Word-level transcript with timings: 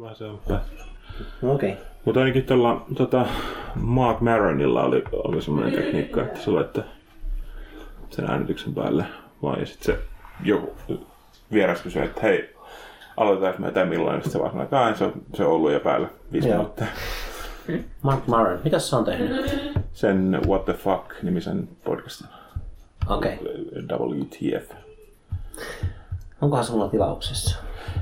Vähän 0.00 0.16
se 0.16 0.24
on. 0.24 0.40
Okei. 1.42 1.72
Okay. 1.72 1.84
Mutta 2.04 2.20
ainakin 2.20 2.44
tuolla 2.44 2.86
tota, 2.94 3.26
Mark 3.74 4.20
Maronilla 4.20 4.84
oli, 4.84 5.04
oli 5.12 5.42
semmoinen 5.42 5.72
tekniikka, 5.72 6.22
että 6.22 6.40
se 6.40 6.50
laittoi 6.50 6.84
sen 8.10 8.30
äänityksen 8.30 8.74
päälle 8.74 9.04
vaan 9.42 9.60
ja 9.60 9.66
sitten 9.66 9.94
se 9.94 10.02
joku 10.44 10.76
vieras 11.52 11.82
kysyi, 11.82 12.04
että 12.04 12.20
hei, 12.22 12.54
aloitetaan 13.16 13.54
me 13.58 13.66
jotain 13.66 13.88
milloin, 13.88 14.16
sitten 14.16 14.32
se 14.32 14.38
vaan 14.38 14.50
sanoi, 14.50 14.64
että 14.64 14.98
se 14.98 15.04
on, 15.04 15.12
se 15.34 15.44
on 15.44 15.52
ollut 15.52 15.72
jo 15.72 15.80
päällä 15.80 16.08
viisi 16.32 16.48
Joo. 16.48 16.58
minuuttia. 16.58 16.86
Mark 18.02 18.26
Maron, 18.26 18.60
mitä 18.64 18.78
se 18.78 18.96
on 18.96 19.04
tehnyt? 19.04 19.60
Sen 19.92 20.40
What 20.46 20.64
the 20.64 20.72
Fuck 20.72 21.22
nimisen 21.22 21.68
podcastin. 21.84 22.26
Okei. 23.08 23.34
Okay. 23.34 23.98
WTF. 23.98 24.72
Onkohan 26.40 26.64
se 26.64 26.72
mulla 26.72 26.88
tilauksessa? 26.88 27.58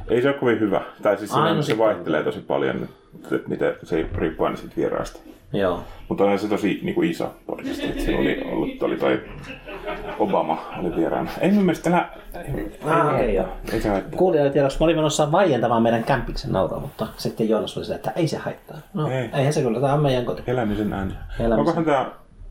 Ei 0.09 0.23
se 0.23 0.29
ole 0.29 0.37
kovin 0.39 0.61
hyvä. 0.61 0.81
Tai 1.03 1.17
siis 1.19 1.31
Ai, 1.35 1.37
siinä, 1.37 1.55
no 1.55 1.63
se 1.63 1.67
sitten- 1.67 1.87
vaihtelee 1.87 2.23
tosi 2.23 2.41
paljon, 2.41 2.89
että 3.23 3.49
miten 3.49 3.75
se 3.83 3.97
ei 3.97 4.07
riippuu 4.15 4.47
aina 4.47 4.57
siitä 4.59 4.77
vieraasta. 4.77 5.21
Joo. 5.53 5.83
Mutta 6.09 6.25
on 6.25 6.39
se 6.39 6.49
tosi 6.49 6.81
niin 6.83 6.95
kuin 6.95 7.11
iso 7.11 7.35
podcast. 7.47 7.83
että 7.85 8.03
Siinä 8.03 8.21
oli, 8.21 8.43
ollut, 8.53 8.83
oli 8.83 8.97
toi 8.97 9.21
Obama 10.19 10.65
oli 10.79 10.97
vieraana. 10.97 11.31
Ei 11.41 11.51
mun 11.51 11.65
mielestä 11.65 11.91
enää... 11.91 12.15
Ah, 12.85 13.15
okei, 13.15 13.35
joo. 13.35 13.47
Ei 13.73 13.81
se 13.81 13.89
haittaa. 13.89 14.19
Kuulijoille 14.19 14.53
tiedoksi, 14.53 14.79
mä 14.81 14.85
olin 14.85 14.97
menossa 14.97 15.33
vaientamaan 15.33 15.83
meidän 15.83 16.05
kämpiksen 16.05 16.53
nauraa, 16.53 16.81
mutta 16.81 17.07
sitten 17.17 17.49
Joonas 17.49 17.77
oli 17.77 17.85
se, 17.85 17.95
että 17.95 18.11
ei 18.17 18.29
se 18.29 18.37
haittaa. 18.37 18.77
No, 18.95 19.09
Ei. 19.11 19.17
ei. 19.17 19.29
eihän 19.35 19.53
se 19.53 19.63
kyllä, 19.63 19.81
tämä 19.81 19.93
on 19.95 20.03
meidän 20.03 20.25
koti. 20.25 20.43
Elämisen 20.47 20.93
ääni. 20.93 21.13
Elämisen. 21.41 21.59
Onkohan 21.59 21.85
tää 21.85 22.07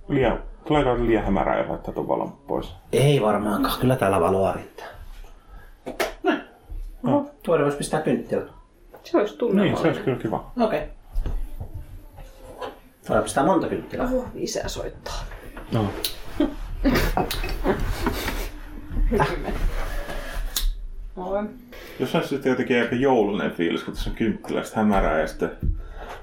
liian... 0.08 0.40
Tuleeko 0.68 0.98
liian 1.06 1.24
hämärää, 1.24 1.58
jos 1.60 1.70
laittaa 1.70 1.94
tuon 1.94 2.08
valon 2.08 2.32
pois? 2.48 2.74
Ei 2.92 3.22
varmaankaan, 3.22 3.80
kyllä 3.82 3.96
täällä 3.96 4.20
valoa 4.22 4.54
riittää. 4.54 4.86
Oho, 7.08 7.32
tuoda 7.44 7.64
voisi 7.64 7.78
pistää 7.78 8.02
kynttilä. 8.02 8.42
Se 9.04 9.18
olisi 9.18 9.38
Niin, 9.54 9.78
se 9.78 9.88
olisi 9.88 10.02
kyllä 10.02 10.18
kiva. 10.18 10.52
Okei. 10.60 10.80
Okay. 10.80 10.90
Voidaan 13.10 13.24
pistää 13.24 13.46
monta 13.46 13.68
kynttilää. 13.68 14.06
Oho, 14.06 14.26
isä 14.36 14.68
soittaa. 14.68 15.26
No. 15.72 15.90
Moi. 21.16 21.44
Jos 22.00 22.16
olisi 22.16 22.30
sitten 22.30 22.50
jotenkin 22.50 22.82
aika 22.82 22.96
joulunen 22.96 23.52
fiilis, 23.52 23.84
kun 23.84 23.94
tässä 23.94 24.10
on 24.10 24.16
kynttilästä 24.16 24.80
hämärää 24.80 25.20
ja 25.20 25.28
sitten 25.28 25.52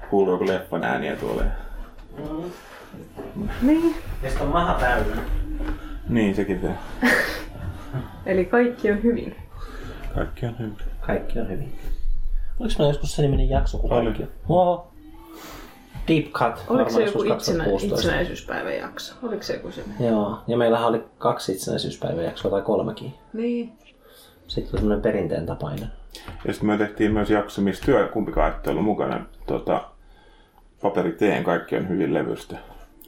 kuuluu 0.09 0.33
joku 0.33 0.47
leffan 0.47 0.83
ääniä 0.83 1.15
tuolle. 1.15 1.43
Niin. 3.61 3.95
Ja 4.23 4.29
sitten 4.29 4.47
on 4.47 4.53
maha 4.53 4.73
täynnä. 4.73 5.21
Niin, 6.09 6.35
sekin 6.35 6.59
tehdään. 6.59 6.79
Eli 8.25 8.45
kaikki 8.45 8.91
on 8.91 9.03
hyvin. 9.03 9.35
Kaikki 10.15 10.45
on 10.45 10.59
hyvin. 10.59 10.77
Kaikki 11.01 11.39
on 11.39 11.49
hyvin. 11.49 11.75
Oliko 12.59 12.75
meillä 12.77 12.93
joskus 12.93 13.15
se 13.15 13.21
niminen 13.21 13.49
jakso, 13.49 13.77
kun 13.77 13.93
Oli. 13.93 14.05
kaikki 14.05 14.23
on? 14.23 14.29
Oho. 14.49 14.93
Deep 16.07 16.25
cut. 16.25 16.65
Oliko 16.67 16.89
se 16.89 17.03
joku 17.03 17.23
itsenä, 17.23 17.63
2016. 17.63 17.95
itsenäisyyspäivän 17.95 18.77
jakso? 18.77 19.15
Oliko 19.23 19.43
se 19.43 19.53
joku 19.53 19.71
se? 19.71 19.83
Joo, 19.99 20.39
ja 20.47 20.57
meillähän 20.57 20.87
oli 20.87 21.03
kaksi 21.17 21.51
itsenäisyyspäiväjaksoa 21.51 22.51
tai 22.51 22.61
kolmekin. 22.61 23.13
Niin. 23.33 23.73
Sitten 24.47 24.71
oli 24.73 24.79
semmoinen 24.79 25.01
perinteen 25.01 25.45
tapainen. 25.45 25.87
Ja 26.45 26.53
sitten 26.53 26.69
me 26.69 26.77
tehtiin 26.77 27.11
myös 27.11 27.29
jakso, 27.29 27.61
missä 27.61 27.85
työ 27.85 28.07
kumpikaan 28.07 28.51
ette 28.51 28.69
ollut 28.69 28.83
mukana. 28.85 29.25
Tota, 29.47 29.81
paperiteen 30.81 31.43
Kaikki 31.43 31.75
on 31.75 31.89
hyvin 31.89 32.13
levystä. 32.13 32.57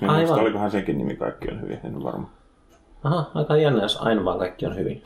En 0.01 0.09
Aivan. 0.09 0.15
muista, 0.15 0.41
olikohan 0.41 0.71
senkin 0.71 0.97
nimi 0.97 1.15
Kaikki 1.15 1.51
on 1.51 1.61
hyvin, 1.61 1.79
en 1.83 1.95
ole 1.95 2.03
varma. 2.03 2.29
Aha, 3.03 3.31
aika 3.33 3.57
jännä, 3.57 3.81
jos 3.81 3.97
aina 4.01 4.25
vaan 4.25 4.39
kaikki 4.39 4.65
on 4.65 4.75
hyvin. 4.75 5.03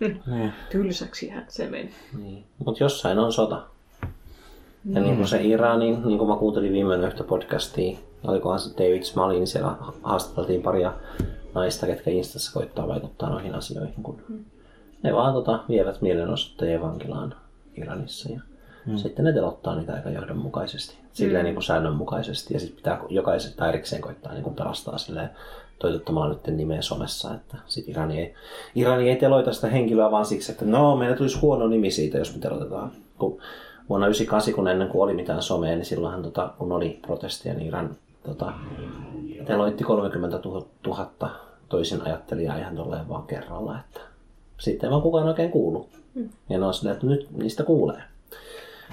Niin. 0.00 0.52
Tylsäksihän 0.70 1.44
se 1.48 1.66
meni. 1.70 1.90
Niin. 2.18 2.44
Mutta 2.64 2.84
jossain 2.84 3.18
on 3.18 3.32
sota. 3.32 3.62
Ja 4.92 5.00
niin 5.00 5.16
kuin 5.16 5.28
se 5.28 5.42
Iranin, 5.42 6.02
niin 6.04 6.18
kuin 6.18 6.30
mä 6.30 6.36
kuuntelin 6.36 6.72
viime 6.72 7.06
yhtä 7.06 7.24
podcastia, 7.24 7.98
olikohan 8.24 8.60
se 8.60 8.70
David 8.76 9.02
Smalin, 9.02 9.36
niin 9.36 9.46
siellä 9.46 9.76
haastateltiin 10.02 10.62
paria 10.62 10.92
naista, 11.54 11.86
ketkä 11.86 12.10
Instassa 12.10 12.52
koittaa 12.52 12.88
vaikuttaa 12.88 13.30
noihin 13.30 13.54
asioihin, 13.54 14.02
kun 14.02 14.44
ne 15.02 15.14
vaan 15.14 15.34
tota, 15.34 15.64
vievät 15.68 16.02
mielenosoittajia 16.02 16.80
vankilaan 16.80 17.34
Iranissa 17.76 18.28
ja 18.32 18.40
sitten 18.96 19.24
ne 19.24 19.32
telottaa 19.32 19.76
niitä 19.76 19.94
aika 19.94 20.10
johdonmukaisesti, 20.10 20.98
silleen 21.12 21.44
niin 21.44 21.54
kuin 21.54 21.64
säännönmukaisesti 21.64 22.54
ja 22.54 22.60
sitten 22.60 22.76
pitää 22.76 23.00
jokaisen 23.08 23.68
erikseen 23.68 24.02
koittaa 24.02 24.32
niin 24.32 24.44
kuin 24.44 24.56
pelastaa 24.56 24.98
silleen 24.98 25.30
toitottamalla 25.78 26.28
nyt 26.28 26.56
nimeä 26.56 26.82
somessa, 26.82 27.34
että 27.34 27.56
sit 27.66 27.88
Irani 27.88 28.18
ei, 28.18 28.34
Irani 28.74 29.10
ei 29.10 29.16
teloita 29.16 29.52
sitä 29.52 29.68
henkilöä 29.68 30.10
vaan 30.10 30.26
siksi, 30.26 30.52
että 30.52 30.64
no, 30.64 30.96
meillä 30.96 31.16
tulisi 31.16 31.38
huono 31.38 31.66
nimi 31.66 31.90
siitä, 31.90 32.18
jos 32.18 32.34
me 32.34 32.40
telotetaan. 32.40 32.92
Kun 33.18 33.38
vuonna 33.88 34.06
98, 34.06 34.54
kun 34.54 34.68
ennen 34.68 34.88
kuin 34.88 35.02
oli 35.02 35.14
mitään 35.14 35.42
somea, 35.42 35.74
niin 35.74 35.84
silloinhan 35.84 36.22
tota, 36.22 36.50
kun 36.58 36.72
oli 36.72 36.98
protestia, 37.06 37.54
niin 37.54 37.66
Iran 37.66 37.96
tota, 38.24 38.52
teloitti 39.46 39.84
30 39.84 40.40
000 40.86 41.10
toisin 41.68 42.02
ajattelijaa 42.02 42.58
ihan 42.58 42.76
tolleen 42.76 43.08
vaan 43.08 43.26
kerralla, 43.26 43.78
että 43.80 44.00
sitten 44.58 44.86
ei 44.86 44.90
vaan 44.90 45.02
kukaan 45.02 45.28
oikein 45.28 45.50
kuulu. 45.50 45.88
Ja 46.48 46.58
ne 46.58 46.66
on 46.66 46.74
silleen, 46.74 46.94
että 46.94 47.06
nyt 47.06 47.28
niistä 47.30 47.62
kuulee. 47.62 48.02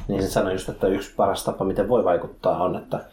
Niin 0.08 0.22
se 0.24 0.30
sanoi 0.30 0.54
just, 0.54 0.70
että 0.70 0.88
yksi 0.88 1.14
paras 1.16 1.44
tapa, 1.44 1.66
miten 1.66 1.90
voi 1.90 2.04
vaikuttaa, 2.04 2.64
on, 2.64 2.76
että, 2.76 3.06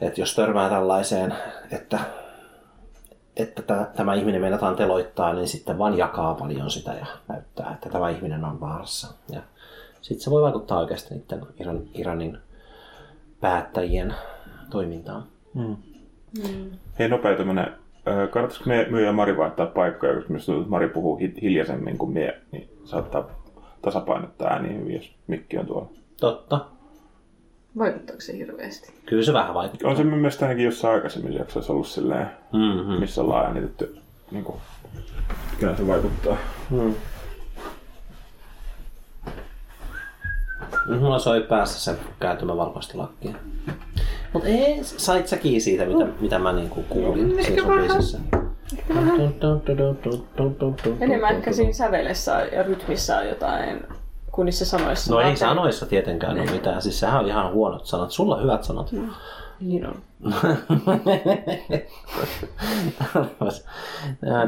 että 0.00 0.20
jos 0.20 0.34
törmää 0.34 0.70
tällaiseen, 0.70 1.34
että 1.72 1.98
että 3.38 3.62
tämä, 3.96 4.14
ihminen 4.14 4.40
meinataan 4.40 4.76
teloittaa, 4.76 5.32
niin 5.32 5.48
sitten 5.48 5.78
vaan 5.78 5.98
jakaa 5.98 6.34
paljon 6.34 6.70
sitä 6.70 6.92
ja 6.92 7.06
näyttää, 7.28 7.70
että 7.74 7.88
tämä 7.88 8.08
ihminen 8.10 8.44
on 8.44 8.60
vaarassa. 8.60 9.14
Ja 9.32 9.40
sitten 10.00 10.24
se 10.24 10.30
voi 10.30 10.42
vaikuttaa 10.42 10.78
oikeasti 10.78 11.14
niiden 11.14 11.40
Iran, 11.60 11.80
Iranin 11.94 12.38
päättäjien 13.40 14.14
toimintaan. 14.70 15.24
Hei, 16.98 17.08
nopea 17.08 17.36
tämmönen. 17.36 17.64
äh, 18.08 18.30
Kannattaisiko 18.30 18.68
me, 18.68 18.86
me 18.90 19.02
ja 19.02 19.12
Mari 19.12 19.36
vaihtaa 19.36 19.66
paikkoja, 19.66 20.14
koska 20.14 20.28
minusta 20.28 20.46
tuntuu, 20.46 20.62
että 20.62 20.70
Mari 20.70 20.88
puhuu 20.88 21.16
hi- 21.16 21.34
hiljaisemmin 21.42 21.98
kuin 21.98 22.12
me, 22.12 22.40
niin 22.52 22.68
saattaa 22.84 23.28
tasapainottaa 23.82 24.48
ääniä 24.52 24.72
hyvin, 24.78 24.94
jos 24.94 25.14
mikki 25.26 25.58
on 25.58 25.66
tuolla. 25.66 25.90
Totta. 26.20 26.66
Vaikuttaako 27.78 28.20
se 28.20 28.36
hirveästi? 28.36 28.92
Kyllä 29.06 29.22
se 29.22 29.32
vähän 29.32 29.54
vaikuttaa. 29.54 29.90
On 29.90 29.96
se 29.96 30.04
mun 30.04 30.18
mielestä 30.18 30.44
ainakin 30.44 30.64
jossain 30.64 30.94
aikaisemmin 30.94 31.32
jaksoissa 31.34 31.72
ollut 31.72 31.86
silleen, 31.88 32.26
Mm-hmm. 32.52 32.92
missä 33.00 33.20
ollaan 33.20 33.46
äänitetty, 33.46 33.98
niin 34.30 34.44
kuin, 34.44 34.58
kyllä 35.60 35.76
se 35.76 35.86
vaikuttaa. 35.86 36.36
Mm. 36.70 36.94
Mulla 41.00 41.18
soi 41.18 41.40
päässä 41.40 41.80
se 41.92 41.98
kääntymä 42.20 42.56
valkoisesti 42.56 42.96
lakkia. 42.96 43.34
Mut 44.32 44.44
ei, 44.44 44.78
sait 44.82 45.28
säkin 45.28 45.60
siitä, 45.60 45.84
mitä, 45.86 46.06
mitä 46.20 46.38
mä 46.38 46.52
niinku 46.52 46.82
kuulin 46.88 47.44
siinä 47.44 47.62
sun 47.62 47.68
vähän. 47.70 47.86
biisissä. 47.86 48.18
Enemmän 51.00 51.34
ehkä 51.36 51.52
siinä 51.52 51.72
sävelessä 51.72 52.32
ja 52.52 52.62
rytmissä 52.62 53.18
on 53.18 53.28
jotain 53.28 53.80
kuin 54.38 54.46
niissä 54.46 54.64
sanoissa. 54.64 55.14
No 55.14 55.20
ei 55.20 55.36
sanoissa 55.36 55.86
tietenkään 55.86 56.40
ole 56.40 56.50
mitään. 56.50 56.82
Siis 56.82 57.00
sehän 57.00 57.20
on 57.20 57.26
ihan 57.26 57.52
huonot 57.52 57.86
sanat. 57.86 58.10
Sulla 58.10 58.36
on 58.36 58.42
hyvät 58.42 58.64
sanat. 58.64 58.90
Niin 59.60 59.86
on. 59.86 60.02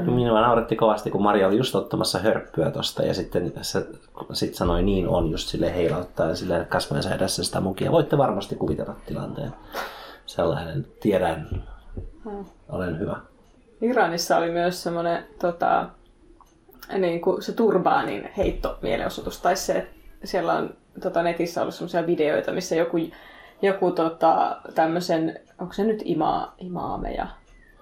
Minua 0.14 0.40
nauretti 0.40 0.76
kovasti, 0.76 1.10
kun 1.10 1.22
Maria 1.22 1.46
oli 1.46 1.56
just 1.56 1.74
ottamassa 1.74 2.18
hörppyä 2.18 2.70
tosta 2.70 3.02
ja 3.02 3.14
sitten 3.14 3.52
se 3.62 3.86
sit 4.32 4.54
sanoi 4.54 4.82
niin 4.82 5.08
on 5.08 5.30
just 5.30 5.48
sille 5.48 5.74
heilauttaa 5.74 6.34
silleen 6.34 6.66
kasvojensa 6.66 7.14
edessä 7.14 7.44
sitä 7.44 7.60
mukia. 7.60 7.92
Voitte 7.92 8.18
varmasti 8.18 8.56
kuvitella 8.56 8.96
tilanteen. 9.06 9.54
Sellainen, 10.26 10.86
tiedän, 11.00 11.64
olen 12.68 12.98
hyvä. 12.98 13.16
Iranissa 13.80 14.36
oli 14.36 14.50
myös 14.50 14.82
semmoinen 14.82 15.24
tota, 15.40 15.88
niin 16.98 17.20
kuin 17.20 17.42
se 17.42 17.52
turbaanin 17.52 18.30
heitto 18.36 18.78
mielenosoitus. 18.82 19.40
Tai 19.40 19.56
se, 19.56 19.86
siellä 20.24 20.52
on 20.52 20.74
tota, 21.02 21.22
netissä 21.22 21.62
ollut 21.62 21.74
semmoisia 21.74 22.06
videoita, 22.06 22.52
missä 22.52 22.74
joku, 22.74 22.96
joku 23.62 23.90
tota, 23.90 24.60
tämmöisen, 24.74 25.40
onko 25.58 25.72
se 25.72 25.84
nyt 25.84 26.02
ima, 26.04 26.54
imaameja, 26.58 27.26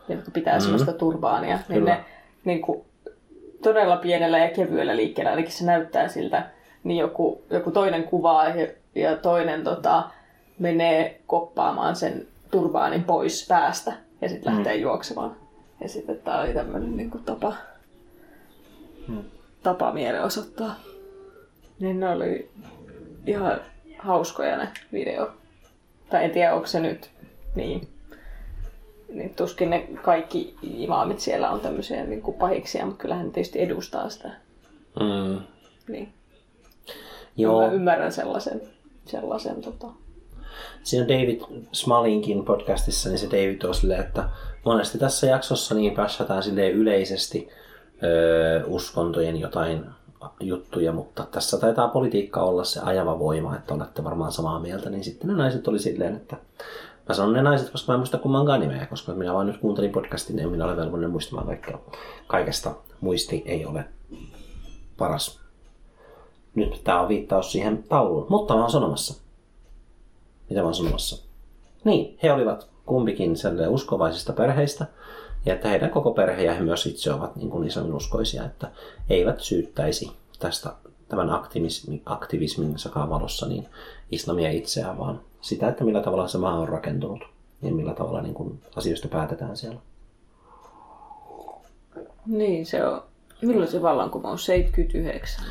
jotka 0.09 0.31
pitää 0.31 0.55
mm. 0.55 0.61
semmoista 0.61 0.93
turbaania, 0.93 1.59
niin 1.69 1.79
Kyllä. 1.79 1.95
ne 1.95 2.05
niin 2.45 2.63
kuin, 2.63 2.85
todella 3.63 3.97
pienellä 3.97 4.39
ja 4.39 4.51
kevyellä 4.51 4.97
liikkeellä, 4.97 5.31
ainakin 5.31 5.53
se 5.53 5.65
näyttää 5.65 6.09
siltä, 6.09 6.51
niin 6.85 6.99
joku, 6.99 7.43
joku 7.51 7.71
toinen 7.71 8.05
kuvaa 8.05 8.49
ja, 8.49 8.67
ja 8.95 9.17
toinen 9.17 9.65
tota, 9.65 10.11
menee 10.59 11.21
koppaamaan 11.27 11.97
sen 11.97 12.27
turbaanin 12.51 13.05
pois 13.05 13.47
päästä 13.49 13.93
ja 14.21 14.29
sitten 14.29 14.55
lähtee 14.55 14.77
juoksemaan. 14.77 15.37
Ja 15.81 15.89
sitten 15.89 16.19
tämä 16.25 16.41
oli 16.41 16.55
tämmöinen 16.55 16.97
niin 16.97 17.11
kuin 17.11 17.25
tapa, 17.25 17.55
tapa 19.63 19.93
mielenosoittaa. 19.93 20.75
Niin 21.81 22.01
ne 22.01 22.09
oli 22.09 22.51
ihan 23.27 23.61
hauskoja 23.99 24.57
ne 24.57 24.69
video. 24.93 25.31
Tai 26.11 26.25
en 26.25 26.31
tiedä, 26.31 26.55
onko 26.55 26.67
se 26.67 26.81
nyt 26.81 27.11
niin. 27.55 27.89
niin 29.09 29.35
tuskin 29.35 29.71
ne 29.71 29.89
kaikki 30.03 30.57
imaamit 30.63 31.21
siellä 31.21 31.51
on 31.51 31.61
tämmöisiä 31.61 32.05
niin 32.05 32.23
kuin 32.23 32.37
pahiksia, 32.37 32.87
mutta 32.87 33.03
kyllähän 33.03 33.27
ne 33.27 33.33
tietysti 33.33 33.63
edustaa 33.63 34.09
sitä. 34.09 34.29
Mm. 35.01 35.41
Niin. 35.89 36.13
Joo. 37.37 37.67
Mä 37.67 37.73
ymmärrän 37.73 38.13
sellaisen, 38.13 38.63
sellaisen 39.07 39.63
tota... 39.63 39.87
Siinä 40.83 41.09
David 41.09 41.41
Smalinkin 41.73 42.45
podcastissa, 42.45 43.09
niin 43.09 43.19
se 43.19 43.27
David 43.27 43.63
on 43.63 43.75
silleen, 43.75 44.01
että 44.01 44.29
monesti 44.65 44.99
tässä 44.99 45.27
jaksossa 45.27 45.75
niin 45.75 45.95
päässätään 45.95 46.43
silleen 46.43 46.73
yleisesti 46.73 47.49
öö, 48.03 48.65
uskontojen 48.67 49.41
jotain 49.41 49.85
juttuja, 50.41 50.93
mutta 50.93 51.27
tässä 51.31 51.59
taitaa 51.59 51.89
politiikka 51.89 52.43
olla 52.43 52.65
se 52.65 52.81
ajava 52.81 53.19
voima, 53.19 53.57
että 53.57 53.75
olette 53.75 54.05
varmaan 54.05 54.33
samaa 54.33 54.61
mieltä, 54.61 54.91
niin 54.91 55.05
sitten 55.05 55.29
ne 55.29 55.37
naiset 55.37 55.69
oli 55.69 55.79
silleen, 55.79 56.17
että 56.17 56.37
mä 57.09 57.15
sanon 57.15 57.33
ne 57.33 57.43
naiset, 57.43 57.71
koska 57.71 57.93
mä 57.93 57.95
en 57.95 58.01
muista 58.01 58.19
kummankaan 58.19 58.61
nimeä, 58.61 58.87
koska 58.87 59.15
minä 59.15 59.35
vaan 59.35 59.47
nyt 59.47 59.57
kuuntelin 59.57 59.93
podcastin, 59.93 60.37
niin 60.37 60.49
minä 60.49 60.65
olen 60.65 60.77
velvollinen 60.77 61.11
muistamaan 61.11 61.47
kaikkea. 61.47 61.79
Kaikesta 62.27 62.75
muisti 63.01 63.43
ei 63.47 63.67
ole 63.67 63.85
paras. 64.99 65.41
Nyt 66.55 66.81
tämä 66.85 67.01
on 67.01 67.09
viittaus 67.09 67.53
siihen 67.53 67.83
tauluun, 67.89 68.27
mutta 68.29 68.55
mä 68.55 68.61
oon 68.61 68.71
sanomassa. 68.71 69.23
Mitä 70.51 70.61
mä 70.61 70.67
oon 70.67 70.75
sanomassa? 70.75 71.29
Niin, 71.85 72.19
he 72.23 72.33
olivat 72.33 72.69
kumpikin 72.87 73.35
uskovaisista 73.69 74.33
perheistä, 74.33 74.87
ja 75.49 75.55
että 75.55 75.69
heidän 75.69 75.91
koko 75.91 76.11
perhe 76.11 76.43
ja 76.43 76.55
he 76.55 76.61
myös 76.61 76.87
itse 76.87 77.13
ovat 77.13 77.37
niin 77.37 77.51
kuin 77.51 77.69
isoin 77.69 77.95
uskoisia, 77.95 78.45
että 78.45 78.71
eivät 79.11 79.41
syyttäisi 79.41 80.13
tästä 80.39 80.73
tämän 81.09 81.31
aktivismin, 81.31 82.03
aktivismin 82.07 82.75
valossa 82.95 83.47
niin 83.47 83.69
islamia 84.11 84.51
itseään, 84.51 84.99
vaan 84.99 85.21
sitä, 85.41 85.69
että 85.69 85.85
millä 85.85 86.03
tavalla 86.03 86.29
se 86.29 86.39
maa 86.39 86.59
on 86.59 86.69
rakentunut 86.69 87.21
ja 87.63 87.73
millä 87.73 87.95
tavalla 87.95 88.23
niin 88.23 88.35
kuin 88.35 88.63
asioista 88.77 89.09
päätetään 89.09 89.57
siellä. 89.57 89.81
Niin, 92.27 92.67
se 92.67 92.87
on... 92.87 93.03
Milloin 93.43 93.71
se 93.71 93.83
vallankumous? 93.83 94.47
79. 94.47 95.45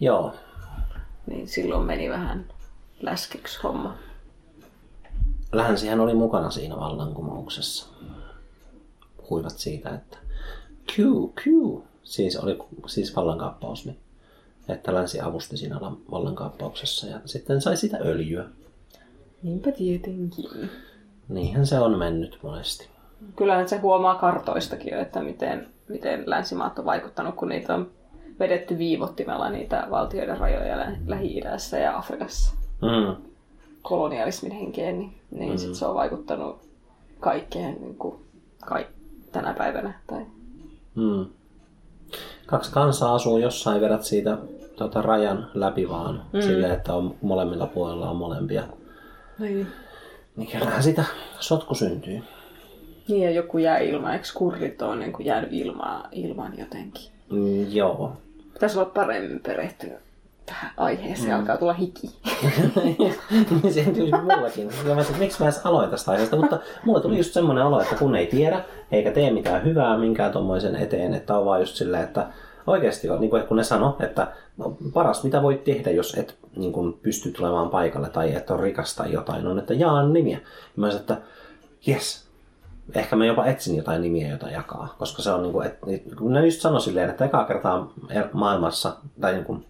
Joo, 0.00 0.34
Niin 1.26 1.48
silloin 1.48 1.86
meni 1.86 2.10
vähän 2.10 2.46
läskiksi 3.00 3.58
homma. 3.62 3.94
Länsihän 5.52 6.00
oli 6.00 6.14
mukana 6.14 6.50
siinä 6.50 6.76
vallankumouksessa. 6.76 7.96
Puhuivat 9.28 9.58
siitä, 9.58 9.90
että 9.94 10.18
Q, 10.92 10.98
Q, 11.40 11.44
siis 12.02 12.36
oli 12.36 12.58
siis 12.86 13.16
vallankaappaus, 13.16 13.86
niin 13.86 13.98
että 14.68 14.94
länsi 14.94 15.20
avusti 15.20 15.56
siinä 15.56 15.80
vallankaappauksessa 16.10 17.06
ja 17.06 17.20
sitten 17.24 17.60
sai 17.60 17.76
sitä 17.76 17.98
öljyä. 18.00 18.44
Niinpä 19.42 19.72
tietenkin. 19.72 20.70
Niinhän 21.28 21.66
se 21.66 21.78
on 21.78 21.98
mennyt 21.98 22.38
monesti. 22.42 22.88
Kyllähän 23.36 23.68
se 23.68 23.76
huomaa 23.78 24.14
kartoistakin 24.14 24.92
jo, 24.92 25.00
että 25.00 25.22
miten, 25.22 25.66
miten 25.88 26.22
länsimaat 26.26 26.78
on 26.78 26.84
vaikuttanut, 26.84 27.34
kun 27.34 27.48
niitä 27.48 27.74
on 27.74 27.90
vedetty 28.38 28.78
viivottimella 28.78 29.50
niitä 29.50 29.86
valtioiden 29.90 30.38
rajoja 30.38 30.76
Lä- 30.78 30.96
Lähi-idässä 31.06 31.78
ja 31.78 31.98
Afrikassa 31.98 32.54
Mm. 32.82 33.16
kolonialismin 33.82 34.52
henkeen, 34.52 34.98
niin, 34.98 35.14
niin 35.30 35.50
mm. 35.52 35.58
sit 35.58 35.74
se 35.74 35.86
on 35.86 35.94
vaikuttanut 35.94 36.60
kaikkeen 37.20 37.76
niin 37.80 37.94
kuin, 37.96 38.16
kaik, 38.66 38.86
tänä 39.36 39.54
päivänä. 39.54 39.94
Tai... 40.06 40.26
Mm. 40.94 41.26
Kaksi 42.46 42.72
kansaa 42.72 43.14
asuu 43.14 43.38
jossain, 43.38 43.80
vedät 43.80 44.02
siitä 44.02 44.38
tota, 44.76 45.02
rajan 45.02 45.50
läpi 45.54 45.88
vaan 45.88 46.22
mm. 46.32 46.40
silleen, 46.40 46.72
että 46.72 46.94
on, 46.94 47.14
molemmilla 47.22 47.66
puolilla 47.66 48.10
on 48.10 48.16
molempia. 48.16 48.62
Niin. 49.38 49.66
Niin 50.36 50.50
kyllähän 50.50 50.82
sitä 50.82 51.04
sotku 51.40 51.74
syntyy. 51.74 52.22
niin 53.08 53.22
ja 53.22 53.30
joku 53.30 53.58
jää 53.58 53.78
ilman, 53.78 54.12
eikö 54.12 54.26
kurrit 54.34 54.82
ole 54.82 54.96
niin 54.96 55.12
kuin 55.12 55.26
jäänyt 55.26 55.52
ilmaan, 55.52 56.08
ilman 56.12 56.58
jotenkin? 56.58 57.10
Mm, 57.30 57.72
joo. 57.72 58.12
Pitäisi 58.52 58.78
olla 58.78 58.90
paremmin 58.94 59.40
perehtynyt 59.40 59.98
tähän 60.46 60.70
aiheeseen, 60.76 61.30
mm. 61.30 61.40
alkaa 61.40 61.56
tulla 61.56 61.72
hiki. 61.72 62.10
se 63.74 63.84
tuli 63.84 64.10
mullakin. 64.10 64.66
Mä 64.94 65.00
että 65.00 65.18
miksi 65.18 65.40
mä 65.40 65.46
edes 65.46 65.66
aloin 65.66 65.90
tästä 65.90 66.10
aiheesta, 66.10 66.36
mutta 66.36 66.58
mulle 66.84 67.00
tuli 67.00 67.16
just 67.16 67.32
semmoinen 67.32 67.64
olo, 67.64 67.80
että 67.80 67.94
kun 67.94 68.16
ei 68.16 68.26
tiedä, 68.26 68.64
eikä 68.92 69.10
tee 69.10 69.30
mitään 69.30 69.64
hyvää 69.64 69.98
minkään 69.98 70.32
tommoisen 70.32 70.76
eteen, 70.76 71.14
että 71.14 71.38
on 71.38 71.44
vaan 71.44 71.60
just 71.60 71.76
silleen, 71.76 72.04
että 72.04 72.26
oikeasti 72.66 73.10
on, 73.10 73.20
niin 73.20 73.30
kuin 73.30 73.46
kun 73.46 73.56
ne 73.56 73.64
sano, 73.64 73.96
että 74.00 74.32
no, 74.56 74.76
paras 74.92 75.24
mitä 75.24 75.42
voit 75.42 75.64
tehdä, 75.64 75.90
jos 75.90 76.14
et 76.14 76.38
niin 76.56 76.72
kuin, 76.72 76.92
pysty 76.92 77.30
tulemaan 77.30 77.70
paikalle 77.70 78.08
tai 78.08 78.34
et 78.34 78.50
ole 78.50 78.62
rikas 78.62 78.96
tai 78.96 79.12
jotain, 79.12 79.46
on, 79.46 79.58
että 79.58 79.74
jaan 79.74 80.12
nimiä. 80.12 80.36
Ja 80.36 80.44
mä 80.76 80.86
sanoin, 80.86 81.00
että 81.00 81.16
yes, 81.88 82.26
ehkä 82.94 83.16
mä 83.16 83.26
jopa 83.26 83.46
etsin 83.46 83.76
jotain 83.76 84.02
nimiä, 84.02 84.28
joita 84.28 84.50
jakaa, 84.50 84.94
koska 84.98 85.22
se 85.22 85.30
on 85.30 85.42
niin 85.42 85.52
kuin, 85.52 85.66
että, 85.66 85.86
kun 86.18 86.32
ne 86.32 86.44
just 86.44 86.60
sanoi 86.60 86.80
silleen, 86.80 87.10
että 87.10 87.24
ekaa 87.24 87.44
kertaa 87.44 87.92
maailmassa, 88.32 88.96
tai 89.20 89.32
niin 89.32 89.44
kuin, 89.44 89.66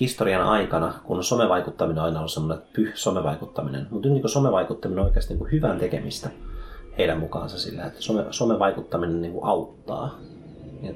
historian 0.00 0.42
aikana, 0.42 0.94
kun 1.04 1.24
somevaikuttaminen 1.24 2.02
aina 2.02 2.18
ollut 2.18 2.32
semmoinen 2.32 2.64
pyh 2.72 2.92
somevaikuttaminen, 2.94 3.86
mutta 3.90 4.08
nyt 4.08 4.22
niin 4.22 4.28
somevaikuttaminen 4.28 5.00
on 5.00 5.06
oikeasti 5.06 5.34
niin 5.34 5.52
hyvän 5.52 5.78
tekemistä 5.78 6.30
heidän 6.98 7.20
mukaansa 7.20 7.58
sillä, 7.58 7.84
että 7.84 8.02
some, 8.02 8.24
somevaikuttaminen 8.30 9.22
niin 9.22 9.34
auttaa. 9.42 10.18
Ja, 10.82 10.92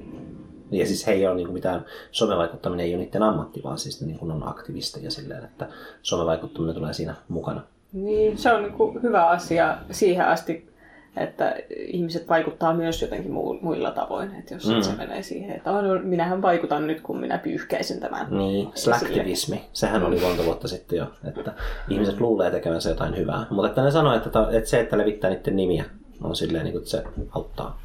ja 0.70 0.87
siis 0.87 1.06
he 1.06 1.12
ei 1.12 1.26
ole 1.26 1.35
niin 1.35 1.52
mitään, 1.52 1.85
somevaikuttaminen 2.11 2.87
ei 2.87 2.94
ole 2.94 3.05
niiden 3.05 3.23
ammatti, 3.23 3.62
vaan 3.64 3.79
siis 3.79 4.00
ne 4.00 4.06
niin 4.06 4.32
on 4.32 4.49
aktivisteja 4.49 5.11
silleen, 5.11 5.44
että 5.44 5.69
somevaikuttaminen 6.02 6.75
tulee 6.75 6.93
siinä 6.93 7.14
mukana. 7.29 7.61
Niin, 7.93 8.38
se 8.38 8.52
on 8.52 8.62
niin 8.62 9.02
hyvä 9.02 9.26
asia 9.26 9.79
siihen 9.91 10.26
asti, 10.26 10.70
että 11.17 11.57
ihmiset 11.71 12.29
vaikuttaa 12.29 12.75
myös 12.75 13.03
jotenkin 13.03 13.33
muilla 13.62 13.91
tavoin. 13.91 14.35
Että 14.35 14.55
jos 14.55 14.69
mm. 14.69 14.83
se 14.83 14.93
menee 14.97 15.23
siihen, 15.23 15.57
että 15.57 15.73
oh, 15.73 15.83
no, 15.83 16.01
minähän 16.03 16.43
vaikutan 16.43 16.87
nyt, 16.87 17.01
kun 17.01 17.21
minä 17.21 17.39
pyyhkäisin 17.39 18.01
tämän. 18.01 18.27
Niin, 18.31 18.69
slacktivismi. 18.75 19.65
Sehän 19.73 20.05
oli 20.05 20.21
monta 20.21 20.45
vuotta 20.45 20.69
sitten 20.69 20.97
jo, 20.97 21.07
että 21.29 21.53
ihmiset 21.89 22.21
luulee 22.21 22.51
tekevänsä 22.51 22.89
jotain 22.89 23.17
hyvää. 23.17 23.47
Mutta 23.51 23.69
että 23.69 23.83
ne 23.83 23.91
sanoo, 23.91 24.15
että, 24.15 24.31
ta- 24.31 24.51
että 24.53 24.71
se, 24.71 24.81
että 24.81 24.99
levittää 24.99 25.31
niiden 25.31 25.57
nimiä, 25.57 25.85
on 26.23 26.37
silleen, 26.37 26.65
niin 26.65 26.73
kuin, 26.73 26.83
että 26.83 26.91
se 26.91 27.05
auttaa, 27.31 27.83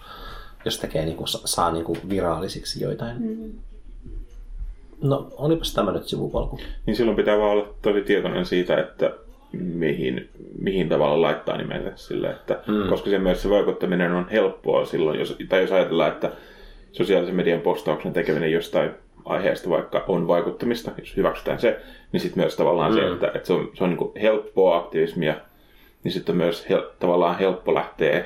jos 0.66 0.80
tekee, 0.80 1.06
niin 1.06 1.18
kuin, 1.18 1.28
saa 1.28 1.72
niin 1.72 1.86
kuin 1.86 2.00
viraalisiksi 2.10 2.84
joitain. 2.84 3.22
Mm. 3.22 3.52
No, 5.02 5.28
olipas 5.38 5.74
tämä 5.74 5.92
nyt 5.92 6.08
sivupolku. 6.08 6.60
Niin 6.86 6.96
silloin 6.96 7.16
pitää 7.16 7.38
vaan 7.38 7.52
olla 7.52 7.74
tosi 7.82 8.02
tietoinen 8.02 8.46
siitä, 8.46 8.80
että 8.80 9.12
mihin, 9.60 10.30
mihin 10.60 10.90
tavalla 10.90 11.22
laittaa 11.22 11.58
nimensä 11.58 11.92
sille, 11.96 12.30
että, 12.30 12.60
mm. 12.68 12.90
koska 12.90 13.10
se 13.10 13.20
myös 13.20 13.42
se 13.42 13.50
vaikuttaminen 13.50 14.12
on 14.12 14.30
helppoa 14.32 14.86
silloin, 14.86 15.20
jos, 15.20 15.38
tai 15.50 15.62
jos 15.62 15.72
ajatellaan, 15.72 16.12
että 16.12 16.32
sosiaalisen 16.92 17.36
median 17.36 17.62
postauksen 17.62 18.14
tekeminen 18.14 18.52
jostain 18.52 18.92
aiheesta 19.26 19.70
vaikka 19.70 20.04
on 20.08 20.28
vaikuttamista, 20.28 20.92
jos 20.98 21.18
hyväksytään 21.18 21.60
se, 21.60 21.80
niin 22.12 22.22
sitten 22.22 22.44
myös 22.44 22.56
tavallaan 22.56 22.92
mm. 22.92 22.98
se, 22.98 23.08
että, 23.08 23.28
että 23.36 23.48
se 23.48 23.54
on, 23.54 23.72
se 23.74 23.84
on 23.84 23.90
niin 23.90 24.22
helppoa 24.22 24.78
aktivismia, 24.78 25.36
niin 26.04 26.12
sitten 26.12 26.34
on 26.34 26.38
myös 26.38 26.70
hel, 26.70 26.84
tavallaan 27.00 27.38
helppo 27.38 27.74
lähteä 27.74 28.26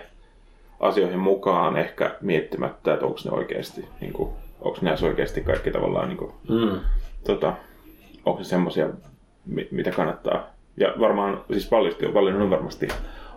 asioihin 0.79 1.19
mukaan 1.19 1.77
ehkä 1.77 2.15
miettimättä, 2.21 2.93
että 2.93 3.05
onko 3.05 3.19
ne 3.25 3.31
oikeasti, 3.31 3.85
niin 4.01 4.13
kuin, 4.13 4.29
onko 4.61 4.77
näissä 4.81 5.05
oikeasti 5.05 5.41
kaikki 5.41 5.71
tavallaan, 5.71 6.07
niin 6.07 6.17
kuin, 6.17 6.31
Mm. 6.49 6.79
tota, 7.23 7.53
onko 8.25 8.43
se 8.43 8.49
semmoisia, 8.49 8.89
mitä 9.71 9.91
kannattaa. 9.91 10.58
Ja 10.79 10.93
varmaan, 10.99 11.41
siis 11.51 11.69
paljon, 11.69 11.95
paljon 12.13 12.41
on 12.41 12.49
varmasti 12.49 12.87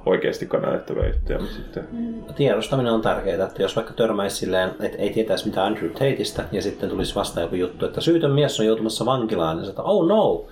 oikeasti 0.07 0.47
kannatettavia 0.47 1.09
juttuja, 1.09 1.39
mutta 1.39 1.55
sitten... 1.55 1.89
Tiedostaminen 2.37 2.93
on 2.93 3.03
tärkeää, 3.03 3.47
että 3.47 3.63
jos 3.63 3.77
vaikka 3.77 3.93
törmäisi 3.93 4.37
silleen, 4.37 4.71
että 4.81 4.99
ei 4.99 5.11
tietäisi 5.11 5.47
mitään 5.47 5.67
Andrew 5.67 5.91
Tateista 5.91 6.43
ja 6.53 6.63
sitten 6.63 6.89
tulisi 6.89 7.15
vasta 7.15 7.41
joku 7.41 7.55
juttu, 7.55 7.87
että 7.87 8.01
syytön 8.01 8.31
mies 8.31 8.61
on 8.61 8.67
joutumassa 8.67 9.07
vankilaan, 9.07 9.57
niin 9.57 9.69
että 9.69 9.83
oh 9.83 10.09
no, 10.09 10.45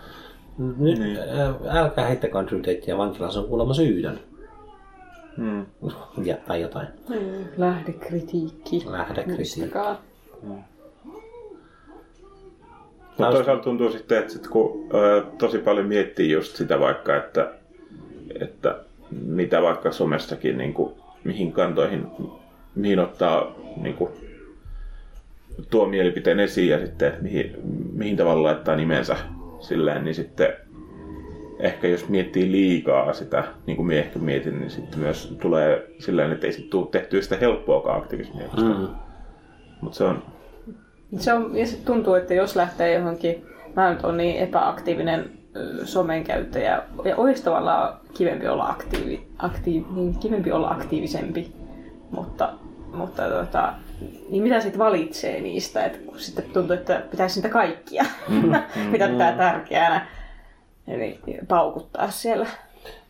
nyt 0.79 0.99
Niin. 0.99 1.19
älkää 1.69 2.07
heittäkö 2.07 2.39
Andrew 2.39 2.61
Tatea 2.61 2.99
vankilaan, 2.99 3.33
se 3.33 3.39
on 3.39 3.49
kuulemma 3.49 3.75
syytön. 3.75 4.21
Hmm. 5.37 5.67
Ja, 6.25 6.37
tai 6.47 6.61
jotain. 6.61 6.89
Mm. 7.09 7.17
Lähdekritiikki. 7.57 8.85
Lähdekritiikki. 8.91 9.61
Muistakaa. 9.61 10.01
Mutta 13.21 13.37
toisaalta 13.37 13.63
tuntuu 13.63 13.91
sitten, 13.91 14.19
että 14.19 14.33
sit 14.33 14.47
kun 14.47 14.89
ö, 14.95 15.25
tosi 15.39 15.59
paljon 15.59 15.87
miettii 15.87 16.31
just 16.31 16.57
sitä 16.57 16.81
vaikka, 16.81 17.17
että, 17.17 17.53
että 18.41 18.79
mitä 19.11 19.63
vaikka 19.63 19.93
somessakin, 19.93 20.59
niin 20.59 20.75
kuin, 20.75 20.95
mihin 21.25 21.53
kantoihin, 21.53 22.07
mihin 22.75 22.99
ottaa 22.99 23.55
niin 23.77 23.95
kuin, 23.95 24.11
tuo 25.71 25.87
mielipiteen 25.87 26.41
esiin 26.41 26.69
ja 26.69 26.79
sitten 26.79 27.13
mihin, 27.21 27.57
mihin 27.93 28.17
tavalla 28.17 28.43
laittaa 28.43 28.77
nimensä 28.77 29.17
silleen, 29.61 30.05
niin 30.05 30.15
sitten 30.15 30.53
ehkä 31.59 31.89
jos 31.89 32.09
miettii 32.09 32.53
liikaa 32.53 33.13
sitä, 33.13 33.45
niin 33.67 33.77
kuin 33.77 33.87
minä 33.87 34.01
ehkä 34.01 34.19
mietin, 34.19 34.59
niin 34.61 34.71
sitten 34.71 34.99
myös 34.99 35.37
tulee 35.43 35.87
silleen, 35.99 36.33
että 36.33 36.47
ei 36.47 36.53
sitten 36.53 36.71
tule 36.71 36.87
tehtyä 36.91 37.21
sitä 37.21 37.37
helppoakaan 37.37 37.99
aktivismia. 37.99 38.49
Mm. 38.57 38.89
Mutta 39.81 39.99
se 39.99 40.05
on, 40.05 40.23
Se 41.17 41.33
on, 41.33 41.57
ja 41.57 41.67
sit 41.67 41.85
tuntuu, 41.85 42.15
että 42.15 42.35
jos 42.35 42.57
lähtee 42.57 42.95
johonkin, 42.95 43.47
mä 43.77 43.91
nyt 43.91 44.05
on 44.05 44.17
niin 44.17 44.37
epäaktiivinen 44.37 45.31
somen 45.85 46.25
käyttäjä, 46.25 46.83
ja 47.05 47.17
olisi 47.17 47.45
tavallaan 47.45 48.01
kivempi 48.15 48.49
olla, 48.49 48.69
aktiivi, 48.69 49.29
aktiivi, 49.39 49.87
niin 49.95 50.15
kivempi 50.19 50.53
olla 50.53 50.71
aktiivisempi, 50.71 51.53
mutta, 52.11 52.53
mutta 52.95 53.23
tota, 53.29 53.73
niin 54.31 54.43
mitä 54.43 54.61
sitten 54.61 54.79
valitsee 54.79 55.41
niistä, 55.41 55.85
että 55.85 55.99
kun 55.99 56.19
sitten 56.19 56.45
tuntuu, 56.45 56.77
että 56.77 57.03
pitäisi 57.11 57.39
niitä 57.39 57.49
kaikkia, 57.49 58.05
pitää 58.93 59.37
tärkeänä, 59.37 60.07
eli 60.89 61.21
paukuttaa 61.49 62.11
siellä. 62.11 62.47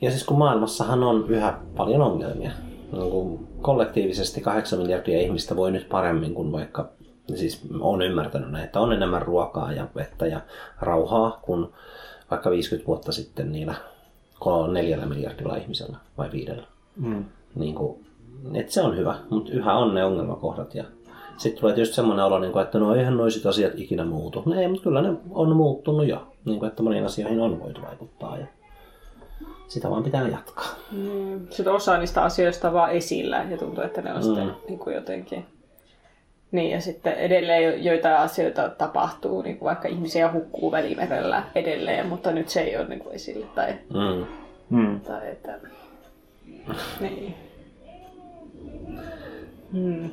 Ja 0.00 0.10
siis 0.10 0.24
kun 0.24 0.38
maailmassahan 0.38 1.02
on 1.02 1.24
yhä 1.28 1.54
paljon 1.76 2.02
ongelmia. 2.02 2.50
Niin 2.92 3.10
kuin 3.10 3.48
kollektiivisesti 3.60 4.40
8 4.40 4.78
miljardia 4.78 5.20
ihmistä 5.20 5.56
voi 5.56 5.70
nyt 5.70 5.88
paremmin 5.88 6.34
kuin 6.34 6.52
vaikka, 6.52 6.88
siis 7.36 7.68
on 7.80 8.02
ymmärtänyt 8.02 8.50
näin, 8.50 8.64
että 8.64 8.80
on 8.80 8.92
enemmän 8.92 9.22
ruokaa 9.22 9.72
ja 9.72 9.88
vettä 9.96 10.26
ja 10.26 10.40
rauhaa 10.80 11.38
kuin 11.42 11.66
vaikka 12.30 12.50
50 12.50 12.86
vuotta 12.86 13.12
sitten 13.12 13.52
niillä 13.52 13.74
neljällä 14.72 15.06
miljardilla 15.06 15.56
ihmisellä 15.56 15.96
vai 16.18 16.32
viidellä. 16.32 16.66
Mm. 16.96 17.24
Niin 17.54 17.74
kuin, 17.74 18.06
että 18.54 18.72
se 18.72 18.82
on 18.82 18.96
hyvä, 18.96 19.14
mutta 19.30 19.52
yhä 19.52 19.74
on 19.74 19.94
ne 19.94 20.04
ongelmakohdat. 20.04 20.74
Ja 20.74 20.84
sitten 21.36 21.60
tulee 21.60 21.74
tietysti 21.74 21.94
semmoinen 21.94 22.24
olo, 22.24 22.38
niin 22.38 22.52
kuin, 22.52 22.62
että 22.62 22.78
no 22.78 22.94
eihän 22.94 23.16
noisit 23.16 23.46
asiat 23.46 23.72
ikinä 23.76 24.04
muutu. 24.04 24.42
No 24.46 24.60
ei, 24.60 24.68
mutta 24.68 24.84
kyllä 24.84 25.02
ne 25.02 25.14
on 25.30 25.56
muuttunut 25.56 26.06
jo. 26.06 26.26
Niin 26.44 26.58
kuin, 26.58 26.68
että 26.68 26.82
moniin 26.82 27.04
asioihin 27.04 27.40
on 27.40 27.60
voitu 27.60 27.82
vaikuttaa. 27.82 28.38
Ja 28.38 28.46
sitä 29.68 29.90
vaan 29.90 30.02
pitää 30.02 30.28
jatkaa. 30.28 30.64
Mm. 30.92 31.46
Sitten 31.50 31.72
osa 31.72 31.98
niistä 31.98 32.22
asioista 32.22 32.68
on 32.68 32.74
vaan 32.74 32.90
esillä 32.90 33.46
ja 33.50 33.58
tuntuu, 33.58 33.84
että 33.84 34.02
ne 34.02 34.10
on 34.12 34.16
mm. 34.16 34.22
sitten 34.22 34.52
niin 34.68 34.78
kuin 34.78 34.96
jotenkin... 34.96 35.46
Niin, 36.52 36.70
ja 36.70 36.80
sitten 36.80 37.12
edelleen 37.12 37.84
joitain 37.84 38.16
asioita 38.16 38.68
tapahtuu, 38.68 39.42
niin 39.42 39.58
kuin 39.58 39.66
vaikka 39.66 39.88
ihmisiä 39.88 40.32
hukkuu 40.32 40.72
välimerellä 40.72 41.42
edelleen, 41.54 42.06
mutta 42.06 42.30
nyt 42.30 42.48
se 42.48 42.60
ei 42.60 42.76
ole 42.76 42.88
niin 42.88 43.00
kuin 43.00 43.14
esillä. 43.14 43.46
Tai, 43.54 43.74
mm. 43.94 44.26
Mm. 44.70 45.00
tai 45.00 45.30
että... 45.30 45.58
Niin. 47.00 47.34
Mm. 49.72 50.10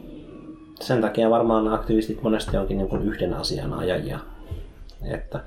Sen 0.79 1.01
takia 1.01 1.29
varmaan 1.29 1.73
aktivistit 1.73 2.21
monesti 2.21 2.57
onkin 2.57 2.77
niin 2.77 2.89
kuin 2.89 3.01
yhden 3.01 3.33
asian 3.33 3.73
ajajia. 3.73 4.19
Että, 5.11 5.39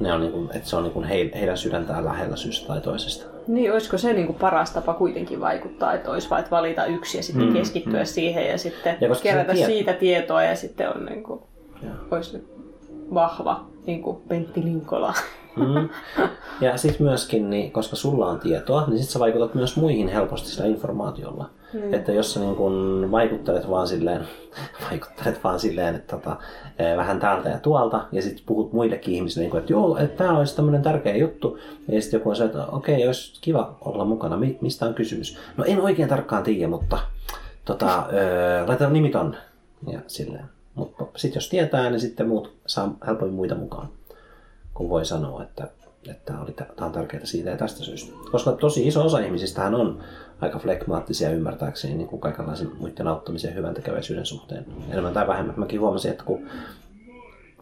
ne 0.00 0.12
on 0.12 0.20
niin 0.20 0.32
kuin, 0.32 0.50
että 0.56 0.68
se 0.68 0.76
on 0.76 0.82
niin 0.82 0.92
kuin 0.92 1.04
heidän 1.34 1.58
sydäntään 1.58 2.04
lähellä 2.04 2.36
syystä 2.36 2.66
tai 2.66 2.80
toisesta. 2.80 3.38
Niin, 3.46 3.72
olisiko 3.72 3.98
se 3.98 4.12
niin 4.12 4.26
kuin 4.26 4.38
paras 4.38 4.70
tapa 4.70 4.94
kuitenkin 4.94 5.40
vaikuttaa, 5.40 5.94
että 5.94 6.10
olisi 6.10 6.30
vain 6.30 6.44
valita 6.50 6.84
yksi 6.84 7.16
ja 7.16 7.22
sitten 7.22 7.46
mm, 7.46 7.52
keskittyä 7.52 8.00
mm. 8.00 8.06
siihen 8.06 8.48
ja 8.48 8.58
sitten 8.58 8.96
ja 9.00 9.08
kerätä 9.22 9.52
tiet... 9.52 9.66
siitä 9.66 9.92
tietoa 9.92 10.42
ja 10.42 10.56
sitten 10.56 10.96
on 10.96 11.04
niin 11.04 11.22
kuin, 11.22 11.40
olisi 12.10 12.48
vahva 13.14 13.66
niin 13.86 14.02
kuin 14.02 14.16
Pentti 14.28 14.64
Linkola. 14.64 15.14
Mm. 15.56 15.88
Ja 16.60 16.76
sitten 16.76 17.06
myöskin, 17.06 17.50
niin, 17.50 17.72
koska 17.72 17.96
sulla 17.96 18.26
on 18.26 18.40
tietoa, 18.40 18.84
niin 18.86 18.98
sitten 18.98 19.12
sä 19.12 19.18
vaikutat 19.18 19.54
myös 19.54 19.76
muihin 19.76 20.08
helposti 20.08 20.48
sillä 20.48 20.66
informaatiolla. 20.66 21.50
Mm. 21.72 21.94
Että 21.94 22.12
jos 22.12 22.34
sä 22.34 22.40
niin 22.40 22.56
kun 22.56 23.08
vaikuttelet 23.10 23.70
vaan 23.70 23.88
silleen, 23.88 24.28
vaikuttelet 24.90 25.44
vaan 25.44 25.60
silleen, 25.60 25.94
että 25.94 26.16
tota, 26.16 26.36
e, 26.78 26.96
vähän 26.96 27.20
täältä 27.20 27.48
ja 27.48 27.58
tuolta, 27.58 28.06
ja 28.12 28.22
sitten 28.22 28.42
puhut 28.46 28.72
muillekin 28.72 29.14
ihmisille, 29.14 29.42
niin 29.42 29.50
kun, 29.50 29.60
että 29.60 29.72
joo, 29.72 29.98
että 29.98 30.24
tämä 30.24 30.38
olisi 30.38 30.56
tämmöinen 30.56 30.82
tärkeä 30.82 31.16
juttu, 31.16 31.58
ja 31.88 32.02
sitten 32.02 32.18
joku 32.18 32.30
on 32.30 32.36
se, 32.36 32.44
että 32.44 32.66
okei, 32.66 33.06
olisi 33.06 33.38
kiva 33.40 33.76
olla 33.80 34.04
mukana, 34.04 34.38
mistä 34.60 34.86
on 34.86 34.94
kysymys? 34.94 35.38
No 35.56 35.64
en 35.64 35.80
oikein 35.80 36.08
tarkkaan 36.08 36.42
tiedä, 36.42 36.68
mutta 36.68 36.98
tota, 37.64 38.06
öö, 38.12 38.66
laitetaan 38.66 38.92
nimi 38.92 39.10
tonne. 39.10 39.36
Ja 39.92 40.00
silleen. 40.06 40.44
Mutta 40.74 41.04
sitten 41.16 41.36
jos 41.36 41.48
tietää, 41.48 41.90
niin 41.90 42.00
sitten 42.00 42.28
muut 42.28 42.52
saa 42.66 42.94
helpommin 43.06 43.36
muita 43.36 43.54
mukaan, 43.54 43.88
kun 44.74 44.88
voi 44.88 45.04
sanoa, 45.04 45.42
että 45.42 45.68
että 46.10 46.32
tämä 46.76 46.86
on 46.86 46.92
tärkeää 46.92 47.24
siitä 47.24 47.50
ja 47.50 47.56
tästä 47.56 47.84
syystä. 47.84 48.12
Koska 48.30 48.52
tosi 48.52 48.86
iso 48.86 49.04
osa 49.04 49.18
ihmisistähän 49.18 49.74
on 49.74 50.00
aika 50.40 50.58
flekmaattisia 50.58 51.30
ymmärtääkseni 51.30 51.94
niin 51.94 52.08
kuin 52.08 52.20
kaikenlaisen 52.20 52.70
muiden 52.78 53.06
auttamisen 53.06 53.48
ja 53.48 53.54
hyvän 53.54 53.74
tekeväisyyden 53.74 54.26
suhteen. 54.26 54.66
Enemmän 54.90 55.12
tai 55.12 55.26
vähemmän. 55.26 55.54
Mäkin 55.56 55.80
huomasin, 55.80 56.10
että 56.10 56.24
kun 56.24 56.48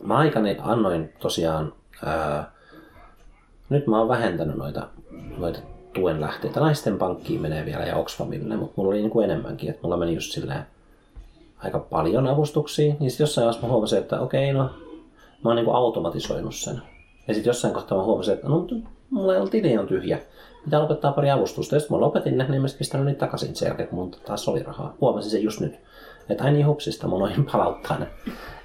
mä 0.02 0.16
aikani 0.16 0.56
annoin 0.60 1.12
tosiaan, 1.18 1.72
ää, 2.04 2.50
nyt 3.68 3.86
mä 3.86 3.98
oon 3.98 4.08
vähentänyt 4.08 4.56
noita, 4.56 4.88
noita 5.38 5.58
tuen 5.94 6.20
lähteitä. 6.20 6.60
Naisten 6.60 6.98
pankkiin 6.98 7.40
menee 7.40 7.64
vielä 7.64 7.84
ja 7.84 7.96
Oxfamille, 7.96 8.56
mutta 8.56 8.74
mulla 8.76 8.90
oli 8.90 9.00
niin 9.00 9.10
kuin 9.10 9.24
enemmänkin. 9.30 9.70
Että 9.70 9.82
mulla 9.82 9.96
meni 9.96 10.14
just 10.14 10.32
silleen 10.32 10.66
aika 11.58 11.78
paljon 11.78 12.26
avustuksia. 12.26 12.94
Niin 13.00 13.10
sitten 13.10 13.24
jossain 13.24 13.44
vaiheessa 13.44 13.66
mä 13.66 13.72
huomasin, 13.72 13.98
että 13.98 14.20
okei, 14.20 14.52
no 14.52 14.70
mä 15.44 15.50
oon 15.50 15.56
niin 15.56 15.64
kuin 15.64 15.76
automatisoinut 15.76 16.54
sen. 16.54 16.82
Ja 17.28 17.35
sitten 17.35 17.50
jossain 17.50 17.75
kohtaa 17.75 17.99
mä 17.99 18.04
huomasin, 18.04 18.35
että 18.35 18.49
no, 18.49 18.66
mulla 19.11 19.35
ei 19.35 19.40
ole 19.40 19.50
tili 19.50 19.78
on 19.78 19.87
tyhjä 19.87 20.18
pitää 20.66 20.80
lopettaa 20.80 21.12
pari 21.12 21.30
avustusta. 21.30 21.76
Ja 21.76 21.80
sitten 21.80 21.97
mä 21.97 22.00
lopetin 22.00 22.38
ne, 22.38 22.49
niin 22.49 22.62
mä 22.62 22.68
pistänyt 22.78 23.06
niitä 23.06 23.18
takaisin 23.18 23.56
sen 23.56 23.66
jälkeen, 23.66 23.88
kun 23.88 23.99
mun 23.99 24.11
taas 24.11 24.49
oli 24.49 24.62
rahaa. 24.62 24.95
Huomasin 25.00 25.30
sen 25.30 25.42
just 25.42 25.61
nyt. 25.61 25.75
Että 26.28 26.45
ai 26.45 26.52
niin 26.52 26.66
hupsista, 26.66 27.09
mun 27.09 27.21
noihin 27.21 27.47
palauttaa 27.52 27.99
ne. 27.99 28.06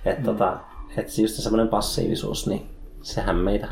Että 0.05 0.19
mm. 0.19 0.25
tota, 0.25 0.57
et 0.97 1.17
just 1.17 1.35
semmoinen 1.35 1.67
passiivisuus, 1.67 2.47
niin 2.47 2.69
sehän 3.01 3.35
meitä... 3.35 3.67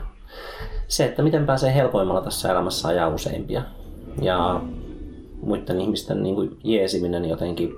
Se, 0.87 1.05
että 1.05 1.23
miten 1.23 1.45
pääsee 1.45 1.75
helpoimmalla 1.75 2.21
tässä 2.21 2.51
elämässä 2.51 2.87
ajaa 2.87 3.07
useimpia. 3.07 3.61
Ja 4.21 4.61
muiden 5.41 5.81
ihmisten 5.81 6.23
niin 6.23 6.35
kuin 6.35 6.57
jeesiminen 6.63 7.25
jotenkin 7.25 7.75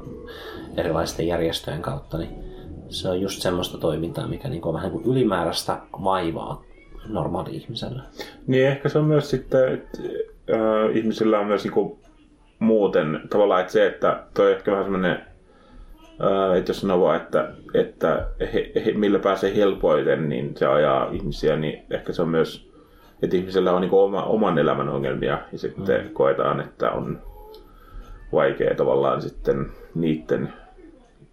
erilaisten 0.77 1.27
järjestöjen 1.27 1.82
kautta, 1.82 2.18
niin 2.18 2.44
se 2.89 3.10
on 3.10 3.22
just 3.22 3.41
semmoista 3.41 3.77
toimintaa, 3.77 4.27
mikä 4.27 4.50
niin 4.50 4.65
on 4.65 4.74
vähän 4.74 4.91
kuin 4.91 5.06
ylimääräistä 5.06 5.80
vaivaa 6.03 6.63
normaali 7.08 7.55
ihmiselle. 7.55 8.01
Niin 8.48 8.67
ehkä 8.67 8.89
se 8.89 9.00
on 9.00 9.05
myös 9.05 9.29
sitten, 9.29 9.74
että 9.74 9.98
äh, 10.53 10.98
ihmisillä 10.98 11.39
on 11.39 11.48
myös 11.48 11.63
niinku 11.63 12.00
muuten 12.60 13.22
tavallaan, 13.29 13.62
että 13.62 13.74
se, 13.74 13.88
että 13.88 14.24
toi 14.34 14.51
ehkä 14.51 14.72
vähän 14.72 14.86
semmoinen, 14.86 15.12
äh, 15.12 16.58
että 16.58 16.70
jos 16.70 16.81
sanoo 16.81 17.01
vaan, 17.01 17.17
että, 17.17 17.53
että 17.74 18.27
he, 18.53 18.72
he, 18.86 18.91
millä 18.91 19.20
pääsee 19.20 19.55
helpoiten, 19.55 20.29
niin 20.29 20.58
se 20.58 20.65
ajaa 20.65 21.10
ihmisiä, 21.12 21.55
niin 21.55 21.84
ehkä 21.89 22.13
se 22.13 22.22
on 22.22 22.29
myös, 22.29 22.72
että 23.22 23.38
ihmisellä 23.38 23.72
on 23.72 23.81
niinku 23.81 24.00
oma, 24.00 24.24
oman 24.24 24.58
elämän 24.58 24.89
ongelmia 24.89 25.39
ja 25.51 25.58
sitten 25.58 25.86
mm. 25.86 26.10
koetaan, 26.13 26.60
että 26.60 26.91
on 26.91 27.22
vaikea 28.31 28.75
tavallaan 28.75 29.22
sitten 29.22 29.65
niiden 29.96 30.53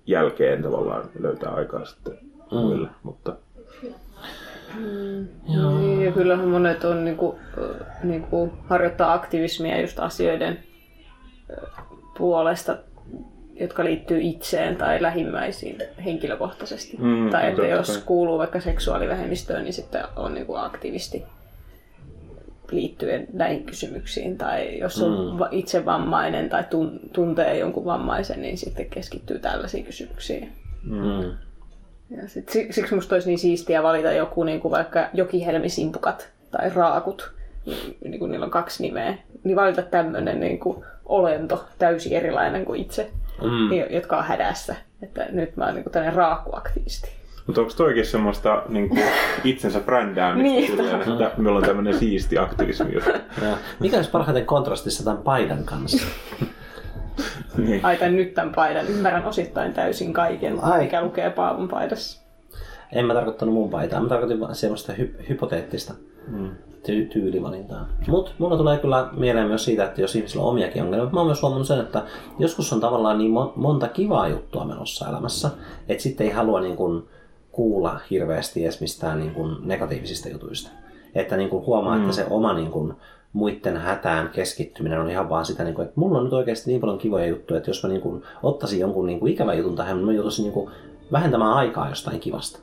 jälkeen 0.07 0.63
tavallaan 0.63 1.05
löytää 1.21 1.51
aikaa 1.51 1.85
sitten 1.85 2.19
mm. 2.53 2.59
muille, 2.59 2.89
mutta 3.03 3.37
Mm. 4.77 5.29
Niin, 5.49 6.05
ja 6.05 6.13
kyllähän 6.13 6.49
monet 6.49 6.85
on 6.85 7.05
niinku, 7.05 7.39
niinku, 8.03 8.53
harjoittaa 8.69 9.13
aktivismia 9.13 9.81
just 9.81 9.99
asioiden 9.99 10.59
puolesta, 12.19 12.77
jotka 13.61 13.85
liittyy 13.85 14.21
itseen 14.21 14.77
tai 14.77 15.03
lähimmäisiin 15.03 15.77
henkilökohtaisesti. 16.05 16.97
Mm, 16.97 17.31
tai 17.31 17.49
että 17.49 17.67
jos 17.67 17.89
kai. 17.89 18.03
kuuluu 18.07 18.39
vaikka 18.39 18.61
seksuaalivähemmistöön, 18.61 19.65
niin 19.65 19.73
sitten 19.73 20.05
on 20.17 20.35
niinku 20.35 20.55
aktivisti 20.55 21.25
liittyen 22.71 23.27
näihin 23.33 23.65
kysymyksiin. 23.65 24.39
Tai 24.39 24.79
jos 24.79 25.03
on 25.03 25.35
mm. 25.35 25.39
itse 25.51 25.85
vammainen 25.85 26.49
tai 26.49 26.65
tuntee 27.13 27.59
jonkun 27.59 27.85
vammaisen, 27.85 28.43
niin 28.43 28.59
sitten 28.59 28.91
keskittyy 28.91 29.39
tällaisiin 29.39 29.85
kysymyksiin. 29.85 30.53
Mm. 30.83 31.48
Ja 32.11 32.29
sit, 32.29 32.49
siksi 32.71 32.95
musta 32.95 33.15
olisi 33.15 33.29
niin 33.29 33.39
siistiä 33.39 33.83
valita 33.83 34.13
joku 34.13 34.45
niin 34.45 34.61
kuin 34.61 34.73
vaikka 34.73 35.09
jokihelmisimpukat 35.13 36.29
tai 36.51 36.71
raakut, 36.75 37.33
niin, 38.05 38.19
kuin 38.19 38.31
niillä 38.31 38.45
on 38.45 38.51
kaksi 38.51 38.83
nimeä, 38.83 39.15
niin 39.45 39.57
valita 39.57 39.83
tämmöinen 39.83 40.41
niin 40.41 40.59
kuin 40.59 40.85
olento 41.05 41.65
täysin 41.79 42.13
erilainen 42.13 42.65
kuin 42.65 42.81
itse, 42.81 43.11
mm. 43.43 43.73
jotka 43.91 44.19
on 44.19 44.25
hädässä. 44.25 44.77
Että 45.03 45.27
nyt 45.31 45.57
mä 45.57 45.65
oon 45.65 45.75
niin 45.75 45.91
tämmöinen 45.93 46.17
raakkuaktivisti. 46.17 47.19
Mutta 47.47 47.61
onko 47.61 47.73
toikin 47.77 48.07
semmoista 48.07 48.63
niin 48.69 48.89
kuin 48.89 49.03
itsensä 49.45 49.81
brändäämistä 49.81 50.43
niin. 50.43 50.67
silleen, 50.67 51.01
että 51.01 51.31
meillä 51.37 51.59
on 51.59 51.65
tämmöinen 51.65 51.99
siisti 51.99 52.39
aktivismi? 52.39 52.95
Mikä 53.81 53.97
olisi 53.97 54.11
parhaiten 54.11 54.47
kontrastissa 54.47 55.05
tämän 55.05 55.23
paidan 55.23 55.65
kanssa? 55.65 56.07
niin. 57.59 57.85
Aitan 57.85 58.17
nyt 58.17 58.35
tämän 58.35 58.55
paidan. 58.55 58.87
Ymmärrän 58.87 59.25
osittain 59.25 59.73
täysin 59.73 60.13
kaiken, 60.13 60.65
Ai. 60.65 60.83
mikä 60.83 61.03
lukee 61.03 61.31
Paavon 61.31 61.69
paidassa. 61.69 62.29
En 62.93 63.07
mä 63.07 63.15
tarkoittanut 63.15 63.55
mun 63.55 63.71
paitaa, 63.71 64.01
mä 64.01 64.09
tarkoitin 64.09 64.41
vaan 64.41 64.55
semmoista 64.55 64.93
hy- 64.93 65.29
hypoteettista 65.29 65.95
mm. 66.27 66.51
ty- 66.83 67.09
tyylivalintaa. 67.13 67.89
Mutta 68.09 68.31
mulla 68.39 68.57
tulee 68.57 68.79
kyllä 68.79 69.09
mieleen 69.13 69.47
myös 69.47 69.65
siitä, 69.65 69.85
että 69.85 70.01
jos 70.01 70.17
ihmisillä 70.17 70.45
on 70.45 70.51
omiakin 70.51 70.83
ongelmia, 70.83 71.11
mä 71.13 71.21
oon 71.21 71.27
myös 71.27 71.43
huomannut 71.43 71.67
sen, 71.67 71.81
että 71.81 72.03
joskus 72.39 72.73
on 72.73 72.81
tavallaan 72.81 73.19
niin 73.19 73.33
monta 73.57 73.89
kivaa 73.89 74.29
juttua 74.29 74.65
menossa 74.65 75.09
elämässä, 75.09 75.51
että 75.89 76.03
sitten 76.03 76.27
ei 76.27 76.33
halua 76.33 76.61
niin 76.61 76.77
kun 76.77 77.09
kuulla 77.53 78.01
hirveästi 78.11 78.65
edes 78.65 78.81
mistään 78.81 79.19
niin 79.19 79.35
kun 79.35 79.61
negatiivisista 79.65 80.29
jutuista. 80.29 80.71
Että 81.15 81.37
niin 81.37 81.51
kun 81.51 81.67
huomaa, 81.67 81.97
mm. 81.97 82.01
että 82.01 82.15
se 82.15 82.27
oma 82.31 82.53
niin 82.53 82.71
kun 82.71 82.97
muiden 83.39 83.77
hätään 83.77 84.29
keskittyminen 84.29 85.01
on 85.01 85.11
ihan 85.11 85.29
vaan 85.29 85.47
sitä, 85.47 85.65
niin 85.65 85.75
kuin, 85.75 85.87
että 85.89 86.01
mulla 86.01 86.19
on 86.19 86.25
nyt 86.25 86.33
oikeasti 86.33 86.71
niin 86.71 86.81
paljon 86.81 86.99
kivoja 86.99 87.27
juttuja, 87.27 87.59
että 87.59 87.71
jos 87.71 87.83
mä 87.83 87.89
niin 87.89 88.01
kuin, 88.01 88.23
ottaisin 88.43 88.81
jonkun 88.81 89.07
niin 89.07 89.21
kuin 89.21 89.33
ikävän 89.33 89.59
jutun 89.59 89.77
tähän, 89.77 89.97
niin 89.97 90.07
mä 90.07 90.13
joutuisin 90.13 90.43
niin 90.43 90.53
kuin, 90.53 90.71
vähentämään 91.13 91.53
aikaa 91.53 91.89
jostain 91.89 92.21
kivasta. 92.21 92.59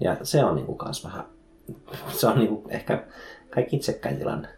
Ja 0.00 0.16
se 0.22 0.44
on 0.44 0.54
niin 0.54 0.66
kuin, 0.66 0.78
kans 0.78 1.04
vähän, 1.04 1.24
se 2.18 2.26
on 2.26 2.38
niin 2.38 2.48
kuin, 2.48 2.70
ehkä 2.70 3.04
kaikki 3.50 3.76
itsekkäin 3.76 4.16
tilanne. 4.16 4.48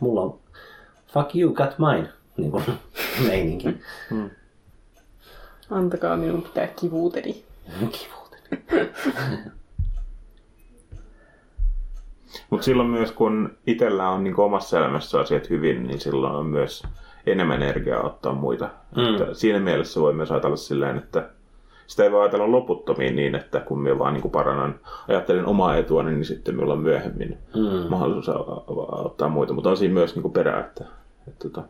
Mulla 0.00 0.20
on 0.20 0.38
fuck 1.06 1.36
you, 1.36 1.54
got 1.54 1.78
mine, 1.78 2.08
niin 2.36 2.50
kuin, 2.50 2.64
meininki. 3.28 3.80
Hmm. 4.10 4.30
Antakaa 5.70 6.16
minun 6.16 6.42
pitää 6.42 6.66
kivuuteni. 6.66 7.44
Kivuutin. 7.78 8.64
Mutta 12.50 12.64
silloin 12.64 12.88
myös, 12.88 13.12
kun 13.12 13.50
itsellä 13.66 14.08
on 14.10 14.24
niin 14.24 14.40
omassa 14.40 14.78
elämässä 14.78 15.20
asiat 15.20 15.50
hyvin, 15.50 15.86
niin 15.86 16.00
silloin 16.00 16.34
on 16.34 16.46
myös 16.46 16.82
enemmän 17.26 17.62
energiaa 17.62 18.02
ottaa 18.02 18.32
muita. 18.32 18.68
Mm. 18.96 19.04
Että 19.14 19.34
siinä 19.34 19.58
mielessä 19.60 20.00
voi 20.00 20.12
myös 20.12 20.30
ajatella 20.30 20.56
silleen, 20.56 20.96
että 20.98 21.28
sitä 21.86 22.04
ei 22.04 22.12
voi 22.12 22.20
ajatella 22.20 22.50
loputtomiin 22.50 23.16
niin, 23.16 23.34
että 23.34 23.60
kun 23.60 23.80
minä 23.80 23.98
vaan 23.98 24.14
niin 24.14 24.30
parannan, 24.30 24.74
ajattelen 25.08 25.46
omaa 25.46 25.76
etua, 25.76 26.02
niin 26.02 26.24
sitten 26.24 26.54
minulla 26.54 26.72
on 26.72 26.80
myöhemmin 26.80 27.38
Mm. 27.54 27.90
mahdollisuus 27.90 28.28
a- 28.28 28.32
a- 28.32 28.98
auttaa 29.02 29.28
muita. 29.28 29.52
Mutta 29.52 29.70
on 29.70 29.76
siinä 29.76 29.94
myös 29.94 30.14
niin 30.14 30.22
kuin 30.22 30.32
perää, 30.32 30.60
että, 30.60 30.84
että 31.28 31.48
tota, 31.48 31.62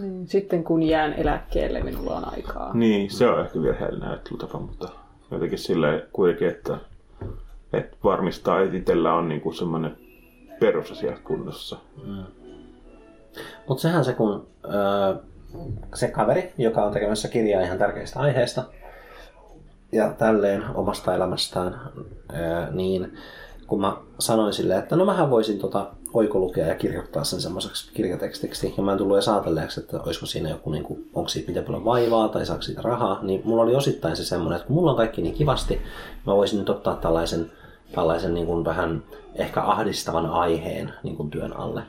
Niin, 0.00 0.26
Sitten 0.28 0.64
kun 0.64 0.82
jään 0.82 1.12
eläkkeelle, 1.12 1.80
minulla 1.82 2.16
on 2.16 2.32
aikaa. 2.32 2.74
niin, 2.74 3.10
se 3.10 3.28
on 3.30 3.40
ehkä 3.40 3.62
virheellinen 3.62 4.08
ajattelutapa, 4.08 4.58
mutta 4.58 4.88
jotenkin 5.30 5.58
silleen 5.58 6.02
kuitenkin, 6.12 6.48
että, 6.48 6.78
että 7.72 7.96
varmistaa, 8.04 8.60
että 8.60 8.76
itsellä 8.76 9.14
on 9.14 9.28
niin 9.28 9.40
kuin 9.40 9.54
semmoinen 9.54 9.96
perusasia 10.60 11.18
kunnossa. 11.24 11.78
Mutta 13.68 13.82
sehän 13.82 14.04
se, 14.04 14.12
kun 14.12 14.46
se 15.94 16.08
kaveri, 16.08 16.52
joka 16.58 16.84
on 16.84 16.92
tekemässä 16.92 17.28
kirjaa 17.28 17.62
ihan 17.62 17.78
tärkeistä 17.78 18.20
aiheista 18.20 18.62
ja 19.92 20.12
tälleen 20.12 20.64
omasta 20.74 21.14
elämästään, 21.14 21.80
niin 22.70 23.18
kun 23.66 23.80
mä 23.80 23.96
sanoin 24.18 24.52
silleen, 24.52 24.78
että 24.78 24.96
no 24.96 25.04
mähän 25.04 25.30
voisin 25.30 25.58
tota 25.58 25.86
oikolukea 26.14 26.66
ja 26.66 26.74
kirjoittaa 26.74 27.24
sen 27.24 27.40
semmoiseksi 27.40 27.92
kirjatekstiksi, 27.94 28.74
ja 28.76 28.82
mä 28.82 28.92
en 28.92 28.98
tullut 28.98 29.16
edes 29.16 29.28
ajatelleeksi, 29.28 29.80
että 29.80 30.00
olisiko 30.02 30.26
siinä 30.26 30.48
joku, 30.48 30.70
niin 30.70 30.84
kuin, 30.84 31.10
onko 31.14 31.28
siitä 31.28 31.48
miten 31.48 31.64
paljon 31.64 31.84
vaivaa 31.84 32.28
tai 32.28 32.46
saako 32.46 32.62
siitä 32.62 32.82
rahaa, 32.82 33.18
niin 33.22 33.42
mulla 33.44 33.62
oli 33.62 33.74
osittain 33.74 34.16
se 34.16 34.24
semmoinen, 34.24 34.56
että 34.56 34.66
kun 34.66 34.76
mulla 34.76 34.90
on 34.90 34.96
kaikki 34.96 35.22
niin 35.22 35.34
kivasti, 35.34 35.80
mä 36.26 36.36
voisin 36.36 36.58
nyt 36.58 36.68
ottaa 36.68 36.96
tällaisen, 36.96 37.52
tällaisen 37.92 38.34
niin 38.34 38.46
kuin 38.46 38.64
vähän 38.64 39.02
ehkä 39.34 39.62
ahdistavan 39.62 40.26
aiheen 40.26 40.92
niin 41.02 41.16
kuin 41.16 41.30
työn 41.30 41.56
alle. 41.56 41.82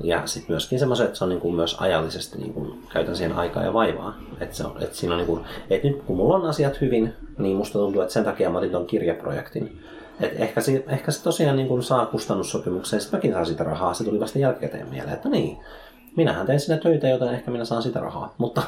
Ja 0.00 0.22
sitten 0.26 0.52
myöskin 0.52 0.78
semmoiset, 0.78 1.06
että 1.06 1.18
se 1.18 1.24
on 1.24 1.30
niin 1.30 1.40
kuin 1.40 1.54
myös 1.54 1.76
ajallisesti 1.80 2.38
niin 2.38 2.54
kuin 2.54 2.82
käytän 2.92 3.16
siihen 3.16 3.36
aikaa 3.36 3.62
ja 3.62 3.72
vaivaa. 3.72 4.18
Että, 4.40 4.56
se 4.56 4.64
on, 4.64 4.82
että 4.82 4.96
siinä 4.96 5.14
on 5.14 5.18
niin 5.18 5.26
kuin, 5.26 5.44
että 5.70 5.88
nyt 5.88 6.02
kun 6.02 6.16
mulla 6.16 6.36
on 6.36 6.46
asiat 6.46 6.80
hyvin, 6.80 7.12
niin 7.38 7.56
musta 7.56 7.78
tuntuu, 7.78 8.02
että 8.02 8.14
sen 8.14 8.24
takia 8.24 8.50
mä 8.50 8.58
otin 8.58 8.70
ton 8.70 8.86
kirjaprojektin. 8.86 9.80
Et 10.20 10.40
ehkä, 10.40 10.60
se, 10.60 10.84
ehkä 10.88 11.10
se 11.10 11.22
tosiaan 11.22 11.56
niin 11.56 11.68
kuin 11.68 11.82
saa 11.82 12.06
kustannussopimuksen 12.06 13.00
sitten 13.00 13.18
mäkin 13.18 13.32
saan 13.32 13.46
sitä 13.46 13.64
rahaa. 13.64 13.94
Se 13.94 14.04
tuli 14.04 14.20
vasta 14.20 14.38
jälkikäteen 14.38 14.88
mieleen, 14.88 15.14
että 15.14 15.28
niin, 15.28 15.58
minähän 16.16 16.46
teen 16.46 16.60
sinne 16.60 16.80
töitä, 16.80 17.08
joten 17.08 17.34
ehkä 17.34 17.50
minä 17.50 17.64
saan 17.64 17.82
sitä 17.82 18.00
rahaa. 18.00 18.34
Mutta 18.38 18.62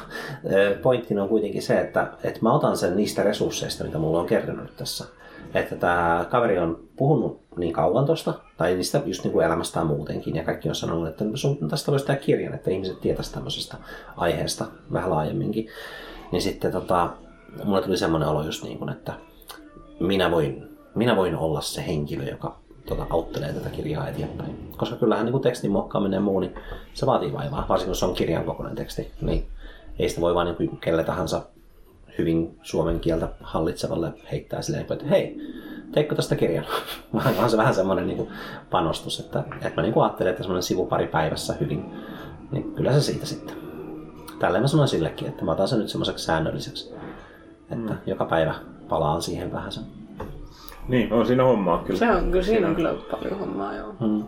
pointtina 0.81 1.23
on 1.23 1.29
kuitenkin 1.29 1.61
se, 1.61 1.79
että, 1.81 2.07
että 2.23 2.39
mä 2.41 2.53
otan 2.53 2.77
sen 2.77 2.97
niistä 2.97 3.23
resursseista, 3.23 3.83
mitä 3.83 3.97
mulla 3.97 4.19
on 4.19 4.25
kertynyt 4.25 4.75
tässä. 4.75 5.05
Että 5.53 5.75
tämä 5.75 6.25
kaveri 6.29 6.59
on 6.59 6.79
puhunut 6.95 7.41
niin 7.57 7.73
kauan 7.73 8.05
tuosta, 8.05 8.33
tai 8.57 8.75
niistä 8.75 9.01
just 9.05 9.23
niin 9.23 9.31
kuin 9.31 9.45
elämästään 9.45 9.87
muutenkin, 9.87 10.35
ja 10.35 10.43
kaikki 10.43 10.69
on 10.69 10.75
sanonut, 10.75 11.07
että 11.07 11.25
sun, 11.33 11.57
tästä 11.69 11.91
voisi 11.91 12.05
tehdä 12.05 12.19
kirjan, 12.19 12.53
että 12.53 12.71
ihmiset 12.71 13.01
tietäisi 13.01 13.33
tämmöisestä 13.33 13.77
aiheesta 14.17 14.65
vähän 14.93 15.09
laajemminkin. 15.09 15.67
Niin 16.31 16.41
sitten 16.41 16.71
tota, 16.71 17.09
mulle 17.63 17.81
tuli 17.81 17.97
semmoinen 17.97 18.29
olo 18.29 18.43
just 18.43 18.63
niin 18.63 18.77
kuin, 18.77 18.89
että 18.89 19.13
minä 19.99 20.31
voin, 20.31 20.76
minä 20.97 21.15
voin 21.15 21.35
olla 21.35 21.61
se 21.61 21.87
henkilö, 21.87 22.23
joka 22.23 22.55
tota, 22.85 23.05
auttelee 23.09 23.53
tätä 23.53 23.69
kirjaa 23.69 24.07
eteenpäin. 24.07 24.71
Koska 24.77 24.95
kyllähän 24.95 25.25
niin 25.25 25.31
kuin 25.31 25.43
tekstin 25.43 25.71
muokkaaminen 25.71 26.17
ja 26.17 26.21
muu, 26.21 26.39
niin 26.39 26.55
se 26.93 27.05
vaatii 27.05 27.33
vaivaa, 27.33 27.65
varsinkin 27.69 27.91
kun 27.91 27.95
se 27.95 28.05
on 28.05 28.13
kirjan 28.13 28.43
kokoinen 28.43 28.75
teksti. 28.75 29.11
Niin 29.21 29.45
ei 29.99 30.09
sitä 30.09 30.21
voi 30.21 30.35
vaan 30.35 30.45
niin 30.45 30.69
kuin 30.69 30.79
kelle 30.79 31.03
tahansa 31.03 31.41
hyvin 32.17 32.57
suomen 32.63 32.99
kieltä 32.99 33.29
hallitsevalle 33.41 34.13
heittää 34.31 34.61
silleen, 34.61 34.85
että 34.91 35.05
hei, 35.05 35.37
teikö 35.91 36.15
tästä 36.15 36.35
kirjan? 36.35 36.65
Vaan 37.13 37.35
on 37.39 37.49
se 37.49 37.57
vähän 37.57 37.75
semmoinen 37.75 38.07
niin 38.07 38.17
kuin 38.17 38.29
panostus, 38.71 39.19
että, 39.19 39.43
että 39.51 39.71
mä 39.75 39.81
niin 39.81 39.93
kuin 39.93 40.03
ajattelen, 40.03 40.31
että 40.31 40.43
semmoinen 40.43 40.63
sivu 40.63 40.85
pari 40.85 41.07
päivässä 41.07 41.53
hyvin, 41.59 41.85
niin 42.51 42.73
kyllä 42.73 42.93
se 42.93 43.01
siitä 43.01 43.25
sitten. 43.25 43.55
Tälleen 44.39 44.63
mä 44.63 44.67
sanoin 44.67 44.89
sillekin, 44.89 45.27
että 45.27 45.45
mä 45.45 45.51
otan 45.51 45.67
sen 45.67 45.79
nyt 45.79 45.89
semmoiseksi 45.89 46.25
säännölliseksi, 46.25 46.93
että 47.71 47.93
mm. 47.93 47.97
joka 48.05 48.25
päivä 48.25 48.55
palaan 48.89 49.21
siihen 49.21 49.51
vähän 49.51 49.71
sen. 49.71 49.83
Niin, 50.87 51.13
on 51.13 51.27
siinä 51.27 51.43
hommaa 51.43 51.83
kyllä. 51.83 51.99
Se 51.99 52.11
on, 52.11 52.31
kyllä 52.31 52.45
siinä 52.45 52.67
on 52.67 52.75
kyllä 52.75 52.95
paljon 53.11 53.39
hommaa, 53.39 53.75
joo. 53.75 53.93
Mm. 53.99 54.23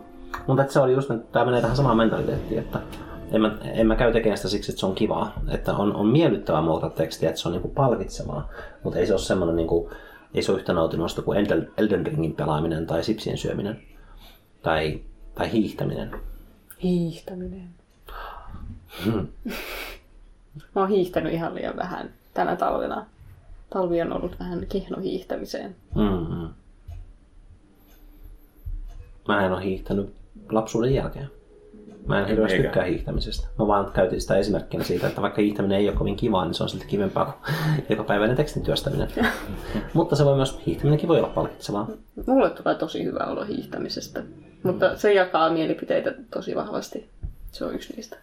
Mutta 0.47 0.61
että 0.61 0.73
se 0.73 0.79
oli 0.79 0.93
just, 0.93 1.11
että 1.11 1.31
tämä 1.31 1.45
menee 1.45 1.61
tähän 1.61 1.77
samaan 1.77 1.97
mentaliteettiin, 1.97 2.59
että 2.59 2.79
en 3.31 3.41
mä, 3.41 3.57
en 3.63 3.87
mä 3.87 3.95
käy 3.95 4.13
tekemään 4.13 4.37
sitä 4.37 4.49
siksi, 4.49 4.71
että 4.71 4.79
se 4.79 4.85
on 4.85 4.95
kivaa. 4.95 5.33
Että 5.47 5.73
on, 5.73 5.95
on 5.95 6.07
miellyttävää 6.07 6.61
muokata 6.61 6.95
tekstiä, 6.95 7.29
että 7.29 7.41
se 7.41 7.47
on 7.47 7.51
niinku 7.51 7.67
palkitsevaa. 7.67 8.49
Mutta 8.83 8.99
ei 8.99 9.07
se 9.07 9.13
ole 9.13 9.21
semmoinen, 9.21 9.55
niinku, 9.55 9.91
ei 10.33 10.41
se 10.41 10.51
ole 10.51 10.59
yhtä 10.59 10.73
nautinnosta 10.73 11.21
kuin 11.21 11.37
Elden, 11.77 12.05
Ringin 12.05 12.35
pelaaminen 12.35 12.87
tai 12.87 13.03
sipsien 13.03 13.37
syöminen. 13.37 13.81
Tai, 14.63 15.01
tai 15.35 15.51
hiihtäminen. 15.51 16.11
Hiihtäminen. 16.83 17.69
Mä 20.75 20.81
oon 20.81 20.89
hiihtänyt 20.89 21.33
ihan 21.33 21.55
liian 21.55 21.77
vähän 21.77 22.09
tänä 22.33 22.55
talvena. 22.55 23.05
Talvi 23.69 24.01
on 24.01 24.13
ollut 24.13 24.39
vähän 24.39 24.65
kehno 24.69 25.01
hiihtämiseen. 25.01 25.75
Mm-hmm. 25.95 26.49
Mä 29.27 29.45
en 29.45 29.51
ole 29.51 29.63
hiihtänyt 29.63 30.13
lapsuuden 30.51 30.93
jälkeen. 30.93 31.29
Mä 32.07 32.19
en 32.19 32.27
hirveästi 32.27 32.57
Eikä. 32.57 32.67
tykkää 32.67 32.83
hiihtämisestä. 32.83 33.47
Mä 33.59 33.67
vaan 33.67 33.91
käytin 33.91 34.21
sitä 34.21 34.37
esimerkkinä 34.37 34.83
siitä, 34.83 35.07
että 35.07 35.21
vaikka 35.21 35.41
hiihtäminen 35.41 35.77
ei 35.79 35.89
ole 35.89 35.97
kovin 35.97 36.15
kivaa, 36.15 36.45
niin 36.45 36.53
se 36.53 36.63
on 36.63 36.69
silti 36.69 36.85
kivempaa 36.85 37.25
kuin 37.25 37.85
jokapäiväinen 37.89 38.37
tekstin 38.37 38.63
työstäminen. 38.63 39.07
Mutta 39.93 40.15
se 40.15 40.25
voi 40.25 40.35
myös, 40.35 40.59
hiihtäminenkin 40.65 41.09
voi 41.09 41.17
olla 41.17 41.29
palkitsevaa. 41.29 41.87
Mulle 42.27 42.49
tulee 42.49 42.75
tosi 42.75 43.03
hyvä 43.03 43.23
olo 43.23 43.45
hiihtämisestä. 43.45 44.23
Mutta 44.63 44.97
se 44.97 45.13
jakaa 45.13 45.49
mielipiteitä 45.49 46.13
tosi 46.31 46.55
vahvasti. 46.55 47.09
Se 47.51 47.65
on 47.65 47.75
yksi 47.75 47.93
niistä 47.95 48.17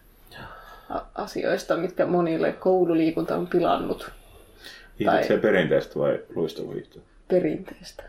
asioista, 1.15 1.77
mitkä 1.77 2.05
monille 2.05 2.53
koululiikunta 2.53 3.35
on 3.35 3.47
pilannut 3.47 4.11
Hiihdät 4.99 5.23
se 5.23 5.37
perinteistä 5.37 5.99
vai 5.99 6.19
luisteluhiihtoa? 6.35 7.01
perinteestä. 7.27 8.03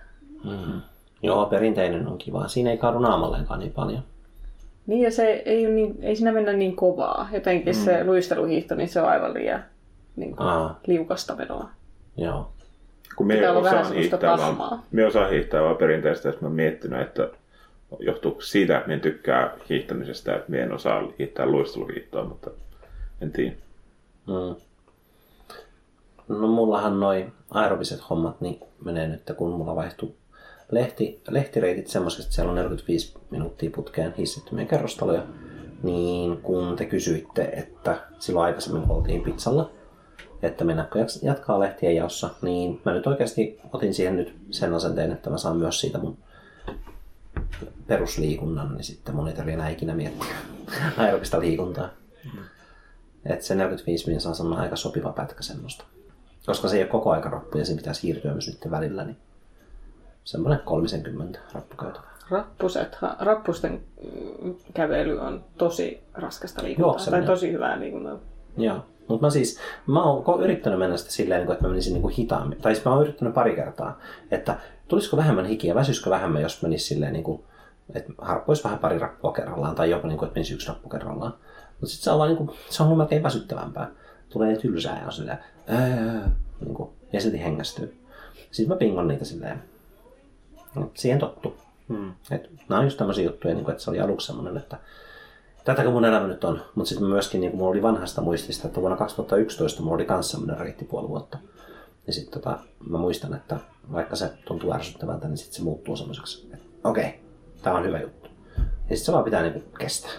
Mm. 0.45 0.81
Joo, 1.23 1.47
perinteinen 1.47 2.07
on 2.07 2.19
kiva. 2.19 2.49
Siinä 2.49 2.71
ei 2.71 2.79
kaadu 2.79 2.99
naamalleenkaan 2.99 3.61
niin 3.61 3.73
paljon. 3.73 4.03
Niin 4.87 5.03
ja 5.03 5.11
se 5.11 5.43
ei, 5.45 5.67
ole 5.67 5.75
niin, 5.75 5.99
ei 6.03 6.17
siinä 6.17 6.33
mennä 6.33 6.53
niin 6.53 6.77
kovaa. 6.77 7.29
Jotenkin 7.33 7.75
mm. 7.75 7.81
se 7.85 8.05
luisteluhiihto, 8.05 8.75
niin 8.75 8.89
se 8.89 9.01
on 9.01 9.09
aivan 9.09 9.35
liian 9.35 9.65
niin 10.17 10.37
kuin, 10.37 10.47
Aa. 10.47 10.81
liukasta 10.87 11.37
menoa. 11.37 11.71
Joo. 12.17 12.53
Kun 13.17 13.27
me 13.27 13.35
Pitää 13.35 13.51
olla 13.51 13.63
vähän 13.63 13.81
osaan 13.81 13.97
hiihtää 13.97 14.39
vaan, 14.39 14.83
me 14.93 15.07
osaan 15.07 15.31
hiihtää 15.31 15.63
vaan 15.63 15.77
perinteistä, 15.77 16.29
että 16.29 16.43
mä 16.43 16.47
oon 16.47 16.57
miettinyt, 16.57 17.01
että 17.01 17.29
johtuu 17.99 18.41
siitä, 18.41 18.77
että 18.77 18.89
mä 18.89 18.95
en 18.95 19.01
tykkää 19.01 19.51
hiihtämisestä, 19.69 20.37
että 20.37 20.53
mä 20.53 20.57
en 20.57 20.73
osaa 20.73 21.03
hiihtää 21.19 21.47
luisteluhiihtoa, 21.47 22.25
mutta 22.25 22.51
en 23.21 23.33
tiedä. 23.33 23.53
Mm. 24.27 24.57
No 26.29 26.49
mullahan 26.49 27.01
noi 27.01 27.33
aerobiset 27.51 28.11
hommat 28.11 28.41
niin 28.41 28.61
menee 28.85 29.09
nyt, 29.09 29.33
kun 29.37 29.51
mulla 29.51 29.77
vaihtuu 29.77 30.17
lehti, 30.71 31.23
lehtireitit 31.29 31.87
semmoiseksi, 31.87 32.23
että 32.23 32.35
siellä 32.35 32.51
on 32.51 32.57
45 32.57 33.15
minuuttia 33.31 33.71
putkeen 33.71 34.15
hissittömiä 34.19 34.65
kerrostaloja. 34.65 35.27
Niin 35.83 36.37
kun 36.37 36.77
te 36.77 36.87
kysyitte, 36.87 37.43
että 37.43 38.01
silloin 38.19 38.47
aikaisemmin 38.47 38.91
oltiin 38.91 39.23
pizzalla, 39.23 39.71
että 40.43 40.65
mennäänkö 40.65 41.07
jatkaa 41.23 41.61
lehtien 41.61 41.97
jaossa, 41.97 42.31
niin 42.43 42.81
mä 42.85 42.93
nyt 42.93 43.07
oikeasti 43.07 43.61
otin 43.73 43.95
siihen 43.95 44.17
nyt 44.17 44.37
sen 44.51 44.75
asenteen, 44.75 45.13
että 45.13 45.31
mä 45.31 45.39
saan 45.39 45.57
myös 45.57 45.81
siitä 45.81 45.99
mun 45.99 46.19
perusliikunnan, 47.87 48.75
niin 48.75 48.85
sitten 48.85 49.15
mun 49.15 49.29
ei 49.29 49.35
tarvitse 49.35 49.55
enää 49.55 49.69
ikinä 49.69 49.95
miettiä 49.95 50.35
aerobista 50.97 51.41
liikuntaa. 51.41 51.89
Että 53.27 53.45
se 53.45 53.55
45 53.55 54.07
minuuttia 54.07 54.45
on 54.45 54.53
aika 54.53 54.77
sopiva 54.77 55.13
pätkä 55.13 55.43
semmoista. 55.43 55.85
Koska 56.49 56.69
se 56.69 56.77
ei 56.77 56.83
ole 56.83 56.91
koko 56.91 57.11
aika 57.11 57.31
rappu 57.31 57.59
ja 57.59 57.65
siinä 57.65 57.79
pitää 57.79 57.93
siirtyä 57.93 58.33
myös 58.33 58.49
nyt 58.49 58.71
välillä, 58.71 59.05
niin 59.05 59.17
semmoinen 60.25 60.61
30 60.65 61.39
rappukäytävää. 61.55 62.09
Rappuset, 62.31 62.97
rappusten 63.21 63.81
kävely 64.75 65.19
on 65.19 65.45
tosi 65.59 66.03
raskasta 66.15 66.63
liikuntaa. 66.63 66.91
Juokseminen. 66.91 67.27
Tai 67.27 67.35
tosi 67.35 67.53
hyvää 67.53 67.81
liikuntaa. 67.81 68.19
Joo. 68.57 68.85
Mutta 69.09 69.27
mä 69.27 69.31
siis, 69.31 69.59
mä 69.87 70.03
oon 70.03 70.43
yrittänyt 70.43 70.79
mennä 70.79 70.97
sitä 70.97 71.13
silleen, 71.13 71.41
niin 71.41 71.53
että 71.53 71.65
mä 71.65 71.71
menisin 71.71 71.95
niin 71.95 72.09
hitaammin. 72.09 72.59
Tai 72.63 72.75
siis 72.75 72.85
mä 72.85 72.93
oon 72.93 73.03
yrittänyt 73.03 73.35
pari 73.35 73.55
kertaa, 73.55 73.99
että 74.31 74.57
tulisiko 74.89 75.17
vähemmän 75.17 75.47
hikiä, 75.47 75.75
väsyisikö 75.75 76.11
vähemmän, 76.11 76.43
jos 76.43 76.63
menisi 76.63 76.87
silleen, 76.87 77.13
niin 77.13 77.25
kuin, 77.25 77.43
että 77.95 78.13
harppoisi 78.19 78.65
vähän 78.65 78.79
pari 78.79 78.99
rappua 78.99 79.33
kerrallaan, 79.33 79.75
tai 79.75 79.91
jopa 79.91 80.09
niin 80.09 80.19
kuin, 80.19 80.27
että 80.27 80.39
menisi 80.39 80.55
yksi 80.55 80.69
rappu 80.69 80.89
kerrallaan. 80.89 81.35
Mutta 81.69 81.87
sitten 81.87 82.05
se 82.05 82.11
on 82.11 82.19
vaan 82.19 82.29
niin 82.29 82.37
kuin, 82.37 82.51
se 82.71 82.83
on 82.83 82.99
melkein 82.99 83.23
väsyttävämpää. 83.23 83.91
Tulee 84.29 84.57
tylsää 84.57 85.01
ja 85.01 85.07
on 85.07 85.13
silleen, 85.13 85.39
ää, 85.67 86.31
niin 86.61 86.75
kuin, 86.75 86.91
ja 87.13 87.21
silti 87.21 87.41
hengästyy. 87.41 87.97
Sitten 88.51 88.75
mä 88.75 88.79
pingon 88.79 89.09
niitä 89.09 89.25
silleen. 89.25 89.63
No, 90.75 90.91
siihen 90.95 91.19
tottu. 91.19 91.57
Hmm. 91.89 92.13
Et, 92.31 92.51
nämä 92.69 92.79
on 92.79 92.87
just 92.87 92.99
tämmöisiä 92.99 93.25
juttuja, 93.25 93.55
niin 93.55 93.65
kuin, 93.65 93.73
että 93.73 93.85
se 93.85 93.91
oli 93.91 94.01
aluksi 94.01 94.27
semmoinen, 94.27 94.57
että 94.57 94.79
tätäkö 95.65 95.91
mun 95.91 96.05
elämä 96.05 96.27
nyt 96.27 96.45
on. 96.45 96.63
Mutta 96.75 96.89
sitten 96.89 97.09
myöskin 97.09 97.41
niin 97.41 97.57
mulla 97.57 97.71
oli 97.71 97.83
vanhasta 97.83 98.21
muistista, 98.21 98.69
että 98.69 98.81
vuonna 98.81 98.97
2011 98.97 99.83
mulla 99.83 99.95
oli 99.95 100.05
kanssa 100.05 100.31
semmoinen 100.31 100.61
reitti 100.61 100.85
puoli 100.85 101.09
vuotta. 101.09 101.39
Ja 102.07 102.13
sitten 102.13 102.33
tota, 102.43 102.59
mä 102.89 102.99
muistan, 102.99 103.35
että 103.35 103.57
vaikka 103.93 104.17
se 104.17 104.31
tuntuu 104.45 104.73
ärsyttävältä, 104.73 105.29
niin 105.29 105.39
sitten 105.39 105.55
se 105.55 105.63
muuttuu 105.63 105.97
semmoiseksi, 105.97 106.49
että 106.53 106.67
okei, 106.85 107.07
okay, 107.07 107.19
tämä 107.63 107.77
on 107.77 107.85
hyvä 107.85 108.01
juttu. 108.01 108.29
Ja 108.57 108.63
sitten 108.97 108.99
se 108.99 109.13
vaan 109.13 109.25
pitää 109.25 109.43
niinku 109.43 109.61
kestää. 109.79 110.13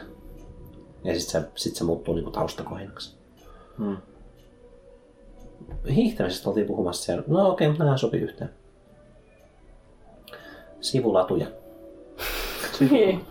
Ja 1.03 1.19
sitten 1.19 1.41
se, 1.41 1.49
sit 1.55 1.75
se 1.75 1.83
muuttuu 1.83 2.15
niinku 2.15 2.31
taustakohinaksi. 2.31 3.18
Hmm. 3.79 3.97
Hiihtämisestä 5.89 6.49
oltiin 6.49 6.67
puhumassa 6.67 7.03
siellä. 7.03 7.23
No 7.27 7.49
okei, 7.49 7.67
okay, 7.67 7.67
mutta 7.67 7.83
nämä 7.83 7.97
sopii 7.97 8.21
yhteen. 8.21 8.49
Sivulatuja. 10.81 11.47
Niin. 12.91 13.25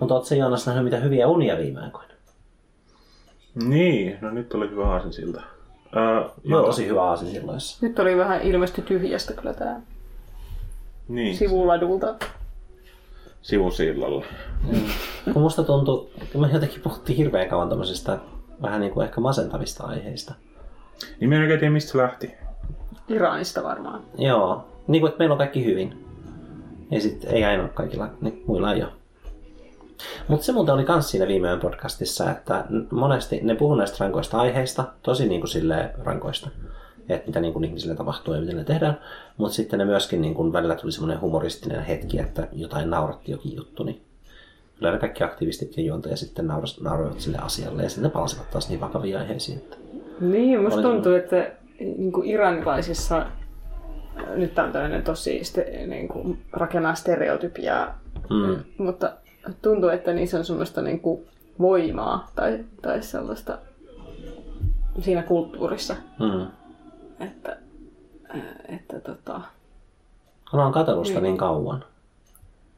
Mutta 0.00 0.14
ootko 0.14 0.34
Joonas 0.34 0.66
nähnyt 0.66 0.84
mitä 0.84 0.96
hyviä 0.96 1.28
unia 1.28 1.58
viime 1.58 1.80
aikoina? 1.80 2.06
niin, 3.54 4.18
no 4.20 4.30
nyt 4.30 4.54
oli 4.54 4.70
hyvä 4.70 4.84
aasinsilta. 4.88 5.42
Uh, 5.86 6.30
Joo. 6.44 6.62
Tosi 6.66 6.86
hyvä 6.86 7.02
aasin 7.02 7.28
silloissa. 7.28 7.86
Nyt 7.86 7.98
oli 7.98 8.16
vähän 8.16 8.42
ilmeisesti 8.42 8.82
tyhjästä 8.82 9.32
kyllä 9.34 9.54
tää 9.54 9.80
Niin, 11.08 11.36
sivuladulta. 11.36 12.14
Sivusillalla. 13.46 14.24
Kun 15.32 15.42
musta 15.42 15.62
tuntuu, 15.62 16.10
että 16.22 16.38
me 16.38 16.48
jotenkin 16.52 16.80
puhuttiin 16.80 17.16
hirveän 17.16 17.48
kauan 17.48 17.68
tämmöisistä 17.68 18.18
vähän 18.62 18.80
niin 18.80 18.92
kuin 18.92 19.04
ehkä 19.04 19.20
masentavista 19.20 19.84
aiheista. 19.84 20.34
Niin 21.20 21.28
mä 21.28 21.34
en 21.34 21.42
oikein 21.42 21.60
tiedä, 21.60 21.72
mistä 21.72 21.92
se 21.92 21.98
lähti. 21.98 22.34
Iranista 23.08 23.62
varmaan. 23.62 24.02
Joo, 24.18 24.64
niin 24.86 25.00
kuin 25.00 25.08
että 25.08 25.18
meillä 25.18 25.32
on 25.32 25.38
kaikki 25.38 25.64
hyvin. 25.64 26.04
Ja 26.90 27.00
sitten 27.00 27.30
ei 27.30 27.44
aina 27.44 27.62
ole 27.62 27.70
kaikilla, 27.70 28.08
niin 28.20 28.42
muilla 28.46 28.72
ei 28.72 28.82
ole. 28.82 28.92
Mutta 30.28 30.46
se 30.46 30.52
muuten 30.52 30.74
oli 30.74 30.84
kans 30.84 31.10
siinä 31.10 31.28
viime 31.28 31.48
yön 31.48 31.60
podcastissa, 31.60 32.30
että 32.30 32.64
monesti 32.90 33.40
ne 33.42 33.54
puhuu 33.54 33.74
näistä 33.74 33.96
rankoista 34.00 34.40
aiheista, 34.40 34.84
tosi 35.02 35.28
niin 35.28 35.40
kuin 35.40 35.48
silleen 35.48 35.90
rankoista, 36.04 36.50
että 37.08 37.26
mitä 37.26 37.40
niin 37.40 37.52
kuin 37.52 37.64
ihmisille 37.64 37.94
tapahtuu 37.94 38.34
ja 38.34 38.40
miten 38.40 38.56
ne 38.56 38.64
tehdään. 38.64 39.00
Mutta 39.36 39.54
sitten 39.54 39.78
ne 39.78 39.84
myöskin 39.84 40.20
niin 40.20 40.34
kuin 40.34 40.52
välillä 40.52 40.74
tuli 40.74 40.92
semmoinen 40.92 41.20
humoristinen 41.20 41.84
hetki, 41.84 42.20
että 42.20 42.48
jotain 42.52 42.90
nauratti 42.90 43.32
jokin 43.32 43.56
juttu, 43.56 43.82
niin 43.84 44.00
kyllä 44.78 44.92
ne 44.92 44.98
kaikki 44.98 45.24
aktivistit 45.24 45.76
ja 45.76 45.82
juontajat 45.82 46.18
sitten 46.18 46.46
nauroivat 46.80 47.20
sille 47.20 47.38
asialle 47.38 47.82
ja 47.82 47.88
sitten 47.88 48.10
palasivat 48.10 48.50
taas 48.50 48.68
niin 48.68 48.80
vakaviin 48.80 49.18
aiheisiin. 49.18 49.58
Että... 49.58 49.76
Niin, 50.20 50.62
musta 50.62 50.82
tuntuu, 50.82 51.12
että 51.12 51.52
niin 51.80 52.12
kuin 52.12 52.30
iranilaisissa 52.30 53.26
nyt 54.34 54.54
tää 54.54 54.64
on 54.64 54.72
tällainen 54.72 55.02
tosi 55.02 55.42
niin 55.86 56.08
kuin, 56.08 56.38
rakennaa 56.52 56.94
stereotypiaa, 56.94 57.98
Mm. 58.30 58.64
mutta 58.78 59.12
tuntuu, 59.62 59.88
että 59.88 60.12
niissä 60.12 60.38
on 60.38 60.44
semmoista 60.44 60.82
niin 60.82 61.00
kuin, 61.00 61.26
voimaa 61.60 62.30
tai, 62.34 62.64
tai 62.82 63.02
sellaista 63.02 63.58
siinä 65.00 65.22
kulttuurissa, 65.22 65.96
Mm. 66.20 66.46
Että, 67.20 67.56
että 68.68 69.00
tota, 69.00 69.40
Kun 70.50 70.60
on 70.60 70.72
katsellut 70.72 71.06
sitä 71.06 71.18
Niin. 71.20 71.22
niin 71.30 71.36
kauan, 71.38 71.84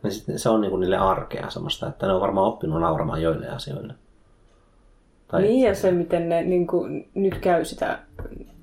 niin 0.03 0.12
sitten 0.12 0.38
se 0.38 0.48
on 0.48 0.61
niin 0.61 0.70
kuin 0.70 0.81
niille 0.81 0.96
arkea 0.96 1.51
semmoista, 1.51 1.87
että 1.87 2.07
ne 2.07 2.12
on 2.12 2.20
varmaan 2.20 2.46
oppinut 2.46 2.81
nauramaan 2.81 3.22
joille 3.22 3.48
asioille. 3.48 3.94
Tai, 5.29 5.42
niin 5.42 5.68
ja 5.68 5.74
se, 5.74 5.90
miten 5.90 6.29
ne 6.29 6.42
niin 6.42 6.66
kuin, 6.66 7.09
nyt 7.14 7.38
käy 7.38 7.64
sitä 7.64 7.98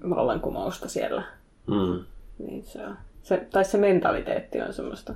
vallankumousta 0.10 0.90
siellä, 0.90 1.24
Mm. 1.68 2.04
niin 2.38 2.64
se 2.64 2.88
on, 2.88 2.98
se, 3.24 3.48
tai 3.52 3.66
se 3.66 3.78
mentaliteetti 3.78 4.62
on 4.62 4.74
semmoista 4.74 5.16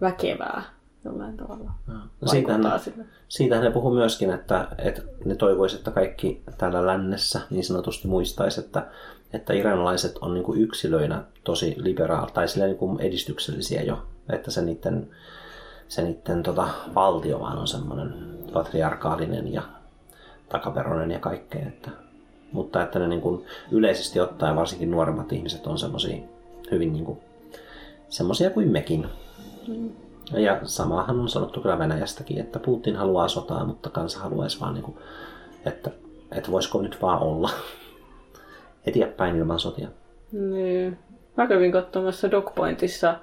väkevää 0.00 0.62
jollain 1.04 1.36
tavalla. 1.36 1.70
No, 1.86 1.94
siitähän, 2.26 2.80
sille. 2.80 3.04
siitähän 3.28 3.64
ne 3.64 3.70
puhuu 3.70 3.94
myöskin, 3.94 4.30
että, 4.30 4.68
että 4.78 5.02
ne 5.24 5.34
toivoisivat, 5.34 5.80
että 5.80 5.90
kaikki 5.90 6.42
täällä 6.58 6.86
lännessä 6.86 7.40
niin 7.50 7.64
sanotusti 7.64 8.08
muistaisi, 8.08 8.60
että, 8.60 8.86
että 9.32 9.52
iranilaiset 9.52 10.18
on 10.20 10.34
niin 10.34 10.44
kuin 10.44 10.60
yksilöinä 10.60 11.22
tosi 11.44 11.74
liberaal 11.78 12.26
tai 12.26 12.48
silleen 12.48 12.70
niin 12.70 12.78
kuin 12.78 13.00
edistyksellisiä 13.00 13.82
jo. 13.82 14.02
Että 14.32 14.50
se 14.50 14.62
niiden, 14.62 15.10
se 15.88 16.02
niiden 16.02 16.42
tota, 16.42 16.68
valtio 16.94 17.40
vaan 17.40 17.58
on 17.58 17.68
semmoinen 17.68 18.14
patriarkaalinen 18.52 19.52
ja 19.52 19.62
takaperoinen 20.48 21.10
ja 21.10 21.18
kaikkea. 21.18 21.66
Että, 21.66 21.90
mutta 22.52 22.82
että 22.82 22.98
ne 22.98 23.08
niin 23.08 23.20
kuin 23.20 23.44
yleisesti 23.70 24.20
ottaen 24.20 24.56
varsinkin 24.56 24.90
nuoremmat 24.90 25.32
ihmiset 25.32 25.66
on 25.66 25.78
semmoisia 25.78 26.16
hyvin 26.70 26.92
niin 26.92 27.04
kuin, 27.04 27.18
semmoisia 28.08 28.50
kuin 28.50 28.68
mekin. 28.68 29.06
Ja 30.32 30.60
samahan 30.64 31.20
on 31.20 31.28
sanottu 31.28 31.60
kyllä 31.60 31.78
Venäjästäkin, 31.78 32.38
että 32.38 32.58
Putin 32.58 32.96
haluaa 32.96 33.28
sotaa, 33.28 33.64
mutta 33.64 33.90
kansa 33.90 34.20
haluaisi 34.20 34.60
vaan, 34.60 34.74
niin 34.74 34.84
kuin, 34.84 34.96
että, 35.64 35.90
että 36.32 36.50
voisiko 36.50 36.82
nyt 36.82 37.02
vaan 37.02 37.18
olla 37.18 37.50
eteenpäin 38.86 39.36
ilman 39.36 39.58
sotia. 39.58 39.88
Niin. 40.32 40.98
Mä 41.36 41.46
kävin 41.46 41.72
katsomassa 41.72 42.30
Dogpointissa, 42.30 43.14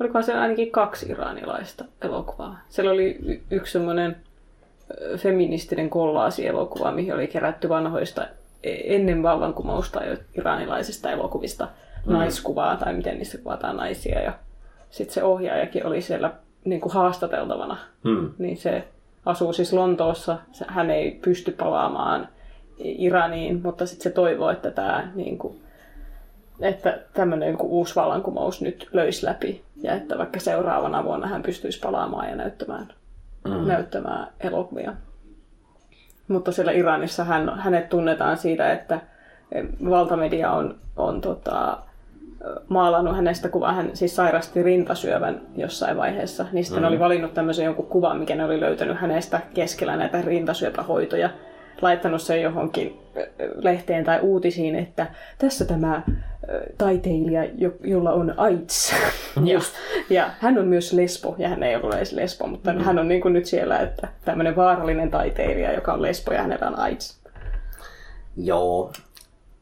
olikohan 0.00 0.24
siellä 0.24 0.42
ainakin 0.42 0.70
kaksi 0.70 1.08
iranilaista 1.08 1.84
elokuvaa. 2.02 2.58
Siellä 2.68 2.90
oli 2.92 3.18
y- 3.26 3.40
yksi 3.50 3.72
semmoinen 3.72 4.16
feministinen 5.16 5.90
kollaasi-elokuva, 5.90 6.92
mihin 6.92 7.14
oli 7.14 7.26
kerätty 7.26 7.68
vanhoista 7.68 8.26
e- 8.62 8.96
ennen 8.96 9.22
vallankumousta 9.22 10.04
jo 10.04 10.16
iranilaisista 10.38 11.10
elokuvista 11.10 11.68
mm. 12.06 12.12
naiskuvaa, 12.12 12.76
tai 12.76 12.94
miten 12.94 13.16
niissä 13.18 13.38
kuvataan 13.38 13.76
naisia. 13.76 14.20
Ja 14.20 14.32
sitten 14.90 15.14
se 15.14 15.22
ohjaajakin 15.22 15.86
oli 15.86 16.00
siellä 16.02 16.32
niin 16.64 16.80
kuin 16.80 16.92
haastateltavana. 16.92 17.76
Hmm. 18.04 18.30
Niin 18.38 18.56
se 18.56 18.88
asuu 19.26 19.52
siis 19.52 19.72
Lontoossa, 19.72 20.38
se- 20.52 20.64
hän 20.68 20.90
ei 20.90 21.10
pysty 21.10 21.52
palaamaan 21.52 22.28
Iraniin, 22.80 23.60
mutta 23.62 23.86
sitten 23.86 24.02
se 24.02 24.10
toivoo, 24.10 24.50
että 24.50 24.70
tämä 24.70 25.10
niin 25.14 25.38
kuin, 25.38 25.60
että 26.60 26.98
tämmöinen 27.14 27.48
niin 27.48 27.62
uusi 27.62 27.96
vallankumous 27.96 28.60
nyt 28.60 28.88
löisi 28.92 29.26
läpi 29.26 29.64
ja 29.76 29.94
että 29.94 30.18
vaikka 30.18 30.40
seuraavana 30.40 31.04
vuonna 31.04 31.26
hän 31.26 31.42
pystyisi 31.42 31.80
palaamaan 31.80 32.28
ja 32.28 32.36
näyttämään, 32.36 32.88
mm. 33.44 33.68
näyttämään 33.68 34.26
elokuvia. 34.40 34.92
Mutta 36.28 36.52
siellä 36.52 36.72
Iranissa 36.72 37.24
hän, 37.24 37.58
hänet 37.58 37.88
tunnetaan 37.88 38.36
siitä, 38.36 38.72
että 38.72 39.00
valtamedia 39.90 40.52
on, 40.52 40.78
on 40.96 41.20
tota, 41.20 41.78
maalannut 42.68 43.16
hänestä 43.16 43.48
kuvaa. 43.48 43.72
Hän 43.72 43.90
siis 43.94 44.16
sairasti 44.16 44.62
rintasyövän 44.62 45.40
jossain 45.56 45.96
vaiheessa. 45.96 46.46
Niin 46.52 46.64
sitten 46.64 46.82
mm. 46.82 46.88
oli 46.88 46.98
valinnut 46.98 47.34
tämmöisen 47.34 47.64
jonkun 47.64 47.86
kuvan, 47.86 48.18
mikä 48.18 48.34
ne 48.34 48.44
oli 48.44 48.60
löytänyt 48.60 49.00
hänestä 49.00 49.40
keskellä 49.54 49.96
näitä 49.96 50.22
rintasyöpähoitoja. 50.22 51.30
Laittanut 51.82 52.22
sen 52.22 52.42
johonkin 52.42 53.00
lehteen 53.62 54.04
tai 54.04 54.20
uutisiin, 54.20 54.76
että 54.76 55.06
tässä 55.38 55.64
tämä 55.64 56.02
taiteilija, 56.78 57.44
jo- 57.44 57.76
jolla 57.84 58.12
on 58.12 58.34
AIDS. 58.36 58.92
ja, 59.44 59.60
ja 60.10 60.30
hän 60.38 60.58
on 60.58 60.66
myös 60.66 60.92
lesbo, 60.92 61.34
ja 61.38 61.48
hän 61.48 61.62
ei 61.62 61.76
ollut 61.76 61.94
edes 61.94 62.12
lesbo, 62.12 62.46
mutta 62.46 62.72
mm. 62.72 62.80
hän 62.80 62.98
on 62.98 63.08
niin 63.08 63.20
kuin 63.20 63.34
nyt 63.34 63.46
siellä, 63.46 63.78
että 63.78 64.08
tämmöinen 64.24 64.56
vaarallinen 64.56 65.10
taiteilija, 65.10 65.72
joka 65.72 65.92
on 65.92 66.02
lesbo 66.02 66.32
ja 66.32 66.42
hänellä 66.42 66.66
on 66.66 66.78
AIDS. 66.78 67.20
Joo, 68.36 68.92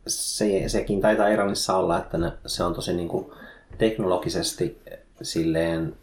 se, 0.07 0.65
sekin 0.67 1.01
taitaa 1.01 1.29
Iranissa 1.29 1.77
olla, 1.77 1.99
että 1.99 2.19
ne, 2.19 2.33
se 2.47 2.65
on 2.65 2.75
tosi 2.75 2.93
niin 2.93 3.09
kuin 3.09 3.27
teknologisesti 3.79 4.79
silleen 5.23 5.95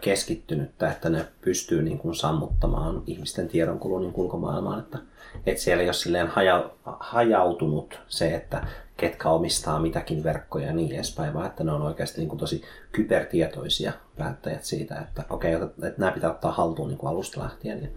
keskittynyttä, 0.00 0.90
että 0.90 1.10
ne 1.10 1.26
pystyy 1.40 1.82
niin 1.82 1.98
kuin 1.98 2.14
sammuttamaan 2.14 3.02
ihmisten 3.06 3.48
tiedonkulun 3.48 4.00
niin 4.00 4.12
ulkomaailmaan. 4.16 4.80
Että, 4.80 4.98
että 5.46 5.62
siellä 5.62 5.82
ei 5.82 5.88
ole 5.88 5.92
silleen 5.92 6.28
haja, 6.28 6.70
hajautunut 6.84 8.00
se, 8.08 8.34
että 8.34 8.66
ketkä 8.96 9.28
omistaa 9.28 9.78
mitäkin 9.78 10.24
verkkoja 10.24 10.66
ja 10.66 10.72
niin 10.72 10.94
edespäin, 10.94 11.34
vaan 11.34 11.46
että 11.46 11.64
ne 11.64 11.72
on 11.72 11.82
oikeasti 11.82 12.20
niin 12.20 12.28
kuin 12.28 12.38
tosi 12.38 12.62
kybertietoisia 12.92 13.92
päättäjät 14.18 14.64
siitä, 14.64 14.98
että 14.98 15.24
okei, 15.30 15.54
okay, 15.54 15.68
että 15.68 16.00
nämä 16.00 16.12
pitää 16.12 16.30
ottaa 16.30 16.52
haltuun 16.52 16.88
niin 16.88 16.98
kuin 16.98 17.10
alusta 17.10 17.40
lähtien. 17.40 17.82
Ja 17.82 17.88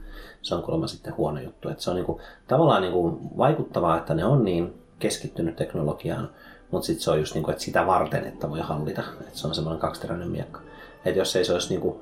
se 0.42 0.56
on 0.56 0.64
kuulemma 0.64 0.88
sitten 0.88 1.18
huono 1.18 1.42
juttu. 1.42 1.70
Että 1.70 1.84
se 1.84 1.90
on 1.90 1.96
niin 1.96 2.06
kuin, 2.06 2.22
tavallaan 2.48 2.82
niin 2.82 2.94
kuin 2.94 3.38
vaikuttavaa, 3.38 3.98
että 3.98 4.14
ne 4.14 4.26
on 4.26 4.46
niin 4.46 4.74
keskittynyt 5.00 5.56
teknologiaan, 5.56 6.30
mutta 6.72 6.86
sitten 6.86 7.04
se 7.04 7.12
on 7.12 7.20
just 7.20 7.34
niin 7.34 7.44
kuin, 7.44 7.54
että 7.54 7.64
sitä 7.64 7.88
varten, 7.88 8.26
että 8.26 8.50
voi 8.50 8.60
hallita. 8.60 9.04
Että 9.22 9.40
se 9.40 9.48
on 9.48 9.56
semmoinen 9.56 9.82
kaksiteräinen 9.82 10.32
miekka. 10.32 10.63
Että 11.06 11.20
jos 11.20 11.36
ei 11.36 11.46
se 11.46 11.54
olisi 11.54 11.70
niin 11.70 11.82
kuin, 11.82 11.96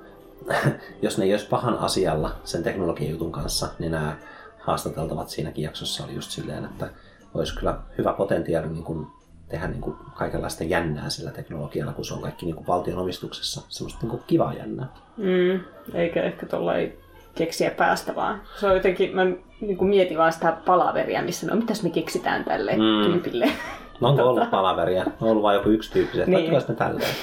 jos 1.01 1.17
ne 1.17 1.25
ei 1.25 1.33
olisi 1.33 1.47
pahan 1.47 1.77
asialla 1.77 2.31
sen 2.43 2.63
teknologian 2.63 3.11
jutun 3.11 3.31
kanssa, 3.31 3.67
niin 3.79 3.91
nämä 3.91 4.15
haastateltavat 4.59 5.29
siinäkin 5.29 5.63
jaksossa 5.63 6.03
oli 6.03 6.15
just 6.15 6.31
silleen, 6.31 6.65
että 6.65 6.89
olisi 7.33 7.55
kyllä 7.57 7.77
hyvä 7.97 8.13
potentiaali 8.13 8.67
niin 8.67 8.83
kuin 8.83 9.07
tehdä 9.49 9.67
niin 9.67 9.81
kuin 9.81 9.95
kaikenlaista 10.15 10.63
jännää 10.63 11.09
sillä 11.09 11.31
teknologialla, 11.31 11.93
kun 11.93 12.05
se 12.05 12.13
on 12.13 12.21
kaikki 12.21 12.45
niin 12.45 12.55
kuin 12.55 12.67
valtion 12.67 12.97
omistuksessa. 12.99 13.61
Semmoista 13.69 13.99
niin 14.01 14.09
kuin 14.09 14.23
kivaa 14.27 14.53
jännää. 14.53 14.87
Mm, 15.17 15.59
eikä 15.93 16.23
ehkä 16.23 16.45
tuolla 16.45 16.75
ei 16.75 16.99
keksiä 17.35 17.71
päästä 17.71 18.15
vaan. 18.15 18.41
Se 18.59 18.67
on 18.67 18.73
jotenkin, 18.73 19.15
mä 19.15 19.25
niin 19.61 19.77
kuin 19.77 19.89
mietin 19.89 20.17
vaan 20.17 20.33
sitä 20.33 20.57
palaveria, 20.65 21.21
missä 21.23 21.47
no 21.47 21.55
mitäs 21.55 21.83
me 21.83 21.89
keksitään 21.89 22.43
tälle 22.45 22.71
Mm. 22.71 23.11
tyypille. 23.11 23.49
No 24.01 24.09
onko 24.09 24.23
ollut 24.23 24.49
palaveria? 24.49 25.05
On 25.21 25.29
ollut 25.29 25.43
vain 25.43 25.55
joku 25.55 25.69
yksi 25.69 25.91
tyyppi, 25.91 26.19
että 26.19 26.31
Niin. 26.31 26.53
ne 26.67 26.75
tälleen. 26.75 27.15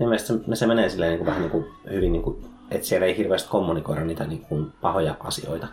Ilmeisesti 0.00 0.32
se, 0.48 0.56
se 0.56 0.66
menee 0.66 0.88
silleen 0.88 1.10
niin 1.10 1.18
kuin, 1.18 1.26
vähän 1.26 1.40
niin 1.40 1.50
kuin, 1.50 1.66
hyvin, 1.90 2.12
niin 2.12 2.22
kuin, 2.22 2.44
että 2.70 2.86
siellä 2.86 3.06
ei 3.06 3.16
hirveästi 3.16 3.48
kommunikoida 3.48 4.04
niitä 4.04 4.24
niin 4.24 4.40
kuin, 4.48 4.72
pahoja 4.80 5.14
asioita. 5.20 5.66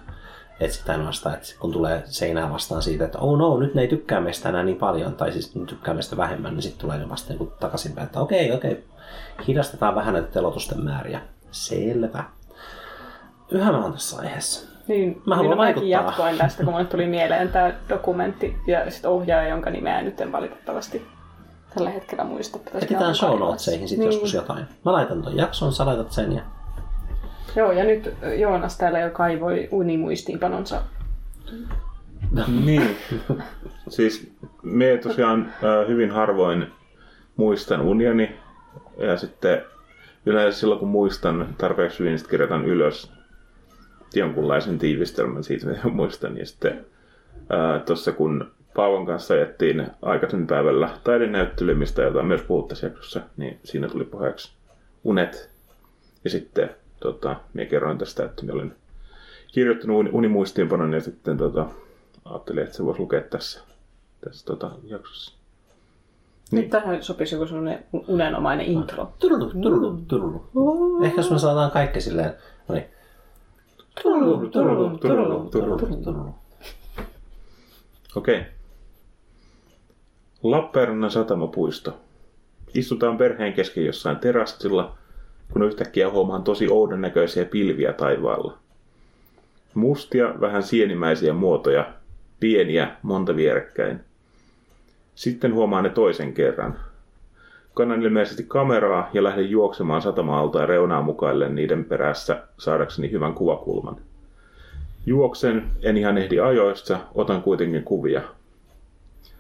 Että 0.60 0.78
sitä 0.78 0.92
ainoastaan, 0.92 1.36
että 1.36 1.48
kun 1.60 1.72
tulee 1.72 2.04
seinää 2.06 2.52
vastaan 2.52 2.82
siitä, 2.82 3.06
että 3.06 3.20
oh 3.20 3.38
no, 3.38 3.60
nyt 3.60 3.76
ne 3.76 3.82
ei 3.82 3.88
tykkää 3.88 4.22
meistä 4.22 4.50
enää 4.50 4.64
niin 4.64 4.78
paljon, 4.78 5.14
tai 5.14 5.32
siis 5.32 5.56
ne 5.56 5.66
tykkää 5.66 5.94
meistä 5.94 6.18
vähemmän, 6.18 6.54
niin 6.54 6.62
sitten 6.62 6.82
tulee 6.82 6.98
ne 6.98 7.10
vasta 7.10 7.34
niin 7.34 7.52
takaisinpäin, 7.60 8.06
että 8.06 8.20
okei, 8.20 8.52
okei, 8.52 8.84
hidastetaan 9.48 9.96
vähän 9.96 10.14
näitä 10.14 10.32
telotusten 10.32 10.84
määriä. 10.84 11.22
Selvä. 11.52 12.24
Yhä 13.52 13.72
mä 13.72 13.84
oon 13.84 13.94
tässä 13.94 14.20
aiheessa. 14.20 14.71
Niin, 14.88 15.22
Mä 15.26 15.36
haluan 15.36 15.52
niin 15.52 15.58
vaikuttaa. 15.58 15.90
jatkoin 15.90 16.38
tästä, 16.38 16.64
kun 16.64 16.74
mulle 16.74 16.86
tuli 16.86 17.08
mieleen 17.08 17.50
tämä 17.50 17.72
dokumentti 17.90 18.56
ja 18.68 18.92
sitten 18.92 19.12
ohjaaja, 19.12 19.50
jonka 19.50 19.70
nimeä 19.70 20.02
nyt 20.02 20.22
en 20.22 20.32
valitettavasti 20.32 21.08
tällä 21.76 21.90
hetkellä 21.90 22.24
muista. 22.24 22.60
Etsitään 22.74 23.16
show 23.16 23.40
notesihin 23.40 23.88
sitten 23.88 24.10
Niin. 24.10 24.14
joskus 24.16 24.34
jotain. 24.34 24.66
Mä 24.86 24.92
laitan 24.92 25.22
ton 25.22 25.38
jakson, 25.38 25.74
sä 25.74 25.86
laitat 25.86 26.12
sen 26.12 26.32
ja 26.36 26.42
Joo, 27.56 27.72
ja 27.72 27.84
nyt 27.84 28.14
Joonas 28.40 28.78
täällä 28.78 29.00
jo 29.00 29.10
kaivoi 29.10 29.68
unimuistiinpanonsa. 29.72 30.82
Niin. 32.66 32.98
Siis 33.90 34.32
me 34.64 35.00
tosiaan 35.04 35.42
äh, 35.42 35.88
hyvin 35.88 36.12
harvoin 36.12 36.68
muistan 37.36 37.82
unioni. 37.82 38.36
Ja 38.98 39.18
sitten 39.18 39.62
yleensä 40.26 40.60
silloin 40.60 40.80
kun 40.80 40.90
muistan 40.90 41.48
tarpeeksi 41.58 42.00
hyvin, 42.00 42.18
sitten 42.18 42.32
kirjoitan 42.32 42.66
ylös 42.66 43.12
jonkunlaisen 44.16 44.80
tiivistelmän 44.80 45.44
siitä, 45.44 45.68
mitä 45.68 45.88
muistan. 45.88 46.38
Ja 46.38 46.46
sitten 46.46 46.86
tuossa 47.86 48.12
kun 48.12 48.52
Paavon 48.76 49.06
kanssa 49.06 49.34
ajettiin 49.34 49.88
aikaisemmin 50.02 50.48
päivällä 50.48 50.90
taidenäyttely, 51.04 51.76
mistä 51.76 52.02
jotain 52.02 52.26
myös 52.26 52.42
puhuttaisiin 52.42 52.92
jaksossa, 52.92 53.22
niin 53.38 53.60
siinä 53.64 53.88
tuli 53.88 54.04
puheeksi 54.04 54.52
unet. 55.04 55.50
Ja 56.24 56.30
sitten 56.30 56.70
tota, 57.00 57.36
minä 57.54 57.66
kerroin 57.66 57.98
tästä, 57.98 58.26
että 58.26 58.42
minä 58.42 58.54
olin 58.54 58.76
kirjoittanut 59.54 59.98
uni- 59.98 60.10
unimuistiinpanon 60.14 60.94
ja 60.94 61.02
sitten 61.02 61.38
tota, 61.38 61.66
ajattelin, 62.26 62.64
että 62.64 62.76
se 62.76 62.86
voisi 62.86 63.00
lukea 63.02 63.22
tässä, 63.22 63.62
tässä 64.26 64.46
tota, 64.46 64.72
jaksossa. 64.84 65.38
Nyt 66.52 66.70
tähän 66.70 67.04
sopisi 67.04 67.36
joku 67.36 67.48
sellainen 67.48 67.86
unenomainen 68.08 68.66
intro. 68.66 69.14
Turulu, 69.20 69.52
turulu, 69.62 69.98
turulu. 70.08 71.04
Ehkä 71.04 71.20
jos 71.20 71.32
me 71.32 71.40
saadaan 71.40 71.72
kaikki 71.72 72.02
silleen, 72.02 72.34
no 72.68 72.76
niin. 72.76 72.86
Turulu, 72.86 73.00
turulu, 73.00 73.00
turulu, 73.00 73.00
turulu. 73.00 73.00
turulu, 73.28 73.78
turulu. 73.78 73.81
Okei. 78.16 78.42
Lappeenrannan 80.44 81.12
satamapuisto. 81.12 81.98
Istutaan 82.74 83.18
perheen 83.18 83.54
kesken 83.54 83.86
jossain 83.86 84.18
terassilla, 84.18 84.98
kun 85.54 85.64
yhtäkkiä 85.64 86.10
huomaan 86.10 86.44
tosi 86.44 86.68
oudon 86.70 87.02
näköisiä 87.02 87.46
pilviä 87.46 87.94
taivaalla. 87.94 88.58
Mustia, 89.74 90.34
vähän 90.42 90.64
sienimäisiä 90.64 91.34
muotoja, 91.34 91.94
pieniä, 92.40 92.96
monta 93.02 93.36
vierekkäin. 93.36 94.00
Sitten 95.16 95.54
huomaan 95.54 95.84
ne 95.84 95.90
toisen 95.90 96.34
kerran. 96.34 96.80
Kannan 97.74 98.04
ilmeisesti 98.04 98.44
kameraa 98.48 99.10
ja 99.14 99.24
lähden 99.24 99.50
juoksemaan 99.50 100.02
satama 100.02 100.52
ja 100.60 100.66
reunaa 100.66 101.02
mukaille 101.02 101.50
niiden 101.50 101.86
perässä 101.86 102.44
saadakseni 102.58 103.12
hyvän 103.12 103.34
kuvakulman. 103.34 103.98
Juoksen, 105.06 105.64
en 105.82 105.98
ihan 105.98 106.18
ehdi 106.18 106.40
ajoissa, 106.40 107.00
otan 107.16 107.42
kuitenkin 107.42 107.84
kuvia. 107.84 108.22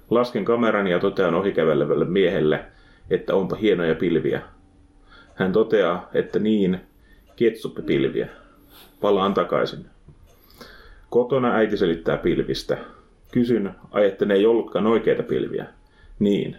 Lasken 0.10 0.46
kamerani 0.46 0.92
ja 0.92 1.00
totean 1.00 1.36
ohikävelevälle 1.36 2.06
miehelle, 2.06 2.66
että 3.10 3.36
onpa 3.36 3.56
hienoja 3.56 3.96
pilviä. 3.96 4.42
Hän 5.36 5.52
toteaa, 5.52 6.10
että 6.14 6.40
niin, 6.40 6.80
ketsuppipilviä. 7.36 8.28
Palaan 9.02 9.34
takaisin. 9.34 9.86
Kotona 11.10 11.56
äiti 11.56 11.78
selittää 11.78 12.18
pilvistä. 12.18 12.78
Kysyn, 13.32 13.76
ai 13.92 14.08
että 14.08 14.26
ne 14.26 14.34
ei 14.34 14.46
ollutkaan 14.46 14.88
oikeita 14.88 15.24
pilviä. 15.24 15.66
Niin. 16.20 16.58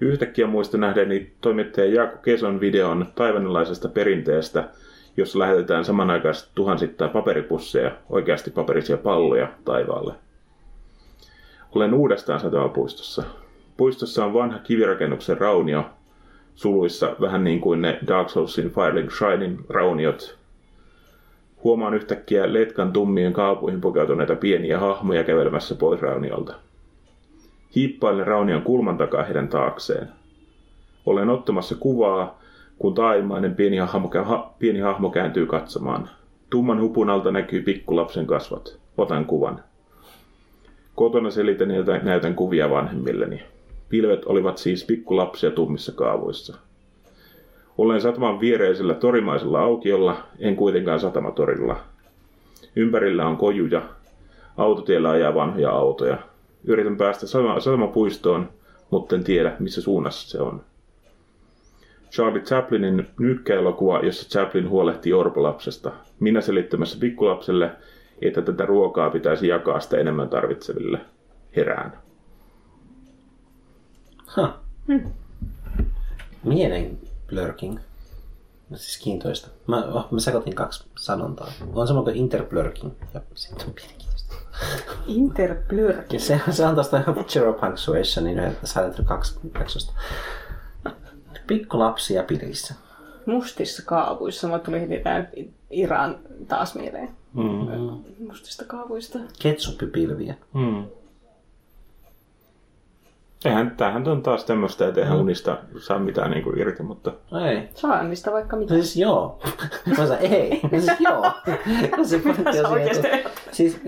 Yhtäkkiä 0.00 0.46
muistan 0.46 0.80
nähdäni 0.80 1.32
toimittaja 1.40 1.94
Jaakko 1.94 2.18
Keson 2.22 2.60
videon 2.60 3.06
taivanilaisesta 3.14 3.88
perinteestä, 3.88 4.68
jossa 5.16 5.38
lähetetään 5.38 5.84
samanaikaisesti 5.84 6.50
tuhansittain 6.54 7.10
paperipusseja, 7.10 7.90
oikeasti 8.10 8.50
paperisia 8.50 8.96
palloja 8.96 9.48
taivaalle. 9.64 10.14
Olen 11.74 11.94
uudestaan 11.94 12.40
satamapuistossa. 12.40 13.22
Puistossa 13.76 14.24
on 14.24 14.34
vanha 14.34 14.58
kivirakennuksen 14.58 15.38
raunio, 15.38 15.84
suluissa 16.54 17.16
vähän 17.20 17.44
niin 17.44 17.60
kuin 17.60 17.82
ne 17.82 17.98
Dark 18.06 18.28
Soulsin 18.28 18.70
Firelink 18.70 19.10
Shining 19.12 19.60
rauniot. 19.68 20.38
Huomaan 21.64 21.94
yhtäkkiä 21.94 22.52
letkan 22.52 22.92
tummien 22.92 23.32
kaapuihin 23.32 23.80
pukeutuneita 23.80 24.36
pieniä 24.36 24.78
hahmoja 24.78 25.24
kävelemässä 25.24 25.74
pois 25.74 26.00
rauniolta. 26.00 26.54
Hiippailen 27.74 28.26
raunion 28.26 28.62
kulman 28.62 28.98
takaa 28.98 29.22
heidän 29.22 29.48
taakseen. 29.48 30.08
Olen 31.06 31.28
ottamassa 31.28 31.74
kuvaa, 31.74 32.38
kun 32.78 32.94
taimainen 32.94 33.54
pieni 33.54 33.76
hahmo, 33.76 34.10
ha, 34.24 34.54
pieni 34.58 34.80
hahmo 34.80 35.10
kääntyy 35.10 35.46
katsomaan. 35.46 36.08
Tumman 36.50 36.80
hupun 36.80 37.10
alta 37.10 37.30
näkyy 37.30 37.62
pikkulapsen 37.62 38.26
kasvot. 38.26 38.78
Otan 38.98 39.24
kuvan. 39.24 39.60
Kotona 40.94 41.30
selitän 41.30 41.70
ja 41.70 41.82
näytän 42.02 42.34
kuvia 42.34 42.70
vanhemmilleni. 42.70 43.42
Pilvet 43.88 44.24
olivat 44.24 44.58
siis 44.58 44.84
pikkulapsia 44.84 45.50
tummissa 45.50 45.92
kaavuissa. 45.92 46.56
Olen 47.78 48.00
sataman 48.00 48.40
viereisellä 48.40 48.94
torimaisella 48.94 49.60
aukiolla, 49.60 50.16
en 50.38 50.56
kuitenkaan 50.56 51.00
satamatorilla. 51.00 51.76
Ympärillä 52.76 53.26
on 53.26 53.36
kojuja. 53.36 53.82
Autotiellä 54.56 55.10
ajaa 55.10 55.34
vanhoja 55.34 55.70
autoja. 55.70 56.18
Yritän 56.68 56.96
päästä 56.96 57.26
satama- 57.26 57.60
satamapuistoon, 57.60 58.48
mutta 58.90 59.16
en 59.16 59.24
tiedä, 59.24 59.56
missä 59.58 59.80
suunnassa 59.80 60.28
se 60.28 60.40
on. 60.40 60.64
Charlie 62.10 62.42
Chaplinin 62.42 63.08
nykkäelokuva, 63.18 64.00
jossa 64.00 64.28
Chaplin 64.28 64.68
huolehtii 64.68 65.12
orpolapsesta. 65.12 65.92
Minä 66.20 66.40
selittämässä 66.40 66.98
pikkulapselle, 67.00 67.70
että 68.22 68.42
tätä 68.42 68.66
ruokaa 68.66 69.10
pitäisi 69.10 69.48
jakaa 69.48 69.80
sitä 69.80 69.96
enemmän 69.96 70.28
tarvitseville. 70.28 71.00
Herään. 71.56 71.98
Huh. 74.36 74.48
Mielen 76.44 76.98
blurking. 77.28 77.78
Siis 78.74 78.98
kiintoista. 79.02 79.48
Mä, 79.66 79.84
oh, 79.84 80.08
mä 80.10 80.20
sekoitin 80.20 80.54
kaksi 80.54 80.84
sanontaa. 80.98 81.52
On 81.72 81.88
sama 81.88 82.02
kuin 82.02 82.16
interblurking 82.16 82.92
ja 83.14 83.20
sitten 83.34 83.66
on 83.66 83.74
Ja 86.12 86.20
se, 86.20 86.40
se 86.50 86.66
on 86.66 86.74
tosta 86.74 87.02
Zero 87.28 87.52
Punctuationin 87.52 88.38
yhden 88.38 88.56
Silent 88.64 88.98
Hill 88.98 89.06
2 89.06 89.40
jaksosta. 89.58 89.92
Pikkulapsi 91.46 92.14
ja 92.14 92.22
pirissä. 92.22 92.74
Mustissa 93.26 93.82
kaavuissa. 93.86 94.48
Mulle 94.48 94.60
tuli 94.60 94.80
heti 94.80 94.98
tää 94.98 95.30
Iran 95.70 96.18
taas 96.48 96.74
mieleen. 96.74 97.08
Mm. 97.34 98.26
Mustista 98.26 98.64
kaavuista. 98.64 99.18
Ketsuppipilviä. 99.42 100.34
Hmm. 100.54 100.84
Eihän, 103.44 103.70
tämähän 103.76 104.08
on 104.08 104.22
taas 104.22 104.44
tämmöistä, 104.44 104.88
että 104.88 105.00
eihän 105.00 105.18
unista 105.18 105.58
saa 105.80 105.98
mitään 105.98 106.30
niin 106.30 106.42
kuin 106.44 106.58
irti, 106.58 106.82
mutta 106.82 107.12
ei. 107.50 107.68
Saa 107.74 108.02
niistä 108.02 108.32
vaikka 108.32 108.56
mitä. 108.56 108.74
No 108.74 108.80
siis 108.80 108.96
joo. 108.96 109.38
Mä 109.86 109.94
sanoin, 109.94 110.32
ei. 110.32 110.60
No 110.62 110.80
siis 110.80 111.00
joo. 111.00 111.22
No 111.96 112.04
se 112.04 112.18
pointti 112.18 112.60
on 112.64 112.78
että, 112.80 113.08
siis, 113.50 113.80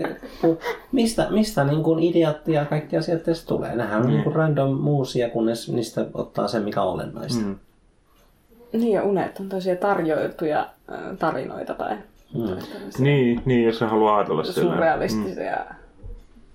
mistä, 0.91 1.27
mistä 1.29 1.63
niin 1.63 1.83
kuin 1.83 2.03
ideat 2.03 2.47
ja 2.47 2.65
kaikki 2.65 2.97
asiat 2.97 3.21
edes 3.27 3.45
tulee? 3.45 3.75
Nehän 3.75 4.01
on 4.01 4.07
niin. 4.07 4.23
kuin 4.23 4.35
random 4.35 4.69
muusia, 4.77 5.29
kunnes 5.29 5.69
niistä 5.69 6.05
ottaa 6.13 6.47
sen, 6.47 6.63
mikä 6.63 6.81
on 6.81 6.93
olennaista. 6.93 7.45
Mm. 7.45 7.55
Niin 8.73 8.91
ja 8.93 9.03
unet 9.03 9.39
on 9.39 9.49
tosiaan 9.49 9.77
tarjoiltuja 9.77 10.59
äh, 10.91 10.99
tarinoita 11.19 11.73
tai 11.73 11.97
Mm. 12.33 12.55
niin, 12.99 13.41
niin 13.45 13.63
jos 13.63 13.79
se 13.79 13.85
haluaa 13.85 14.17
ajatella 14.17 14.43
sillä. 14.43 14.71
surrealistisia 14.71 15.57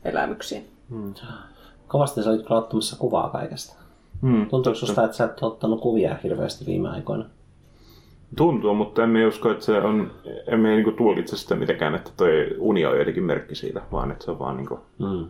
elämyksiä. 0.05 0.61
Kovasti 1.89 2.23
sä 2.23 2.31
olit 2.31 2.43
kyllä 2.47 2.59
ottamassa 2.59 2.97
kuvaa 2.99 3.29
kaikesta. 3.31 3.77
Hmm. 4.23 4.47
Tuntuuko 4.47 4.79
susta, 4.79 5.05
että 5.05 5.17
sä 5.17 5.25
et 5.25 5.43
ottanut 5.43 5.81
kuvia 5.81 6.17
hirveästi 6.23 6.67
viime 6.67 6.89
aikoina? 6.89 7.25
Tuntuu, 8.37 8.75
mutta 8.75 9.03
emme 9.05 9.27
usko, 9.27 9.51
että 9.51 9.65
se 9.65 9.79
on, 9.79 10.11
emme 10.47 10.69
niinku 10.69 10.93
tulkitse 10.93 11.37
sitä 11.37 11.55
mitenkään, 11.55 11.95
että 11.95 12.11
toi 12.17 12.57
uni 12.59 12.87
on 12.87 12.99
jotenkin 12.99 13.23
merkki 13.25 13.55
siitä, 13.55 13.83
vaan 13.93 14.11
että 14.11 14.25
se 14.25 14.31
on 14.31 14.39
vaan 14.39 14.57
niinku, 14.57 14.81
Mm. 14.99 15.27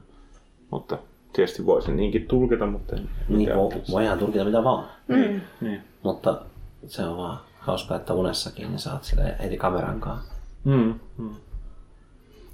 mutta 0.70 0.98
tietysti 1.32 1.66
voisin 1.66 1.96
niinkin 1.96 2.26
tulkita, 2.28 2.66
mutta 2.66 2.96
en 2.96 3.08
Niin, 3.28 3.38
tiedä. 3.38 3.56
vo, 3.56 3.72
voidaan 3.90 4.18
tulkita 4.18 4.44
mitä 4.44 4.64
vaan. 4.64 4.84
Mm. 5.08 5.40
Niin. 5.60 5.80
Mutta 6.02 6.40
se 6.86 7.04
on 7.04 7.16
vaan 7.16 7.38
hauska, 7.58 7.96
että 7.96 8.14
unessakin 8.14 8.68
niin 8.68 8.78
saat 8.78 9.04
sille 9.04 9.36
heti 9.42 9.56
kameran 9.56 10.00
kanssa. 10.00 10.32
Mm. 10.64 10.94
Mm. 11.18 11.30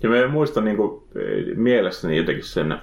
Ja 0.03 0.09
mä 0.09 0.29
muistan 0.29 0.65
niinku, 0.65 1.05
eh, 1.15 1.57
mielessäni 1.57 2.17
jotenkin 2.17 2.45
sen, 2.45 2.79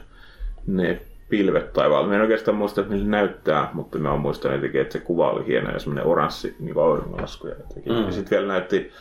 ne 0.67 1.01
pilvet 1.29 1.73
taivaalla. 1.73 2.07
Mä 2.07 2.15
en 2.15 2.21
oikeastaan 2.21 2.57
muista, 2.57 2.81
että 2.81 2.95
näyttää, 2.95 3.69
mutta 3.73 3.97
mä 3.97 4.17
muistan 4.17 4.53
jotenkin, 4.53 4.81
että 4.81 4.93
se 4.93 4.99
kuva 4.99 5.31
oli 5.31 5.47
hieno 5.47 5.71
ja 5.71 5.79
semmoinen 5.79 6.05
oranssi 6.05 6.55
niin 6.59 6.79
auringonlasku. 6.79 7.47
Ja, 7.47 7.55
mm. 7.85 8.05
ja 8.05 8.11
sitten 8.11 8.37
vielä 8.37 8.53
näytti 8.53 8.91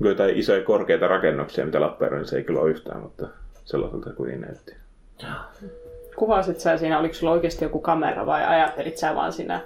jotain 0.00 0.36
isoja 0.36 0.64
korkeita 0.64 1.08
rakennuksia, 1.08 1.66
mitä 1.66 1.80
Lappeenrannassa 1.80 2.36
ei 2.36 2.44
kyllä 2.44 2.60
ole 2.60 2.70
yhtään, 2.70 3.00
mutta 3.00 3.28
sellaiselta 3.64 4.10
kuin 4.10 4.40
näytti. 4.40 4.76
Kuvasit 6.16 6.60
sä 6.60 6.76
siinä, 6.76 6.98
oliko 6.98 7.14
sulla 7.14 7.32
oikeasti 7.32 7.64
joku 7.64 7.80
kamera 7.80 8.26
vai 8.26 8.44
ajattelit 8.44 8.96
sä 8.96 9.14
vaan 9.14 9.32
siinä 9.32 9.60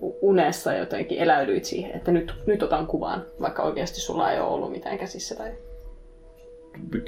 unessa 0.00 0.74
jotenkin 0.74 1.18
eläydyit 1.18 1.64
siihen, 1.64 1.96
että 1.96 2.10
nyt, 2.12 2.34
nyt 2.46 2.62
otan 2.62 2.86
kuvan, 2.86 3.22
vaikka 3.40 3.62
oikeasti 3.62 4.00
sulla 4.00 4.32
ei 4.32 4.40
ole 4.40 4.48
ollut 4.48 4.72
mitään 4.72 4.98
käsissä 4.98 5.34
tai 5.34 5.50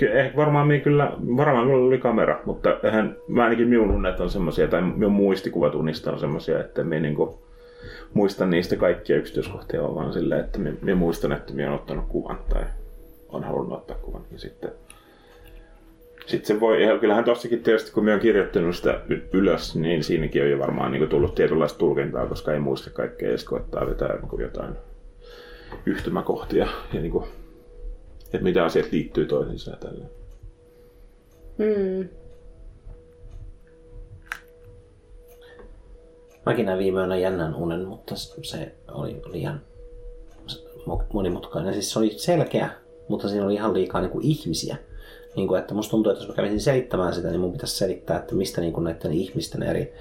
eh, 0.02 0.36
varmaan 0.36 0.66
minä 0.66 0.80
kyllä, 0.80 1.12
varmaan 1.36 1.66
minulla 1.66 1.86
oli 1.86 1.98
kamera, 1.98 2.40
mutta 2.46 2.78
eihän, 2.82 3.16
mä 3.28 3.44
ainakin 3.44 3.68
minun 3.68 3.90
unnet 3.90 4.20
on 4.20 4.30
semmoisia, 4.30 4.68
tai 4.68 4.82
minun 4.82 5.12
muistikuvat 5.12 5.74
unista 5.74 6.12
on 6.12 6.18
semmoisia, 6.18 6.60
että 6.60 6.84
minä 6.84 7.00
niinku 7.00 7.44
muistan 8.14 8.50
niistä 8.50 8.76
kaikkia 8.76 9.16
yksityiskohtia, 9.16 9.82
vaan 9.82 10.12
silleen, 10.12 10.40
että 10.40 10.58
minä, 10.58 10.76
minä 10.82 10.94
muistan, 10.94 11.32
että 11.32 11.52
minä 11.52 11.68
olen 11.68 11.80
ottanut 11.80 12.04
kuvan 12.08 12.38
tai 12.48 12.62
on 13.28 13.44
halunnut 13.44 13.78
ottaa 13.78 13.96
kuvan. 13.96 14.22
Ja 14.32 14.38
sitten, 14.38 14.70
sitten 16.26 16.46
se 16.46 16.60
voi, 16.60 16.82
ja 16.82 16.98
kyllähän 16.98 17.24
tossakin 17.24 17.62
tietysti, 17.62 17.92
kun 17.92 18.04
minä 18.04 18.12
olen 18.12 18.22
kirjoittanut 18.22 18.76
sitä 18.76 19.00
ylös, 19.32 19.76
niin 19.76 20.04
siinäkin 20.04 20.42
on 20.42 20.50
jo 20.50 20.58
varmaan 20.58 20.92
niin 20.92 21.00
kuin 21.00 21.08
tullut 21.08 21.34
tietynlaista 21.34 21.78
tulkintaa, 21.78 22.26
koska 22.26 22.52
ei 22.52 22.60
muista 22.60 22.90
kaikkea 22.90 23.28
edes 23.28 23.44
koettaa 23.44 23.86
vetää 23.86 24.18
jotain 24.38 24.74
yhtymäkohtia 25.86 26.66
ja 26.92 27.00
niin 27.00 27.12
kuin 27.12 27.24
että 28.34 28.44
mitä 28.44 28.64
asiat 28.64 28.92
liittyy 28.92 29.26
toisiinsa 29.26 29.70
ja 29.70 29.76
tälleen. 29.76 30.10
Mm. 31.58 32.08
Mäkin 36.46 36.66
näin 36.66 36.78
viime 36.78 37.00
yönä 37.00 37.16
jännän 37.16 37.54
unen, 37.54 37.84
mutta 37.88 38.14
se 38.42 38.74
oli 38.92 39.22
liian 39.26 39.60
monimutkainen. 41.12 41.74
Siis 41.74 41.92
se 41.92 41.98
oli 41.98 42.14
selkeä, 42.18 42.70
mutta 43.08 43.28
siinä 43.28 43.44
oli 43.44 43.54
ihan 43.54 43.74
liikaa 43.74 44.00
niin 44.00 44.10
kuin 44.10 44.24
ihmisiä. 44.24 44.76
Niin 45.36 45.48
kuin, 45.48 45.60
että 45.60 45.74
musta 45.74 45.90
tuntuu, 45.90 46.12
että 46.12 46.22
jos 46.22 46.28
mä 46.28 46.34
kävisin 46.34 46.60
selittämään 46.60 47.14
sitä, 47.14 47.28
niin 47.30 47.40
mun 47.40 47.52
pitäisi 47.52 47.76
selittää, 47.76 48.18
että 48.18 48.34
mistä 48.34 48.60
niin 48.60 48.72
kuin 48.72 48.84
näiden 48.84 49.12
ihmisten 49.12 49.62
eri 49.62 49.94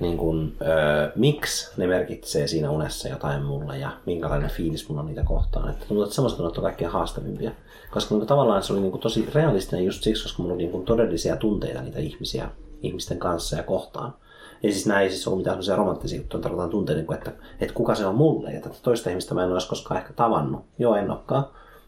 niin 0.00 0.16
kuin, 0.16 0.56
öö, 0.62 1.12
miksi 1.16 1.70
ne 1.76 1.86
merkitsee 1.86 2.46
siinä 2.46 2.70
unessa 2.70 3.08
jotain 3.08 3.42
mulle 3.42 3.78
ja 3.78 3.90
minkälainen 4.06 4.50
fiilis 4.50 4.88
mulla 4.88 5.00
on 5.00 5.06
niitä 5.06 5.24
kohtaan. 5.24 5.70
Että 5.70 5.86
tuntuu, 5.88 6.02
että 6.02 6.14
semmoiset 6.14 6.40
on 6.40 6.52
kaikkein 6.52 6.90
haastavimpia. 6.90 7.50
Koska 7.90 8.14
niin 8.14 8.20
kuin, 8.20 8.28
tavallaan 8.28 8.62
se 8.62 8.72
oli 8.72 8.80
niin 8.80 8.90
kuin, 8.90 9.00
tosi 9.00 9.28
realistinen 9.34 9.84
just 9.84 10.02
siksi, 10.02 10.22
koska 10.22 10.42
mulla 10.42 10.54
oli 10.54 10.62
niin 10.62 10.72
kuin, 10.72 10.84
todellisia 10.84 11.36
tunteita 11.36 11.82
niitä 11.82 11.98
ihmisiä, 11.98 12.48
ihmisten 12.82 13.18
kanssa 13.18 13.56
ja 13.56 13.62
kohtaan. 13.62 14.14
Ja 14.62 14.72
siis 14.72 14.86
näin 14.86 15.04
ei 15.04 15.10
siis 15.10 15.26
ollut 15.26 15.38
mitään 15.38 15.54
sellaisia 15.54 15.76
romanttisia 15.76 16.18
juttuja, 16.18 16.42
tarkoitan 16.42 16.70
tunteita, 16.70 16.98
niin 16.98 17.06
kuin, 17.06 17.18
että, 17.18 17.32
että 17.60 17.74
kuka 17.74 17.94
se 17.94 18.06
on 18.06 18.14
mulle. 18.14 18.52
Ja 18.52 18.60
tätä 18.60 18.76
toista 18.82 19.10
ihmistä 19.10 19.34
mä 19.34 19.44
en 19.44 19.52
olisi 19.52 19.68
koskaan 19.68 20.00
ehkä 20.00 20.12
tavannut. 20.12 20.64
Joo, 20.78 20.94
en 20.94 21.10
olekaan. 21.10 21.46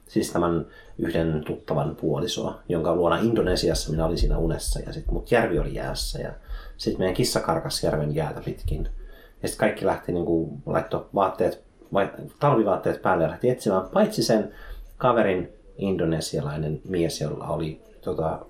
Siis 0.09 0.33
tämän 0.33 0.67
yhden 0.99 1.43
tuttavan 1.47 1.97
puolisoa, 1.97 2.59
jonka 2.69 2.95
luona 2.95 3.17
Indonesiassa 3.17 3.91
minä 3.91 4.07
olin 4.07 4.19
siinä 4.19 4.39
unessa 4.39 4.81
ja 4.87 4.93
sitten 4.93 5.15
mut 5.15 5.31
järvi 5.31 5.59
oli 5.59 5.75
jäässä 5.75 6.21
ja 6.21 6.33
sitten 6.79 7.01
meidän 7.01 7.15
kissa 7.15 7.41
karkas 7.41 7.85
järven 7.85 8.15
jäätä 8.15 8.41
pitkin. 8.45 8.89
Ja 9.43 9.49
sitten 9.49 9.67
kaikki 9.67 9.87
lähti 9.87 10.13
niin 10.13 10.27
kuin, 10.27 10.63
laittoi 10.67 11.07
vaatteet, 11.15 11.65
vai, 11.93 12.11
talvivaatteet 12.41 13.03
päälle 13.03 13.25
ja 13.25 13.31
lähti 13.31 13.51
etsimään, 13.51 13.83
paitsi 13.93 14.23
sen 14.23 14.53
kaverin 14.97 15.49
indonesialainen 15.79 16.81
mies, 16.89 17.21
jolla 17.21 17.47
oli 17.47 17.83
tota, 18.01 18.47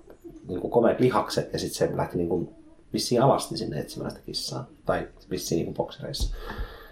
niin 0.47 0.61
kuin 0.61 0.71
komeat 0.71 0.99
lihakset 0.99 1.53
ja 1.53 1.59
sitten 1.59 1.89
se 1.89 1.97
lähti 1.97 2.17
niin 2.17 2.29
kuin, 2.29 2.49
vissiin 2.93 3.21
alasti 3.21 3.57
sinne 3.57 3.79
etsimään 3.79 4.11
sitä 4.11 4.23
kissaa. 4.25 4.67
Tai 4.85 5.07
vissiin 5.31 5.57
niin 5.57 5.65
kuin 5.65 5.75
boksereissa. 5.75 6.35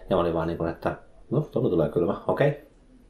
Ja 0.09 0.15
mä 0.15 0.21
olin 0.21 0.33
vaan 0.33 0.47
niin 0.47 0.57
kuin, 0.57 0.69
että 0.69 0.95
no, 1.31 1.41
tuolla 1.41 1.69
tulee 1.69 1.89
kylmä, 1.89 2.21
okei. 2.27 2.49
Okay. 2.49 2.61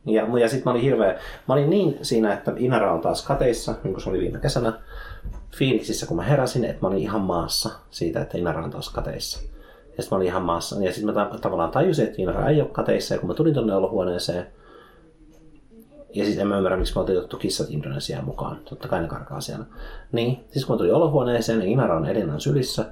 Ja, 0.06 0.40
ja 0.40 0.50
sitten 0.50 0.63
mä 0.66 0.72
olin 0.72 0.82
hirveä, 0.82 1.20
mä 1.48 1.54
olin 1.54 1.70
niin 1.70 1.98
siinä, 2.02 2.34
että 2.34 2.54
Inara 2.58 2.94
on 2.94 3.02
taas 3.02 3.26
kateissa, 3.26 3.76
niin 3.84 3.94
kuin 3.94 4.04
se 4.04 4.10
oli 4.10 4.20
viime 4.20 4.40
kesänä 4.40 4.74
fiiliksissä, 5.55 6.05
kun 6.05 6.17
mä 6.17 6.23
heräsin, 6.23 6.65
että 6.65 6.81
mä 6.81 6.88
olin 6.88 6.99
ihan 6.99 7.21
maassa 7.21 7.69
siitä, 7.91 8.21
että 8.21 8.38
Inara 8.38 8.63
on 8.63 8.69
taas 8.69 8.89
kateissa. 8.89 9.39
Ja 9.97 10.03
sitten 10.03 10.15
mä 10.15 10.17
olin 10.17 10.27
ihan 10.27 10.41
maassa. 10.41 10.83
Ja 10.83 10.93
sitten 10.93 11.15
mä 11.15 11.29
tavallaan 11.41 11.71
tajusin, 11.71 12.05
että 12.05 12.21
Inara 12.21 12.49
ei 12.49 12.62
ole 12.62 12.69
kateissa. 12.69 13.13
Ja 13.13 13.19
kun 13.19 13.29
mä 13.29 13.33
tulin 13.33 13.53
tuonne 13.53 13.75
olohuoneeseen, 13.75 14.47
ja 16.13 16.25
siis 16.25 16.38
en 16.38 16.47
mä 16.47 16.57
ymmärrä, 16.57 16.77
miksi 16.77 16.93
mä 16.95 17.01
oltiin 17.01 17.17
otettu 17.17 17.38
kissat 17.38 17.69
Indonesiaan 17.69 18.25
mukaan. 18.25 18.57
Totta 18.69 18.88
kai 18.88 19.01
ne 19.01 19.07
karkaa 19.07 19.41
siellä. 19.41 19.65
Niin, 20.12 20.39
siis 20.51 20.65
kun 20.65 20.73
mä 20.73 20.77
tulin 20.77 20.93
olohuoneeseen, 20.93 21.60
niin 21.60 21.71
Inara 21.71 21.97
on 21.97 22.05
Elinan 22.05 22.41
sylissä. 22.41 22.86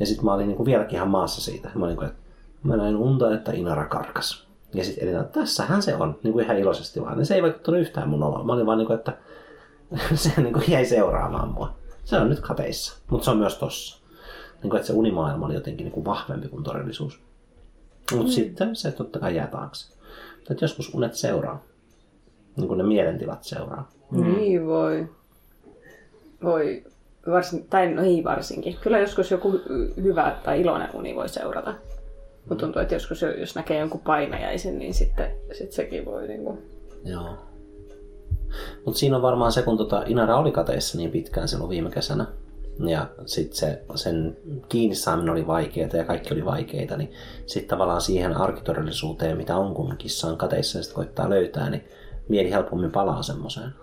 Ja 0.00 0.06
sitten 0.06 0.24
mä 0.24 0.34
olin 0.34 0.46
niin 0.46 0.56
kuin 0.56 0.66
vieläkin 0.66 0.96
ihan 0.96 1.10
maassa 1.10 1.40
siitä. 1.40 1.70
Mä 1.74 1.84
olin 1.84 2.04
että 2.04 2.18
mä 2.62 2.76
näin 2.76 2.96
unta, 2.96 3.34
että 3.34 3.52
Inara 3.52 3.86
karkas. 3.86 4.46
Ja 4.74 4.84
sitten 4.84 5.08
Elina, 5.08 5.24
tässähän 5.24 5.82
se 5.82 5.96
on, 5.96 6.18
niin 6.22 6.32
kuin 6.32 6.44
ihan 6.44 6.58
iloisesti 6.58 7.00
vaan. 7.00 7.18
Ja 7.18 7.24
se 7.24 7.34
ei 7.34 7.42
vaikuttanut 7.42 7.80
yhtään 7.80 8.08
mun 8.08 8.22
oloa. 8.22 8.44
Mä 8.44 8.52
olin 8.52 8.66
vaan 8.66 8.78
niin 8.78 8.86
kuin, 8.86 8.98
että 8.98 9.12
se 10.14 10.40
niin 10.42 10.52
kuin 10.52 10.64
jäi 10.70 10.84
seuraamaan 10.84 11.48
mua. 11.48 11.74
Se 12.04 12.16
on 12.16 12.28
nyt 12.28 12.40
kateissa, 12.40 12.96
mutta 13.10 13.24
se 13.24 13.30
on 13.30 13.38
myös 13.38 13.58
tossa. 13.58 14.04
Niin 14.62 14.70
kuin, 14.70 14.76
että 14.76 14.86
se 14.86 14.92
unimaailma 14.92 15.46
oli 15.46 15.54
jotenkin 15.54 15.84
niin 15.84 15.92
kuin 15.92 16.04
vahvempi 16.04 16.48
kuin 16.48 16.64
todellisuus. 16.64 17.20
Mutta 18.12 18.26
mm. 18.26 18.32
sitten 18.32 18.76
se 18.76 18.92
totta 18.92 19.18
kai 19.18 19.36
jää 19.36 19.46
taakse. 19.46 19.94
Että 20.50 20.64
joskus 20.64 20.94
unet 20.94 21.14
seuraa. 21.14 21.64
Niin 22.56 22.68
kuin 22.68 22.78
ne 22.78 22.84
mielentilat 22.84 23.44
seuraa. 23.44 23.90
Mm. 24.10 24.36
Niin 24.36 24.66
voi. 24.66 25.08
Voi. 26.42 26.84
Varsin, 27.30 27.66
tai 27.68 27.92
no 27.92 28.02
ei 28.02 28.24
varsinkin. 28.24 28.76
Kyllä 28.80 28.98
joskus 28.98 29.30
joku 29.30 29.60
hyvä 30.02 30.36
tai 30.44 30.60
iloinen 30.60 30.88
uni 30.94 31.16
voi 31.16 31.28
seurata. 31.28 31.74
Mutta 32.48 32.64
tuntuu, 32.64 32.82
että 32.82 32.94
joskus 32.94 33.22
jos 33.22 33.54
näkee 33.54 33.78
jonkun 33.78 34.00
painajaisen, 34.00 34.78
niin 34.78 34.94
sitten 34.94 35.30
sit 35.52 35.72
sekin 35.72 36.04
voi 36.04 36.28
niinku... 36.28 36.58
Joo. 37.04 37.53
Mutta 38.84 38.98
siinä 38.98 39.16
on 39.16 39.22
varmaan 39.22 39.52
se, 39.52 39.62
kun 39.62 39.76
tota 39.76 40.02
Inara 40.06 40.36
oli 40.36 40.52
kateissa 40.52 40.98
niin 40.98 41.10
pitkään 41.10 41.48
silloin 41.48 41.70
viime 41.70 41.90
kesänä, 41.90 42.26
ja 42.86 43.06
sitten 43.26 43.56
se, 43.56 43.82
sen 43.94 44.36
kiinni 44.68 44.94
saaminen 44.94 45.32
oli 45.32 45.46
vaikeaa 45.46 45.88
ja 45.92 46.04
kaikki 46.04 46.34
oli 46.34 46.44
vaikeita, 46.44 46.96
niin 46.96 47.12
sitten 47.46 47.68
tavallaan 47.68 48.00
siihen 48.00 48.36
arkitodellisuuteen, 48.36 49.36
mitä 49.36 49.56
on 49.56 49.74
kun 49.74 49.94
kissa 49.98 50.28
on 50.28 50.36
kateissa 50.36 50.78
ja 50.78 50.82
sitten 50.82 50.96
koittaa 50.96 51.30
löytää, 51.30 51.70
niin 51.70 51.84
mieli 52.28 52.50
helpommin 52.50 52.90
palaa 52.90 53.22
semmoiseen. 53.22 53.74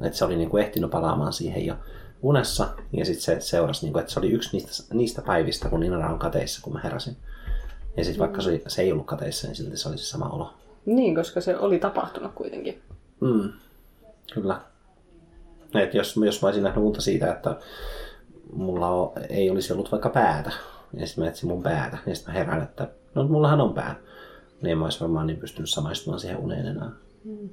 Että 0.00 0.18
se 0.18 0.24
oli 0.24 0.36
niinku 0.36 0.56
ehtinyt 0.56 0.90
palaamaan 0.90 1.32
siihen 1.32 1.66
jo 1.66 1.74
unessa 2.22 2.68
ja 2.92 3.04
sitten 3.04 3.24
se 3.24 3.40
seurasi, 3.40 3.86
niinku, 3.86 3.98
että 3.98 4.12
se 4.12 4.18
oli 4.18 4.30
yksi 4.30 4.50
niistä, 4.52 4.94
niistä 4.94 5.22
päivistä, 5.22 5.68
kun 5.68 5.82
Inara 5.82 6.12
on 6.12 6.18
kateissa, 6.18 6.60
kun 6.62 6.72
mä 6.72 6.80
heräsin. 6.84 7.16
Ja 7.96 8.04
sitten 8.04 8.20
vaikka 8.20 8.40
se, 8.40 8.50
oli, 8.50 8.62
se 8.66 8.82
ei 8.82 8.92
ollut 8.92 9.06
kateissa, 9.06 9.46
niin 9.46 9.56
silti 9.56 9.76
se 9.76 9.88
oli 9.88 9.98
se 9.98 10.04
sama 10.04 10.28
olo. 10.28 10.50
Niin, 10.86 11.14
koska 11.14 11.40
se 11.40 11.56
oli 11.56 11.78
tapahtunut 11.78 12.32
kuitenkin. 12.34 12.82
Mm. 13.20 13.52
Kyllä. 14.32 14.60
Et 15.74 15.94
jos, 15.94 16.16
jos 16.24 16.42
mä 16.42 16.48
olisin 16.48 16.64
nähnyt 16.64 16.84
unta 16.84 17.00
siitä, 17.00 17.32
että 17.32 17.56
mulla 18.52 18.88
on, 18.88 19.12
ei 19.28 19.50
olisi 19.50 19.72
ollut 19.72 19.92
vaikka 19.92 20.10
päätä, 20.10 20.50
ja 20.96 21.06
sitten 21.06 21.24
mä 21.24 21.30
etsin 21.30 21.48
mun 21.48 21.62
päätä, 21.62 21.98
ja 22.06 22.14
sitten 22.14 22.34
mä 22.34 22.38
herään, 22.38 22.62
että 22.62 22.88
no 23.14 23.24
mullahan 23.24 23.60
on 23.60 23.74
pää. 23.74 23.94
Niin 24.62 24.78
mä 24.78 24.84
olisi 24.84 25.00
varmaan 25.00 25.26
niin 25.26 25.38
pystynyt 25.38 25.70
samaistumaan 25.70 26.20
siihen 26.20 26.38
uneen 26.38 26.66
enää. 26.66 26.90
Mm. 27.24 27.48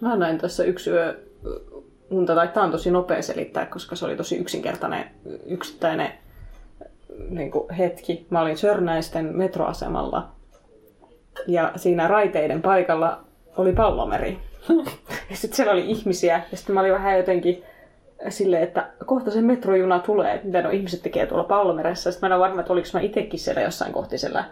Mä 0.00 0.16
näin 0.16 0.38
tässä 0.38 0.64
yksi 0.64 0.90
yö 0.90 1.20
unta, 2.10 2.34
tai 2.34 2.48
tämä 2.48 2.66
on 2.66 2.72
tosi 2.72 2.90
nopea 2.90 3.22
selittää, 3.22 3.66
koska 3.66 3.96
se 3.96 4.04
oli 4.04 4.16
tosi 4.16 4.36
yksinkertainen, 4.36 5.10
yksittäinen 5.46 6.12
niin 7.28 7.50
kuin 7.50 7.74
hetki. 7.74 8.26
Mä 8.30 8.40
olin 8.40 8.58
Sörnäisten 8.58 9.36
metroasemalla 9.36 10.28
ja 11.46 11.72
siinä 11.76 12.08
raiteiden 12.08 12.62
paikalla 12.62 13.24
oli 13.56 13.72
pallomeri. 13.72 14.38
Ja 15.30 15.36
sitten 15.36 15.56
siellä 15.56 15.72
oli 15.72 15.90
ihmisiä 15.90 16.42
ja 16.50 16.56
sitten 16.56 16.74
mä 16.74 16.80
olin 16.80 16.92
vähän 16.92 17.16
jotenkin 17.16 17.64
silleen, 18.28 18.62
että 18.62 18.88
kohta 19.06 19.30
se 19.30 19.40
metrojuna 19.40 19.98
tulee, 19.98 20.34
että 20.34 20.46
mitä 20.46 20.62
no 20.62 20.70
ihmiset 20.70 21.02
tekee 21.02 21.26
tuolla 21.26 21.44
pallomeressä. 21.44 22.12
Sitten 22.12 22.28
mä 22.28 22.34
en 22.34 22.40
ole 22.40 22.48
varma, 22.48 22.60
että 22.60 22.72
oliko 22.72 22.88
mä 22.92 23.00
itsekin 23.00 23.40
siellä 23.40 23.62
jossain 23.62 23.92
kohti 23.92 24.18
siellä, 24.18 24.44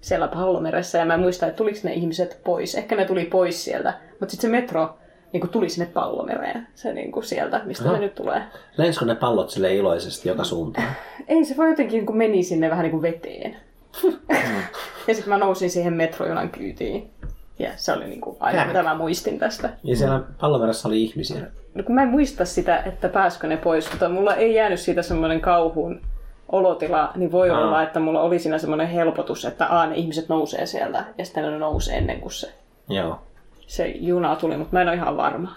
siellä 0.00 0.28
pallomeressä 0.28 0.98
ja 0.98 1.04
mä 1.04 1.14
en 1.14 1.20
muista, 1.20 1.46
että 1.46 1.56
tuliko 1.56 1.78
ne 1.82 1.92
ihmiset 1.92 2.40
pois. 2.44 2.74
Ehkä 2.74 2.96
ne 2.96 3.04
tuli 3.04 3.24
pois 3.24 3.64
sieltä, 3.64 3.94
mutta 4.20 4.30
sitten 4.30 4.50
se 4.50 4.60
metro 4.60 4.98
niin 5.32 5.40
kuin 5.40 5.50
tuli 5.50 5.68
sinne 5.68 5.90
pallomereen, 5.94 6.66
se 6.74 6.92
niin 6.92 7.12
kuin 7.12 7.24
sieltä, 7.24 7.60
mistä 7.64 7.84
Aha. 7.84 7.92
ne 7.92 7.98
nyt 7.98 8.14
tulee. 8.14 8.42
Lenskö 8.76 9.04
ne 9.04 9.14
pallot 9.14 9.50
sille 9.50 9.74
iloisesti 9.74 10.28
joka 10.28 10.44
suuntaan? 10.44 10.88
Ei, 11.28 11.44
se 11.44 11.56
voi 11.56 11.68
jotenkin 11.68 12.06
kun 12.06 12.16
meni 12.16 12.42
sinne 12.42 12.70
vähän 12.70 12.82
niin 12.82 12.90
kuin 12.90 13.02
veteen. 13.02 13.56
ja 15.08 15.14
sitten 15.14 15.28
mä 15.28 15.38
nousin 15.38 15.70
siihen 15.70 15.92
metrojunan 15.92 16.50
kyytiin. 16.50 17.10
Ja 17.60 17.70
se 17.76 17.92
oli 17.92 18.04
niin 18.04 18.20
kuin 18.20 18.36
aina, 18.40 18.66
mitä 18.66 18.82
mä 18.82 18.94
muistin 18.94 19.38
tästä. 19.38 19.70
Ja 19.84 19.96
siellä 19.96 20.20
pallomeressä 20.40 20.88
oli 20.88 21.02
ihmisiä? 21.02 21.46
No 21.74 21.82
kun 21.82 21.94
mä 21.94 22.02
en 22.02 22.08
muista 22.08 22.44
sitä, 22.44 22.78
että 22.78 23.08
pääskö 23.08 23.46
ne 23.46 23.56
pois, 23.56 23.90
mutta 23.90 24.08
mulla 24.08 24.34
ei 24.34 24.54
jäänyt 24.54 24.80
siitä 24.80 25.02
semmoinen 25.02 25.40
kauhun 25.40 26.00
olotila, 26.52 27.12
niin 27.16 27.32
voi 27.32 27.50
Aa. 27.50 27.60
olla, 27.60 27.82
että 27.82 28.00
mulla 28.00 28.22
oli 28.22 28.38
siinä 28.38 28.58
semmoinen 28.58 28.88
helpotus, 28.88 29.44
että 29.44 29.80
a, 29.80 29.86
ne 29.86 29.96
ihmiset 29.96 30.28
nousee 30.28 30.66
sieltä 30.66 31.04
ja 31.18 31.24
sitten 31.24 31.44
ne 31.44 31.58
nousee 31.58 31.98
ennen 31.98 32.20
kuin 32.20 32.32
se, 32.32 32.54
Joo. 32.88 33.20
se 33.66 33.88
juna 33.88 34.36
tuli, 34.36 34.56
mutta 34.56 34.76
mä 34.76 34.82
en 34.82 34.88
ole 34.88 34.96
ihan 34.96 35.16
varma. 35.16 35.54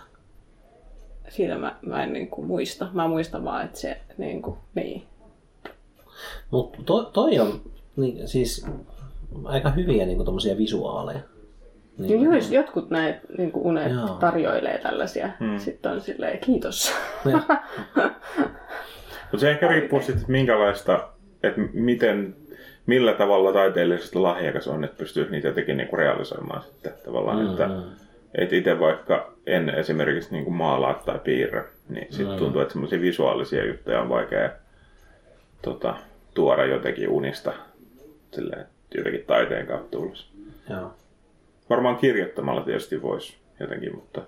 Siitä 1.30 1.58
mä, 1.58 1.76
mä 1.86 2.04
en 2.04 2.14
niin 2.14 2.28
kuin 2.28 2.48
muista. 2.48 2.88
Mä 2.94 3.08
muistan 3.08 3.46
vaan, 3.46 3.66
että 3.66 3.80
se 3.80 3.98
niin 4.18 4.42
kuin, 4.42 4.58
niin. 4.76 5.04
Mutta 6.52 6.78
to, 6.86 7.04
toi 7.04 7.40
on 7.40 7.62
niin, 7.96 8.28
siis 8.28 8.66
aika 9.46 9.70
hyviä 9.70 10.06
niin 10.06 10.26
tommosia 10.26 10.58
visuaaleja. 10.58 11.20
Niin, 11.98 12.22
niin 12.22 12.34
jos 12.34 12.52
jotkut 12.52 12.90
näet 12.90 13.18
niin 13.38 13.52
unet 13.54 13.92
Joo. 13.92 14.08
tarjoilee 14.08 14.78
tällaisia, 14.78 15.30
hmm. 15.40 15.60
sitten 15.60 15.92
on 15.92 16.02
silleen 16.02 16.40
kiitos. 16.40 16.94
Ja, 17.32 17.40
Mutta 19.32 19.42
se 19.42 19.52
ehkä 19.52 19.68
riippuu 19.68 20.00
sitten, 20.00 20.18
että 20.18 20.32
minkälaista, 20.32 21.10
että 21.44 21.62
miten, 21.74 22.36
millä 22.86 23.14
tavalla 23.14 23.54
taiteellisesti 23.54 24.20
lahjakas 24.20 24.68
on, 24.68 24.84
että 24.84 24.98
pystyy 24.98 25.30
niitä 25.30 25.48
jotenkin 25.48 25.78
niinku 25.78 25.96
realisoimaan 25.96 26.62
sitten 26.62 26.94
tavallaan. 27.06 27.40
Mm, 27.40 27.52
että, 27.52 27.70
että 28.36 28.56
itse 28.56 28.80
vaikka 28.80 29.34
en 29.48 29.70
esimerkiksi 29.70 30.32
niinku 30.32 30.52
maalaa 30.52 30.94
tai 30.94 31.20
piirrä, 31.20 31.64
niin 31.90 32.08
sitten 32.10 32.38
tuntuu, 32.38 32.62
että 32.62 32.72
semmoisia 32.72 33.02
visuaalisia 33.02 33.66
juttuja 33.66 34.02
on 34.02 34.10
vaikea 34.10 34.50
tota, 35.62 35.96
tuoda 36.34 36.66
jotenkin 36.66 37.10
unista 37.10 37.54
silleen, 38.32 38.66
jotenkin 38.98 39.26
taiteen 39.28 39.68
kautta 39.68 39.98
ulos. 39.98 40.32
joo. 40.70 40.94
Varmaan 41.70 41.98
kirjoittamalla 41.98 42.62
tietysti 42.62 43.02
voisi 43.02 43.38
jotenkin, 43.60 43.96
mutta, 43.96 44.22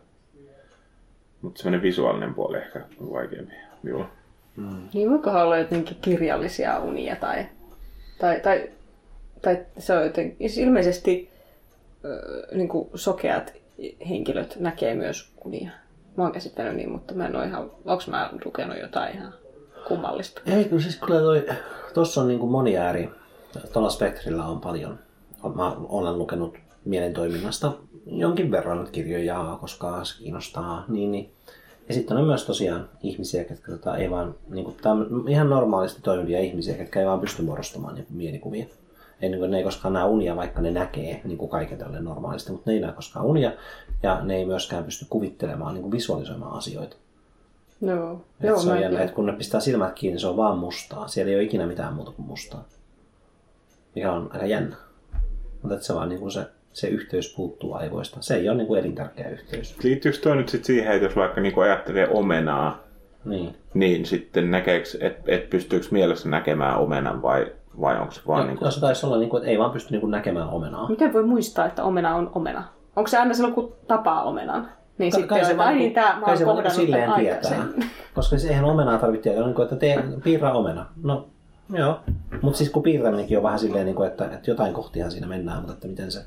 mutta 1.41 1.57
semmoinen 1.61 1.81
visuaalinen 1.81 2.33
puoli 2.33 2.57
ehkä 2.57 2.81
on 3.01 3.11
vaikeampi 3.11 3.53
minulla. 3.83 4.09
Niin 4.93 5.09
voikohan 5.09 5.43
olla 5.43 5.57
jotenkin 5.57 5.97
kirjallisia 6.01 6.79
unia 6.79 7.15
tai, 7.15 7.45
tai, 8.19 8.39
tai, 8.39 8.69
tai 9.41 9.65
se 9.77 9.97
on 9.97 10.03
jotenkin, 10.03 10.49
siis 10.49 10.67
ilmeisesti 10.67 11.29
ö, 12.05 12.47
niin 12.55 12.67
kuin 12.67 12.89
sokeat 12.95 13.53
henkilöt 14.09 14.55
näkee 14.59 14.95
myös 14.95 15.31
unia. 15.45 15.69
Mä 16.17 16.23
oon 16.23 16.31
käsittänyt 16.31 16.75
niin, 16.75 16.89
mutta 16.89 17.13
mä 17.13 17.27
en 17.27 17.35
ole 17.35 17.45
ihan, 17.45 17.71
onks 17.85 18.07
mä 18.07 18.29
lukenut 18.45 18.77
jotain 18.79 19.15
ihan 19.15 19.33
kummallista. 19.87 20.41
Ei, 20.45 20.63
kyllä 20.65 20.81
siis 20.81 20.95
kyllä 20.95 21.19
toi, 21.19 21.45
tossa 21.93 22.21
on 22.21 22.27
niinku 22.27 22.47
monia 22.47 22.89
eri, 22.89 23.09
tuolla 23.73 23.89
spektrillä 23.89 24.45
on 24.45 24.61
paljon. 24.61 24.99
Mä 25.55 25.75
olen 25.89 26.17
lukenut 26.17 26.57
mielentoiminnasta 26.85 27.71
jonkin 28.05 28.51
verran 28.51 28.87
kirjoja, 28.91 29.57
koska 29.61 30.05
se 30.05 30.17
kiinnostaa. 30.17 30.85
Niin, 30.87 31.11
niin. 31.11 31.31
Ja 31.87 31.93
sitten 31.93 32.17
on 32.17 32.25
myös 32.25 32.45
tosiaan 32.45 32.89
ihmisiä, 33.03 33.45
jotka 33.49 33.71
tota, 33.71 33.97
ei 33.97 34.09
vaan, 34.09 34.35
niin 34.49 34.65
kuin, 34.65 34.75
ihan 35.27 35.49
normaalisti 35.49 36.01
toimivia 36.01 36.39
ihmisiä, 36.39 36.77
jotka 36.77 36.99
ei 36.99 37.05
vaan 37.05 37.19
pysty 37.19 37.41
muodostamaan 37.41 37.95
niin 37.95 38.05
mielikuvia. 38.09 38.65
Ei, 39.21 39.29
niin 39.29 39.39
kuin, 39.39 39.51
ne 39.51 39.57
ei 39.57 39.63
koskaan 39.63 39.93
näe 39.93 40.05
unia, 40.05 40.35
vaikka 40.35 40.61
ne 40.61 40.71
näkee 40.71 41.21
niin 41.23 41.37
kuin 41.37 41.49
kaiken 41.49 41.77
tälle 41.77 42.01
normaalisti, 42.01 42.51
mutta 42.51 42.69
ne 42.69 42.75
ei 42.75 42.81
näe 42.81 42.91
koskaan 42.91 43.25
unia 43.25 43.51
ja 44.03 44.21
ne 44.23 44.35
ei 44.35 44.45
myöskään 44.45 44.83
pysty 44.83 45.05
kuvittelemaan, 45.09 45.73
niin 45.73 45.81
kuin 45.81 45.91
visualisoimaan 45.91 46.57
asioita. 46.57 46.95
No, 47.81 48.21
Et 48.41 48.47
joo, 48.47 48.59
se 48.59 48.71
on 48.71 48.81
jännä, 48.81 49.01
että 49.01 49.15
kun 49.15 49.25
ne 49.25 49.33
pistää 49.33 49.59
silmät 49.59 49.93
kiinni, 49.93 50.19
se 50.19 50.27
on 50.27 50.37
vaan 50.37 50.57
mustaa. 50.57 51.07
Siellä 51.07 51.29
ei 51.29 51.35
ole 51.35 51.43
ikinä 51.43 51.67
mitään 51.67 51.93
muuta 51.93 52.11
kuin 52.11 52.25
mustaa. 52.25 52.65
Mikä 53.95 54.11
on 54.11 54.29
aika 54.33 54.45
jännä. 54.45 54.75
Mutta 55.61 55.81
se 55.81 55.95
vaan 55.95 56.09
niin 56.09 56.19
kuin 56.19 56.31
se, 56.31 56.45
se 56.75 56.87
yhteys 56.87 57.33
puuttuu 57.35 57.73
aivoista. 57.73 58.17
Se 58.21 58.35
ei 58.35 58.49
ole 58.49 58.57
niin 58.57 58.67
kuin 58.67 58.79
elintärkeä 58.79 59.29
yhteys. 59.29 59.83
Liittyykö 59.83 60.17
toi 60.17 60.35
nyt 60.35 60.49
sitten 60.49 60.65
siihen, 60.65 60.91
että 60.93 61.05
jos 61.05 61.15
vaikka 61.15 61.41
niinku 61.41 61.59
ajattelee 61.61 62.07
omenaa, 62.09 62.79
Niin. 63.25 63.55
niin 63.73 64.05
sitten 64.05 64.51
näkeekö, 64.51 64.87
että 64.99 65.21
et 65.27 65.49
pystyykö 65.49 65.85
mielessä 65.91 66.29
näkemään 66.29 66.77
omenan 66.77 67.21
vai, 67.21 67.51
vai 67.81 67.99
onko 67.99 68.11
se 68.11 68.21
vaan 68.27 68.41
No, 68.41 68.47
niin 68.47 68.57
no, 68.61 68.71
se 68.71 68.79
taisi 68.79 69.05
olla, 69.05 69.17
niin 69.17 69.29
kuin, 69.29 69.39
että 69.41 69.51
ei 69.51 69.59
vaan 69.59 69.71
pysty 69.71 69.91
niin 69.91 70.01
kuin 70.01 70.11
näkemään 70.11 70.49
omenaa. 70.49 70.89
Miten 70.89 71.13
voi 71.13 71.23
muistaa, 71.23 71.65
että 71.65 71.83
omena 71.83 72.15
on 72.15 72.31
omena? 72.35 72.63
Onko 72.95 73.07
se 73.07 73.17
aina 73.17 73.33
silloin, 73.33 73.53
kun 73.53 73.75
tapaa 73.87 74.23
omenan? 74.23 74.69
Niin 74.97 75.11
Kai- 75.11 75.19
sitten 75.21 75.45
ai 75.45 75.57
vaan 75.57 75.69
niin, 75.69 75.79
niinku- 75.79 75.95
tää, 75.95 76.15
mä 76.15 76.21
kai 76.25 76.29
oon 76.31 76.37
se 76.37 76.45
vaan 76.45 76.55
niinku 76.57 76.69
kohdannut 76.69 76.85
silleen 76.85 77.03
tämän 77.03 77.19
tietää. 77.19 77.37
aikaisemmin. 77.51 77.89
Koska 78.13 78.37
se 78.37 78.47
eihän 78.47 78.65
omenaa 78.65 78.97
tarvitse 78.97 79.23
tietää, 79.23 79.43
niin 79.45 79.55
kuin, 79.55 79.63
että 79.63 79.75
tee, 79.75 80.03
piirrä 80.23 80.51
omena. 80.53 80.85
No, 81.03 81.27
joo. 81.73 81.99
Mutta 82.41 82.57
siis 82.57 82.69
kun 82.69 82.83
piirtäminenkin 82.83 83.37
on 83.37 83.43
vähän 83.43 83.59
silleen, 83.59 83.85
niin 83.85 83.95
kuin, 83.95 84.07
että, 84.07 84.25
että 84.25 84.51
jotain 84.51 84.73
kohtihan 84.73 85.11
siinä 85.11 85.27
mennään, 85.27 85.57
mutta 85.57 85.73
että 85.73 85.87
miten 85.87 86.11
se... 86.11 86.19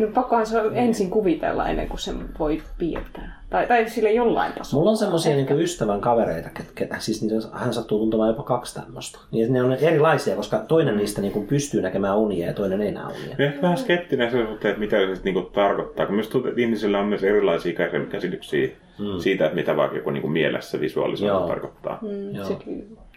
No, 0.00 0.06
pakkohan 0.14 0.46
se 0.46 0.60
on 0.60 0.76
ensin 0.76 1.10
kuvitella 1.10 1.68
ennen 1.68 1.88
kuin 1.88 2.00
sen 2.00 2.16
voi 2.38 2.62
piirtää. 2.78 3.40
Tai, 3.50 3.66
tai 3.66 3.88
sille 3.88 4.12
jollain 4.12 4.52
tasolla. 4.52 4.80
Mulla 4.80 4.90
on 4.90 4.96
semmoisia 4.96 5.36
niin 5.36 5.60
ystävän 5.60 6.00
kavereita, 6.00 6.48
ketkä, 6.54 6.98
siis 6.98 7.22
niitä, 7.22 7.48
hän 7.52 7.74
sattuu 7.74 7.98
tuntemaan 7.98 8.28
jopa 8.28 8.42
kaksi 8.42 8.74
tämmöistä. 8.74 9.18
Niin 9.30 9.52
ne 9.52 9.62
on 9.62 9.72
erilaisia, 9.72 10.36
koska 10.36 10.58
toinen 10.58 10.96
niistä 10.96 11.20
niin 11.20 11.32
kuin 11.32 11.46
pystyy 11.46 11.82
näkemään 11.82 12.18
unia 12.18 12.46
ja 12.46 12.54
toinen 12.54 12.80
ei 12.80 12.92
näe 12.92 13.06
unia. 13.06 13.36
Ehkä 13.38 13.62
vähän 13.62 13.78
skeptinen 13.78 14.30
sen 14.30 14.46
suhteen, 14.46 14.70
että 14.70 14.80
mitä 14.80 14.96
se 14.96 15.14
sitten 15.14 15.34
niinku 15.34 15.50
tarkoittaa. 15.50 16.06
Kun 16.06 16.14
myös 16.14 16.28
tuntuu, 16.28 16.48
että 16.48 16.60
ihmisillä 16.60 16.98
on 16.98 17.06
myös 17.06 17.24
erilaisia 17.24 17.72
käs- 17.72 18.08
käsityksiä 18.10 18.68
mm. 18.98 19.18
siitä, 19.18 19.44
että 19.44 19.56
mitä 19.56 19.76
vaikka 19.76 19.96
joku 19.96 20.10
niinku 20.10 20.28
mielessä 20.28 20.80
visualisointi 20.80 21.38
Joo. 21.38 21.48
tarkoittaa. 21.48 21.98
Mm, 22.02 22.34
Joo. 22.34 22.46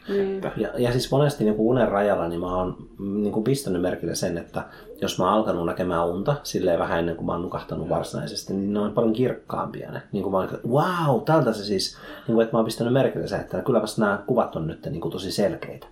Niin. 0.08 0.42
Ja, 0.58 0.70
ja 0.78 0.92
siis 0.92 1.12
monesti 1.12 1.44
niin 1.44 1.56
kuin 1.56 1.68
unen 1.68 1.88
rajalla 1.88 2.28
niin 2.28 2.40
mä 2.40 2.58
oon 2.58 2.88
niin 3.00 3.34
kuin 3.34 3.44
pistänyt 3.44 3.82
merkille 3.82 4.16
sen, 4.16 4.38
että 4.38 4.64
jos 5.02 5.20
mä 5.20 5.26
oon 5.26 5.34
alkanut 5.34 5.66
näkemään 5.66 6.08
unta 6.08 6.36
silleen 6.44 6.80
vähän 6.80 7.00
ennen 7.00 7.16
kuin 7.16 7.26
mä 7.26 7.32
oon 7.32 7.42
nukahtanut 7.42 7.90
varsinaisesti, 7.90 8.54
niin 8.54 8.74
ne 8.74 8.80
on 8.80 8.92
paljon 8.92 9.14
kirkkaampia 9.14 9.92
ne. 9.92 10.02
Niin 10.12 10.24
kuin 10.24 10.32
mä 10.32 10.38
oon, 10.38 10.46
että 10.46 10.68
wow, 10.68 11.22
tältä 11.26 11.54
se 11.54 11.64
siis, 11.64 11.98
niin 12.28 12.36
kuin, 12.36 12.44
että 12.44 12.56
mä 12.56 12.60
oon 12.60 12.66
pistänyt 12.66 12.94
merkille 12.94 13.28
sen, 13.28 13.40
että 13.40 13.62
kylläpäs 13.62 13.98
nämä 13.98 14.24
kuvat 14.28 14.56
on 14.56 14.68
nyt 14.68 14.86
niin 14.86 15.02
kuin 15.02 15.12
tosi 15.12 15.32
selkeitä. 15.32 15.88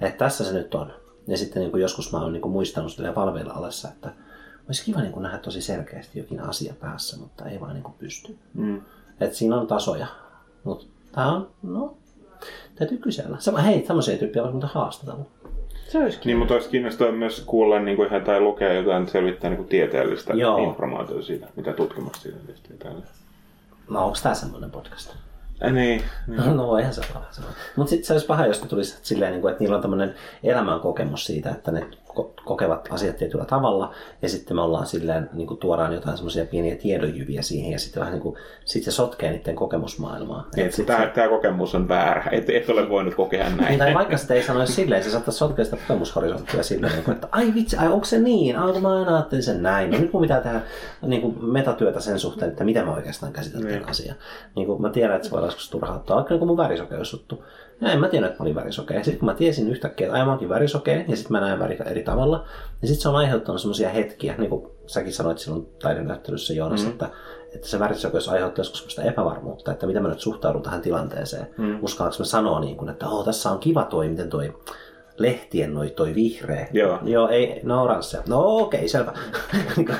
Että 0.00 0.18
tässä 0.18 0.44
se 0.44 0.52
nyt 0.52 0.74
on. 0.74 0.92
Ja 1.26 1.38
sitten 1.38 1.60
niin 1.60 1.70
kuin 1.70 1.80
joskus 1.80 2.12
mä 2.12 2.20
oon 2.20 2.32
niin 2.32 2.42
kuin 2.42 2.52
muistanut 2.52 2.92
sitä 2.92 3.12
palveilla 3.12 3.54
olessa, 3.54 3.88
että 3.88 4.12
olisi 4.66 4.84
kiva 4.84 5.00
niin 5.00 5.12
kuin 5.12 5.22
nähdä 5.22 5.38
tosi 5.38 5.62
selkeästi 5.62 6.18
jokin 6.18 6.40
asia 6.40 6.74
päässä, 6.80 7.16
mutta 7.16 7.44
ei 7.44 7.60
vaan 7.60 7.74
niin 7.74 7.82
kuin 7.82 7.94
pysty. 7.98 8.36
Mm. 8.54 8.82
Että 9.20 9.36
siinä 9.36 9.56
on 9.56 9.66
tasoja. 9.66 10.06
Mutta 10.64 10.86
tää 11.12 11.32
on, 11.32 11.50
no, 11.62 11.96
täytyy 12.74 12.98
kysellä. 12.98 13.36
Sama, 13.40 13.58
hei, 13.58 13.80
tämmöisiä 13.80 14.16
tyyppejä 14.16 14.42
voisi 14.42 14.52
muuten 14.52 14.70
haastatella. 14.70 15.24
Se 15.88 15.98
olisikin. 15.98 16.30
Niin, 16.30 16.38
mutta 16.38 16.54
olisi 16.54 16.68
kiinnostavaa 16.68 17.12
myös 17.12 17.42
kuulla 17.46 17.78
niin 17.78 17.96
kuin 17.96 18.08
ihan, 18.08 18.22
tai 18.22 18.40
lukea 18.40 18.72
jotain, 18.72 19.08
selvittää 19.08 19.50
niin 19.50 19.56
kuin 19.56 19.68
tieteellistä 19.68 20.34
Joo. 20.34 20.68
informaatiota 20.68 21.22
siitä, 21.22 21.46
mitä 21.56 21.72
tutkimusta 21.72 22.18
siitä 22.18 22.38
tehtiin 22.46 22.78
täällä. 22.78 23.02
No 23.90 24.04
onko 24.04 24.18
tää 24.22 24.34
semmoinen 24.34 24.70
podcast? 24.70 25.14
Äh, 25.64 25.72
niin, 25.72 26.02
niin. 26.26 26.56
No 26.56 26.66
voihan 26.66 26.94
se 26.94 27.02
semmoinen. 27.02 27.60
Mutta 27.76 27.90
sitten 27.90 28.06
se 28.06 28.12
olisi 28.12 28.26
paha, 28.26 28.46
jos 28.46 28.62
ne 28.62 28.68
tulisi 28.68 28.98
silleen, 29.02 29.32
niin 29.32 29.40
kuin, 29.40 29.52
että 29.52 29.64
niillä 29.64 29.76
on 29.76 29.82
tämmöinen 29.82 30.14
elämänkokemus 30.42 31.26
siitä, 31.26 31.50
että 31.50 31.72
ne 31.72 31.86
kokevat 32.44 32.88
asiat 32.90 33.16
tietyllä 33.16 33.44
tavalla, 33.44 33.94
ja 34.22 34.28
sitten 34.28 34.56
me 34.56 34.62
ollaan 34.62 34.86
silleen, 34.86 35.30
niin 35.32 35.46
kuin 35.46 35.60
tuodaan 35.60 35.92
jotain 35.94 36.16
semmoisia 36.16 36.44
pieniä 36.46 36.76
tiedonjyviä 36.76 37.42
siihen, 37.42 37.72
ja 37.72 37.78
sitten 37.78 38.00
vähän 38.00 38.12
niin 38.12 38.22
kuin, 38.22 38.36
sit 38.64 38.82
se 38.84 38.90
sotkee 38.90 39.30
niiden 39.30 39.56
kokemusmaailmaa. 39.56 40.46
Niin, 40.56 40.66
Et 40.66 40.72
sit 40.72 40.86
tämä, 40.86 41.00
se- 41.04 41.06
tämä 41.14 41.28
kokemus 41.28 41.74
on 41.74 41.88
väärä. 41.88 42.24
Et, 42.32 42.50
et 42.50 42.68
ole 42.68 42.88
voinut 42.88 43.14
kokea 43.14 43.44
näin. 43.50 43.68
Niin, 43.68 43.78
tai 43.78 43.94
vaikka 43.94 44.16
sitä 44.16 44.34
ei 44.34 44.42
sanoisi 44.42 44.72
silleen, 44.72 45.04
se 45.04 45.10
saattaisi 45.10 45.38
sotkea 45.38 45.64
sitä 45.64 45.76
kokemushorisonttia 45.76 46.62
silleen, 46.62 46.92
niin 46.92 47.04
kuin, 47.04 47.14
että 47.14 47.28
ai 47.32 47.54
vitsi, 47.54 47.76
ai 47.76 47.88
onko 47.88 48.04
se 48.04 48.18
niin? 48.18 48.56
Ai, 48.58 48.80
mä 48.80 48.98
aina 48.98 49.16
ajattelin 49.16 49.42
sen 49.42 49.62
näin. 49.62 49.90
No 49.90 49.98
nyt 49.98 50.12
mun 50.12 50.22
pitää 50.22 50.40
tehdä 50.40 50.60
niin 51.02 51.22
kuin 51.22 51.44
metatyötä 51.44 52.00
sen 52.00 52.18
suhteen, 52.18 52.50
että 52.50 52.64
mitä 52.64 52.84
mä 52.84 52.94
oikeastaan 52.94 53.32
käsitän 53.32 53.62
tämän 53.62 53.88
asian. 53.88 54.16
Niin 54.56 54.66
kuin 54.66 54.82
mä 54.82 54.90
tiedän, 54.90 55.16
että 55.16 55.28
se 55.28 55.34
voi 55.34 55.44
joskus 55.44 55.70
turhauttaa, 55.70 56.16
vaikka 56.16 56.34
niin 56.34 56.38
kuin 56.38 56.46
mun 56.46 56.56
värisokeusjuttu. 56.56 57.44
Ja 57.82 57.92
en 57.92 58.00
mä 58.00 58.08
tiedä, 58.08 58.26
että 58.26 58.38
mä 58.38 58.42
olin 58.42 58.54
värisokea. 58.54 59.04
Sitten 59.04 59.18
kun 59.18 59.26
mä 59.26 59.34
tiesin 59.34 59.68
yhtäkkiä, 59.68 60.06
että 60.06 60.18
ai 60.18 60.24
mä 60.24 60.30
oonkin 60.30 60.48
värisokea, 60.48 61.04
ja 61.08 61.16
sitten 61.16 61.32
mä 61.32 61.40
näen 61.40 61.58
värit 61.58 61.80
eri 61.80 62.02
tavalla, 62.02 62.44
niin 62.80 62.88
sitten 62.88 63.02
se 63.02 63.08
on 63.08 63.16
aiheuttanut 63.16 63.60
semmoisia 63.60 63.88
hetkiä, 63.88 64.34
niin 64.38 64.50
kuin 64.50 64.66
säkin 64.86 65.12
sanoit 65.12 65.38
silloin 65.38 65.66
taidenäyttelyssä 65.82 66.52
Joonas, 66.52 66.80
mm-hmm. 66.80 66.92
että 66.92 67.10
että 67.54 67.68
se 67.68 67.78
värisokeus 67.78 68.28
aiheuttaa 68.28 68.60
joskus 68.60 68.78
semmoista 68.78 69.02
epävarmuutta, 69.02 69.72
että 69.72 69.86
miten 69.86 70.02
mä 70.02 70.08
nyt 70.08 70.20
suhtaudun 70.20 70.62
tähän 70.62 70.80
tilanteeseen. 70.80 71.46
Mm. 71.58 71.78
Uskallanko 71.82 72.18
mä 72.18 72.24
sanoa 72.24 72.60
niin 72.60 72.76
kuin, 72.76 72.90
että 72.90 73.08
oh, 73.08 73.24
tässä 73.24 73.50
on 73.50 73.58
kiva 73.58 73.84
toi, 73.84 74.08
miten 74.08 74.30
toi 74.30 74.54
lehtien 75.16 75.74
noi, 75.74 75.90
toi 75.90 76.14
vihreä. 76.14 76.68
Joo. 76.72 76.98
Joo, 77.02 77.28
ei, 77.28 77.60
no 77.62 77.82
oranssi. 77.82 78.16
No 78.28 78.56
okei, 78.56 78.78
okay, 78.78 78.88
selvä. 78.88 79.12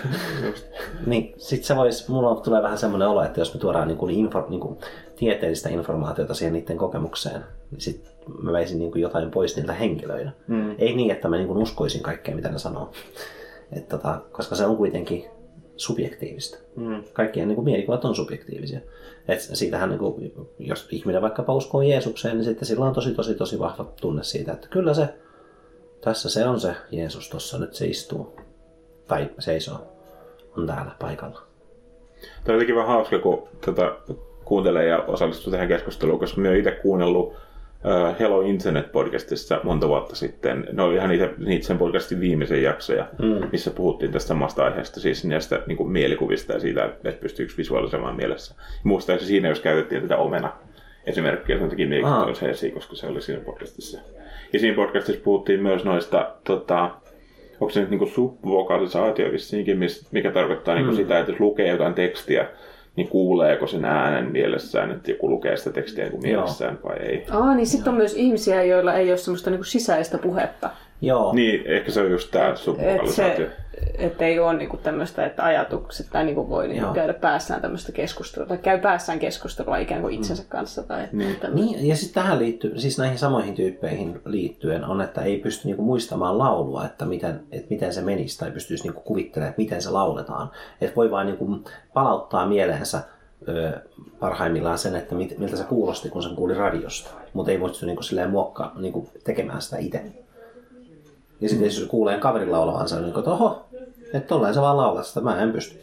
niin 1.07 1.35
sit 1.37 1.65
se 1.65 1.77
vois, 1.77 2.09
mulla 2.09 2.35
tulee 2.35 2.63
vähän 2.63 2.79
semmoinen 2.79 3.09
olo, 3.09 3.23
että 3.23 3.41
jos 3.41 3.55
me 3.55 3.61
tuodaan 3.61 3.89
niin 3.89 3.99
kuin 3.99 4.15
info, 4.15 4.47
niin 4.49 4.61
kuin 4.61 4.79
tieteellistä 5.17 5.69
informaatiota 5.69 6.35
siihen 6.35 6.53
niiden 6.53 6.79
kokemukseen, 6.79 7.45
niin 7.73 7.81
sit 7.81 8.13
mä 8.43 8.53
veisin 8.53 8.79
niin 8.79 8.93
kuin 8.93 9.03
jotain 9.03 9.31
pois 9.31 9.57
niiltä 9.57 9.73
henkilöitä. 9.73 10.31
Mm. 10.47 10.75
Ei 10.79 10.97
niin, 10.97 11.11
että 11.11 11.29
mä 11.29 11.37
niin 11.37 11.49
kuin 11.49 11.59
uskoisin 11.59 12.03
kaikkea, 12.03 12.35
mitä 12.35 12.49
ne 12.49 12.59
sanoo. 12.59 12.93
Et 13.73 13.89
tota, 13.89 14.21
koska 14.33 14.55
se 14.55 14.67
on 14.67 14.77
kuitenkin 14.77 15.25
subjektiivista. 15.77 16.59
Mm. 16.77 17.05
Kaikkien 17.13 17.49
niin 17.49 17.55
kuin, 17.55 17.65
mielikuvat 17.65 18.05
on 18.05 18.15
subjektiivisia. 18.15 18.81
Et 19.29 19.41
siitähän, 19.41 19.89
niin 19.89 19.99
kuin, 19.99 20.33
jos 20.59 20.89
ihminen 20.91 21.23
vaikkapa 21.23 21.55
uskoo 21.55 21.83
Jeesukseen, 21.83 22.37
niin 22.37 22.45
sitten 22.45 22.67
sillä 22.67 22.85
on 22.85 22.95
tosi, 22.95 23.15
tosi, 23.15 23.35
tosi 23.35 23.59
vahva 23.59 23.93
tunne 24.01 24.23
siitä, 24.23 24.53
että 24.53 24.69
kyllä 24.69 24.95
se, 24.95 25.09
tässä 26.01 26.31
se 26.31 26.45
on 26.45 26.61
se 26.61 26.75
Jeesus, 26.91 27.31
tuossa 27.31 27.59
nyt 27.59 27.75
se 27.75 27.87
istuu. 27.87 28.37
Tai 29.09 29.31
seisoo, 29.39 29.93
on 30.57 30.67
täällä 30.67 30.93
paikalla. 30.99 31.43
Tämä 32.45 32.57
oli 32.57 32.67
kiva 32.67 32.85
hauska, 32.85 33.19
kun 33.19 33.49
tota, 33.65 33.97
kuuntelee 34.45 34.87
ja 34.87 34.99
osallistuu 34.99 35.51
tähän 35.51 35.69
keskusteluun, 35.69 36.19
koska 36.19 36.41
minä 36.41 36.49
olen 36.49 36.59
itse 36.59 36.71
kuunnellut 36.71 37.35
Hello 38.21 38.43
Internet-podcastissa 38.43 39.61
monta 39.65 39.89
vuotta 39.89 40.17
sitten. 40.17 40.69
Ne 40.73 40.83
oli 40.83 40.95
ihan 40.95 41.11
niitä, 41.11 41.31
niitä 41.39 41.67
sen 41.67 41.79
podcastin 41.79 42.21
viimeisen 42.21 42.63
jaksoja, 42.63 43.09
mm. 43.19 43.49
missä 43.53 43.71
puhuttiin 43.71 44.13
tästä 44.13 44.29
samasta 44.29 44.65
aiheesta, 44.65 45.01
siis 45.01 45.25
näistä 45.25 45.63
niin 45.67 45.77
kuin 45.77 45.93
mielikuvista 45.93 46.53
ja 46.53 46.61
siitä, 46.61 46.85
että 46.85 47.21
pystyykö 47.21 47.53
visualisoimaan 47.59 48.17
mielessä. 48.17 48.55
Muistaakseni 48.85 49.29
siinä, 49.29 49.49
jos 49.49 49.61
käytettiin 49.61 50.03
tätä 50.03 50.17
omena 50.17 50.53
esimerkkiä 51.07 51.59
sen 51.59 51.69
takia 51.69 51.87
toin 52.21 52.37
se 52.37 52.51
esiin, 52.51 52.73
koska 52.73 52.97
se 52.97 53.07
oli 53.07 53.23
siinä 53.23 53.41
podcastissa. 53.41 54.01
Ja 54.53 54.59
siinä 54.59 54.77
podcastissa 54.77 55.23
puhuttiin 55.25 55.63
myös 55.63 55.85
noista, 55.85 56.35
tota, 56.45 56.91
onko 57.61 57.71
se 57.71 57.81
nyt 57.81 57.91
niinku 57.91 58.07
subvokalisaatio 58.07 59.33
vissiinkin, 59.33 59.79
mikä 60.11 60.31
tarkoittaa 60.31 60.75
niinku 60.75 60.95
sitä, 60.95 61.19
että 61.19 61.33
jos 61.33 61.41
lukee 61.41 61.69
jotain 61.69 61.95
tekstiä, 61.95 62.49
niin 62.97 63.09
kuuleeko 63.09 63.67
sen 63.67 63.85
äänen 63.85 64.33
mielessään, 64.33 64.91
että 64.91 65.11
joku 65.11 65.31
lukee 65.31 65.57
sitä 65.57 65.71
tekstiä 65.71 66.05
niinku 66.05 66.21
mielessään 66.21 66.79
vai 66.85 66.97
ei. 66.97 67.27
Aa, 67.31 67.55
niin 67.55 67.67
sitten 67.67 67.91
on 67.91 67.97
myös 67.97 68.15
ihmisiä, 68.15 68.63
joilla 68.63 68.95
ei 68.95 69.11
ole 69.11 69.17
semmoista 69.17 69.51
niinku 69.51 69.65
sisäistä 69.65 70.19
puhetta. 70.19 70.71
Joo. 71.03 71.33
Niin, 71.33 71.63
ehkä 71.67 71.91
se 71.91 72.01
on 72.01 72.11
just 72.11 72.31
tämä 72.31 72.49
Et 72.49 72.57
subvokalisaatio. 72.57 73.47
se, 73.47 73.51
et 73.99 74.23
ei 74.23 74.39
ole 74.39 74.55
niinku 74.55 74.77
tämmöistä, 74.77 75.27
että 75.27 75.45
ajatukset 75.45 76.07
tai 76.13 76.25
niinku 76.25 76.49
voi 76.49 76.69
niinku 76.69 76.85
Joo. 76.85 76.95
käydä 76.95 77.15
päässään 77.15 77.61
tämmöistä 77.63 77.93
keskustelua, 77.93 78.49
tai 78.49 78.59
käy 78.59 78.79
päässään 78.81 79.19
keskustelua 79.19 79.77
ikään 79.77 80.01
kuin 80.01 80.15
itsensä 80.15 80.45
kanssa. 80.49 80.83
Tai 80.83 81.09
Niin. 81.13 81.37
tämmöistä. 81.37 81.49
Niin, 81.77 81.89
ja 81.89 81.97
sitten 81.97 82.23
tähän 82.23 82.39
liittyy, 82.39 82.79
siis 82.79 82.99
näihin 82.99 83.19
samoihin 83.19 83.55
tyyppeihin 83.55 84.21
liittyen 84.25 84.85
on, 84.85 85.01
että 85.01 85.21
ei 85.23 85.39
pysty 85.39 85.69
niinku 85.69 85.83
muistamaan 85.83 86.39
laulua, 86.39 86.85
että 86.87 87.05
miten, 87.05 87.41
että 87.53 87.67
miten 87.71 87.95
se 87.95 88.01
menisi, 88.01 88.39
tai 88.39 88.51
pystyisi 88.51 88.85
niinku 88.85 89.01
kuvittelemaan, 89.01 89.51
että 89.51 89.63
miten 89.63 89.83
se 89.83 89.91
lauletaan. 89.91 90.51
Että 90.81 90.97
voi 90.97 91.11
vain 91.11 91.27
niinku 91.27 91.59
palauttaa 91.95 92.47
mieleensä 92.47 93.01
ö, 93.49 93.73
parhaimmillaan 94.21 94.79
sen, 94.79 94.97
että 94.97 95.15
mit, 95.15 95.39
miltä 95.39 95.57
se 95.57 95.65
kuulosti, 95.65 96.09
kun 96.09 96.23
sen 96.23 96.37
kuuli 96.37 96.55
radiosta. 96.55 97.11
Mutta 97.33 97.53
ei 97.53 97.59
pysty 97.59 97.87
niinku 97.87 98.03
silleen 98.03 98.31
muokkaa, 98.31 98.73
niinku 98.79 99.09
tekemään 99.25 99.63
sitä 99.63 99.77
itse. 99.79 100.03
Ja 101.43 101.49
sitten 101.49 101.67
jos 101.67 101.87
kuulee 101.89 102.19
kaverin 102.19 102.53
laulavansa, 102.53 103.01
niin 103.01 103.13
kuin, 103.13 103.21
että 103.21 103.31
oho, 103.31 103.65
että 104.15 104.29
tolleen 104.29 104.55
sä 104.55 104.61
vaan 104.61 104.77
laulat 104.77 105.07
sitä, 105.07 105.21
mä 105.21 105.41
en 105.41 105.53
pysty. 105.53 105.83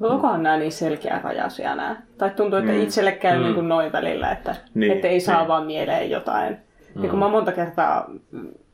No, 0.00 0.08
onkohan 0.08 0.42
nämä 0.42 0.56
niin 0.56 0.72
selkeärajaisia 0.72 1.74
nämä? 1.74 1.96
Tai 2.18 2.30
tuntuu, 2.30 2.58
että 2.58 2.72
mm. 2.72 2.82
itselle 2.82 3.12
käy 3.12 3.38
mm. 3.38 3.42
niin 3.42 3.54
kuin 3.54 3.68
noin 3.68 3.92
välillä, 3.92 4.32
että, 4.32 4.50
Niin, 4.52 4.80
niin, 4.80 4.92
että 4.92 5.08
ei 5.08 5.20
saa 5.20 5.38
niin. 5.38 5.48
vaan 5.48 5.66
mieleen 5.66 6.10
jotain. 6.10 6.58
Mm. 6.94 7.04
Ja 7.04 7.10
kun 7.10 7.18
mä 7.18 7.24
oon 7.24 7.32
monta 7.32 7.52
kertaa, 7.52 8.10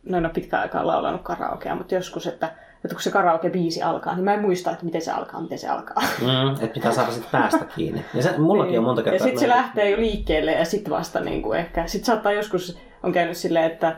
no 0.04 0.18
en 0.18 0.24
ole 0.24 0.32
pitkään 0.32 0.62
aikaa 0.62 0.86
laulanut 0.86 1.22
karaokea, 1.22 1.74
mutta 1.74 1.94
joskus, 1.94 2.26
että, 2.26 2.46
että 2.84 2.94
kun 2.94 3.02
se 3.02 3.10
karaoke-biisi 3.10 3.82
alkaa, 3.82 4.14
niin 4.14 4.24
mä 4.24 4.34
en 4.34 4.40
muista, 4.40 4.70
että 4.70 4.84
miten 4.84 5.02
se 5.02 5.10
alkaa, 5.10 5.40
miten 5.40 5.58
se 5.58 5.68
alkaa. 5.68 6.02
Mm, 6.20 6.52
että 6.52 6.74
pitää 6.74 6.92
saada 6.92 7.10
sitten 7.10 7.30
päästä 7.32 7.64
kiinni. 7.76 8.04
Ja 8.14 8.22
se, 8.22 8.38
mullakin 8.38 8.78
on 8.78 8.84
monta 8.84 9.02
kertaa... 9.02 9.16
Ja 9.16 9.22
sitten 9.22 9.40
se 9.40 9.48
lähtee 9.48 9.90
jo 9.90 9.96
liikkeelle 9.96 10.52
ja 10.52 10.64
sitten 10.64 10.92
vasta 10.92 11.20
niin 11.20 11.42
kuin 11.42 11.58
ehkä. 11.58 11.86
Sitten 11.86 12.06
saattaa 12.06 12.32
joskus, 12.32 12.78
on 13.02 13.12
käynyt 13.12 13.36
silleen, 13.36 13.64
että 13.64 13.96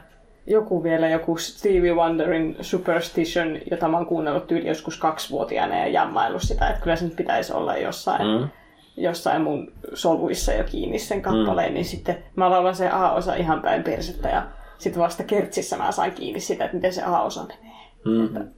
joku 0.51 0.83
vielä, 0.83 1.09
joku 1.09 1.37
Stevie 1.37 1.95
Wonderin 1.95 2.57
Superstition, 2.61 3.59
jota 3.71 3.89
mä 3.89 3.97
oon 3.97 4.07
kuunnellut 4.07 4.47
tyyli 4.47 4.69
joskus 4.69 4.99
kaksivuotiaana 4.99 5.79
ja 5.79 5.89
jammaillut 5.89 6.43
sitä, 6.43 6.69
että 6.69 6.81
kyllä 6.83 6.97
se 6.97 7.05
nyt 7.05 7.17
pitäisi 7.17 7.53
olla 7.53 7.77
jossain, 7.77 8.41
Mm. 8.41 8.49
jossain 8.97 9.43
mun 9.43 9.73
soluissa 9.95 10.53
jo 10.53 10.65
kiinni 10.65 10.99
sen 10.99 11.23
kappaleen, 11.23 11.71
mm. 11.71 11.75
niin 11.75 11.85
sitten 11.85 12.25
mä 12.37 12.51
laulan 12.51 12.75
se 12.75 12.89
A-osa 12.89 13.35
ihan 13.35 13.63
päin 13.63 13.83
persettä 13.83 14.29
ja 14.29 14.47
sitten 14.79 15.03
vasta 15.03 15.25
kertsissä 15.25 15.77
mä 15.77 15.93
saan 15.93 16.13
kiinni 16.13 16.41
sitä, 16.41 16.65
että 16.65 16.77
miten 16.77 16.93
se 16.93 17.03
A-osa 17.03 17.45
menee. 17.45 17.79
Mm. 18.05 18.49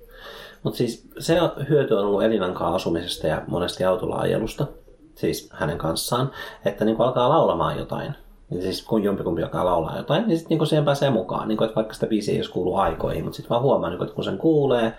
Mutta 0.63 0.77
siis 0.77 1.11
se 1.19 1.37
hyöty 1.69 1.95
on 1.95 2.07
ollut 2.07 2.23
Elinan 2.23 2.55
kanssa 2.55 2.75
asumisesta 2.75 3.27
ja 3.27 3.43
monesti 3.47 3.85
autolla 3.85 4.17
ajelusta, 4.17 4.67
siis 5.15 5.51
hänen 5.53 5.79
kanssaan, 5.79 6.31
että 6.65 6.85
niin 6.85 7.01
alkaa 7.01 7.29
laulamaan 7.29 7.79
jotain. 7.79 8.15
Niin 8.51 8.63
siis 8.63 8.83
kun 8.87 9.03
jompikumpi 9.03 9.43
alkaa 9.43 9.65
laulaa 9.65 9.97
jotain, 9.97 10.29
niin 10.29 10.39
sitten 10.39 10.59
niin 10.59 10.67
siihen 10.67 10.85
pääsee 10.85 11.11
mukaan. 11.11 11.49
Niin 11.49 11.63
että 11.65 11.77
vaikka 11.77 11.95
sitä 11.95 12.07
biisiä 12.07 12.33
ei 12.33 12.39
jos 12.39 12.49
kuulu 12.49 12.75
aikoihin, 12.77 13.25
mutta 13.25 13.37
sitten 13.37 13.51
vaan 13.51 13.63
huomaa, 13.63 13.91
niin 13.91 14.03
että 14.03 14.15
kun 14.15 14.25
sen 14.25 14.39
kuulee, 14.39 14.93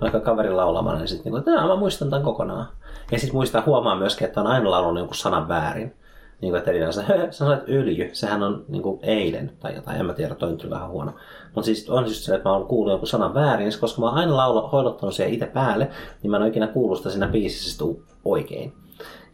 vaikka 0.00 0.20
kaverin 0.20 0.56
laulamaan, 0.56 0.98
niin 0.98 1.08
sitten 1.08 1.32
niin 1.32 1.38
että 1.38 1.50
"Jaa, 1.50 1.66
mä 1.66 1.76
muistan 1.76 2.10
tämän 2.10 2.24
kokonaan. 2.24 2.66
Ja 3.12 3.18
sitten 3.18 3.36
muistaa 3.36 3.62
huomaa 3.66 3.96
myöskin, 3.96 4.26
että 4.26 4.40
on 4.40 4.46
aina 4.46 4.70
laulunut 4.70 4.98
jonkun 4.98 5.16
sanan 5.16 5.48
väärin. 5.48 5.94
Niin 6.40 6.50
kuin, 6.52 6.58
että 6.58 6.70
Elina 6.70 6.92
sanoi, 6.92 7.08
"Hö, 7.08 7.26
sä 7.26 7.32
sanoit 7.38 7.68
öljy, 7.68 8.10
sehän 8.12 8.42
on 8.42 8.64
niin 8.68 8.82
kuin 8.82 8.98
eilen 9.02 9.52
tai 9.60 9.74
jotain, 9.74 10.00
en 10.00 10.06
mä 10.06 10.12
tiedä, 10.12 10.34
toi 10.34 10.52
oli 10.62 10.70
vähän 10.70 10.90
huono. 10.90 11.12
Mutta 11.54 11.66
siis 11.66 11.90
on 11.90 12.04
just 12.04 12.22
se, 12.22 12.34
että 12.34 12.48
mä 12.48 12.56
oon 12.56 12.66
kuullut 12.66 12.92
jonkun 12.92 13.08
sanan 13.08 13.34
väärin, 13.34 13.72
koska 13.80 14.00
mä 14.00 14.06
oon 14.08 14.18
aina 14.18 14.36
laula, 14.36 14.68
hoilottanut 14.68 15.14
siihen 15.14 15.32
itse 15.34 15.46
päälle, 15.46 15.90
niin 16.22 16.30
mä 16.30 16.36
en 16.36 16.42
ole 16.42 16.48
ikinä 16.48 16.66
kuullut 16.66 16.98
sitä 16.98 17.10
siinä 17.10 17.28
biisissä 17.28 17.84
oikein. 18.24 18.72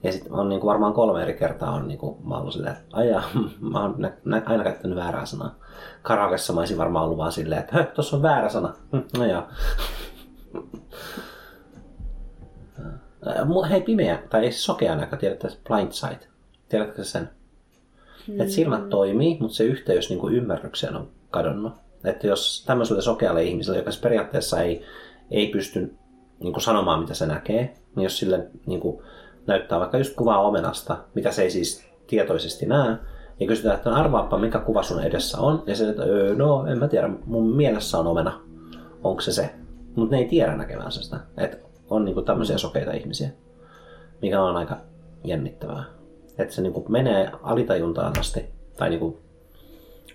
Ja 0.03 0.13
sitten 0.13 0.33
on 0.33 0.49
niinku 0.49 0.67
varmaan 0.67 0.93
kolme 0.93 1.23
eri 1.23 1.35
kertaa 1.35 1.71
on 1.71 1.89
niinku, 1.89 2.19
mä 2.25 2.39
ollut 2.39 2.53
silleen, 2.53 2.73
että 2.77 2.97
aijaa, 2.97 3.23
mä 3.73 3.83
oon 3.83 3.95
nä- 3.99 4.17
nä- 4.25 4.43
aina 4.47 4.65
käyttänyt 4.65 4.99
väärää 4.99 5.27
sanaa. 5.27 5.55
Karaokessa 6.03 6.53
mä 6.53 6.61
olisin 6.61 6.79
varmaan 6.79 7.05
ollut 7.05 7.19
vaan 7.19 7.33
silleen, 7.33 7.61
että 7.61 7.77
hö, 7.77 7.85
tossa 7.85 8.17
on 8.17 8.23
väärä 8.23 8.49
sana. 8.49 8.75
Hm, 8.93 9.19
No 9.19 9.27
joo. 9.27 9.43
Äh, 13.27 13.71
Hei, 13.71 13.81
pimeä, 13.81 14.23
tai 14.31 14.45
ei 14.45 14.53
sokea 14.53 14.97
näkö, 14.97 15.17
tiedätte, 15.17 15.49
blind 15.69 15.93
sight. 15.93 16.23
Tiedätkö 16.69 17.05
sen? 17.05 17.31
Että 18.29 18.53
silmät 18.53 18.89
toimii, 18.89 19.37
mutta 19.41 19.57
se 19.57 19.65
yhteys 19.65 20.11
niin 20.11 20.19
kuin 20.21 20.35
ymmärrykseen 20.35 20.97
on 20.97 21.09
kadonnut. 21.31 21.73
Että 22.05 22.27
jos 22.27 22.65
tämmöiselle 22.67 23.03
sokealle 23.03 23.45
ihmiselle, 23.45 23.79
joka 23.79 23.91
siis 23.91 24.03
periaatteessa 24.03 24.61
ei, 24.61 24.85
ei 25.31 25.49
pysty 25.49 25.95
niin 26.41 26.53
kuin 26.53 26.63
sanomaan, 26.63 27.01
mitä 27.01 27.15
se 27.15 27.27
näkee, 27.27 27.75
niin 27.97 28.05
jos 28.05 28.19
sille 28.19 28.47
niin 28.67 28.81
kuin 28.81 29.03
näyttää 29.47 29.81
vaikka 29.81 29.99
just 29.99 30.17
kuvaa 30.17 30.41
omenasta, 30.41 30.97
mitä 31.15 31.33
se 31.33 31.43
ei 31.43 31.51
siis 31.51 31.85
tietoisesti 32.07 32.67
näe, 32.67 32.97
ja 33.41 33.47
kysytään, 33.47 33.77
että 33.77 33.95
arvaappa, 33.95 34.39
mikä 34.39 34.59
kuva 34.59 34.83
sun 34.83 35.03
edessä 35.03 35.41
on, 35.41 35.63
ja 35.67 35.77
se, 35.77 35.89
että 35.89 36.03
öö, 36.03 36.35
no 36.35 36.67
en 36.67 36.79
mä 36.79 36.89
tiedä, 36.89 37.11
mun 37.27 37.57
mielessä 37.57 37.99
on 37.99 38.07
omena, 38.07 38.41
onko 39.05 39.21
se 39.21 39.33
se. 39.33 39.51
Mutta 39.97 40.17
ne 40.17 40.23
ei 40.23 40.29
tiedä 40.29 40.57
näkevänsä 40.57 41.03
sitä, 41.03 41.21
että 41.37 41.57
on 41.91 42.05
niin 42.05 42.15
kuin 42.15 42.27
tämmöisiä 42.27 42.59
sokeita 42.59 42.93
ihmisiä, 42.93 43.31
mikä 44.23 44.43
on 44.43 44.57
aika 44.57 44.77
jännittävää. 45.25 45.85
Että 46.39 46.55
se 46.55 46.63
niin 46.63 46.73
kuin 46.73 46.93
menee 46.93 47.33
alitajuntaan 47.43 48.19
asti, 48.19 48.45
tai 48.77 48.91
niin 48.91 49.01
kuin, 49.01 49.19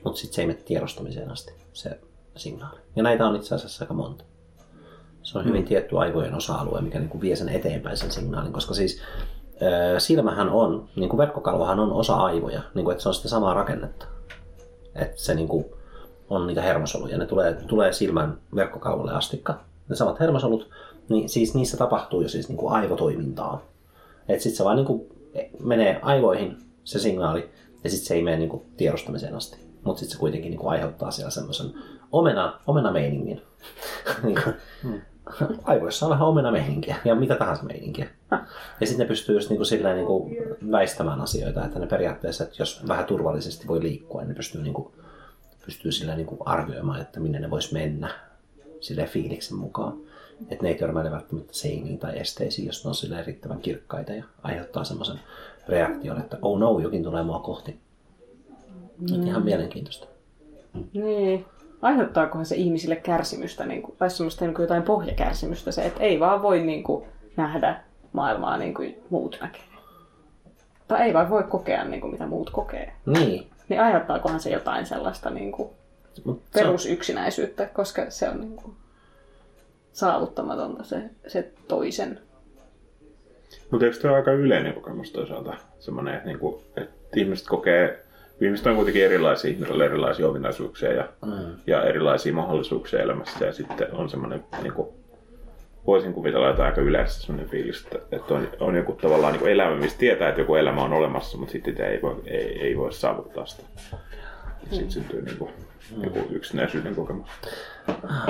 mutta 0.04 0.20
sitten 0.20 0.36
se 0.36 0.42
ei 0.42 0.48
mene 0.48 0.60
tiedostamiseen 0.66 1.32
asti, 1.32 1.54
se 1.74 2.00
signaali. 2.36 2.80
Ja 2.96 3.04
näitä 3.04 3.28
on 3.28 3.36
itse 3.36 3.56
asiassa 3.56 3.84
aika 3.84 3.94
monta. 3.94 4.24
Se 5.28 5.38
on 5.38 5.46
hyvin 5.46 5.66
tietty 5.66 5.98
aivojen 6.00 6.36
osa-alue, 6.36 6.82
mikä 6.82 7.00
niin 7.00 7.10
kuin 7.10 7.22
vie 7.22 7.36
sen 7.36 7.50
eteenpäin 7.50 7.98
sen 7.98 8.12
signaalin, 8.12 8.54
koska 8.54 8.74
siis 8.74 9.02
ö, 9.62 10.00
silmähän 10.00 10.50
on, 10.50 10.90
niin 10.96 11.10
kuin 11.10 11.18
verkkokalvohan 11.18 11.80
on 11.80 11.92
osa 11.92 12.16
aivoja, 12.16 12.62
niin 12.74 12.86
kuin, 12.86 12.92
että 12.92 13.04
se 13.04 13.10
on 13.10 13.16
sitä 13.16 13.28
samaa 13.28 13.54
rakennetta. 13.54 14.06
Että 14.96 15.22
se 15.22 15.36
niin 15.36 15.48
kuin, 15.48 15.66
on 16.30 16.48
niitä 16.48 16.62
hermosoluja, 16.62 17.18
ne 17.18 17.26
tulee, 17.26 17.54
tulee 17.54 17.94
silmän 17.94 18.38
verkkokalvolle 18.56 19.14
astikka, 19.14 19.60
ne 19.90 19.96
samat 19.96 20.20
hermosolut, 20.20 20.70
niin 21.10 21.30
siis 21.30 21.56
niissä 21.56 21.78
tapahtuu 21.78 22.22
jo 22.22 22.30
siis 22.30 22.48
niin 22.48 22.58
kuin 22.58 22.74
aivotoimintaa. 22.74 23.62
Että 24.28 24.44
sitten 24.44 24.58
se 24.58 24.64
vaan 24.64 24.76
niin 24.76 24.88
kuin 24.88 25.02
menee 25.60 26.00
aivoihin 26.02 26.58
se 26.84 27.00
signaali, 27.00 27.50
ja 27.84 27.90
sitten 27.90 28.08
se 28.08 28.14
ei 28.14 28.24
mene 28.24 28.38
niin 28.38 28.50
kuin 28.50 28.64
tiedostamiseen 28.78 29.36
asti. 29.36 29.58
Mutta 29.84 30.00
sitten 30.00 30.14
se 30.14 30.20
kuitenkin 30.20 30.52
niin 30.52 30.60
kuin 30.60 30.72
aiheuttaa 30.72 31.12
siellä 31.12 31.32
semmoisen 31.32 31.74
omena, 32.12 32.60
omena 32.68 32.92
meiningin. 32.92 33.42
Niin 34.24 34.40
kuin, 34.44 34.56
Aivoissa 35.64 36.06
on 36.06 36.10
vähän 36.10 36.28
omena 36.28 36.52
meininkiä 36.52 36.96
ja 37.06 37.16
mitä 37.16 37.36
tahansa 37.36 37.64
meininkiä. 37.64 38.10
Ja 38.82 38.88
sitten 38.88 39.06
ne 39.06 39.08
pystyy 39.08 39.36
just 39.36 39.50
niin 39.50 39.58
kuin 39.58 39.68
silleen 39.68 39.96
niin 39.96 40.08
kuin 40.08 40.38
väistämään 40.72 41.22
asioita, 41.22 41.66
että 41.66 41.80
ne 41.80 41.88
periaatteessa, 41.88 42.44
että 42.44 42.56
jos 42.60 42.88
vähän 42.88 43.06
turvallisesti 43.06 43.68
voi 43.68 43.84
liikkua, 43.84 44.22
niin 44.22 44.30
ne 44.30 44.36
pystyy, 44.36 44.62
niin 44.62 44.74
kuin, 44.74 44.94
pystyy 45.66 45.92
silleen 45.92 46.18
niin 46.18 46.28
kuin 46.28 46.42
arvioimaan, 46.46 47.02
että 47.02 47.20
minne 47.20 47.40
ne 47.40 47.50
vois 47.50 47.72
mennä 47.72 48.10
silleen 48.80 49.10
fiiliksen 49.10 49.58
mukaan. 49.58 49.98
Että 50.50 50.64
ne 50.64 50.70
ei 50.70 50.76
törmäile 50.76 51.12
välttämättä 51.12 51.54
seiniin 51.54 52.00
tai 52.00 52.20
esteisiin, 52.20 52.66
jos 52.66 52.84
ne 52.84 52.88
on 52.88 52.96
silleen 52.96 53.26
riittävän 53.26 53.60
kirkkaita 53.60 54.14
ja 54.14 54.24
aiheuttaa 54.44 54.84
semmoisen 54.84 55.20
reaktion, 55.68 56.20
että 56.20 56.38
oh 56.42 56.60
no, 56.60 56.80
jokin 56.80 57.04
tulee 57.04 57.24
mua 57.24 57.40
kohti. 57.40 57.80
Mm. 58.98 59.28
Ihan 59.28 59.46
mielenkiintoista. 59.46 60.08
Niin. 60.94 61.46
Aiheuttaakohan 61.82 62.46
se 62.46 62.56
ihmisille 62.56 62.96
kärsimystä, 62.96 63.66
niin 63.66 63.82
kuin, 63.82 63.98
tai 63.98 64.10
semmoista 64.10 64.46
niin 64.46 64.56
kuin 64.56 64.64
jotain 64.64 64.84
pohjakärsimystä 64.84 65.72
se, 65.72 65.86
että 65.86 66.04
ei 66.04 66.20
vaan 66.20 66.42
voi 66.42 66.60
niin 66.60 66.84
kuin, 66.84 67.06
nähdä 67.38 67.84
maailmaa 68.14 68.58
niin 68.58 68.74
kuin 68.74 69.04
muut 69.10 69.38
näkee. 69.42 69.62
Tai 70.88 71.02
ei 71.02 71.14
vaan 71.14 71.30
voi 71.30 71.44
kokea 71.44 71.84
niin 71.84 72.02
kuin, 72.02 72.12
mitä 72.12 72.26
muut 72.26 72.50
kokee. 72.50 72.94
Niin. 73.06 73.50
Niin 73.70 73.82
aiheuttaakohan 73.82 74.40
se 74.40 74.50
jotain 74.50 74.86
sellaista 74.86 75.30
niin 75.30 75.52
kuin, 75.52 75.70
Mut 76.26 76.42
perusyksinäisyyttä, 76.54 77.66
koska 77.66 78.06
se 78.10 78.30
on 78.30 78.40
niin 78.40 78.56
kuin, 78.56 78.76
saavuttamatonta 79.92 80.84
se, 80.84 81.02
se 81.28 81.52
toisen. 81.68 82.20
Mutta 83.72 83.86
eikö 83.86 83.98
tämä 83.98 84.12
ole 84.12 84.20
aika 84.20 84.32
yleinen 84.32 84.74
kokemus 84.74 85.12
toisaalta? 85.12 85.54
Semmoinen, 85.80 86.14
että, 86.14 86.28
niinku, 86.28 86.64
että 86.78 87.20
ihmiset 87.20 87.48
kokee, 87.48 88.04
ihmiset 88.42 88.68
on 88.68 88.76
kuitenkin 88.76 89.06
erilaisia, 89.06 89.52
ihmisillä 89.52 89.84
on 89.84 89.86
erilaisia 89.92 90.28
ominaisuuksia 90.28 90.94
ja, 90.94 91.08
Mm. 91.26 91.56
ja 91.68 91.84
erilaisia 91.84 92.34
mahdollisuuksia 92.34 93.02
elämässä. 93.02 93.46
Ja 93.46 93.54
sitten 93.54 93.88
on 93.92 94.10
semmoinen, 94.10 94.44
niinku, 94.62 94.94
voisin 95.88 96.14
kuvitella, 96.14 96.50
että 96.50 96.64
aika 96.66 96.82
yleensä 96.82 97.22
semmoinen 97.22 97.50
fiilis, 97.52 97.84
että, 97.84 98.16
että 98.16 98.34
on, 98.34 98.48
on 98.60 98.76
joku 98.76 98.94
tavallaan 98.94 99.34
niinku 99.34 99.48
elämä, 99.48 99.76
mistä 99.76 100.00
tietää, 100.00 100.30
että 100.30 100.42
joku 100.42 100.56
elämä 100.56 100.84
on 100.84 100.94
olemassa, 100.94 101.38
mutta 101.38 101.52
sitten 101.52 101.82
ei 101.82 102.02
voi, 102.02 102.22
ei, 102.26 102.62
ei 102.62 102.78
voi 102.78 102.94
saavuttaa 102.94 103.46
sitä. 103.46 103.64
Sitten 104.70 104.92
syntyy 104.92 105.22
niinku, 105.22 105.52
joku 106.04 106.20
yksinäisyyden 106.30 106.96
kokemus. 106.96 107.30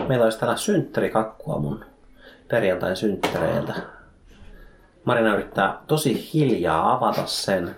Meillä 0.07 0.23
olisi 0.23 0.39
tänään 0.39 0.57
synttärikakkua 0.57 1.59
mun 1.59 1.85
perjantain 2.47 2.95
synttäreiltä. 2.95 3.73
Marina 5.05 5.33
yrittää 5.35 5.77
tosi 5.87 6.29
hiljaa 6.33 6.93
avata 6.93 7.25
sen, 7.25 7.75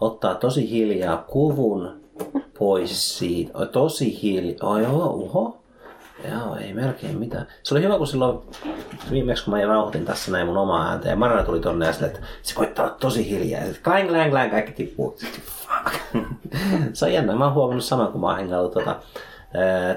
ottaa 0.00 0.34
tosi 0.34 0.70
hiljaa 0.70 1.24
kuvun 1.28 2.00
pois 2.58 3.18
siitä. 3.18 3.58
Oi, 3.58 3.66
tosi 3.66 4.22
hiljaa. 4.22 4.70
Oi, 4.70 4.82
joo, 4.82 5.06
uho. 5.06 5.60
Joo, 6.30 6.56
ei 6.56 6.72
melkein 6.72 7.18
mitään. 7.18 7.46
Se 7.62 7.74
oli 7.74 7.82
hyvä, 7.82 7.98
kun 7.98 8.06
silloin 8.06 8.38
viimeksi 9.10 9.44
kun 9.44 9.54
mä 9.54 9.64
rauhoitin 9.64 10.04
tässä 10.04 10.32
näin 10.32 10.46
mun 10.46 10.56
omaa 10.56 10.88
ääntä 10.88 11.08
ja 11.08 11.16
Marina 11.16 11.42
tuli 11.42 11.60
tonne 11.60 11.86
ja 11.86 11.92
sille, 11.92 12.06
että 12.06 12.20
se 12.42 12.54
koittaa 12.54 12.84
olla 12.84 12.96
tosi 13.00 13.30
hiljaa. 13.30 13.64
Ja 13.64 13.74
klang, 13.84 14.08
klang, 14.08 14.30
klang, 14.30 14.50
kaikki 14.50 14.72
tippuu. 14.72 15.16
Fuck. 15.56 16.24
se 16.92 17.04
on 17.04 17.12
jännä. 17.12 17.36
Mä 17.36 17.44
oon 17.44 17.54
huomannut 17.54 17.84
saman, 17.84 18.12
kun 18.12 18.20
mä 18.20 18.26
oon 18.26 18.36
hengailut 18.36 18.72
tota, 18.72 18.96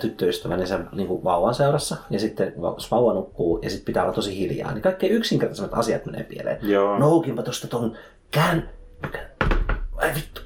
tyttöystäväni 0.01 0.67
sen 0.67 0.89
niin 0.91 1.07
kuin 1.07 1.23
vauvan 1.23 1.55
seurassa. 1.55 1.97
Ja 2.09 2.19
sitten 2.19 2.53
jos 2.57 2.91
vauva 2.91 3.13
nukkuu 3.13 3.59
ja 3.61 3.69
sitten 3.69 3.85
pitää 3.85 4.03
olla 4.03 4.13
tosi 4.13 4.39
hiljaa, 4.39 4.73
niin 4.73 4.81
kaikkein 4.81 5.13
yksinkertaisemmat 5.13 5.79
asiat 5.79 6.05
menee 6.05 6.23
pieleen. 6.23 6.57
Joo. 6.61 6.99
Noukinpa 6.99 7.43
tosta 7.43 7.67
ton 7.67 7.97
kään... 8.31 8.69
Ai 10.03 10.11
vittu. 10.15 10.41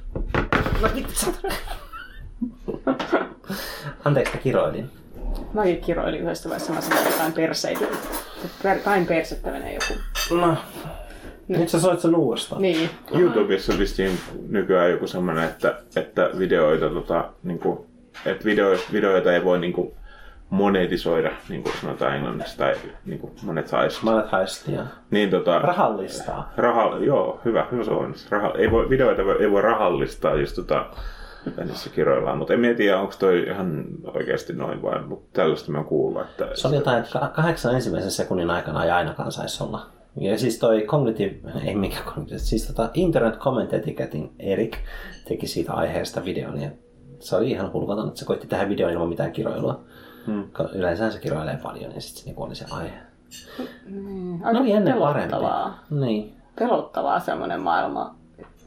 No 0.80 0.88
vittu, 0.94 1.12
saatana. 1.14 1.54
Anteeksi, 4.04 4.34
mä 4.34 4.40
kiroilin. 4.40 4.90
Mäkin 5.54 5.80
kiroilin 5.80 6.20
yhdessä 6.20 6.48
vaiheessa, 6.48 6.72
mä 6.72 6.80
sanoin 6.80 7.06
jotain 7.06 7.32
perseitä. 7.32 7.84
Per- 8.62 8.78
Kain 8.78 9.06
persettä 9.06 9.50
menee 9.50 9.74
joku. 9.74 10.00
No. 10.40 10.56
Nyt 11.48 11.68
sä 11.68 11.80
soit 11.80 12.00
sen 12.00 12.14
uudestaan. 12.14 12.62
Niin. 12.62 12.90
YouTubessa 13.14 13.78
vissiin 13.78 14.18
nykyään 14.48 14.90
joku 14.90 15.06
semmoinen, 15.06 15.44
että, 15.44 15.80
että 15.96 16.30
videoita, 16.38 16.88
tota, 16.90 17.30
niin 17.42 17.58
kuin, 17.58 17.78
että 18.26 18.44
video, 18.44 18.76
videoita 18.92 19.32
ei 19.32 19.44
voi 19.44 19.58
niin 19.58 19.72
kuin, 19.72 19.92
monetisoida, 20.50 21.30
niin 21.48 21.62
kuin 21.62 21.72
sanotaan 21.80 22.16
englanniksi, 22.16 22.58
tai 22.58 22.74
niin 23.04 23.20
kuin 23.20 23.32
monet 23.42 23.68
sais. 23.68 24.02
Monet 24.02 24.28
haistia. 24.28 24.82
Niin, 25.10 25.30
tota, 25.30 25.58
Rahallistaa. 25.58 26.52
raha, 26.56 26.96
joo, 27.00 27.40
hyvä, 27.44 27.66
hyvä 27.72 27.84
se 27.84 27.90
on. 27.90 28.14
Raha, 28.30 28.52
ei 28.58 28.70
voi, 28.70 28.90
videoita 28.90 29.24
voi- 29.24 29.42
ei 29.42 29.50
voi 29.50 29.62
rahallistaa, 29.62 30.34
just 30.34 30.56
tota, 30.56 30.86
niissä 31.64 31.90
kiroillaan, 31.90 32.38
mutta 32.38 32.54
en 32.54 32.76
tiedä, 32.76 33.00
onko 33.00 33.14
toi 33.18 33.42
ihan 33.42 33.84
oikeasti 34.14 34.52
noin 34.52 34.82
vai, 34.82 35.02
mutta 35.02 35.28
tällaista 35.32 35.72
mä 35.72 35.84
kuullut, 35.84 36.22
että... 36.22 36.48
Se 36.54 36.68
oli 36.68 36.76
jotain, 36.76 36.98
että 36.98 37.18
ka- 37.18 37.28
kahdeksan 37.28 37.74
ensimmäisen 37.74 38.10
sekunnin 38.10 38.50
aikana 38.50 38.84
ei 38.84 38.90
ainakaan 38.90 39.32
saisi 39.32 39.64
olla. 39.64 39.86
Ja 40.20 40.38
siis 40.38 40.58
toi 40.58 40.82
cognitive, 40.86 41.34
ei 41.66 41.74
mikä 41.74 41.98
cognitive, 42.04 42.38
siis 42.38 42.66
tota 42.66 42.90
Internet 42.94 43.38
Comment 43.38 43.72
Etiquettein 43.72 44.30
Erik 44.38 44.76
teki 45.28 45.46
siitä 45.46 45.72
aiheesta 45.72 46.24
videon 46.24 46.60
ja 46.60 46.70
se 47.20 47.36
oli 47.36 47.50
ihan 47.50 47.72
hulvaton, 47.72 48.08
että 48.08 48.18
se 48.20 48.24
koitti 48.26 48.46
tehdä 48.46 48.68
videon 48.68 48.92
ilman 48.92 49.08
mitään 49.08 49.32
kiroilua. 49.32 49.80
Hmm. 50.28 50.48
Yleensä 50.74 51.10
se 51.10 51.18
kiroilee 51.18 51.58
paljon 51.62 51.94
ja 51.94 52.00
sitten 52.00 52.20
se 52.20 52.26
niinku 52.26 52.42
oli 52.42 52.54
se 52.54 52.64
aihe. 52.70 52.98
Aika 54.42 54.52
No 54.52 54.60
oli 54.60 54.72
ennen 54.72 54.94
pelottavaa. 54.94 55.62
parempi. 55.62 56.06
Niin. 56.06 56.34
Pelottavaa 56.58 57.20
semmoinen 57.20 57.60
maailma 57.60 58.14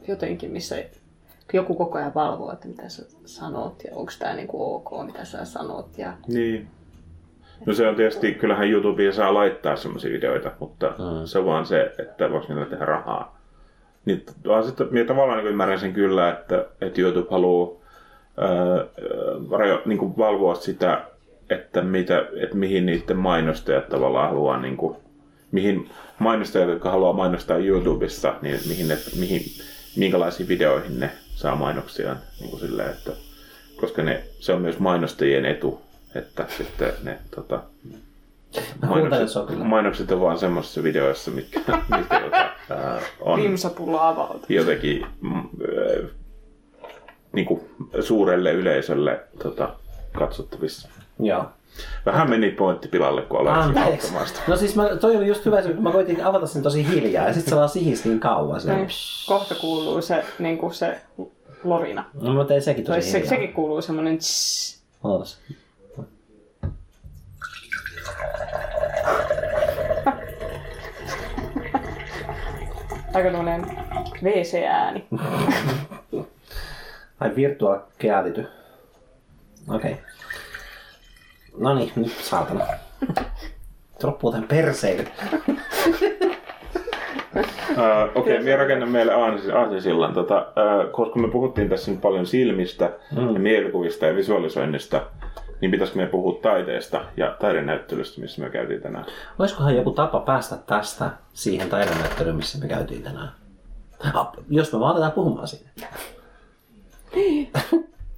jotenkin, 0.08 0.50
missä 0.50 0.76
joku 1.52 1.74
koko 1.74 1.98
ajan 1.98 2.14
valvoo, 2.14 2.52
että 2.52 2.68
mitä 2.68 2.88
sä 2.88 3.02
sanot 3.24 3.84
ja 3.84 3.90
onko 3.94 4.12
tämä 4.18 4.34
niinku 4.34 4.74
ok, 4.74 5.06
mitä 5.06 5.24
sä 5.24 5.44
sanot. 5.44 5.98
Ja... 5.98 6.12
Niin. 6.28 6.68
No 7.66 7.72
se 7.74 7.88
on 7.88 7.96
tietysti, 7.96 8.34
kyllähän 8.34 8.70
YouTubeen 8.70 9.12
saa 9.12 9.34
laittaa 9.34 9.76
semmoisia 9.76 10.10
videoita, 10.10 10.50
mutta 10.60 10.86
mm. 10.88 11.26
se 11.26 11.38
on 11.38 11.46
vaan 11.46 11.66
se, 11.66 11.92
että 11.98 12.30
voiko 12.30 12.46
niillä 12.48 12.66
tehdä 12.66 12.84
rahaa. 12.84 13.38
Niin, 14.04 14.26
vaan 14.46 14.64
sitten, 14.64 14.88
minä 14.90 15.04
tavallaan 15.04 15.38
niin 15.38 15.48
ymmärrän 15.48 15.80
sen 15.80 15.92
kyllä, 15.92 16.30
että, 16.30 16.66
että 16.80 17.00
YouTube 17.00 17.30
haluaa 17.30 17.80
ää, 18.36 18.48
rajo, 19.50 19.82
niin 19.84 19.98
kuin 19.98 20.16
valvoa 20.18 20.54
sitä, 20.54 21.04
että, 21.52 21.82
mitä, 21.82 22.26
että 22.42 22.56
mihin 22.56 22.86
niiden 22.86 23.16
mainostajat 23.16 23.88
tavallaan 23.88 24.28
haluaa, 24.28 24.60
niin 24.60 24.76
kuin, 24.76 24.96
mihin 25.50 25.90
mainostajat, 26.18 26.70
jotka 26.70 26.90
haluaa 26.90 27.12
mainostaa 27.12 27.56
YouTubessa, 27.56 28.34
niin 28.42 28.60
mihin, 28.68 28.88
ne, 28.88 28.98
mihin, 29.18 29.42
minkälaisiin 29.96 30.48
videoihin 30.48 31.00
ne 31.00 31.10
saa 31.34 31.56
mainoksia. 31.56 32.16
Niin 32.40 32.50
kuin 32.50 32.60
silleen, 32.60 32.90
että, 32.90 33.12
koska 33.80 34.02
ne, 34.02 34.22
se 34.40 34.52
on 34.52 34.60
myös 34.60 34.78
mainostajien 34.78 35.44
etu, 35.44 35.80
että 36.14 36.46
sitten 36.56 36.92
ne 37.02 37.18
tota, 37.34 37.62
kyllä. 39.46 39.64
mainokset 39.64 40.12
on 40.12 40.20
vaan 40.20 40.38
semmoisissa 40.38 40.82
videoissa, 40.82 41.30
mitkä, 41.30 41.60
mitkä 41.96 42.20
tota, 42.20 42.50
ää, 42.70 43.00
on 43.20 43.40
jotenkin 44.48 45.06
mm, 45.20 45.34
ää, 45.36 46.08
niin 47.32 47.46
kuin 47.46 47.60
suurelle 48.00 48.52
yleisölle 48.52 49.20
tota, 49.42 49.74
katsottavissa. 50.12 50.88
Joo. 51.18 51.44
Vähän 52.06 52.30
meni 52.30 52.50
pointti 52.50 52.88
pilalle, 52.88 53.22
kun 53.22 53.40
aloin 53.40 53.56
Anteeksi. 53.56 54.14
No 54.46 54.56
siis 54.56 54.76
mä, 54.76 54.88
toi 54.96 55.16
oli 55.16 55.26
just 55.26 55.46
hyvä, 55.46 55.62
mä 55.80 55.92
koitin 55.92 56.24
avata 56.24 56.46
sen 56.46 56.62
tosi 56.62 56.88
hiljaa 56.88 57.26
ja 57.26 57.32
sitten 57.34 57.50
se 57.50 57.56
vaan 57.56 57.68
sihisi 57.68 58.08
niin 58.08 58.20
kauan. 58.20 58.60
Se, 58.60 58.74
Niin, 58.74 58.88
Kohta 59.26 59.54
kuuluu 59.54 60.02
se, 60.02 60.24
niinku 60.38 60.70
se 60.70 61.00
lorina. 61.64 62.04
no 62.22 62.34
mä 62.34 62.44
tein 62.44 62.62
sekin 62.62 62.84
tosi 62.84 63.10
se, 63.10 63.26
sekin 63.26 63.52
kuuluu 63.52 63.82
semmoinen 63.82 64.18
tss. 64.18 64.82
Ootas. 65.04 65.38
aika 73.14 73.30
tämmöinen 73.30 73.62
WC-ääni. 74.22 75.04
Ai 77.20 77.36
virtual 77.36 77.78
reality. 78.02 78.46
Okei. 79.68 79.92
Okay. 79.92 80.04
No 81.58 81.74
niin, 81.74 81.92
nyt 81.96 82.12
saatana. 82.12 82.64
Se 83.98 84.06
loppuu 84.06 84.32
tämän 84.32 84.48
perseille. 84.48 85.08
Uh, 87.36 87.78
Okei, 88.14 88.32
okay, 88.34 88.44
minä 88.44 88.56
rakennan 88.56 88.88
meille 88.88 89.12
aasis- 89.12 89.54
aasisillan, 89.54 90.14
tota, 90.14 90.38
uh, 90.38 90.92
koska 90.92 91.18
me 91.18 91.28
puhuttiin 91.28 91.68
tässä 91.68 91.90
nyt 91.90 92.00
paljon 92.00 92.26
silmistä 92.26 92.92
mm. 93.16 93.34
ja 93.34 93.40
mielikuvista 93.40 94.06
ja 94.06 94.16
visualisoinnista, 94.16 95.06
niin 95.60 95.70
pitäisikö 95.70 95.98
me 95.98 96.06
puhua 96.06 96.38
taiteesta 96.42 97.04
ja 97.16 97.36
taidenäyttelystä, 97.40 98.20
missä 98.20 98.42
me 98.42 98.50
käytiin 98.50 98.82
tänään? 98.82 99.04
Olisikohan 99.38 99.76
joku 99.76 99.90
tapa 99.90 100.20
päästä 100.20 100.56
tästä 100.56 101.10
siihen 101.32 101.68
taidenäyttelyyn, 101.68 102.36
missä 102.36 102.58
me 102.58 102.68
käytiin 102.68 103.02
tänään? 103.02 103.32
Ah, 104.14 104.28
jos 104.48 104.72
me 104.72 104.80
vaan 104.80 104.92
aletaan 104.92 105.12
puhumaan 105.12 105.48
siitä. 105.48 105.70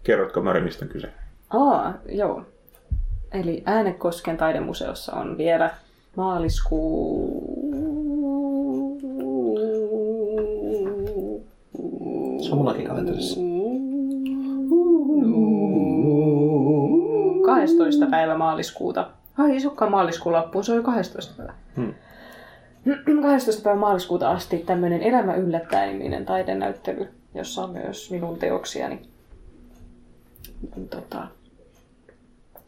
Kerrotko 0.02 0.40
Mari, 0.40 0.60
mistä 0.60 0.84
on 0.84 0.88
kyse? 0.88 1.08
Aa, 1.50 1.94
joo. 2.08 2.46
Eli 3.34 3.62
Äänekosken 3.66 4.36
taidemuseossa 4.36 5.12
on 5.12 5.38
vielä 5.38 5.70
maaliskuu... 6.16 7.54
Se 12.42 12.50
on 12.52 12.58
mullakin 12.58 12.86
kalenterissa. 12.86 13.40
12. 17.44 18.06
päivä 18.06 18.38
maaliskuuta. 18.38 19.10
Ai 19.38 19.50
ei 19.50 19.60
se 19.60 19.70
maaliskuun 19.90 20.34
loppuun, 20.34 20.64
se 20.64 20.72
oli 20.72 20.82
12. 20.82 21.34
päivä. 21.36 21.52
Hmm. 21.76 21.94
12. 23.22 23.62
päivä 23.62 23.78
maaliskuuta 23.78 24.30
asti 24.30 24.58
tämmöinen 24.58 25.02
Elämä 25.02 25.34
yllättäen 25.34 25.98
niminen 25.98 26.24
taidenäyttely, 26.24 27.08
jossa 27.34 27.62
on 27.62 27.70
myös 27.70 28.10
minun 28.10 28.38
teoksiani. 28.38 29.02
Tota, 30.90 31.26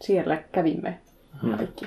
siellä 0.00 0.36
kävimme 0.36 1.00
kaikki 1.56 1.86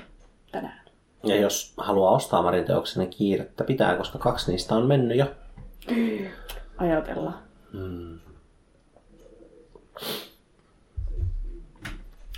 tänään. 0.51 0.85
Ja 1.23 1.35
jos 1.35 1.73
haluaa 1.77 2.11
ostaa 2.11 2.41
Marin 2.41 2.65
teoksen, 2.65 2.99
niin 2.99 3.09
kiirettä 3.09 3.63
pitää, 3.63 3.95
koska 3.95 4.19
kaksi 4.19 4.51
niistä 4.51 4.75
on 4.75 4.87
mennyt 4.87 5.17
jo. 5.17 5.31
Ajatella. 6.77 7.33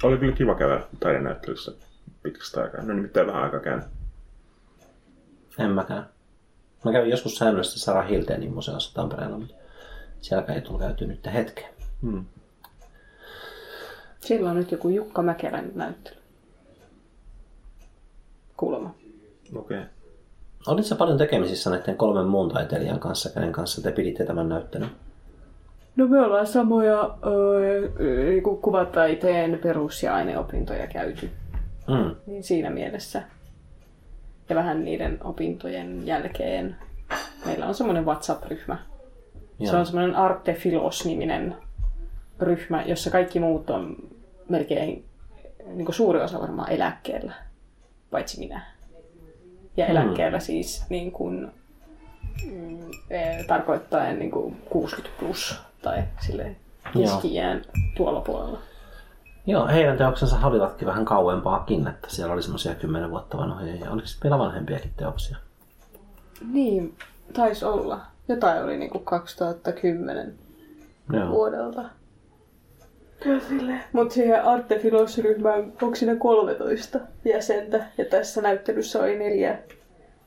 Oli 0.04 0.18
kyllä 0.18 0.36
kiva 0.36 0.56
käydä 0.56 0.82
taidenäyttelyssä 1.00 1.72
pitkästä 2.24 2.62
aikaa. 2.62 2.82
No 2.82 2.94
nimittäin 2.94 3.28
vähän 3.28 3.44
aikaa 3.44 3.60
käynyt. 3.60 3.86
En 5.60 5.72
mäkään. 5.72 6.10
Mä 6.86 6.92
kävin 6.92 7.10
joskus 7.10 7.36
säännöllisesti 7.36 7.80
Sara 7.80 8.02
Hildenin 8.02 8.54
museossa 8.54 8.94
Tampereella, 8.94 9.38
mutta 9.38 9.56
sielläkään 10.22 10.58
ei 10.58 10.62
tullut 10.62 10.82
käyty 10.82 11.08
nyt 11.08 11.34
hetken. 11.34 11.66
Hmm. 12.02 12.26
Siellä 14.22 14.50
on 14.50 14.56
nyt 14.56 14.72
joku 14.72 14.90
Jukka 14.90 15.22
Mäkelän 15.22 15.72
näyttely. 15.76 16.16
Kuulemma. 18.58 18.96
Okei. 19.56 19.78
Okay. 19.78 19.90
Olit 20.68 20.86
sä 20.86 20.96
paljon 20.96 21.18
tekemisissä 21.18 21.70
näiden 21.70 21.98
kolmen 21.98 22.26
muun 22.26 22.50
taiteilijan 22.50 23.00
kanssa, 23.00 23.30
kenen 23.30 23.52
kanssa 23.52 23.82
te 23.82 23.92
piditte 23.92 24.26
tämän 24.26 24.50
näyttelyn? 24.50 24.90
No 25.96 26.08
me 26.08 26.20
ollaan 26.20 26.48
samoja 26.48 27.18
öö, 27.26 28.42
kuvataiteen 28.62 29.60
perus- 29.64 30.04
ja 30.04 30.16
aineopintoja 30.16 30.88
käyty. 30.88 31.30
Mm. 31.88 32.16
Niin 32.26 32.44
siinä 32.44 32.70
mielessä. 32.70 33.24
Ja 34.50 34.56
vähän 34.56 34.86
niiden 34.86 35.18
opintojen 35.24 36.08
jälkeen 36.08 36.76
meillä 37.46 37.68
on 37.68 37.74
semmoinen 37.74 38.06
WhatsApp-ryhmä. 38.06 38.78
Se 39.64 39.76
on 39.76 39.86
semmoinen 39.86 40.16
Arte 40.16 40.54
Filos-niminen 40.54 41.56
ryhmä, 42.42 42.84
jossa 42.84 43.10
kaikki 43.10 43.40
muut 43.40 43.70
on 43.70 43.96
melkein, 44.50 45.06
niin 45.66 45.86
kuin 45.86 45.96
suuri 45.96 46.22
osa 46.22 46.42
varmaan 46.42 46.72
eläkkeellä, 46.72 47.34
paitsi 48.12 48.40
minä. 48.40 48.62
Ja 49.78 49.86
eläkkeellä 49.86 50.40
siis 50.40 50.86
niin 50.90 51.12
kuin 51.12 51.52
eh, 53.10 53.46
tarkoittaen 53.48 54.20
niin 54.20 54.32
kuin 54.32 54.56
60 54.70 55.20
plus 55.20 55.62
tai 55.82 56.04
silleen 56.26 56.58
keski-iän 56.94 57.62
tuolla 57.98 58.22
puolella. 58.22 58.60
Joo, 59.46 59.68
heidän 59.68 59.98
teoksensa 59.98 60.48
olivatkin 60.48 60.88
vähän 60.88 61.06
kauempaakin, 61.06 61.88
että 61.88 62.08
siellä 62.10 62.34
oli 62.34 62.42
semmoisia 62.42 62.76
kymmenen 62.76 63.12
vuotta 63.12 63.38
vanhoja 63.38 63.76
ja 63.76 63.92
oliko 63.92 64.08
vielä 64.24 64.40
vanhempiakin 64.40 64.92
teoksia? 64.98 65.38
Niin, 66.52 66.96
taisi 67.34 67.66
olla. 67.66 68.00
Jotain 68.28 68.64
oli 68.64 68.78
niinku 68.78 69.00
2010 69.00 70.36
Joo. 71.14 71.30
vuodelta. 71.30 71.82
Mutta 73.94 74.14
siihen 74.14 74.44
Arte 74.46 74.80
Filos-ryhmään 74.80 75.74
onko 75.82 75.96
siinä 75.96 76.16
13 76.16 77.00
jäsentä 77.26 77.86
ja 77.98 78.06
tässä 78.06 78.42
näyttelyssä 78.42 79.00
oli 79.00 79.18
neljä, 79.20 79.60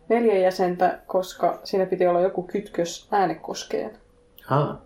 neljä 0.09 0.39
jäsentä, 0.39 0.99
koska 1.07 1.61
siinä 1.65 1.87
piti 1.87 2.07
olla 2.07 2.21
joku 2.21 2.43
kytkös 2.43 3.09
äänekoskeen. 3.11 3.91
Ah, 4.51 4.77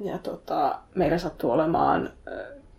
Ja 0.00 0.18
tota, 0.18 0.78
meillä 0.94 1.18
sattuu 1.18 1.50
olemaan 1.50 2.10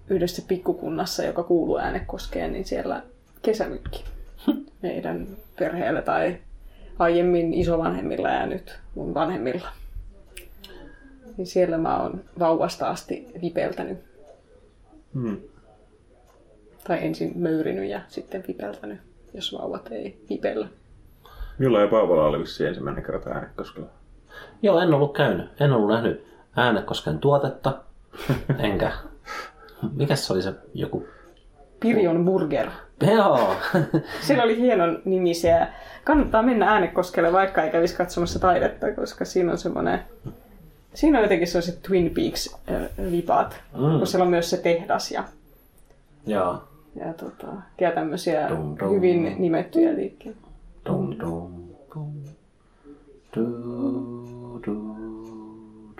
yhdessä 0.09 0.41
pikkukunnassa, 0.47 1.23
joka 1.23 1.43
kuuluu 1.43 1.77
äänekoskeen, 1.77 2.53
niin 2.53 2.65
siellä 2.65 3.01
kesämykki 3.41 4.03
meidän 4.81 5.27
perheellä 5.59 6.01
tai 6.01 6.37
aiemmin 6.99 7.53
isovanhemmilla 7.53 8.29
ja 8.29 8.45
nyt 8.45 8.79
mun 8.95 9.13
vanhemmilla. 9.13 9.67
Niin 11.37 11.47
siellä 11.47 11.77
mä 11.77 12.01
oon 12.01 12.23
vauvasta 12.39 12.89
asti 12.89 13.27
vipeltänyt. 13.41 13.97
Hmm. 15.13 15.37
Tai 16.87 16.97
ensin 17.01 17.31
möyrinyt 17.35 17.89
ja 17.89 18.01
sitten 18.07 18.43
vipeltänyt, 18.47 18.99
jos 19.33 19.53
vauvat 19.53 19.91
ei 19.91 20.21
vipellä. 20.29 20.67
Milloin 21.57 21.83
ja 21.83 21.89
Paavola 21.89 22.25
oli 22.25 22.39
vissiin 22.39 22.67
ensimmäinen 22.67 23.03
kerta 23.03 23.29
äänekoskella? 23.29 23.87
Joo, 24.61 24.79
en 24.79 24.93
ollut 24.93 25.13
käynyt. 25.13 25.49
En 25.59 25.71
ollut 25.71 25.89
nähnyt 25.89 26.27
Äänekosken 26.57 27.19
tuotetta. 27.19 27.73
Enkä. 28.59 28.91
Mikäs 29.95 30.27
se 30.27 30.33
oli 30.33 30.41
se 30.41 30.53
joku... 30.73 31.07
Pirjon 31.79 32.25
Burger. 32.25 32.69
Joo. 33.01 33.55
Siellä 34.21 34.43
oli 34.43 34.57
hienon 34.57 35.01
nimisiä. 35.05 35.67
Kannattaa 36.03 36.43
mennä 36.43 36.71
äänekoskelle, 36.71 37.33
vaikka 37.33 37.63
ei 37.63 37.71
kävisi 37.71 37.95
katsomassa 37.95 38.39
taidetta, 38.39 38.91
koska 38.91 39.25
siinä 39.25 39.51
on 39.51 39.57
semmoinen... 39.57 39.99
Siinä 40.97 41.17
on 41.17 41.23
jotenkin 41.23 41.47
sellaiset 41.47 41.81
Twin 41.81 42.11
Peaks-vipaat, 42.15 43.55
Mm. 43.77 43.97
kun 43.97 44.07
siellä 44.07 44.23
on 44.23 44.29
myös 44.29 44.49
se 44.49 44.57
tehdas 44.57 45.11
ja, 45.11 45.23
Joo. 46.27 46.63
ja, 46.95 47.13
tota, 47.13 47.47
ja 47.81 47.91
tämmöisiä 47.91 48.49
Dum, 48.49 48.75
dum. 48.79 48.95
hyvin 48.95 49.35
nimettyjä 49.39 49.95
liikkeitä. 49.95 50.39
Dum, 50.85 51.15
dum, 51.19 51.51
dum. 51.95 52.13
Du, 53.35 53.43
du, 54.65 54.95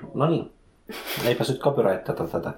du. 0.01 0.07
No 0.13 0.29
niin. 0.29 0.51
Eipä 1.25 1.43
nyt 1.49 1.59
copyrightata 1.59 2.27
tätä. 2.27 2.53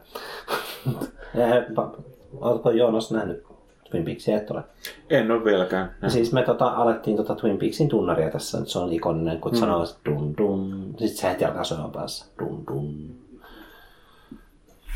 Oletko 2.42 2.72
Joonas 2.72 3.12
nähnyt 3.12 3.44
Twin 3.92 4.06
Peaksia? 4.06 4.38
Et 4.38 4.52
ole. 4.52 4.64
En 5.10 5.32
ole 5.32 5.44
vieläkään. 5.44 5.92
Ja 6.02 6.10
siis 6.10 6.34
me 6.34 6.44
tota, 6.44 6.68
alettiin 6.68 7.18
tota 7.18 7.36
Twin 7.36 7.58
Peaksin 7.58 7.90
tunnaria 7.90 8.30
tässä, 8.30 8.60
nyt 8.60 8.68
se 8.70 8.80
on 8.80 8.94
ikoninen, 8.94 9.40
kun 9.40 9.52
mm. 9.52 9.58
sanoo 9.58 9.84
että 9.84 9.96
dun 10.06 10.38
dun, 10.38 10.94
sitten 10.98 11.18
se 11.18 11.30
heti 11.30 11.46
alkaa 11.46 11.64
soimaan 11.64 11.92
päässä, 11.92 12.26
dun 12.40 12.64
dun. 12.68 13.16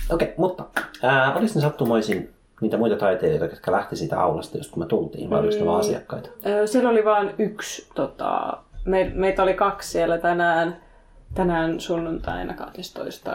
Okei, 0.09 0.25
okay, 0.27 0.35
mutta 0.37 0.63
ää, 1.03 1.35
oliko 1.35 1.51
ne 1.55 1.61
sattumoisin 1.61 2.29
niitä 2.61 2.77
muita 2.77 2.95
taiteilijoita, 2.95 3.55
jotka 3.55 3.71
lähti 3.71 3.95
siitä 3.95 4.19
aulasta, 4.21 4.57
just 4.57 4.71
kun 4.71 4.83
me 4.83 4.87
tultiin, 4.87 5.29
vai 5.29 5.39
oliko 5.39 5.59
ne 5.59 5.65
vaan 5.65 5.79
asiakkaita? 5.79 6.29
Siellä 6.65 6.89
oli 6.89 7.05
vain 7.05 7.33
yksi, 7.37 7.87
tota, 7.95 8.57
me, 8.85 9.11
meitä 9.15 9.43
oli 9.43 9.53
kaksi 9.53 9.89
siellä 9.91 10.17
tänään, 10.17 10.77
tänään 11.33 11.79
sunnuntaina 11.79 12.53
12. 12.53 13.31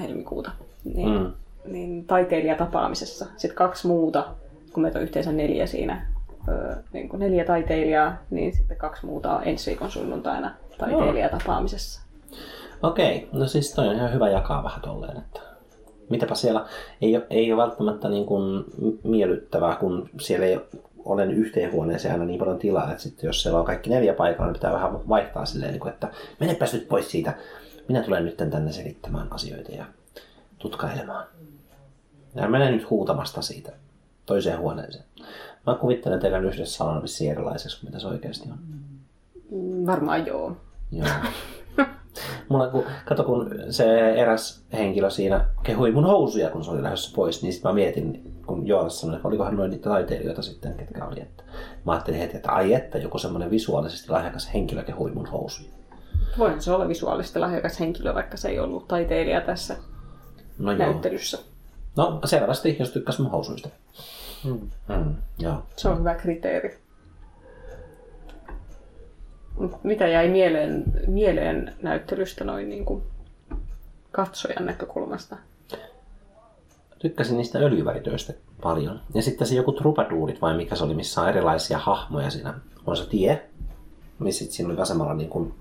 helmikuuta. 0.00 0.50
Niin, 0.84 1.08
Mm. 1.08 1.18
mm. 1.18 1.32
niin 1.72 2.04
taiteilijatapaamisessa. 2.04 3.26
Sitten 3.36 3.56
kaksi 3.56 3.86
muuta, 3.86 4.24
kun 4.72 4.82
meitä 4.82 4.98
on 4.98 5.02
yhteensä 5.02 5.32
neljä 5.32 5.66
siinä, 5.66 6.06
ö, 6.48 6.76
niin 6.92 7.08
kuin 7.08 7.20
neljä 7.20 7.44
taiteilijaa, 7.44 8.16
niin 8.30 8.56
sitten 8.56 8.76
kaksi 8.76 9.06
muuta 9.06 9.36
on 9.36 9.42
ensi 9.44 9.70
viikon 9.70 9.90
sunnuntaina 9.90 10.54
taiteilijatapaamisessa. 10.78 12.02
Okei, 12.82 13.28
no 13.32 13.46
siis 13.46 13.74
toi 13.74 13.88
on 13.88 13.96
ihan 13.96 14.12
hyvä 14.12 14.28
jakaa 14.28 14.64
vähän 14.64 14.80
tolleen, 14.80 15.16
että 15.16 15.40
mitäpä 16.10 16.34
siellä 16.34 16.66
ei 17.00 17.16
ole, 17.16 17.26
ei 17.30 17.52
ole 17.52 17.62
välttämättä 17.62 18.08
niin 18.08 18.26
kuin 18.26 18.64
miellyttävää, 19.04 19.76
kun 19.76 20.10
siellä 20.20 20.46
ei 20.46 20.60
ole 21.04 21.24
yhteen 21.24 21.72
huoneeseen 21.72 22.12
aina 22.12 22.24
niin 22.24 22.38
paljon 22.38 22.58
tilaa, 22.58 22.90
että 22.90 23.02
sitten 23.02 23.28
jos 23.28 23.42
siellä 23.42 23.58
on 23.58 23.64
kaikki 23.64 23.90
neljä 23.90 24.14
paikalla, 24.14 24.46
niin 24.46 24.58
pitää 24.58 24.72
vähän 24.72 25.08
vaihtaa 25.08 25.44
silleen, 25.44 25.72
niin 25.72 25.88
että 25.88 26.08
menepäs 26.40 26.72
nyt 26.72 26.88
pois 26.88 27.10
siitä. 27.10 27.34
Minä 27.88 28.02
tulen 28.02 28.24
nyt 28.24 28.36
tänne 28.36 28.72
selittämään 28.72 29.28
asioita 29.30 29.72
ja 29.72 29.84
tutkailemaan. 30.58 31.26
Ja 32.34 32.48
mene 32.48 32.70
nyt 32.70 32.90
huutamasta 32.90 33.42
siitä 33.42 33.72
toiseen 34.26 34.58
huoneeseen. 34.58 35.04
Mä 35.66 35.74
kuvittelen 35.74 36.20
teidän 36.20 36.44
yhdessä 36.44 36.76
sanan 36.76 37.02
vissiin 37.02 37.32
erilaiseksi 37.32 37.80
kuin 37.80 37.88
mitä 37.88 37.98
se 37.98 38.06
oikeasti 38.06 38.48
on. 38.50 38.58
Varmaan 39.86 40.26
joo. 40.26 40.56
Joo. 40.92 41.08
Mulla, 42.48 42.68
kun, 42.68 42.84
kato, 43.04 43.24
kun 43.24 43.50
se 43.70 44.10
eräs 44.10 44.64
henkilö 44.72 45.10
siinä 45.10 45.46
kehui 45.62 45.92
mun 45.92 46.04
housuja, 46.04 46.50
kun 46.50 46.64
se 46.64 46.70
oli 46.70 46.82
lähdössä 46.82 47.12
pois, 47.16 47.42
niin 47.42 47.52
sitten 47.52 47.70
mä 47.70 47.74
mietin, 47.74 48.34
kun 48.46 48.66
Joonas 48.66 49.00
sanoi, 49.00 49.16
että 49.16 49.28
olikohan 49.28 49.56
noin 49.56 49.70
niitä 49.70 49.90
taiteilijoita 49.90 50.42
sitten, 50.42 50.74
ketkä 50.74 51.04
oli. 51.04 51.20
Että 51.20 51.44
mä 51.84 51.92
ajattelin 51.92 52.20
heti, 52.20 52.36
että 52.36 52.52
ai 52.52 52.74
että, 52.74 52.98
joku 52.98 53.18
semmoinen 53.18 53.50
visuaalisesti 53.50 54.10
lahjakas 54.10 54.54
henkilö 54.54 54.82
kehui 54.82 55.10
mun 55.10 55.26
housuja. 55.26 55.68
Voihan 56.38 56.62
se 56.62 56.72
olla 56.72 56.88
visuaalisesti 56.88 57.38
lahjakas 57.38 57.80
henkilö, 57.80 58.14
vaikka 58.14 58.36
se 58.36 58.48
ei 58.48 58.60
ollut 58.60 58.88
taiteilija 58.88 59.40
tässä 59.40 59.76
No 60.58 60.72
joo. 60.72 61.00
No 61.96 62.20
selvästi, 62.24 62.76
jos 62.78 62.90
tykkäs 62.90 63.18
mun 63.18 63.30
housuista. 63.30 63.68
Mm. 64.44 64.70
Mm, 64.88 65.14
joo. 65.38 65.62
Se 65.76 65.88
on 65.88 65.98
hyvä 65.98 66.14
kriteeri. 66.14 66.78
Mitä 69.82 70.08
jäi 70.08 70.28
mieleen, 70.28 70.84
mieleen 71.06 71.74
näyttelystä 71.82 72.44
noin 72.44 72.68
niin 72.68 72.84
kuin 72.84 73.02
katsojan 74.12 74.66
näkökulmasta? 74.66 75.36
Tykkäsin 76.98 77.36
niistä 77.36 77.58
öljyväritöistä 77.58 78.32
paljon. 78.62 79.00
Ja 79.14 79.22
sitten 79.22 79.46
se 79.46 79.54
joku 79.54 79.72
trupaduurit 79.72 80.42
vai 80.42 80.56
mikä 80.56 80.76
se 80.76 80.84
oli, 80.84 80.94
missä 80.94 81.20
on 81.20 81.28
erilaisia 81.28 81.78
hahmoja 81.78 82.30
siinä. 82.30 82.54
On 82.86 82.96
se 82.96 83.06
tie, 83.06 83.42
missä 84.18 84.38
sitten 84.38 84.56
siinä 84.56 84.68
oli 84.68 84.78
vasemmalla 84.78 85.14
niin 85.14 85.30
kuin, 85.30 85.54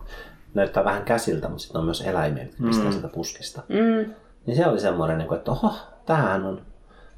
näyttää 0.54 0.84
vähän 0.84 1.04
käsiltä, 1.04 1.48
mutta 1.48 1.62
sitten 1.62 1.80
on 1.80 1.86
myös 1.86 2.02
eläimiä, 2.02 2.44
jotka 2.44 2.64
pistää 2.64 2.86
mm. 2.86 2.92
sitä 2.92 3.08
puskista. 3.08 3.64
Mm. 3.70 4.14
Niin 4.46 4.58
se 4.58 4.68
oli 4.68 4.80
semmoinen, 4.80 5.18
niin 5.18 5.34
että 5.34 5.52
oho, 5.52 5.74
tämähän 6.06 6.46
on, 6.46 6.62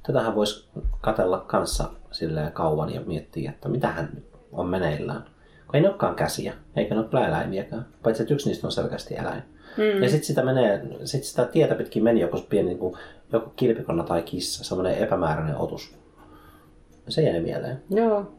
tätähän 0.03 0.35
voisi 0.35 0.69
katella 1.01 1.39
kanssa 1.39 1.89
silleen 2.11 2.51
kauan 2.51 2.93
ja 2.93 3.01
miettiä, 3.01 3.51
että 3.51 3.69
mitähän 3.69 4.09
nyt 4.13 4.25
on 4.51 4.67
meneillään. 4.67 5.23
Kun 5.65 5.75
ei 5.75 5.81
ne 5.81 5.89
olekaan 5.89 6.15
käsiä, 6.15 6.53
eikä 6.75 6.95
ne 6.95 6.99
ole 6.99 7.09
kyllä 7.09 7.27
eläimiäkään, 7.27 7.85
paitsi 8.03 8.23
että 8.23 8.33
yksi 8.33 8.49
niistä 8.49 8.67
on 8.67 8.71
selkeästi 8.71 9.15
eläin. 9.15 9.43
Mm. 9.77 10.03
Ja 10.03 10.09
sitten 10.09 10.27
sitä, 10.27 10.43
menee, 10.43 10.81
sit 11.03 11.23
sitä 11.23 11.45
tietä 11.45 11.75
pitkin 11.75 12.03
meni 12.03 12.19
joku 12.19 12.39
pieni 12.49 12.67
niin 12.67 12.79
kuin, 12.79 12.97
joku 13.33 13.49
kilpikonna 13.49 14.03
tai 14.03 14.21
kissa, 14.21 14.63
semmoinen 14.63 14.97
epämääräinen 14.97 15.57
otus. 15.57 15.95
Se 17.09 17.21
jäi 17.21 17.41
mieleen. 17.41 17.83
Joo. 17.89 18.31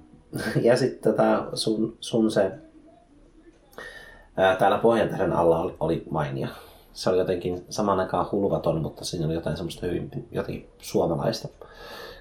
Ja 0.63 0.77
sitten 0.77 1.13
tota, 1.13 1.47
sun, 1.55 1.97
sun 2.01 2.31
se 2.31 2.53
ää, 4.37 4.57
täällä 4.57 4.79
Pohjantähden 4.79 5.33
alla 5.33 5.59
oli, 5.59 5.77
oli 5.81 6.05
mainio. 6.11 6.49
Se 6.95 7.11
oli 7.11 7.19
jotenkin 7.19 7.65
saman 7.71 8.01
aikaan 8.01 8.27
hulvaton, 8.33 8.83
mutta 8.83 9.05
siinä 9.05 9.27
oli 9.27 9.35
jotain 9.35 9.57
semmoista 9.57 9.87
hyvin 9.87 10.29
jotenkin 10.33 10.69
suomalaista. 10.79 11.49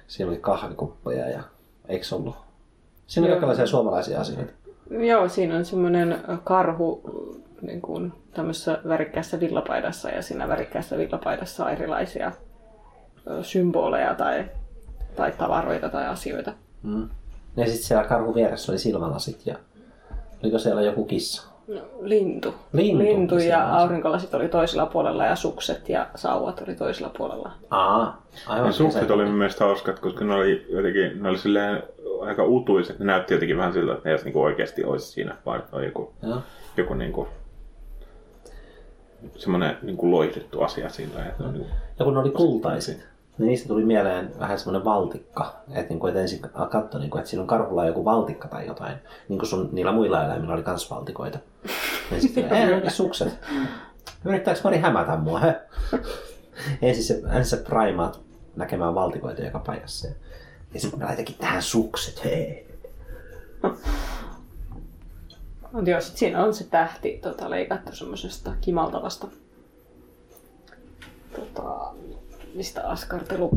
Siinä 0.06 0.30
oli 0.30 0.38
kahvikuppeja 0.38 1.28
ja 1.28 1.42
eikö 1.88 2.06
ollut? 2.12 2.34
Siinä 3.06 3.26
oli 3.26 3.32
kaikenlaisia 3.32 3.66
suomalaisia 3.66 4.20
asioita. 4.20 4.52
Joo, 4.90 5.28
siinä 5.28 5.56
on 5.56 5.64
semmoinen 5.64 6.18
karhu 6.44 7.02
niin 7.62 7.80
kuin 7.80 8.12
tämmöisessä 8.34 8.78
värikkäässä 8.88 9.40
villapaidassa 9.40 10.08
ja 10.08 10.22
siinä 10.22 10.48
värikkäässä 10.48 10.98
villapaidassa 10.98 11.64
on 11.64 11.70
erilaisia 11.70 12.32
symboleja 13.42 14.14
tai, 14.14 14.44
tai 15.16 15.32
tavaroita 15.32 15.88
tai 15.88 16.06
asioita. 16.06 16.52
Mm. 16.82 17.08
Ja 17.56 17.66
sitten 17.66 17.84
siellä 17.84 18.04
karhun 18.04 18.34
vieressä 18.34 18.72
oli 18.72 18.78
silmälasit 18.78 19.46
ja 19.46 19.58
oliko 20.42 20.58
siellä 20.58 20.82
joku 20.82 21.04
kissa? 21.04 21.53
No, 21.68 21.80
lintu. 22.00 22.54
Lintu. 22.72 23.04
Lintu 23.04 23.38
ja 23.38 23.74
aurinkolasit 23.76 24.34
oli 24.34 24.48
toisella 24.48 24.86
puolella 24.86 25.24
ja 25.26 25.36
sukset 25.36 25.88
ja 25.88 26.06
sauvat 26.14 26.60
oli 26.66 26.74
toisella 26.74 27.10
puolella. 27.18 27.52
Aa, 27.70 28.22
aivan. 28.46 28.66
Ja 28.66 28.72
sukset 28.72 29.06
se- 29.06 29.12
oli 29.12 29.24
mun 29.24 29.34
mielestä 29.34 29.64
hauskat, 29.64 29.98
koska 29.98 30.24
ne 30.24 30.34
oli 30.34 30.66
jotenkin, 30.68 31.22
ne 31.22 31.28
oli 31.28 31.38
silleen 31.38 31.82
aika 32.20 32.44
utuiset. 32.44 32.98
Ne 32.98 33.04
näytti 33.04 33.34
jotenkin 33.34 33.56
vähän 33.56 33.72
siltä, 33.72 33.92
että 33.94 34.08
ne 34.08 34.16
niinku 34.24 34.42
oikeasti 34.42 34.84
olisi 34.84 35.06
siinä, 35.06 35.36
vaan 35.46 35.58
että 35.58 35.76
on 35.76 35.84
joku, 35.84 36.12
Joo. 36.22 36.38
joku 36.76 36.94
niinku, 36.94 37.28
semmoinen 39.36 39.76
niinku 39.82 40.10
loihdettu 40.10 40.62
asia 40.62 40.88
sillä. 40.88 41.24
Että 41.26 41.44
on 41.44 41.52
niinku, 41.52 41.68
Ja 41.98 42.04
kun 42.04 42.14
ne 42.14 42.20
oli 42.20 42.30
kultaiset. 42.30 43.13
Niin 43.38 43.46
niistä 43.46 43.68
tuli 43.68 43.84
mieleen 43.84 44.38
vähän 44.38 44.58
semmoinen 44.58 44.84
valtikka. 44.84 45.62
Että, 45.68 45.88
niin 45.88 46.00
kuin, 46.00 46.08
että 46.08 46.20
ensin 46.20 46.40
katsoi, 46.70 47.00
niin 47.00 47.10
kuin, 47.10 47.18
että 47.18 47.30
siinä 47.30 47.40
on 47.42 47.46
karhulla 47.46 47.86
joku 47.86 48.04
valtikka 48.04 48.48
tai 48.48 48.66
jotain. 48.66 48.96
Niin 49.28 49.38
kuin 49.38 49.48
sun 49.48 49.68
niillä 49.72 49.92
muilla 49.92 50.24
eläimillä 50.24 50.54
oli 50.54 50.62
kans 50.62 50.90
valtikoita. 50.90 51.38
Ja 52.10 52.20
sitten 52.20 52.52
ei 52.52 52.90
sukset. 52.90 53.38
Yrittääkö 54.24 54.60
Mari 54.64 54.78
hämätä 54.78 55.16
mua? 55.16 55.38
He? 55.38 55.60
ensin 56.82 57.04
se, 57.04 57.14
ensin 57.14 57.58
se 57.58 57.64
primaat 57.64 58.20
näkemään 58.56 58.94
valtikoita 58.94 59.42
joka 59.42 59.58
paikassa. 59.58 60.08
Ja, 60.74 60.80
sitten 60.80 61.00
mä 61.00 61.06
laitankin 61.06 61.36
tähän 61.38 61.62
sukset. 61.62 62.24
Hei. 62.24 62.66
Mutta 65.72 65.90
joo, 65.90 66.00
sit 66.00 66.16
siinä 66.16 66.44
on 66.44 66.54
se 66.54 66.64
tähti 66.64 67.18
tota, 67.22 67.50
leikattu 67.50 67.96
semmoisesta 67.96 68.52
kimaltavasta, 68.60 69.26
tota, 71.36 71.94
mistä 72.54 72.88
askartelu. 72.88 73.50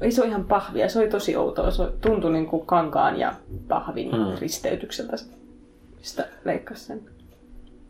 Ei 0.00 0.12
se 0.12 0.20
ole 0.20 0.28
ihan 0.30 0.44
pahvia, 0.44 0.88
se 0.88 0.98
oli 0.98 1.08
tosi 1.08 1.36
outoa. 1.36 1.70
Se 1.70 1.82
tuntui 2.00 2.32
niin 2.32 2.46
kuin 2.46 2.66
kankaan 2.66 3.18
ja 3.18 3.32
pahvin 3.68 4.10
Hmm. 4.10 4.38
risteytykseltä, 4.40 5.16
mistä 5.98 6.28
leikkasi 6.44 6.84
sen. 6.84 7.00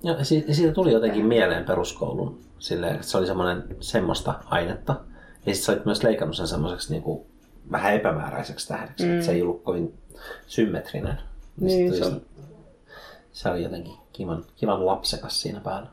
Ja 0.02 0.24
siitä, 0.24 0.54
siitä 0.54 0.72
tuli 0.72 0.92
jotenkin 0.92 1.26
mieleen 1.26 1.64
peruskoulun. 1.64 2.38
Silleen, 2.58 2.94
että 2.94 3.06
se 3.06 3.18
oli 3.18 3.26
semmoinen 3.26 3.64
semmoista 3.80 4.34
ainetta. 4.44 4.92
Ja 5.46 5.54
sitten 5.54 5.66
sä 5.66 5.72
olit 5.72 5.84
myös 5.84 6.02
leikannut 6.02 6.36
sen 6.36 6.46
semmoiseksi 6.48 6.90
niin 6.92 7.02
kuin, 7.02 7.20
vähän 7.70 7.94
epämääräiseksi 7.94 8.68
tähdeksi. 8.68 9.04
Mm. 9.06 9.12
Että 9.12 9.26
se 9.26 9.32
ei 9.32 9.42
ollut 9.42 9.62
kovin 9.62 9.94
symmetrinen. 10.46 11.18
Niin, 11.60 11.94
se 11.96 12.04
on- 12.04 12.22
se, 13.32 13.48
oli 13.48 13.62
jotenkin 13.62 13.94
kivan, 14.12 14.44
kivan 14.56 14.86
lapsekas 14.86 15.42
siinä 15.42 15.60
päällä. 15.60 15.88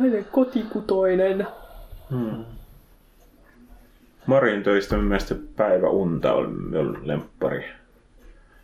Aina 0.00 0.24
kotikutoinen. 0.32 1.46
Marin 4.26 4.62
töistä 4.62 4.96
mun 4.96 5.04
mielestä 5.04 5.34
päivä 5.56 5.88
unta 5.88 6.32
oli 6.32 6.48
minun 6.48 6.98
lemppari. 7.02 7.64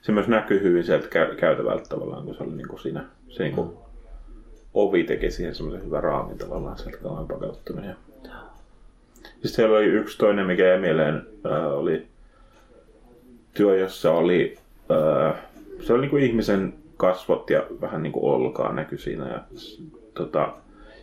Se 0.02 0.12
myös 0.12 0.28
näkyy 0.28 0.62
hyvin 0.62 0.84
sieltä 0.84 1.08
käy- 1.08 1.36
käytävältä 1.36 1.88
tavallaan, 1.88 2.24
kun 2.24 2.34
se 2.34 2.42
oli 2.42 2.52
niin 2.52 2.68
kuin 2.68 2.80
siinä, 2.80 3.04
se 3.28 3.42
niin 3.42 3.54
kuin 3.54 3.70
ovi 4.74 5.04
teki 5.04 5.30
siihen 5.30 5.54
semmoisen 5.54 5.84
hyvän 5.84 6.02
raamin 6.02 6.38
tavallaan 6.38 6.78
sieltä 6.78 6.98
kauan 6.98 7.26
pakeuttaminen. 7.26 7.96
Sitten 9.22 9.50
siellä 9.50 9.76
oli 9.76 9.86
yksi 9.86 10.18
toinen, 10.18 10.46
mikä 10.46 10.66
jäi 10.66 10.80
mieleen, 10.80 11.26
äh, 11.46 11.72
oli 11.72 12.06
työ, 13.54 13.76
jossa 13.76 14.12
oli, 14.12 14.58
äh, 14.90 15.34
se 15.80 15.92
oli 15.92 16.00
niin 16.00 16.10
kuin 16.10 16.22
ihmisen 16.22 16.74
kasvot 16.96 17.50
ja 17.50 17.66
vähän 17.80 18.02
niin 18.02 18.12
kuin 18.12 18.24
olkaa 18.24 18.72
näkyi 18.72 18.98
siinä. 18.98 19.28
Ja, 19.28 19.40
tota, 20.14 20.52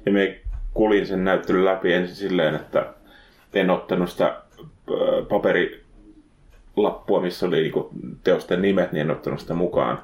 ja 0.06 0.12
me 0.12 0.39
kulin 0.74 1.08
sen 1.08 1.24
näyttelyn 1.24 1.66
läpi 1.66 1.93
ensin 1.93 2.16
silleen, 2.16 2.56
että 2.56 2.93
en 3.53 3.70
ottanut 3.70 4.10
sitä 4.10 4.41
paperilappua, 5.29 7.21
missä 7.21 7.45
oli 7.45 7.61
niinku 7.61 7.89
teosten 8.23 8.61
nimet, 8.61 8.91
niin 8.91 9.01
en 9.01 9.11
ottanut 9.11 9.39
sitä 9.39 9.53
mukaan. 9.53 9.99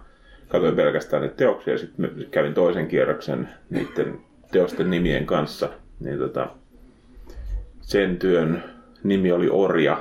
Katoin 0.48 0.76
pelkästään 0.76 1.22
niitä 1.22 1.36
teoksia 1.36 1.74
ja 1.74 1.78
sitten 1.78 2.28
kävin 2.32 2.54
toisen 2.54 2.88
kierroksen 2.88 3.50
niiden 3.70 4.20
teosten 4.52 4.90
nimien 4.90 5.26
kanssa. 5.26 5.70
Niin 6.00 6.18
tota, 6.18 6.48
sen 7.82 8.18
työn 8.18 8.64
nimi 9.04 9.32
oli 9.32 9.50
Orja. 9.50 9.98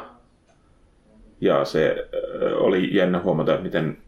Ja 1.41 1.65
se 1.65 2.09
oli 2.55 2.95
jännä 2.95 3.21
huomata, 3.21 3.59
miten 3.59 3.99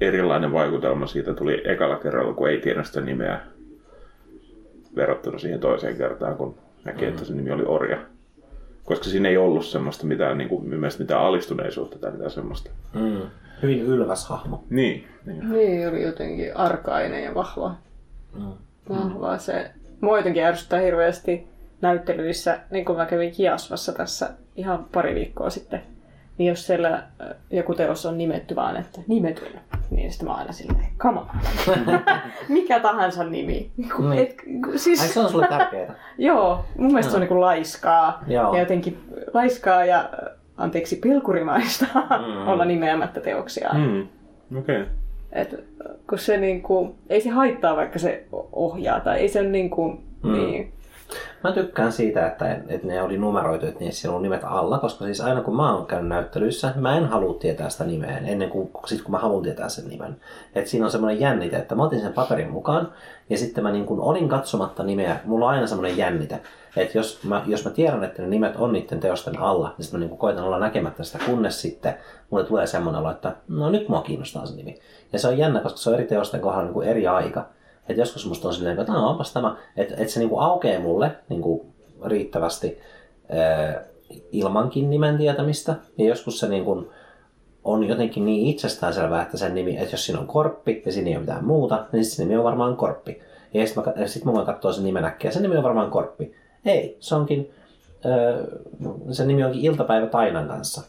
erilainen 0.00 0.52
vaikutelma 0.52 1.06
siitä 1.06 1.34
tuli 1.34 1.62
ekalla 1.64 1.96
kerralla, 1.96 2.32
kun 2.32 2.48
ei 2.48 2.60
tiedä 2.60 2.82
sitä 2.82 3.00
nimeä 3.00 3.40
verrattuna 4.96 5.38
siihen 5.38 5.60
toiseen 5.60 5.96
kertaan, 5.96 6.36
kun 6.36 6.54
näki, 6.84 7.04
että 7.04 7.24
se 7.24 7.34
nimi 7.34 7.50
oli 7.50 7.64
Orja. 7.66 7.98
Koska 8.86 9.04
siinä 9.04 9.28
ei 9.28 9.36
ollut 9.36 9.66
semmoista 9.66 10.06
mitään, 10.06 10.38
niin 10.38 10.48
kuin, 10.48 10.68
mun 10.68 10.78
mielestä 10.78 11.02
mitään 11.02 11.20
alistuneisuutta 11.20 11.98
tai 11.98 12.10
mitään 12.10 12.30
semmoista. 12.30 12.70
Mm. 12.94 13.20
Hyvin 13.62 13.82
ylväs 13.82 14.28
hahmo. 14.28 14.64
Niin, 14.70 15.08
niin. 15.26 15.52
Niin, 15.52 15.88
oli 15.88 16.02
jotenkin 16.02 16.56
arkainen 16.56 17.24
ja 17.24 17.34
vahva. 17.34 17.74
Mm. 18.34 18.52
Vahva 18.88 19.38
se. 19.38 19.70
Mua 20.00 20.16
jotenkin 20.16 20.44
ärsyttää 20.44 20.80
hirveästi 20.80 21.46
näyttelyissä, 21.80 22.60
niin 22.70 22.84
kuin 22.84 22.98
mä 22.98 23.06
kävin 23.06 23.32
Kiasvassa 23.32 23.92
tässä 23.92 24.30
ihan 24.56 24.86
pari 24.92 25.14
viikkoa 25.14 25.50
sitten. 25.50 25.82
Niin 26.38 26.48
jos 26.48 26.66
siellä 26.66 27.02
joku 27.50 27.74
teos 27.74 28.06
on 28.06 28.18
nimetty 28.18 28.56
vaan, 28.56 28.76
että 28.76 29.00
nimetyn, 29.06 29.60
niin 29.90 30.10
sitten 30.12 30.26
mä 30.28 30.32
oon 30.32 30.40
aina 30.40 30.52
silleen, 30.52 30.88
come 30.98 31.20
on. 31.20 31.26
Mikä 32.48 32.80
tahansa 32.80 33.24
nimi. 33.24 33.70
Niin. 33.76 34.18
Et, 34.18 34.36
siis, 34.76 35.02
Ai 35.02 35.08
se 35.08 35.20
on 35.20 35.30
sulle 35.30 35.46
tärkeää. 35.48 35.94
Joo, 36.18 36.64
mun 36.78 36.86
mielestä 36.86 37.10
se 37.10 37.16
on 37.16 37.26
niin 37.28 37.40
laiskaa. 37.40 38.22
Joo. 38.26 38.54
Ja 38.54 38.60
jotenkin 38.60 38.98
laiskaa 39.34 39.84
ja 39.84 40.08
anteeksi 40.56 40.96
pilkurimaista 40.96 41.86
Mm. 42.26 42.48
olla 42.48 42.64
nimeämättä 42.64 43.20
teoksiaan. 43.20 43.80
Mm. 43.80 44.08
Okei. 44.58 44.80
Okay. 44.80 44.92
Et, 45.32 45.64
kun 46.08 46.18
se 46.18 46.36
niinku, 46.36 46.94
ei 47.10 47.20
se 47.20 47.30
haittaa, 47.30 47.76
vaikka 47.76 47.98
se 47.98 48.24
ohjaa, 48.52 49.00
tai 49.00 49.18
ei 49.18 49.28
se 49.28 49.40
ole 49.40 49.48
niinku, 49.48 49.88
Mm. 50.22 50.32
niin. 50.32 50.72
Mä 51.44 51.52
tykkään 51.52 51.92
siitä, 51.92 52.26
että, 52.26 52.58
että 52.68 52.86
ne 52.86 53.02
oli 53.02 53.18
numeroitu, 53.18 53.66
että 53.66 53.80
niissä 53.80 54.12
on 54.12 54.22
nimet 54.22 54.44
alla, 54.44 54.78
koska 54.78 55.04
siis 55.04 55.20
aina 55.20 55.40
kun 55.40 55.56
mä 55.56 55.74
oon 55.74 55.86
käynyt 55.86 56.08
näyttelyissä, 56.08 56.72
mä 56.76 56.96
en 56.96 57.06
halua 57.06 57.34
tietää 57.34 57.68
sitä 57.68 57.84
nimeä 57.84 58.18
ennen 58.18 58.50
kuin 58.50 58.70
sit 58.86 59.02
kun 59.02 59.10
mä 59.10 59.18
haluan 59.18 59.42
tietää 59.42 59.68
sen 59.68 59.88
nimen. 59.88 60.16
Et 60.54 60.66
siinä 60.66 60.86
on 60.86 60.92
semmoinen 60.92 61.20
jännite, 61.20 61.56
että 61.56 61.74
mä 61.74 61.82
otin 61.82 62.00
sen 62.00 62.12
paperin 62.12 62.50
mukaan 62.50 62.92
ja 63.30 63.38
sitten 63.38 63.64
mä 63.64 63.72
niin 63.72 63.86
kun 63.86 64.00
olin 64.00 64.28
katsomatta 64.28 64.82
nimeä, 64.82 65.20
mulla 65.24 65.46
on 65.46 65.52
aina 65.52 65.66
semmoinen 65.66 65.96
jännite, 65.96 66.40
että 66.76 66.98
jos 66.98 67.24
mä, 67.24 67.42
jos 67.46 67.64
mä 67.64 67.70
tiedän, 67.70 68.04
että 68.04 68.22
ne 68.22 68.28
nimet 68.28 68.56
on 68.56 68.72
niiden 68.72 69.00
teosten 69.00 69.38
alla, 69.38 69.74
niin 69.78 69.84
sitten 69.84 70.00
mä 70.00 70.06
niin 70.06 70.18
koitan 70.18 70.44
olla 70.44 70.58
näkemättä 70.58 71.04
sitä, 71.04 71.18
kunnes 71.26 71.62
sitten 71.62 71.94
mulle 72.30 72.44
tulee 72.44 72.66
semmoinen 72.66 73.00
olo, 73.00 73.10
että 73.10 73.36
no 73.48 73.70
nyt 73.70 73.88
mua 73.88 74.02
kiinnostaa 74.02 74.46
se 74.46 74.56
nimi. 74.56 74.78
Ja 75.12 75.18
se 75.18 75.28
on 75.28 75.38
jännä, 75.38 75.60
koska 75.60 75.78
se 75.78 75.90
on 75.90 75.94
eri 75.94 76.04
teosten 76.04 76.40
kohdalla 76.40 76.64
niin 76.64 76.74
kuin 76.74 76.88
eri 76.88 77.06
aika. 77.06 77.46
Et 77.88 77.96
joskus 77.96 78.26
musta 78.26 78.48
on 78.48 78.54
silleen, 78.54 78.80
että 78.80 78.92
no, 78.92 79.10
onpas 79.10 79.32
tämä, 79.32 79.56
että 79.76 79.94
et 79.98 80.08
se 80.08 80.20
niinku 80.20 80.38
aukeaa 80.38 80.80
mulle 80.80 81.10
niinku 81.28 81.66
riittävästi 82.04 82.78
ää, 83.28 83.82
ilmankin 84.32 84.90
nimen 84.90 85.18
tietämistä. 85.18 85.74
Ja 85.98 86.04
joskus 86.04 86.40
se 86.40 86.48
niinku 86.48 86.92
on 87.64 87.84
jotenkin 87.84 88.24
niin 88.26 88.46
itsestäänselvää, 88.46 89.22
että 89.22 89.36
sen 89.36 89.54
nimi, 89.54 89.76
että 89.76 89.94
jos 89.94 90.06
siinä 90.06 90.20
on 90.20 90.26
korppi 90.26 90.82
ja 90.86 90.92
siinä 90.92 91.08
ei 91.08 91.14
ole 91.14 91.20
mitään 91.20 91.44
muuta, 91.44 91.86
niin 91.92 92.04
se 92.04 92.22
nimi 92.22 92.36
on 92.36 92.44
varmaan 92.44 92.76
korppi. 92.76 93.20
Ja 93.54 93.66
sitten 93.66 93.84
mä, 93.96 94.06
sit 94.06 94.24
mä 94.24 94.32
voin 94.32 94.46
katsoa 94.46 94.72
sen 94.72 94.84
nimen 94.84 95.04
äkkiä, 95.04 95.30
sen 95.30 95.42
nimi 95.42 95.56
on 95.56 95.62
varmaan 95.62 95.90
korppi. 95.90 96.34
Ei, 96.64 96.96
se 97.00 97.14
onkin, 97.14 97.50
ää, 98.04 98.12
sen 99.12 99.28
nimi 99.28 99.44
onkin 99.44 99.64
iltapäivä 99.64 100.06
Tainan 100.06 100.48
kanssa. 100.48 100.82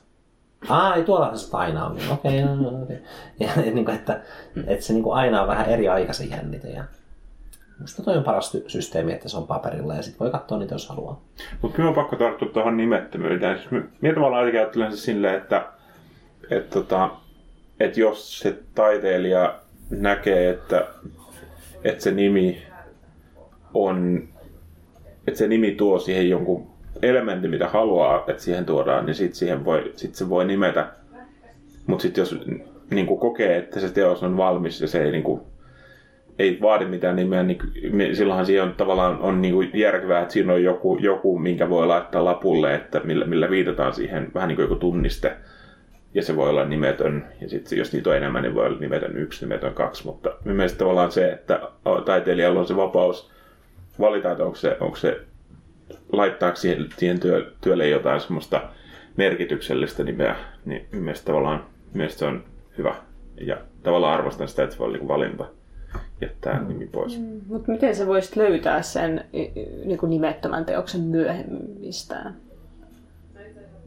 Aa, 0.69 0.95
ei 0.95 1.03
tuollahan 1.03 1.37
se 1.37 1.51
Taina 1.51 1.85
on. 1.85 1.97
Okei, 2.11 2.43
okay, 2.43 2.55
no, 2.55 2.83
okay. 2.83 2.97
Ja 3.39 3.49
et, 3.57 3.73
niin 3.75 3.85
kuin, 3.85 3.95
että, 3.95 4.21
että 4.67 4.85
se 4.85 4.93
niin 4.93 5.03
kuin 5.03 5.15
aina 5.15 5.41
on 5.41 5.47
vähän 5.47 5.69
eri 5.69 5.87
aikaisen 5.89 6.29
jännite. 6.29 6.69
Ja 6.69 6.83
musta 7.79 8.03
toi 8.03 8.17
on 8.17 8.23
paras 8.23 8.55
ty- 8.55 8.69
systeemi, 8.69 9.13
että 9.13 9.29
se 9.29 9.37
on 9.37 9.47
paperilla 9.47 9.95
ja 9.95 10.01
sitten 10.01 10.19
voi 10.19 10.31
katsoa 10.31 10.57
niitä, 10.57 10.75
jos 10.75 10.89
haluaa. 10.89 11.21
Mutta 11.61 11.75
kyllä 11.75 11.89
on 11.89 11.95
pakko 11.95 12.15
tarttua 12.15 12.49
tuohon 12.49 12.77
nimettömyyteen. 12.77 13.57
Siis 13.57 13.71
minä 14.01 14.13
tavallaan 14.13 14.39
ainakin 14.39 14.59
ajattelen 14.59 14.91
se 14.91 14.97
silleen, 14.97 15.35
että, 15.35 15.65
että, 16.49 16.73
tota, 16.79 17.09
että 17.79 17.99
jos 17.99 18.39
se 18.39 18.57
taiteilija 18.75 19.59
näkee, 19.89 20.49
että, 20.49 20.87
että 21.83 22.03
se 22.03 22.11
nimi 22.11 22.63
on, 23.73 24.27
että 25.27 25.37
se 25.37 25.47
nimi 25.47 25.71
tuo 25.71 25.99
siihen 25.99 26.29
jonkun 26.29 26.76
elementin, 27.01 27.51
mitä 27.51 27.67
haluaa, 27.67 28.23
että 28.27 28.43
siihen 28.43 28.65
tuodaan, 28.65 29.05
niin 29.05 29.15
sitten 29.15 29.35
siihen 29.35 29.65
voi, 29.65 29.91
sit 29.95 30.15
se 30.15 30.29
voi 30.29 30.45
nimetä. 30.45 30.87
Mutta 31.87 32.01
sitten 32.01 32.21
jos 32.21 32.39
niin 32.89 33.05
kuin 33.05 33.19
kokee, 33.19 33.57
että 33.57 33.79
se 33.79 33.89
teos 33.89 34.23
on 34.23 34.37
valmis 34.37 34.81
ja 34.81 34.87
se 34.87 35.03
ei, 35.03 35.11
niin 35.11 35.23
kuin, 35.23 35.41
ei 36.39 36.57
vaadi 36.61 36.85
mitään 36.85 37.15
nimeä, 37.15 37.43
niin 37.43 37.59
silloinhan 38.13 38.45
siihen 38.45 38.63
on 38.63 38.73
tavallaan 38.77 39.19
on 39.19 39.41
niin 39.41 39.53
kuin 39.53 39.69
järkevää, 39.73 40.21
että 40.21 40.33
siinä 40.33 40.53
on 40.53 40.63
joku, 40.63 40.97
joku, 41.01 41.39
minkä 41.39 41.69
voi 41.69 41.87
laittaa 41.87 42.25
lapulle, 42.25 42.73
että 42.73 43.01
millä, 43.03 43.25
millä 43.25 43.49
viitataan 43.49 43.93
siihen 43.93 44.31
vähän 44.33 44.47
niin 44.47 44.55
kuin 44.55 44.63
joku 44.63 44.75
tunniste. 44.75 45.37
Ja 46.13 46.23
se 46.23 46.35
voi 46.35 46.49
olla 46.49 46.65
nimetön, 46.65 47.27
ja 47.41 47.49
sitten 47.49 47.77
jos 47.77 47.93
niitä 47.93 48.09
on 48.09 48.17
enemmän, 48.17 48.43
niin 48.43 48.55
voi 48.55 48.65
olla 48.65 48.79
nimetön 48.79 49.17
yksi, 49.17 49.45
nimetön 49.45 49.73
kaksi. 49.73 50.05
Mutta 50.05 50.29
mielestäni 50.43 50.79
tavallaan 50.79 51.11
se, 51.11 51.31
että 51.31 51.61
taiteilijalla 52.05 52.59
on 52.59 52.67
se 52.67 52.75
vapaus 52.75 53.31
valita, 53.99 54.31
että 54.31 54.43
onko 54.43 54.55
se, 54.55 54.77
onko 54.79 54.95
se 54.95 55.21
laittaako 56.11 56.55
siihen, 56.55 56.85
siihen 56.97 57.19
työ, 57.19 57.51
työlle 57.61 57.89
jotain 57.89 58.21
semmoista 58.21 58.61
merkityksellistä 59.17 60.03
nimeä, 60.03 60.35
niin 60.65 60.87
mielestäni 60.91 61.25
tavallaan 61.25 61.65
mielestäni 61.93 62.31
se 62.31 62.37
on 62.37 62.43
hyvä. 62.77 62.95
Ja 63.41 63.57
tavallaan 63.83 64.13
arvostan 64.13 64.47
sitä, 64.47 64.63
että 64.63 64.75
se 64.75 64.79
voi 64.79 64.91
niinku 64.91 65.07
valinta 65.07 65.45
jättää 66.21 66.63
nimi 66.63 66.87
pois. 66.87 67.19
Mm. 67.19 67.41
Mutta 67.47 67.71
miten 67.71 67.95
sä 67.95 68.07
voisit 68.07 68.35
löytää 68.35 68.81
sen 68.81 69.25
y- 69.33 69.85
niinku 69.85 70.05
nimettömän 70.05 70.65
teoksen 70.65 71.01
myöhemmistään? 71.01 72.35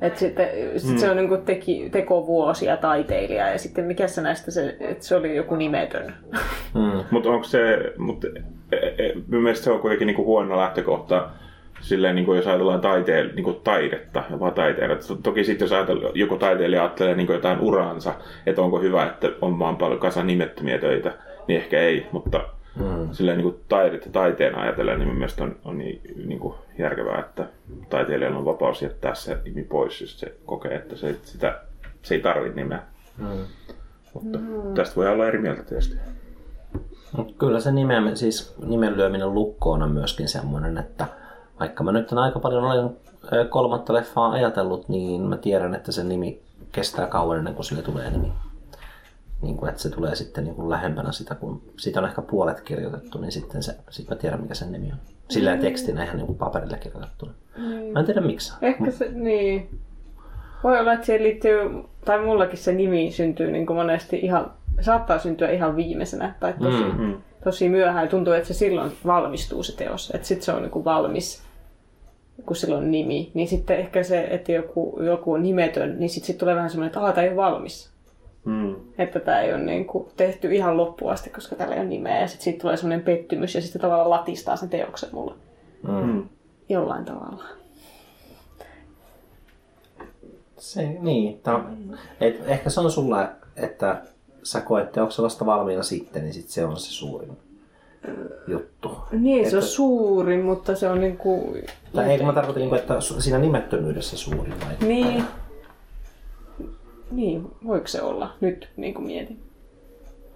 Et 0.00 0.18
sitten, 0.18 0.48
sit 0.76 0.98
se 0.98 1.10
on 1.10 1.16
niinku 1.16 1.36
teki, 1.36 1.88
tekovuosia 1.92 2.76
taiteilija 2.76 3.48
ja 3.48 3.58
sitten 3.58 3.84
mikä 3.84 4.06
se 4.06 4.22
näistä 4.22 4.50
se, 4.50 4.76
että 4.80 5.04
se 5.04 5.16
oli 5.16 5.36
joku 5.36 5.56
nimetön. 5.56 6.14
Mm. 6.74 7.04
Mutta 7.10 7.28
onko 7.28 7.44
se, 7.44 7.92
mutta 7.98 8.26
e, 8.72 8.76
e, 8.76 9.14
mielestäni 9.26 9.64
se 9.64 9.70
on 9.70 9.80
kuitenkin 9.80 10.06
niinku 10.06 10.24
huono 10.24 10.56
lähtökohta 10.56 11.30
silleen, 11.80 12.14
niin 12.14 12.26
kuin 12.26 12.36
jos 12.36 12.46
ajatellaan 12.46 12.80
taiteen, 12.80 13.30
niin 13.34 13.44
kuin 13.44 13.60
taidetta, 13.64 14.22
jopa 14.30 14.50
taiteilijat. 14.50 15.12
Toki 15.22 15.44
sitten 15.44 15.64
jos 15.64 15.72
ajatellaan, 15.72 16.12
joku 16.14 16.36
taiteilija 16.36 16.82
ajattelee 16.82 17.14
niin 17.14 17.26
kuin 17.26 17.34
jotain 17.34 17.60
uraansa, 17.60 18.14
että 18.46 18.62
onko 18.62 18.80
hyvä, 18.80 19.06
että 19.06 19.30
on 19.40 19.58
vaan 19.58 19.76
paljon 19.76 20.00
kasa 20.00 20.22
nimettömiä 20.22 20.78
töitä, 20.78 21.12
niin 21.48 21.60
ehkä 21.60 21.80
ei, 21.80 22.06
mutta 22.12 22.44
mm. 22.80 23.08
silleen 23.12 23.38
niin 23.38 23.52
kuin 23.52 23.60
taidetta 23.68 24.10
taiteen 24.10 24.58
ajatellen, 24.58 24.98
niin 24.98 25.14
mielestäni 25.14 25.50
on, 25.50 25.56
on 25.64 25.78
niin, 25.78 26.00
niin 26.26 26.38
kuin 26.38 26.54
järkevää, 26.78 27.20
että 27.20 27.46
taiteilijalla 27.90 28.38
on 28.38 28.44
vapaus 28.44 28.82
jättää 28.82 29.14
se 29.14 29.38
nimi 29.44 29.64
pois, 29.64 30.00
jos 30.00 30.20
se 30.20 30.34
kokee, 30.46 30.74
että 30.74 30.96
se, 30.96 31.16
sitä, 31.22 31.60
se 32.02 32.14
ei 32.14 32.20
tarvitse 32.20 32.60
nimeä. 32.60 32.82
Mm. 33.18 33.26
Mutta 34.14 34.38
mm. 34.38 34.74
tästä 34.74 34.96
voi 34.96 35.08
olla 35.08 35.28
eri 35.28 35.38
mieltä 35.38 35.62
tietysti. 35.62 35.96
Kyllä 37.38 37.60
se 37.60 37.72
nimen, 37.72 38.16
siis 38.16 38.54
nimen 38.66 38.96
lyöminen 38.96 39.34
lukkoon 39.34 39.82
on 39.82 39.90
myöskin 39.90 40.28
semmoinen, 40.28 40.78
että 40.78 41.06
vaikka 41.60 41.84
mä 41.84 41.92
nyt 41.92 42.12
aika 42.12 42.38
paljon 42.38 42.64
olen 42.64 42.90
kolmatta 43.48 43.92
leffaa 43.92 44.30
ajatellut, 44.30 44.88
niin 44.88 45.22
mä 45.22 45.36
tiedän, 45.36 45.74
että 45.74 45.92
se 45.92 46.04
nimi 46.04 46.42
kestää 46.72 47.06
kauan 47.06 47.38
ennen 47.38 47.54
kuin 47.54 47.64
sille 47.64 47.82
tulee 47.82 48.10
nimi. 48.10 48.32
Niin 49.42 49.56
kuin, 49.56 49.68
että 49.68 49.82
se 49.82 49.90
tulee 49.90 50.14
sitten 50.14 50.44
niin 50.44 50.54
kuin 50.54 50.70
lähempänä 50.70 51.12
sitä, 51.12 51.34
kun 51.34 51.62
siitä 51.76 52.00
on 52.00 52.06
ehkä 52.06 52.22
puolet 52.22 52.60
kirjoitettu, 52.60 53.18
niin 53.18 53.32
sitten 53.32 53.62
se, 53.62 53.76
sit 53.90 54.10
mä 54.10 54.16
tiedän, 54.16 54.40
mikä 54.40 54.54
sen 54.54 54.72
nimi 54.72 54.92
on. 54.92 54.98
Sillä 55.28 55.54
mm. 55.54 55.60
tekstinä 55.60 56.04
ihan 56.04 56.16
niin 56.16 56.26
kuin 56.26 56.38
paperille 56.38 56.78
kirjoitettuna. 56.78 57.32
Mm. 57.56 57.92
Mä 57.92 58.00
en 58.00 58.06
tiedä 58.06 58.20
miksi. 58.20 58.52
Ehkä 58.62 58.90
se, 58.90 59.08
niin. 59.12 59.80
Voi 60.64 60.80
olla, 60.80 60.92
että 60.92 61.06
siihen 61.06 61.22
liittyy, 61.22 61.58
tai 62.04 62.24
mullakin 62.24 62.58
se 62.58 62.72
nimi 62.72 63.10
syntyy 63.10 63.50
niin 63.50 63.66
kuin 63.66 63.76
monesti 63.76 64.16
ihan, 64.16 64.52
saattaa 64.80 65.18
syntyä 65.18 65.50
ihan 65.50 65.76
viimeisenä 65.76 66.34
tai 66.40 66.52
tosi, 66.52 66.84
mm-hmm. 66.84 67.14
tosi 67.44 67.68
myöhään. 67.68 68.08
Tuntuu, 68.08 68.32
että 68.32 68.48
se 68.48 68.54
silloin 68.54 68.92
valmistuu 69.06 69.62
se 69.62 69.76
teos, 69.76 70.10
että 70.14 70.28
sitten 70.28 70.44
se 70.44 70.52
on 70.52 70.62
niin 70.62 70.70
kuin 70.70 70.84
valmis 70.84 71.42
kun 72.46 72.56
sillä 72.56 72.76
on 72.76 72.90
nimi, 72.90 73.30
niin 73.34 73.48
sitten 73.48 73.78
ehkä 73.78 74.02
se, 74.02 74.24
että 74.24 74.52
joku, 74.52 74.98
joku 75.02 75.32
on 75.32 75.42
nimetön, 75.42 75.98
niin 75.98 76.10
sitten 76.10 76.26
sit 76.26 76.38
tulee 76.38 76.54
vähän 76.54 76.70
semmoinen, 76.70 76.86
että 76.86 77.12
tämä 77.12 77.22
ei 77.22 77.28
ole 77.28 77.36
valmis. 77.36 77.90
Mm. 78.44 78.74
Että 78.98 79.20
tämä 79.20 79.40
ei 79.40 79.54
ole 79.54 79.62
niin 79.62 79.86
kuin 79.86 80.08
tehty 80.16 80.54
ihan 80.54 80.76
loppuun 80.76 81.12
asti, 81.12 81.30
koska 81.30 81.56
täällä 81.56 81.74
ei 81.74 81.80
ole 81.80 81.88
nimeä. 81.88 82.20
Ja 82.20 82.28
sitten 82.28 82.44
siitä 82.44 82.60
tulee 82.60 82.76
semmoinen 82.76 83.04
pettymys 83.04 83.54
ja 83.54 83.60
sitten 83.60 83.80
tavallaan 83.80 84.10
latistaa 84.10 84.56
sen 84.56 84.68
teoksen 84.68 85.08
mulle. 85.12 85.34
Mm. 85.88 86.28
Jollain 86.68 87.04
tavalla. 87.04 87.44
Se, 90.58 90.96
niin. 91.00 91.40
Tämä, 91.42 91.70
et, 92.20 92.48
ehkä 92.48 92.70
se 92.70 92.80
on 92.80 92.90
sulla, 92.90 93.28
että 93.56 94.02
sä 94.42 94.60
koet 94.60 94.92
teoksen 94.92 95.24
vasta 95.24 95.46
valmiina 95.46 95.82
sitten, 95.82 96.22
niin 96.22 96.34
sit 96.34 96.48
se 96.48 96.64
on 96.64 96.76
se 96.76 96.92
suurin 96.92 97.36
juttu. 98.48 98.98
Niin, 99.12 99.38
että, 99.38 99.50
se 99.50 99.56
on 99.56 99.62
suuri, 99.62 100.42
mutta 100.42 100.76
se 100.76 100.88
on 100.88 101.00
niin 101.00 101.16
kuin... 101.16 101.64
Tai 101.94 102.10
eikö 102.10 102.24
mä 102.24 102.32
tarkoita, 102.32 102.60
niin 102.60 102.74
että 102.74 103.00
siinä 103.00 103.38
nimettömyydessä 103.38 104.16
suuri 104.16 104.50
vai? 104.50 104.88
Niin. 104.88 105.24
Niin, 107.10 107.50
voiko 107.66 107.86
se 107.86 108.02
olla? 108.02 108.34
Nyt 108.40 108.68
niin 108.76 108.94
kuin 108.94 109.06
mietin. 109.06 109.40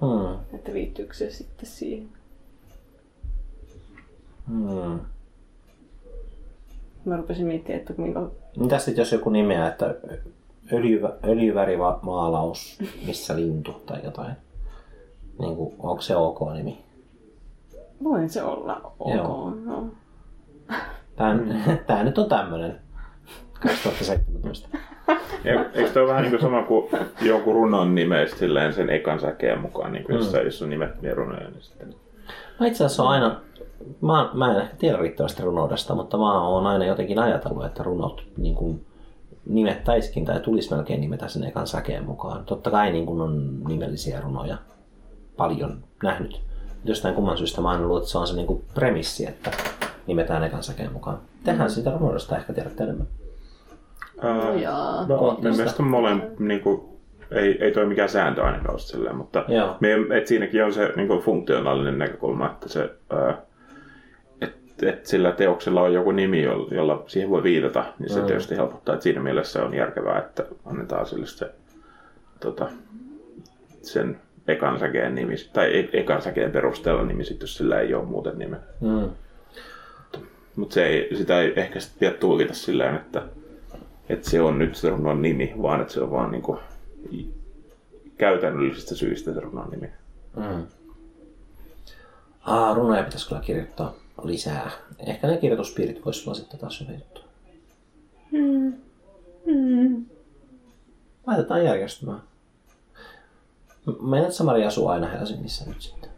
Hmm. 0.00 0.38
Että 0.54 0.72
liittyykö 0.72 1.14
se 1.14 1.30
sitten 1.30 1.66
siihen? 1.66 2.08
Hmm. 4.48 5.00
Mä 7.04 7.16
rupesin 7.16 7.46
miettimään, 7.46 7.80
että 7.80 7.92
kuinka... 7.92 8.30
Mitä 8.56 8.78
sitten 8.78 9.02
jos 9.02 9.12
joku 9.12 9.30
nimeää, 9.30 9.68
että 9.68 9.94
öljyvä, 10.72 11.12
öljyvärimaalaus, 11.24 12.78
missä 13.06 13.36
lintu 13.36 13.72
tai 13.72 14.00
jotain? 14.04 14.34
Niin 15.38 15.56
kuin, 15.56 15.74
onko 15.78 16.02
se 16.02 16.16
ok 16.16 16.38
nimi? 16.54 16.83
Voin 18.04 18.28
se 18.28 18.42
olla 18.42 18.92
ok. 18.98 19.14
Joo. 19.14 19.52
No. 19.64 19.86
Tämä, 21.16 21.38
tämä 21.86 22.02
nyt 22.02 22.18
on 22.18 22.28
tämmöinen 22.28 22.80
2017. 23.62 24.68
Eikö 25.44 25.90
tämä 25.90 26.04
ole 26.04 26.10
vähän 26.10 26.22
niin 26.22 26.30
kuin 26.30 26.40
sama 26.40 26.62
kuin 26.62 26.90
joku 27.22 27.52
runon 27.52 27.94
nimeistä 27.94 28.38
silleen 28.38 28.72
sen 28.72 28.90
ekan 28.90 29.20
säkeen 29.20 29.60
mukaan, 29.60 29.92
niin 29.92 30.04
kuin 30.04 30.18
mm. 30.18 30.44
jos 30.44 30.62
on 30.62 30.70
nimettyjä 30.70 31.14
runoja, 31.14 31.50
niin 31.50 31.62
sitten... 31.62 31.94
No 32.60 32.66
itse 32.66 32.84
asiassa 32.84 33.02
on 33.02 33.08
aina, 33.08 33.40
mä, 34.00 34.30
mä 34.34 34.54
en 34.54 34.60
ehkä 34.60 34.76
tiedä 34.76 34.98
riittävästi 34.98 35.42
runoudesta, 35.42 35.94
mutta 35.94 36.16
mä 36.16 36.48
oon 36.48 36.66
aina 36.66 36.84
jotenkin 36.84 37.18
ajatellut, 37.18 37.64
että 37.64 37.82
runot 37.82 38.24
niin 38.36 38.54
kuin 38.54 38.86
nimettäisikin 39.46 40.24
tai 40.24 40.40
tulisi 40.40 40.74
melkein 40.74 41.00
nimetä 41.00 41.28
sen 41.28 41.44
ekan 41.44 41.66
säkeen 41.66 42.04
mukaan. 42.04 42.44
Totta 42.44 42.70
kai 42.70 42.92
niin 42.92 43.06
kuin 43.06 43.20
on 43.20 43.60
nimellisiä 43.68 44.20
runoja 44.20 44.56
paljon 45.36 45.84
nähnyt 46.02 46.40
jostain 46.84 47.14
kumman 47.14 47.38
syystä 47.38 47.60
mä 47.60 47.80
luulen, 47.80 48.00
että 48.00 48.10
se 48.10 48.18
on 48.18 48.26
se 48.26 48.34
niinku 48.34 48.64
premissi, 48.74 49.26
että 49.26 49.50
nimetään 50.06 50.44
ekan 50.44 50.62
säkeen 50.62 50.92
mukaan. 50.92 51.18
Tehdään 51.44 51.70
siitä 51.70 51.90
runoudesta 51.90 52.36
ehkä 52.36 52.52
tiedätte 52.52 52.84
enemmän. 52.84 53.06
Uh, 54.16 55.08
no, 55.08 55.38
mielestäni 55.42 55.88
molemmat 55.88 56.38
niinku, 56.38 56.98
ei, 57.30 57.64
ei 57.64 57.72
toi 57.72 57.86
mikään 57.86 58.08
sääntö 58.08 58.44
ainakaan 58.44 58.78
silleen, 58.78 59.16
mutta 59.16 59.44
me, 59.80 60.16
et 60.18 60.26
siinäkin 60.26 60.64
on 60.64 60.72
se 60.72 60.92
niinku, 60.96 61.20
funktionaalinen 61.20 61.98
näkökulma, 61.98 62.46
että 62.46 62.68
se, 62.68 62.84
uh, 62.84 63.34
et, 64.40 64.82
et 64.82 65.06
sillä 65.06 65.32
teoksella 65.32 65.82
on 65.82 65.92
joku 65.94 66.10
nimi, 66.10 66.42
jolla 66.70 67.04
siihen 67.06 67.30
voi 67.30 67.42
viitata, 67.42 67.84
niin 67.98 68.10
se 68.10 68.20
mm. 68.20 68.26
tietysti 68.26 68.56
helpottaa. 68.56 68.94
Et 68.94 69.02
siinä 69.02 69.20
mielessä 69.20 69.64
on 69.64 69.74
järkevää, 69.74 70.18
että 70.18 70.44
annetaan 70.64 71.06
sille 71.06 71.26
se 71.26 71.50
tota, 72.40 72.68
sen 73.82 74.20
ekan 74.48 74.78
säkeen 74.78 75.14
nimi, 75.14 75.34
tai 75.52 75.78
e- 75.78 76.00
ekan 76.00 76.22
säkeen 76.22 76.52
perusteella 76.52 77.02
nimi, 77.02 77.24
sit, 77.24 77.40
jos 77.40 77.56
sillä 77.56 77.80
ei 77.80 77.94
ole 77.94 78.04
muuten 78.04 78.38
nimeä. 78.38 78.60
Mm. 78.80 79.10
Mutta 80.56 80.74
se 80.74 80.86
ei, 80.86 81.16
sitä 81.16 81.40
ei 81.40 81.52
ehkä 81.56 81.80
sit 81.80 81.98
pidä 81.98 82.10
tulkita 82.10 82.54
sillä 82.54 82.90
että, 82.96 83.22
että 84.08 84.30
se 84.30 84.42
on 84.42 84.58
nyt 84.58 84.76
se 84.76 84.90
runon 84.90 85.22
nimi, 85.22 85.54
vaan 85.62 85.80
että 85.80 85.92
se 85.92 86.00
on 86.00 86.10
vaan 86.10 86.30
niinku 86.30 86.58
käytännöllisistä 88.18 88.94
syistä 88.94 89.34
se 89.34 89.40
runon 89.40 89.70
nimi. 89.70 89.88
Mm. 90.36 90.66
Aa, 92.40 92.74
runoja 92.74 93.02
pitäisi 93.02 93.28
kyllä 93.28 93.40
kirjoittaa 93.40 93.94
lisää. 94.22 94.70
Ehkä 95.06 95.26
ne 95.26 95.36
kirjoituspiirit 95.36 96.04
voisi 96.04 96.28
olla 96.28 96.34
sitten 96.34 96.60
taas 96.60 96.80
hyvä 96.80 96.92
juttu. 96.92 97.20
Mm. 98.32 98.72
Mm. 99.46 100.04
Laitetaan 101.26 101.64
järjestymään. 101.64 102.20
Meinaatko 104.00 104.44
Maria 104.44 104.68
asuu 104.68 104.88
aina 104.88 105.08
Helsingissä 105.08 105.64
nyt 105.68 105.82
sitten? 105.82 106.10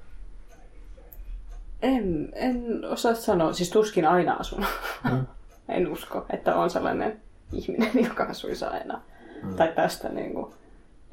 En, 1.83 2.33
en 2.35 2.85
osaa 2.85 3.15
sanoa. 3.15 3.53
Siis 3.53 3.71
tuskin 3.71 4.07
aina 4.07 4.35
asun. 4.35 4.65
Mm. 5.05 5.27
en 5.69 5.93
usko, 5.93 6.27
että 6.31 6.57
on 6.57 6.71
sellainen 6.71 7.21
ihminen, 7.53 7.91
joka 8.09 8.25
asuisi 8.25 8.65
aina. 8.65 9.01
Mm. 9.43 9.55
Tai 9.55 9.73
tästä 9.75 10.09
niin 10.09 10.35
kuin. 10.35 10.53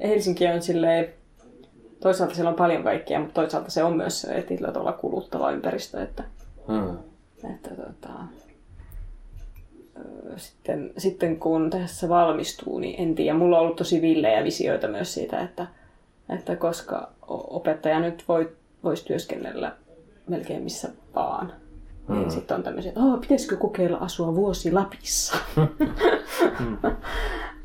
Helsinki 0.00 0.46
on 0.46 0.62
silleen, 0.62 1.12
toisaalta 2.00 2.34
siellä 2.34 2.50
on 2.50 2.56
paljon 2.56 2.82
kaikkea, 2.82 3.20
mutta 3.20 3.34
toisaalta 3.34 3.70
se 3.70 3.84
on 3.84 3.96
myös 3.96 4.26
tietyllä 4.46 4.72
tavalla 4.72 4.92
kuluttava 4.92 5.50
ympäristö, 5.50 6.02
että, 6.02 6.24
mm. 6.68 6.98
että 7.54 7.70
tota, 7.70 8.10
sitten, 10.36 10.92
sitten 10.98 11.36
kun 11.40 11.70
tässä 11.70 12.08
valmistuu, 12.08 12.78
niin 12.78 13.00
en 13.00 13.14
tiedä. 13.14 13.38
Mulla 13.38 13.56
on 13.56 13.62
ollut 13.62 13.76
tosi 13.76 14.02
villejä 14.02 14.44
visioita 14.44 14.88
myös 14.88 15.14
siitä, 15.14 15.40
että, 15.40 15.66
että 16.28 16.56
koska 16.56 17.10
opettaja 17.28 18.00
nyt 18.00 18.24
voi, 18.28 18.52
voisi 18.84 19.04
työskennellä 19.04 19.76
melkein 20.28 20.62
missä 20.62 20.88
vaan. 21.14 21.52
Mm. 22.08 22.14
Niin 22.14 22.30
sitten 22.30 22.56
on 22.56 22.62
tämmöisiä, 22.62 22.88
että 22.88 23.00
oh, 23.00 23.20
pitäisikö 23.20 23.56
kokeilla 23.56 23.98
asua 23.98 24.34
vuosi 24.34 24.72
Lapissa? 24.72 25.36
mm. 25.56 26.76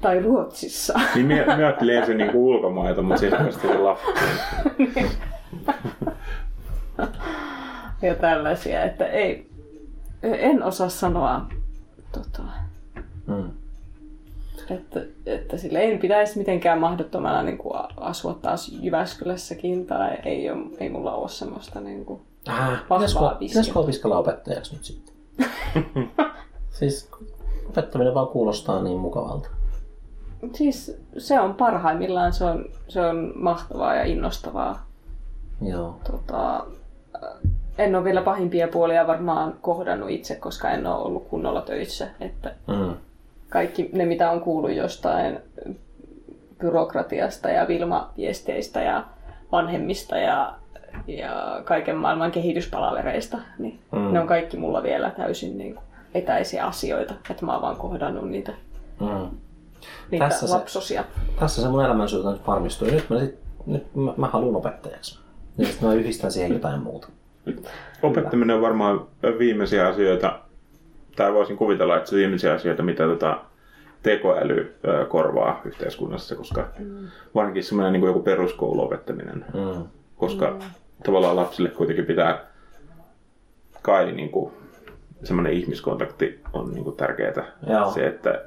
tai 0.01 0.21
Ruotsissa. 0.21 0.99
niin 1.15 1.27
mä, 1.27 1.45
mä 1.45 1.53
ajattelin 1.55 1.97
ensin 1.97 2.17
niin 2.17 2.35
ulkomaita, 2.35 3.01
mutta 3.01 3.19
sitten 3.19 3.53
sitten 3.53 3.83
Lappiin. 3.83 5.11
ja 8.01 8.15
tällaisia, 8.15 8.83
että 8.83 9.05
ei, 9.05 9.49
en 10.23 10.63
osaa 10.63 10.89
sanoa 10.89 11.45
tota, 12.11 12.43
mm. 13.27 13.51
Että, 14.71 14.99
että 15.25 15.57
sille 15.57 15.79
ei 15.79 15.97
pitäisi 15.97 16.37
mitenkään 16.37 16.79
mahdottomana 16.79 17.43
niin 17.43 17.57
kuin 17.57 17.73
asua 17.97 18.33
taas 18.33 18.71
Jyväskylässäkin 18.81 19.85
tai 19.85 20.17
ei, 20.25 20.51
ole, 20.51 20.65
ei 20.77 20.89
mulla 20.89 21.13
ole 21.13 21.29
semmoista 21.29 21.81
niin 21.81 22.05
kuin 22.05 22.21
äh, 22.49 22.81
vahvaa 22.89 23.35
Pitäisikö 23.35 23.79
opiskella 23.79 24.17
opettajaksi 24.17 24.75
nyt 24.75 24.85
sitten? 24.85 25.15
siis 26.79 27.09
opettaminen 27.69 28.13
vaan 28.13 28.27
kuulostaa 28.27 28.83
niin 28.83 28.99
mukavalta. 28.99 29.49
Siis 30.53 30.97
se 31.17 31.39
on 31.39 31.53
parhaimmillaan, 31.53 32.33
se 32.33 32.45
on, 32.45 32.65
se 32.87 33.01
on 33.01 33.33
mahtavaa 33.35 33.95
ja 33.95 34.03
innostavaa. 34.03 34.85
Joo. 35.61 35.99
Tota, 36.11 36.65
en 37.77 37.95
ole 37.95 38.03
vielä 38.03 38.21
pahimpia 38.21 38.67
puolia 38.67 39.07
varmaan 39.07 39.57
kohdannut 39.61 40.09
itse, 40.09 40.35
koska 40.35 40.69
en 40.69 40.87
ole 40.87 40.95
ollut 40.95 41.27
kunnolla 41.27 41.61
töissä. 41.61 42.07
Että 42.19 42.55
mm 42.67 42.95
kaikki 43.49 43.89
ne, 43.93 44.05
mitä 44.05 44.31
on 44.31 44.41
kuullut 44.41 44.73
jostain 44.73 45.39
byrokratiasta 46.59 47.49
ja 47.49 47.67
Vilma-viesteistä 47.67 48.81
ja 48.81 49.03
vanhemmista 49.51 50.17
ja, 50.17 50.53
ja 51.07 51.61
kaiken 51.65 51.95
maailman 51.95 52.31
kehityspalavereista, 52.31 53.37
niin 53.57 53.79
mm. 53.91 54.13
ne 54.13 54.19
on 54.19 54.27
kaikki 54.27 54.57
mulla 54.57 54.83
vielä 54.83 55.11
täysin 55.11 55.57
niin 55.57 55.73
kuin 55.73 55.83
etäisiä 56.13 56.65
asioita, 56.65 57.13
että 57.29 57.45
mä 57.45 57.53
oon 57.53 57.61
vaan 57.61 57.75
kohdannut 57.75 58.29
niitä, 58.29 58.51
Mm. 58.99 59.37
niitä 60.11 60.25
Tässä 60.29 60.47
se- 60.47 60.53
lapsosia. 60.53 61.03
Tässä 61.39 61.61
se 61.61 61.67
mun 61.67 61.85
elämän 61.85 62.09
suunta 62.09 62.31
nyt 62.31 62.47
varmistui. 62.47 62.91
Nyt 62.91 63.09
mä, 63.09 63.19
sit, 63.19 63.35
nyt 63.65 63.95
mä, 63.95 64.13
mä 64.17 64.27
haluan 64.27 64.55
opettajaksi. 64.55 65.19
Ja 65.57 65.65
sitten 65.65 65.87
mä 65.89 65.95
yhdistän 65.95 66.31
siihen 66.31 66.53
jotain 66.53 66.81
muuta. 66.81 67.07
Opettaminen 68.03 68.55
on 68.55 68.61
varmaan 68.61 69.05
viimeisiä 69.39 69.87
asioita, 69.87 70.39
tai 71.19 71.33
voisin 71.33 71.57
kuvitella, 71.57 71.97
että 71.97 72.09
se 72.09 72.15
viimeisiä 72.15 72.53
asioita, 72.53 72.83
mitä 72.83 73.03
tota 73.03 73.39
tekoäly 74.03 74.75
ö, 74.87 75.05
korvaa 75.05 75.61
yhteiskunnassa, 75.65 76.35
koska 76.35 76.67
varsinkin 77.35 77.63
semmoinen 77.63 77.93
niin 77.93 78.01
kuin 78.01 78.09
joku 78.09 78.19
peruskouluopettaminen, 78.19 79.45
Mm. 79.53 79.83
koska 80.17 80.59
tavallaan 81.05 81.35
lapsille 81.35 81.69
kuitenkin 81.69 82.05
pitää 82.05 82.45
kai 83.81 84.11
niin 84.11 84.29
kuin, 84.29 84.51
semmoinen 85.23 85.53
ihmiskontakti 85.53 86.39
on 86.53 86.73
niin 86.73 86.83
kuin 86.83 86.95
tärkeää. 86.95 87.45
Joo. 87.69 87.91
Se, 87.91 88.07
että 88.07 88.41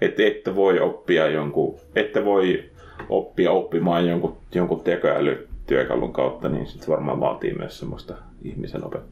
et, 0.00 0.20
ette 0.20 0.54
voi 0.54 0.80
oppia 0.80 1.26
jonkun, 1.26 1.78
ette 1.96 2.24
voi 2.24 2.70
oppia 3.08 3.50
oppimaan 3.50 4.08
jonkun, 4.08 4.36
jonkun 4.54 4.80
tekoälytyökalun 4.80 6.12
kautta, 6.12 6.48
niin 6.48 6.66
sitten 6.66 6.88
varmaan 6.88 7.20
vaatii 7.20 7.54
myös 7.54 7.78
semmoista 7.78 8.14
ihmisen 8.42 8.84
opet, 8.84 9.02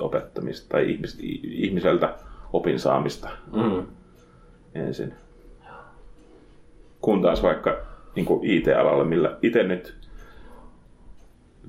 opettamista 0.00 0.68
tai 0.68 0.90
ihmis, 0.90 1.18
ihmiseltä 1.42 2.14
opin 2.54 2.78
saamista 2.80 3.28
Mm. 3.52 3.86
ensin. 4.74 5.14
Kun 7.00 7.22
taas 7.22 7.42
vaikka 7.42 7.76
niin 8.16 8.26
kuin 8.26 8.44
IT-alalla, 8.50 9.04
millä 9.04 9.36
itse 9.42 9.62
nyt 9.62 9.94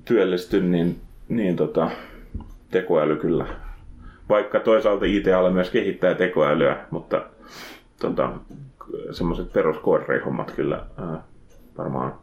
työllistyn, 0.05 0.71
niin, 0.71 1.01
niin 1.29 1.55
tota, 1.55 1.91
tekoäly 2.71 3.15
kyllä. 3.15 3.45
Vaikka 4.29 4.59
toisaalta 4.59 5.05
IT-ala 5.05 5.49
myös 5.51 5.69
kehittää 5.69 6.13
tekoälyä, 6.15 6.77
mutta 6.91 7.23
tota, 8.01 8.31
semmoiset 9.11 9.53
peruskoodari-hommat 9.53 10.51
kyllä 10.51 10.85
ää, 10.97 11.23
varmaan 11.77 12.13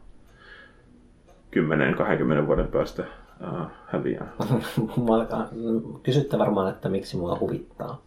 10-20 2.43 2.47
vuoden 2.47 2.67
päästä 2.67 3.03
ää, 3.43 3.69
häviää. 3.85 4.27
Kysytte 6.03 6.39
varmaan, 6.39 6.69
että 6.69 6.89
miksi 6.89 7.17
mua 7.17 7.37
huvittaa. 7.39 8.01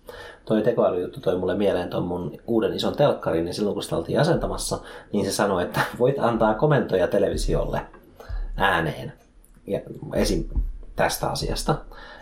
Toi 0.44 0.62
tekoälyjuttu 0.62 1.20
toi 1.20 1.38
mulle 1.38 1.54
mieleen 1.54 1.90
ton 1.90 2.06
mun 2.06 2.32
uuden 2.46 2.72
ison 2.72 2.96
telkkarin, 2.96 3.44
niin 3.44 3.54
silloin 3.54 3.74
kun 3.74 3.82
sitä 3.82 3.96
oltiin 3.96 4.20
asentamassa, 4.20 4.78
niin 5.12 5.24
se 5.24 5.32
sanoi, 5.32 5.62
että 5.62 5.80
voit 5.98 6.18
antaa 6.18 6.54
komentoja 6.54 7.08
televisiolle 7.08 7.80
ääneen. 8.56 9.12
Ja 9.66 9.80
esim. 10.14 10.44
tästä 10.96 11.28
asiasta. 11.28 11.74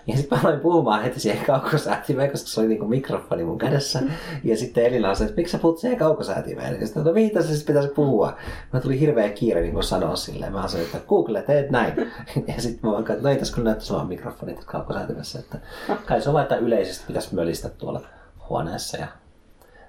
Ja 0.09 0.17
sitten 0.17 0.39
mä 0.39 0.49
aloin 0.49 0.61
puhumaan 0.61 1.03
heti 1.03 1.21
siihen 1.21 1.47
kaukosäätimeen, 1.47 2.31
koska 2.31 2.49
se 2.49 2.61
oli 2.61 2.69
niinku 2.69 2.87
mikrofoni 2.87 3.45
mun 3.45 3.59
kädessä. 3.59 4.03
Ja 4.45 4.57
sitten 4.57 4.85
Elina 4.85 5.15
sanoi, 5.15 5.29
että 5.29 5.41
miksi 5.41 5.53
sä 5.53 5.59
puhut 5.59 5.79
siihen 5.79 5.99
kaukosäätimeen? 5.99 6.81
Ja 6.81 6.87
sitten, 6.87 7.05
no 7.05 7.13
mihin 7.13 7.31
tässä 7.31 7.51
siis 7.51 7.65
pitäisi 7.65 7.89
puhua? 7.89 8.37
Mä 8.73 8.81
tuli 8.81 9.01
hirveä 9.01 9.29
kiire 9.29 9.61
niin 9.61 9.73
kuin 9.73 9.85
sanoa 9.85 10.17
silleen. 10.17 10.53
Mä 10.53 10.69
sanoin, 10.69 10.87
että 10.87 11.09
Google, 11.09 11.43
teet 11.43 11.71
näin. 11.71 11.95
Ja 12.57 12.63
sitten 12.63 12.81
mä 12.83 12.93
vaan 12.93 13.05
katsoin, 13.05 13.17
että 13.17 13.29
no 13.29 13.33
ei 13.33 13.39
tässä 13.39 13.55
kyllä 13.55 13.69
näyttäisi 13.69 13.93
vaan 13.93 14.09
mikrofonit 14.09 14.65
kaukosäätimessä. 14.65 15.39
Että 15.39 15.59
kai 16.07 16.23
se 16.23 16.29
on 16.29 16.33
vaan, 16.33 16.43
että 16.43 16.57
yleisesti 16.57 17.05
pitäisi 17.07 17.35
mölistä 17.35 17.69
tuolla 17.69 18.01
huoneessa. 18.49 18.97
Ja... 18.97 19.07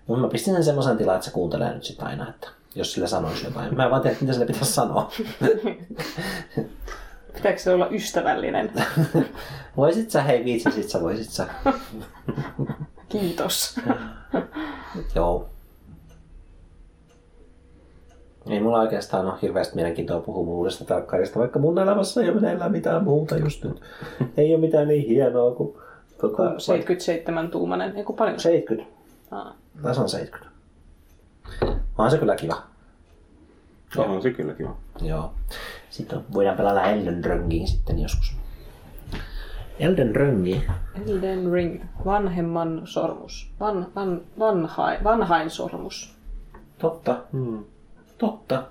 Mutta 0.07 0.21
mä 0.21 0.29
pistin 0.29 0.53
sen 0.53 0.63
semmoisen 0.63 0.97
tilaan, 0.97 1.15
että 1.15 1.25
se 1.25 1.31
kuuntelee 1.31 1.73
nyt 1.73 1.83
sitä 1.83 2.05
aina, 2.05 2.29
että 2.29 2.47
jos 2.75 2.93
sille 2.93 3.07
sanoisi 3.07 3.45
jotain. 3.45 3.75
Mä 3.75 3.85
en 3.85 3.91
vaan 3.91 4.01
tiedä, 4.01 4.17
mitä 4.21 4.33
sille 4.33 4.45
pitäisi 4.45 4.73
sanoa. 4.73 5.11
Pitääkö 7.35 7.59
se 7.59 7.73
olla 7.73 7.89
ystävällinen? 7.91 8.71
Voisit 9.77 10.11
sä, 10.11 10.21
hei 10.23 10.45
viitsisit 10.45 10.89
sä, 10.89 11.01
voisit 11.01 11.29
sä. 11.29 11.47
Kiitos. 13.09 13.79
Joo. 15.15 15.49
Ei 18.49 18.59
mulla 18.59 18.79
oikeastaan 18.79 19.25
ole 19.25 19.33
hirveästi 19.41 19.75
mielenkiintoa 19.75 20.19
puhua 20.19 20.55
uudesta 20.55 20.85
tarkkaarista, 20.85 21.39
vaikka 21.39 21.59
mun 21.59 21.79
elämässä 21.79 22.21
ei 22.21 22.29
ole 22.29 22.41
meneillään 22.41 22.71
mitään 22.71 23.03
muuta 23.03 23.37
just 23.37 23.63
nyt. 23.63 23.81
Ei 24.37 24.53
ole 24.53 24.61
mitään 24.61 24.87
niin 24.87 25.07
hienoa 25.07 25.55
kuin 25.55 25.77
tota, 26.21 26.43
77-tuumainen, 26.49 27.97
eiku 27.97 28.13
paljon. 28.13 28.39
70. 28.39 28.91
Aa. 29.31 29.55
Tasan 29.81 30.09
70. 30.09 30.55
On 31.97 32.11
se 32.11 32.17
kyllä 32.17 32.35
kiva. 32.35 32.63
On 33.97 34.21
se 34.21 34.31
kyllä 34.31 34.53
kiva. 34.53 34.75
Joo. 35.01 35.33
Sitten 35.95 36.19
voidaan 36.33 36.57
pelata 36.57 36.83
Elden 36.83 37.25
Ringiin 37.25 37.67
sitten 37.67 37.99
joskus. 37.99 38.35
Elden 39.79 40.15
Ringi. 40.15 40.63
Elden 41.07 41.51
Ring, 41.51 41.83
vanhemman 42.05 42.81
sormus. 42.85 43.51
Van, 43.59 43.87
van, 43.95 44.21
vanhain, 44.39 45.03
vanhain 45.03 45.49
sormus. 45.49 46.15
Totta. 46.77 47.17
Hmm. 47.31 47.63
Totta. 48.17 48.63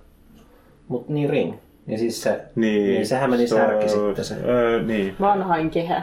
Mut 0.88 1.08
niin 1.08 1.30
ring. 1.30 1.54
Ja 1.86 1.98
siis 1.98 2.22
se, 2.22 2.44
Niin, 2.54 2.84
niin 2.84 3.06
sehän 3.06 3.30
meni 3.30 3.46
se 3.46 3.54
särki 3.56 3.88
sitten 3.88 4.24
se. 4.24 4.34
Öö, 4.44 4.82
niin, 4.82 5.16
Vanhain 5.20 5.70
kehä. 5.70 6.02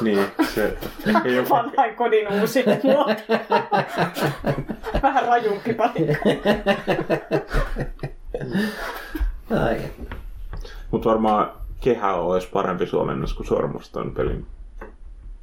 niin, 0.00 0.18
se 0.54 0.62
ei 1.24 1.38
ole 1.38 1.48
Vanhain 1.48 1.94
kodin 1.96 2.28
uusi 2.40 2.64
muoto. 2.82 3.14
Vähän 5.02 5.24
rajumpi 5.26 5.74
paikka. 5.74 6.02
Ai. 9.64 9.80
Mutta 10.94 11.08
varmaan 11.08 11.52
kehä 11.80 12.14
olisi 12.14 12.48
parempi 12.52 12.86
suomennos 12.86 13.34
kuin 13.34 13.46
sormus 13.46 13.90
ton 13.90 14.14
pelin 14.14 14.46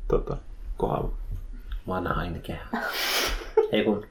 tota, 0.07 0.37
kohdalla. 0.77 1.11
Vanhain 1.87 2.41
kehä. 2.41 2.65
Ei 3.71 3.83
kun... 3.83 4.05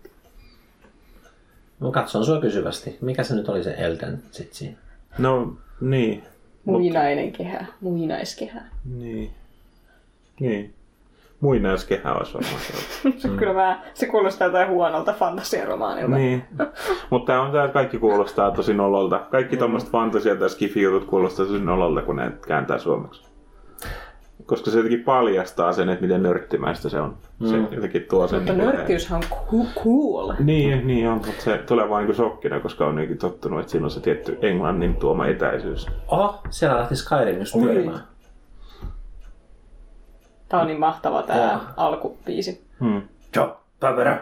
Mä 1.81 1.91
katson 1.91 2.25
sua 2.25 2.41
kysyvästi. 2.41 2.99
Mikä 3.01 3.25
se 3.25 3.35
nyt 3.35 3.49
oli 3.49 3.65
se 3.65 3.75
Elden 3.79 4.23
sit 4.31 4.53
siinä? 4.53 4.77
No, 5.19 5.57
niin. 5.81 6.23
Muinainen 6.65 7.33
kehä. 7.33 7.67
Muinaiskehä. 7.81 8.63
Niin. 8.85 9.31
Niin. 10.41 10.75
Muinaiskehä 11.41 12.15
olisi 12.15 12.35
varmaan 12.35 12.61
se. 12.61 12.73
Se, 13.21 13.31
on 13.31 13.37
kyllä 13.37 13.55
vähän, 13.55 13.83
se 13.95 14.07
kuulostaa 14.07 14.47
jotain 14.47 14.69
huonolta 14.69 15.13
fantasiaromaanilta. 15.13 16.15
niin. 16.15 16.43
Mutta 17.11 17.41
on 17.41 17.53
tää 17.53 17.69
kaikki 17.69 17.99
kuulostaa 17.99 18.51
tosi 18.51 18.75
nololta. 18.75 19.19
Kaikki 19.31 19.57
tommoset 19.57 19.91
fantasia 19.91 20.37
tai 20.37 20.51
skifi-jutut 20.51 21.05
kuulostaa 21.05 21.47
tosi 21.47 21.59
nololta, 21.59 22.03
kun 22.03 22.17
ne 22.17 22.33
kääntää 22.47 22.79
suomeksi. 22.79 23.31
Koska 24.47 24.71
se 24.71 24.77
jotenkin 24.77 25.05
paljastaa 25.05 25.73
sen, 25.73 25.89
että 25.89 26.03
miten 26.03 26.23
nörttimäistä 26.23 26.89
se 26.89 27.01
on. 27.01 27.17
Se 27.45 27.57
jotenkin 27.71 28.07
tuo 28.11 28.29
sen... 28.29 28.39
Mutta 28.39 28.53
niinku- 28.53 28.71
nörttiyshän 28.71 29.21
on 29.23 29.63
cool. 29.85 30.33
Niin, 30.39 30.87
niin 30.87 31.09
on, 31.09 31.15
mutta 31.15 31.33
se 31.43 31.59
tulee 31.59 31.89
vaan 31.89 32.05
niin 32.05 32.15
shokkina, 32.15 32.61
koska 32.61 32.87
on 32.87 32.95
jotenkin 32.95 33.19
tottunut, 33.19 33.61
että 33.61 33.73
siinä 33.73 33.85
on 33.85 33.91
se 33.91 34.01
tietty 34.01 34.39
englannin 34.43 34.97
tuoma 34.97 35.27
etäisyys. 35.27 35.87
Oho, 36.09 36.41
siellä 36.51 36.79
lähti 36.79 36.97
Skyrim 36.97 37.39
just 37.39 37.55
pyörimään. 37.61 38.01
Tää 40.51 40.61
on 40.61 40.67
niin 40.67 40.81
mahtava 40.81 41.17
Joo. 41.17 41.27
tää 41.27 41.61
alkubiisi. 41.77 42.67
Hmm. 42.81 43.03
Joo, 43.37 43.61
papera, 43.81 44.19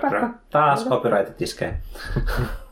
papera. 0.00 0.30
Taas 0.50 0.86
copyrightit 0.88 1.42
iskee. 1.42 1.80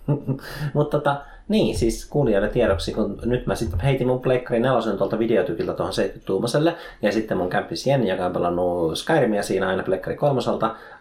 Mutta 0.74 0.98
tota, 0.98 1.20
niin, 1.48 1.78
siis 1.78 2.06
kuulijoille 2.06 2.48
tiedoksi, 2.48 2.92
kun 2.92 3.20
nyt 3.24 3.46
mä 3.46 3.54
sitten 3.54 3.80
heitin 3.80 4.06
mun 4.06 4.20
Pleikkari 4.20 4.60
4 4.60 4.96
tuolta 4.96 5.18
videotykiltä 5.18 5.72
tuohon 5.74 5.94
70-tuumaselle, 5.94 6.72
ja 7.02 7.12
sitten 7.12 7.38
mun 7.38 7.50
kämppis 7.50 7.86
Jenni, 7.86 8.08
joka 8.08 8.26
on 8.26 8.32
pelannut 8.32 8.98
Skyrimia 8.98 9.42
siinä 9.42 9.68
aina 9.68 9.82
Pleikkari 9.82 10.16
3 10.16 10.40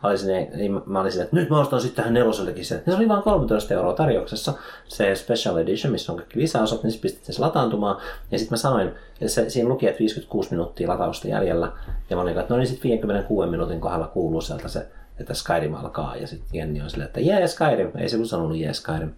oli 0.04 0.18
sinne, 0.18 0.50
niin 0.56 0.82
mä 0.86 1.00
olin 1.00 1.12
silleen, 1.12 1.26
että 1.26 1.36
nyt 1.36 1.50
mä 1.50 1.60
ostan 1.60 1.82
sitten 1.82 1.96
tähän 1.96 2.14
nelosellekin 2.14 2.66
sen. 2.66 2.82
Ja 2.86 2.92
se 2.92 2.98
oli 2.98 3.10
vain 3.10 3.24
13 3.24 3.74
euroa 3.74 3.94
tarjouksessa, 3.94 4.54
se 4.88 5.16
Special 5.16 5.58
Edition, 5.58 5.92
missä 5.92 6.12
on 6.12 6.18
kaikki 6.18 6.40
lisäosat, 6.40 6.84
niin 6.84 7.00
pistit 7.02 7.24
sen 7.24 7.46
lataantumaan, 7.46 7.98
ja 8.32 8.40
sitten 8.40 8.54
mä 8.54 8.58
sanoin, 8.58 8.88
että 8.88 9.28
se, 9.28 9.50
siinä 9.50 9.70
luki, 9.70 9.88
että 9.88 10.00
56 10.00 10.52
minuuttia 10.52 10.88
latausta 10.88 11.28
jäljellä, 11.28 11.72
ja 12.10 12.16
mä 12.16 12.22
olin, 12.22 12.38
että 12.38 12.54
no 12.54 12.58
niin 12.58 12.68
sitten 12.68 12.92
56 12.92 13.50
minuutin 13.50 13.82
kohdalla 13.82 14.08
kuuluu 14.08 14.42
sieltä 14.42 14.68
se 14.68 14.88
että 15.20 15.34
Skyrim 15.34 15.74
alkaa. 15.74 16.16
Ja 16.16 16.28
sitten 16.28 16.48
Jenni 16.54 16.82
on 16.82 16.90
silleen, 16.90 17.08
että 17.08 17.20
jee 17.20 17.48
Skyrim. 17.48 17.92
Ei 17.96 18.10
se 18.10 18.18
kun 18.18 18.28
sanonut 18.28 18.58
jee 18.58 18.74
Skyrim. 18.74 19.12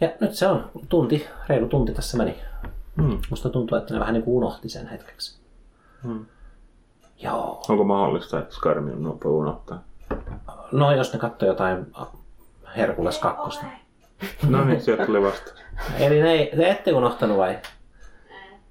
Ja 0.00 0.08
nyt 0.20 0.34
se 0.34 0.46
on 0.46 0.70
tunti, 0.88 1.26
reilu 1.48 1.68
tunti 1.68 1.92
tässä 1.92 2.16
meni. 2.16 2.38
Hmm. 3.02 3.18
Musta 3.30 3.48
tuntuu, 3.48 3.78
että 3.78 3.94
ne 3.94 4.00
vähän 4.00 4.14
niin 4.14 4.22
kuin 4.22 4.36
unohti 4.36 4.68
sen 4.68 4.86
hetkeksi. 4.86 5.40
Hmm. 6.02 6.26
Joo. 7.18 7.62
Onko 7.68 7.84
mahdollista, 7.84 8.38
että 8.38 8.54
Skyrim 8.54 8.88
on 8.92 9.02
nopea 9.02 9.30
unohtaa? 9.30 9.82
No 10.72 10.92
jos 10.92 11.12
ne 11.12 11.18
katsoo 11.18 11.48
jotain 11.48 11.86
Herkules 12.76 13.18
2. 13.18 13.60
No 14.48 14.64
niin, 14.64 14.82
sieltä 14.82 15.06
tuli 15.06 15.22
vasta. 15.22 15.52
Eli 15.98 16.22
ne, 16.22 16.50
te 16.56 16.70
ette 16.70 16.92
unohtanut 16.92 17.36
vai? 17.36 17.58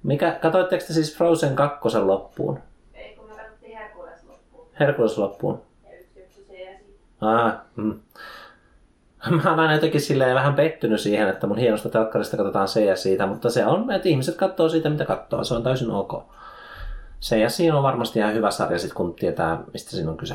Mikä, 0.02 0.38
katoitteko 0.42 0.84
te 0.86 0.92
siis 0.92 1.16
Frozen 1.16 1.56
2 1.56 1.98
loppuun? 1.98 2.58
Ei, 2.94 3.16
kun 3.16 3.28
me 3.28 3.34
katsottiin 3.34 3.78
Herkules 3.78 4.24
loppuun. 4.24 4.68
Herkules 4.80 5.18
loppuun? 5.18 5.62
Ja 5.84 5.98
yksi 5.98 6.20
jakso 6.20 6.36
se 6.36 6.42
sitten. 6.42 6.80
Ah, 7.20 7.54
mm. 7.76 8.00
Mä 9.44 9.50
oon 9.50 9.60
aina 9.60 9.74
jotenkin 9.74 10.00
silleen 10.00 10.34
vähän 10.34 10.54
pettynyt 10.54 11.00
siihen, 11.00 11.28
että 11.28 11.46
mun 11.46 11.58
hienosta 11.58 11.88
telkkarista 11.88 12.36
katsotaan 12.36 12.68
se 12.68 12.84
ja 12.84 12.96
siitä, 12.96 13.26
mutta 13.26 13.50
se 13.50 13.66
on, 13.66 13.90
että 13.90 14.08
ihmiset 14.08 14.36
katsoo 14.36 14.68
siitä, 14.68 14.90
mitä 14.90 15.04
katsoo. 15.04 15.44
Se 15.44 15.54
on 15.54 15.62
täysin 15.62 15.90
ok. 15.90 16.12
Se 17.20 17.38
ja 17.38 17.50
siinä 17.50 17.76
on 17.76 17.82
varmasti 17.82 18.18
ihan 18.18 18.34
hyvä 18.34 18.50
sarja, 18.50 18.78
sit 18.78 18.92
kun 18.92 19.14
tietää, 19.14 19.58
mistä 19.72 19.90
siinä 19.90 20.10
on 20.10 20.16
kyse. 20.16 20.34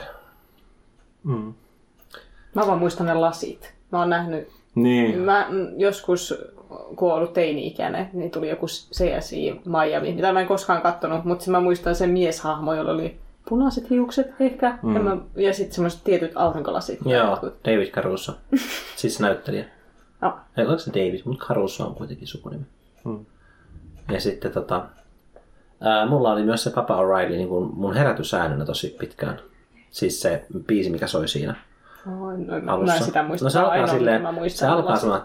Mm. 1.24 1.54
Mä 2.54 2.68
vaan 2.68 2.80
muistan 2.80 3.08
ne 3.08 3.14
lasit. 3.14 3.74
Mä 3.92 4.00
oon 4.00 4.10
nähnyt, 4.10 4.48
Niin. 4.76 5.20
mä 5.20 5.48
joskus 5.78 6.34
kun 6.96 7.10
oon 7.10 7.18
ollut 7.18 7.34
teini-ikäinen, 7.34 8.10
niin 8.14 8.32
tuli 8.32 8.50
joku 8.50 8.66
CSI 8.66 9.62
Miami, 9.66 10.14
mitä 10.14 10.34
mä 10.34 10.42
en 10.42 10.48
koskaan 10.48 10.82
kattonut, 10.82 11.26
mutta 11.26 11.52
mä 11.52 11.60
muistan 11.60 11.96
sen 11.96 12.10
mieshahmo, 12.10 12.74
jolla 12.74 12.92
oli 12.92 13.20
punaiset 13.50 13.90
hiukset 13.90 14.28
ehkä, 14.40 14.78
mm. 14.84 14.96
ja, 14.96 15.02
mä, 15.02 15.18
ja 15.36 15.54
sitten 15.54 15.76
semmoiset 15.76 16.04
tietyt 16.04 16.32
aurinkolasit. 16.36 17.00
Joo, 17.06 17.36
David 17.66 17.92
Caruso. 17.92 18.34
siis 18.96 19.20
näyttelijä. 19.20 19.66
No. 20.22 20.40
Ei, 20.58 20.66
oliko 20.66 20.80
se 20.80 20.92
David, 20.92 21.22
mutta 21.26 21.46
Caruso 21.46 21.88
on 21.88 21.96
kuitenkin 21.96 22.28
sukunimi. 22.28 22.66
Hmm. 23.04 23.26
Ja 24.12 24.22
sitten 24.22 24.52
tota, 24.52 24.86
ää, 25.82 26.06
mulla 26.06 26.32
oli 26.32 26.44
myös 26.44 26.64
se 26.64 26.70
Papa 26.70 26.98
O'Reilly 26.98 27.30
niin 27.30 27.50
mun 27.74 27.96
herätysäännönä 27.96 28.66
tosi 28.66 28.96
pitkään. 29.00 29.40
Siis 29.92 30.22
se 30.22 30.46
biisi, 30.68 30.90
mikä 30.90 31.08
soi 31.08 31.28
siinä 31.28 31.56
No, 32.06 32.62
mä 32.62 32.72
alussa. 32.72 32.96
en 32.96 33.04
sitä 33.04 33.24
muista. 33.24 33.46
No 33.46 33.50
se 33.50 33.60
alkaa 33.60 33.88
silleen, 33.88 34.22
mä 34.22 34.34
se 34.48 34.68
alkaa 34.68 34.96
sanoa 34.96 35.20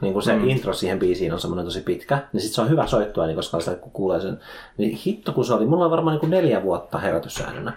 niin 0.00 0.12
kuin 0.12 0.22
se 0.22 0.36
mm. 0.36 0.48
intro 0.48 0.72
siihen 0.72 0.98
biisiin 0.98 1.32
on 1.32 1.40
semmoinen 1.40 1.64
tosi 1.64 1.80
pitkä, 1.80 2.18
niin 2.32 2.40
sit 2.40 2.52
se 2.52 2.60
on 2.60 2.70
hyvä 2.70 2.86
soittua, 2.86 3.26
niin 3.26 3.36
koska 3.36 3.60
sitä 3.60 3.76
kun 3.76 3.92
kuulee 3.92 4.20
sen. 4.20 4.40
Niin 4.76 4.98
hitto 5.06 5.32
kun 5.32 5.44
se 5.44 5.54
oli, 5.54 5.66
mulla 5.66 5.84
on 5.84 5.90
varmaan 5.90 6.14
niin 6.14 6.20
kuin 6.20 6.30
neljä 6.30 6.62
vuotta 6.62 6.98
herätyssäännönä. 6.98 7.72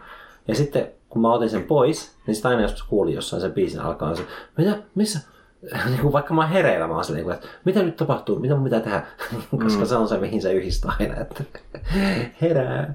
Ja 0.47 0.55
sitten 0.55 0.87
kun 1.09 1.21
mä 1.21 1.33
otin 1.33 1.49
sen 1.49 1.63
pois, 1.63 2.17
niin 2.27 2.35
sitten 2.35 2.49
aina 2.49 2.61
joskus 2.61 2.83
kuulin 2.83 3.15
jossain 3.15 3.41
sen 3.41 3.53
biisin 3.53 3.79
alkaa 3.79 4.15
se, 4.15 4.23
mitä, 4.57 4.77
missä, 4.95 5.19
niin 5.89 6.01
kuin 6.01 6.13
vaikka 6.13 6.33
mä 6.33 6.41
oon 6.41 6.49
hereillä, 6.49 6.87
mä 6.87 6.93
oon 6.93 7.03
silleen, 7.03 7.25
niin 7.25 7.37
kuin, 7.37 7.45
että 7.45 7.59
mitä 7.65 7.83
nyt 7.83 7.95
tapahtuu, 7.95 8.39
mitä 8.39 8.55
mun 8.55 8.63
pitää 8.63 8.79
tehdä, 8.79 9.03
koska 9.63 9.85
se 9.85 9.95
on 9.95 10.07
se, 10.07 10.17
mihin 10.17 10.41
se 10.41 10.53
yhdistää 10.53 10.91
aina, 10.99 11.21
että 11.21 11.43
herää. 12.41 12.93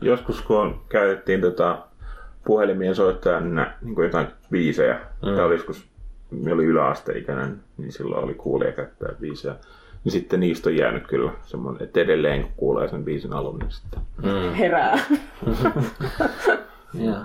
Joskus 0.00 0.42
kun 0.42 0.80
käytettiin 0.88 1.40
tota 1.40 1.78
puhelimien 2.44 2.94
soittajana 2.94 3.66
niin 3.82 3.94
kuin 3.94 4.04
jotain 4.04 4.26
biisejä, 4.50 4.94
mm. 4.94 5.36
tai 5.36 5.44
oli 5.44 5.54
joskus, 5.54 5.84
minä 6.30 6.54
oli 6.54 6.64
yläasteikäinen, 6.64 7.60
niin 7.76 7.92
silloin 7.92 8.24
oli 8.24 8.34
kuulija 8.34 8.72
käyttää 8.72 9.12
biisejä. 9.20 9.54
Niin 10.04 10.12
sitten 10.12 10.40
niistä 10.40 10.68
on 10.68 10.76
jäänyt 10.76 11.06
kyllä 11.06 11.32
semmoinen, 11.42 11.82
että 11.82 12.00
edelleen 12.00 12.42
kun 12.42 12.52
kuulee 12.56 12.88
sen 12.88 13.04
biisin 13.04 13.32
alun, 13.32 13.58
niin 13.58 13.70
sitten... 13.70 14.00
Mm. 14.22 14.54
Herää. 14.54 14.98
Ja. 16.94 17.24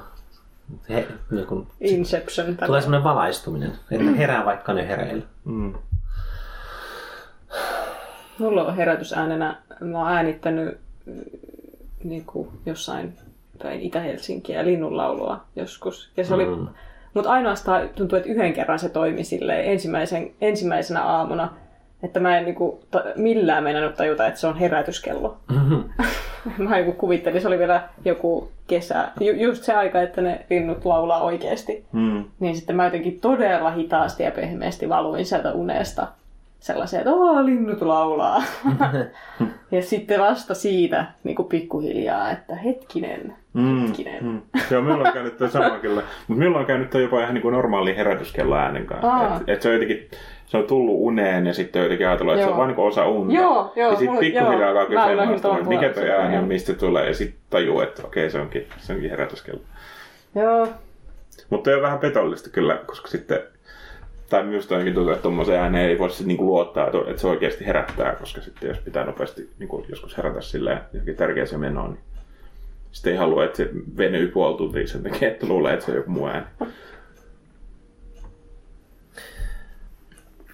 He, 0.90 1.08
niin 1.32 1.48
kun, 1.48 1.68
Inception. 1.80 2.58
tulee 2.66 2.82
semmoinen 2.82 3.04
valaistuminen, 3.04 3.72
että 3.92 4.12
herää 4.12 4.46
vaikka 4.46 4.74
ne 4.74 4.88
hereillä. 4.88 5.26
Mm. 5.46 5.74
Mulla 8.40 8.64
on 8.64 8.76
herätysäänenä, 8.76 9.58
mä 9.80 9.98
oon 9.98 10.12
äänittänyt 10.12 10.78
mm, 11.06 11.22
niin 12.04 12.26
kuin 12.26 12.50
jossain 12.66 13.14
päin 13.64 13.82
Itä-Helsinkiä 13.82 14.66
linnunlaulua 14.66 15.42
joskus. 15.56 16.12
Ja 16.18 16.26
se 16.26 16.34
oli, 16.34 16.46
Mm. 16.46 16.68
mutta 17.14 17.32
ainoastaan 17.32 17.90
tuntuu, 17.96 18.18
että 18.18 18.30
yhden 18.30 18.54
kerran 18.54 18.80
se 18.80 18.90
toimi 18.90 19.24
silleen 19.24 19.66
ensimmäisen, 19.66 20.32
ensimmäisenä 20.42 21.04
aamuna, 21.04 21.50
että 22.04 22.20
mä 22.20 22.38
en 22.38 22.46
niin 22.46 22.56
kuin, 22.56 22.78
ta, 22.92 23.04
millään 23.16 23.64
meinannut 23.64 23.96
tajuta, 23.96 24.28
että 24.28 24.40
se 24.40 24.48
on 24.48 24.58
herätyskello. 24.58 25.38
mä 26.58 26.78
joku 26.80 26.92
kuvittelin, 26.92 27.42
se 27.42 27.48
oli 27.48 27.60
vielä 27.60 27.90
joku 28.06 28.52
kesä, 28.68 29.08
ju, 29.20 29.34
just 29.34 29.64
se 29.64 29.74
aika, 29.74 30.02
että 30.02 30.22
ne 30.22 30.46
linnut 30.50 30.86
laulaa 30.86 31.22
oikeasti. 31.22 31.86
Mm. 31.92 32.24
Niin 32.40 32.56
sitten 32.56 32.76
mä 32.76 32.86
jotenkin 32.86 33.20
todella 33.20 33.72
hitaasti 33.72 34.24
ja 34.24 34.32
pehmeästi 34.32 34.90
valuin 34.90 35.26
sieltä 35.26 35.52
unesta 35.52 36.08
sellaiseen, 36.60 37.00
että 37.02 37.12
Oo, 37.14 37.46
linnut 37.46 37.82
laulaa. 37.82 38.44
ja 39.72 39.82
sitten 39.82 40.20
vasta 40.20 40.54
siitä 40.54 41.06
niin 41.24 41.36
kuin 41.36 41.48
pikkuhiljaa, 41.48 42.32
että 42.32 42.56
hetkinen, 42.56 43.36
Mm. 43.56 43.88
hetkinen. 43.88 44.24
Mm. 44.24 44.42
Joo, 44.72 44.82
minulla 44.82 45.08
on 45.08 45.14
käynyt 45.14 45.38
toi 45.38 45.50
sama 45.50 45.80
kyllä. 45.80 46.02
Mutta 46.28 46.40
minulla 46.40 46.60
on 46.60 46.66
käynyt 46.66 46.90
toi 46.90 47.02
jopa 47.02 47.22
ihan 47.22 47.34
niin 47.34 47.42
kuin 47.42 47.54
normaali 47.54 47.98
herätyskello 47.98 48.56
äänen 48.56 48.86
kanssa. 48.86 49.08
Aa. 49.08 49.38
Et, 49.38 49.50
et 49.50 49.62
se 49.62 49.68
on 49.70 49.74
jotenkin, 49.74 50.10
se 50.46 50.58
on 50.58 50.64
tullut 50.64 50.96
uneen 50.98 51.48
ja 51.48 51.54
sitten 51.54 51.84
jotenkin 51.84 52.08
ajatellut, 52.08 52.34
että 52.34 52.46
se 52.46 52.52
on 52.52 52.58
vaan 52.58 52.70
niin 52.70 52.80
osa 52.80 53.08
unta. 53.08 53.34
Joo, 53.34 53.74
joo, 53.76 53.92
Ja 53.92 53.98
sitten 53.98 54.20
pikkuhiljaa 54.20 54.70
alkaa 54.70 54.86
kyseenalaista, 54.86 55.48
tuon 55.48 55.68
mikä 55.68 55.90
puolen 55.90 56.12
ääni 56.12 56.38
on, 56.38 56.44
mistä 56.44 56.68
se 56.68 56.78
tulee. 56.78 57.08
Ja 57.08 57.14
sitten 57.14 57.40
tajuu, 57.50 57.82
että 57.82 58.04
okei, 58.06 58.30
se 58.30 58.40
onkin, 58.40 58.68
se 58.78 58.94
onkin 58.94 59.10
herätyskello. 59.10 59.62
Joo. 60.36 60.68
Mutta 61.50 61.72
on 61.72 61.82
vähän 61.82 62.00
petollista 62.00 62.50
kyllä, 62.50 62.80
koska 62.86 63.08
sitten, 63.08 63.40
tai 64.30 64.44
minusta 64.44 64.76
ainakin 64.76 64.94
tuntuu, 64.94 65.12
että 65.12 65.24
tuommoiseen 65.24 65.62
ääneen 65.62 65.90
ei 65.90 66.00
voi 66.00 66.10
sitten 66.10 66.28
niinku 66.28 66.46
luottaa, 66.46 66.86
että 66.86 66.98
että 67.10 67.22
se 67.22 67.28
oikeasti 67.28 67.66
herättää, 67.66 68.16
koska 68.16 68.42
sitten 68.42 68.70
jos 68.70 68.78
pitää 68.78 69.06
nopeasti 69.06 69.50
niinku 69.60 69.86
joskus 69.90 70.18
herätä 70.18 70.42
silleen 70.42 70.80
johonkin 70.94 71.16
tärkeäseen 71.16 71.62
menoon, 71.62 71.90
niin 71.94 72.04
sitten 72.96 73.14
ei 73.14 73.20
halua, 73.20 73.46
että 73.46 73.58
se 73.58 73.70
venyy 73.98 74.28
puoli 74.28 74.58
tuntia 74.58 74.88
sen 74.88 75.04
takia, 75.04 75.28
että 75.28 75.48
luulee, 75.48 75.74
että 75.74 75.86
se 75.86 75.92
on 75.92 75.98
joku 75.98 76.10
muu 76.10 76.28
ääni. 76.28 76.46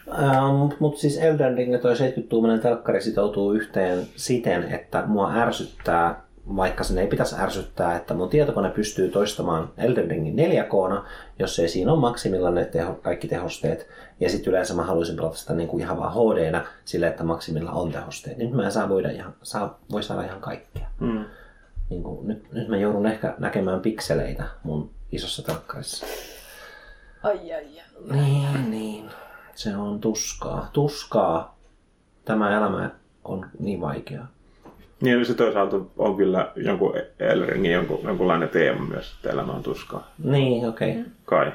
Ähm, 0.10 0.74
Mutta 0.80 1.00
siis 1.00 1.18
Elden 1.18 1.58
Ring 1.58 1.74
ja 1.74 1.80
toi 1.80 1.94
70-tuumainen 1.94 2.60
telkkari 2.62 3.02
sitoutuu 3.02 3.54
yhteen 3.54 4.08
siten, 4.16 4.64
että 4.64 5.04
mua 5.08 5.34
ärsyttää, 5.34 6.22
vaikka 6.56 6.84
sen 6.84 6.98
ei 6.98 7.08
pitäisi 7.08 7.36
ärsyttää, 7.40 7.96
että 7.96 8.14
mun 8.14 8.30
tietokone 8.30 8.70
pystyy 8.70 9.10
toistamaan 9.10 9.70
Elden 9.78 10.12
Ringin 10.12 10.36
4 10.36 10.64
k 10.64 10.72
jos 11.40 11.60
ei 11.60 11.70
siinä 11.70 11.92
ole 11.92 12.00
maksimilla 12.00 12.52
ne 12.52 12.66
teho, 12.66 12.94
kaikki 12.94 13.28
tehosteet. 13.28 13.88
Ja 14.20 14.30
sitten 14.30 14.52
yleensä 14.52 14.74
mä 14.74 14.84
haluaisin 14.84 15.16
pelata 15.16 15.36
sitä 15.36 15.54
niinku 15.54 15.78
ihan 15.78 15.98
vaan 15.98 16.14
hd 16.14 16.62
sille, 16.86 17.08
että 17.08 17.24
maksimilla 17.24 17.72
on 17.72 17.92
tehosteet. 17.92 18.38
Nyt 18.38 18.52
mä 18.52 18.66
en 18.66 18.72
saa 18.72 18.90
voida 18.90 19.10
ihan, 19.10 19.34
saa, 19.44 19.80
voi 19.92 20.04
saada 20.04 20.24
ihan 20.24 20.42
kaikkea. 20.42 20.88
Mm. 21.00 21.26
Niin 21.92 22.04
kuin, 22.04 22.28
nyt, 22.28 22.52
nyt 22.52 22.68
mä 22.68 22.78
joudun 22.78 23.06
ehkä 23.06 23.36
näkemään 23.38 23.80
pikseleitä 23.80 24.44
mun 24.64 24.90
isossa 25.12 25.44
telkkarissa. 25.44 26.06
Ai, 27.24 27.54
ai, 27.54 27.66
ai. 27.80 28.18
Niin, 28.18 28.72
niin. 28.72 29.10
Se 29.56 29.76
on 29.76 30.00
tuskaa. 30.00 30.70
Tuskaa. 30.74 31.58
Tämä 32.26 32.58
elämä 32.58 32.90
on 33.24 33.46
niin 33.60 33.82
vaikeaa. 33.82 34.28
Niin, 35.02 35.26
se 35.26 35.34
toisaalta 35.34 35.80
on 35.98 36.18
kyllä 36.18 36.52
jonkun 36.56 36.94
Elringin 37.20 37.72
jonkun, 37.72 38.00
jonkunlainen 38.04 38.50
teema 38.50 38.86
myös, 38.86 39.14
että 39.16 39.30
elämä 39.30 39.52
on 39.52 39.64
tuskaa. 39.64 40.12
Niin, 40.24 40.70
okei. 40.70 40.92
Okay. 40.92 41.04
Kai. 41.26 41.52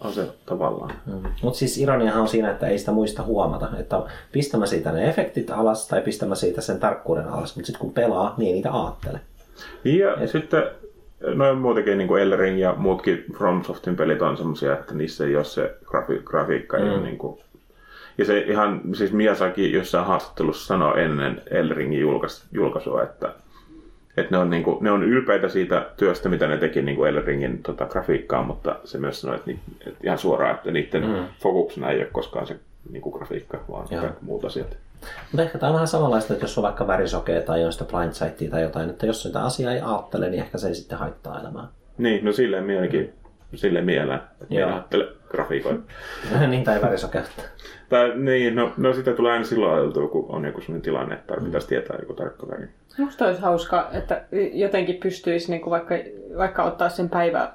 On 0.00 0.12
se 0.12 0.28
tavallaan. 0.46 0.92
Mm. 1.06 1.22
Mutta 1.42 1.58
siis 1.58 1.78
ironiahan 1.78 2.22
on 2.22 2.28
siinä, 2.28 2.50
että 2.50 2.66
ei 2.66 2.78
sitä 2.78 2.92
muista 2.92 3.22
huomata. 3.22 3.68
Että 3.78 4.02
pistämä 4.32 4.66
siitä 4.66 4.92
ne 4.92 5.08
efektit 5.08 5.50
alas 5.50 5.88
tai 5.88 6.00
pistämä 6.00 6.34
siitä 6.34 6.60
sen 6.60 6.80
tarkkuuden 6.80 7.28
alas. 7.28 7.56
Mutta 7.56 7.66
sitten 7.66 7.80
kun 7.80 7.92
pelaa, 7.92 8.34
niin 8.36 8.48
ei 8.48 8.52
niitä 8.52 8.72
aattele. 8.72 9.20
Ja 9.84 10.14
Et... 10.14 10.30
sitten 10.30 10.62
noin 11.34 11.58
muutenkin 11.58 11.98
niin 11.98 12.08
kuin 12.08 12.22
Elring 12.22 12.60
ja 12.60 12.74
muutkin 12.76 13.24
FromSoftin 13.38 13.96
pelit 13.96 14.22
on 14.22 14.36
semmoisia, 14.36 14.72
että 14.72 14.94
niissä 14.94 15.26
ei 15.26 15.36
ole 15.36 15.44
se 15.44 15.74
grafi- 15.84 16.22
grafiikka. 16.24 16.78
Mm. 16.78 16.86
Ja, 16.86 17.00
niin 17.00 17.18
kuin, 17.18 17.38
ja 18.18 18.24
se 18.24 18.38
ihan, 18.38 18.80
siis 18.92 19.12
Miyazaki 19.12 19.72
jossain 19.72 20.06
haastattelussa 20.06 20.66
sanoi 20.66 21.02
ennen 21.02 21.42
Elringin 21.50 22.00
julkais, 22.00 22.46
julkaisua, 22.52 23.02
että, 23.02 23.34
että 24.16 24.36
ne, 24.36 24.38
on, 24.38 24.50
niin 24.50 24.62
kuin, 24.62 24.84
ne 24.84 24.90
on 24.90 25.02
ylpeitä 25.02 25.48
siitä 25.48 25.86
työstä, 25.96 26.28
mitä 26.28 26.46
ne 26.46 26.56
teki 26.56 26.82
niin 26.82 26.96
kuin 26.96 27.08
Elringin 27.08 27.62
tota, 27.62 27.86
grafiikkaa, 27.86 28.42
mutta 28.42 28.76
se 28.84 28.98
myös 28.98 29.20
sanoi, 29.20 29.36
että, 29.36 29.50
ni, 29.50 29.58
että 29.86 30.00
ihan 30.02 30.18
suoraan, 30.18 30.54
että 30.54 30.70
niiden 30.70 31.06
mm. 31.06 31.24
fokuksena 31.40 31.90
ei 31.90 31.98
ole 31.98 32.08
koskaan 32.12 32.46
se 32.46 32.56
niin 32.90 33.02
kuin 33.02 33.16
grafiikka, 33.16 33.60
vaan 33.70 33.86
Joo. 33.90 34.00
kaikki 34.00 34.24
muut 34.24 34.44
asiat. 34.44 34.76
Mutta 35.32 35.42
ehkä 35.42 35.58
tämä 35.58 35.70
on 35.70 35.74
vähän 35.74 35.88
samanlaista, 35.88 36.32
että 36.32 36.44
jos 36.44 36.58
on 36.58 36.62
vaikka 36.62 36.86
värisokea 36.86 37.40
tai 37.40 37.64
on 37.64 37.72
sitä 37.72 37.84
blindsightia 37.84 38.50
tai 38.50 38.62
jotain, 38.62 38.90
että 38.90 39.06
jos 39.06 39.22
sitä 39.22 39.42
asiaa 39.42 39.72
ei 39.72 39.80
aattele, 39.80 40.30
niin 40.30 40.42
ehkä 40.42 40.58
se 40.58 40.68
ei 40.68 40.74
sitten 40.74 40.98
haittaa 40.98 41.40
elämää. 41.40 41.68
Niin, 41.98 42.24
no 42.24 42.32
silleen 42.32 42.64
mielenkin, 42.64 43.14
silleen 43.54 43.84
mieleen, 43.84 44.20
että 44.40 44.54
Joo. 44.54 44.66
minä 44.66 44.76
ajattelen 44.76 45.08
grafiikoita. 45.28 45.80
niin, 46.48 46.64
tai 46.64 46.82
värisokeutta. 46.82 47.42
Tai 47.88 48.12
niin, 48.16 48.56
no, 48.56 48.72
no 48.76 48.92
sitä 48.92 49.12
tulee 49.12 49.32
aina 49.32 49.44
silloin 49.44 49.72
ajateltua, 49.72 50.08
kun 50.08 50.26
on 50.28 50.44
joku 50.44 50.60
sellainen 50.60 50.82
tilanne, 50.82 51.14
että 51.14 51.34
pitäisi 51.44 51.68
tietää 51.68 51.96
joku 52.00 52.14
tarkka 52.14 52.48
väri. 52.48 52.68
Musta 52.98 53.24
olisi 53.24 53.40
hauska, 53.40 53.88
että 53.92 54.24
jotenkin 54.52 54.96
pystyisi 54.96 55.50
niin 55.50 55.60
kuin 55.60 55.70
vaikka, 55.70 55.94
vaikka 56.36 56.64
ottaa 56.64 56.88
sen 56.88 57.08
päivä 57.08 57.52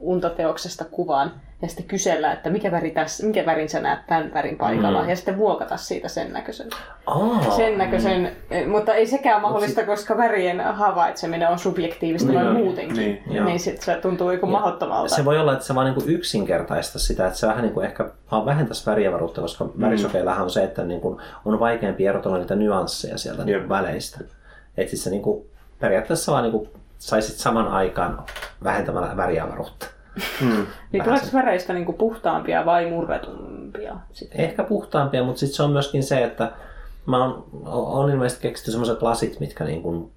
untateoksesta 0.00 0.84
kuvan 0.84 1.32
ja 1.62 1.68
sitten 1.68 1.86
kysellä, 1.86 2.32
että 2.32 2.50
mikä, 2.50 2.70
väri 2.70 2.90
tässä, 2.90 3.26
mikä 3.26 3.46
värin 3.46 3.68
sä 3.68 3.80
näet 3.80 4.06
tämän 4.06 4.34
värin 4.34 4.58
paikalla 4.58 5.02
Mm. 5.02 5.08
ja 5.08 5.16
sitten 5.16 5.36
muokata 5.36 5.76
siitä 5.76 6.08
sen 6.08 6.32
näköisen. 6.32 6.68
Oh, 7.06 7.56
Sen 7.56 7.78
näköisen, 7.78 8.36
mutta 8.70 8.94
ei 8.94 9.06
sekään 9.06 9.42
mahdollista, 9.42 9.84
koska 9.86 10.16
värien 10.16 10.60
havaitseminen 10.60 11.48
on 11.48 11.58
subjektiivista 11.58 12.32
noin 12.32 12.46
Niin, 12.54 12.64
muutenkin. 12.64 12.96
niin, 12.96 13.22
Niin, 13.26 13.44
niin 13.44 13.60
sitten 13.60 13.84
se 13.84 13.94
tuntuu 13.94 14.30
joku 14.30 14.46
mahdottomalta. 14.46 15.14
Se 15.14 15.24
voi 15.24 15.38
olla, 15.38 15.52
että 15.52 15.64
se 15.64 15.74
vaan 15.74 15.86
niinku 15.86 16.02
yksinkertaista 16.06 16.98
sitä, 16.98 17.26
että 17.26 17.38
se 17.38 17.46
vähän 17.46 17.62
niinku 17.62 17.80
ehkä 17.80 18.10
vaan 18.30 18.46
vähentäisi 18.46 18.86
väriavaruutta, 18.90 19.40
koska 19.40 19.64
mm. 19.64 19.70
värisokeillähän 19.80 20.42
on 20.42 20.50
se, 20.50 20.64
että 20.64 20.84
niinku 20.84 21.20
on 21.44 21.60
vaikeampi 21.60 22.06
erotella 22.06 22.38
niitä 22.38 22.56
nyansseja 22.56 23.18
sieltä 23.18 23.44
niinku 23.44 23.68
väleistä. 23.68 24.18
Että 24.76 24.90
siis 24.90 25.04
se 25.04 25.10
niinku, 25.10 25.46
periaatteessa 25.80 26.32
vaan 26.32 26.42
niinku 26.44 26.68
saisit 26.98 27.36
saman 27.36 27.68
aikaan 27.68 28.22
vähentämällä 28.64 29.16
väriavaruutta. 29.16 29.86
Mm. 30.40 30.66
Niin 30.92 31.04
tuleeko 31.04 31.26
väreistä 31.32 31.72
niin 31.72 31.84
kuin 31.84 31.98
puhtaampia 31.98 32.66
vai 32.66 32.90
murretumpia? 32.90 33.96
Sitten? 34.12 34.40
Ehkä 34.40 34.64
puhtaampia, 34.64 35.24
mutta 35.24 35.38
sitten 35.40 35.56
se 35.56 35.62
on 35.62 35.70
myöskin 35.70 36.02
se, 36.02 36.24
että 36.24 36.50
mä 37.06 37.24
oon, 37.24 37.44
on 37.66 38.10
ilmeisesti 38.10 38.42
keksitty 38.42 38.70
semmoiset 38.70 39.02
lasit, 39.02 39.40
mitkä 39.40 39.64
niinku 39.64 40.10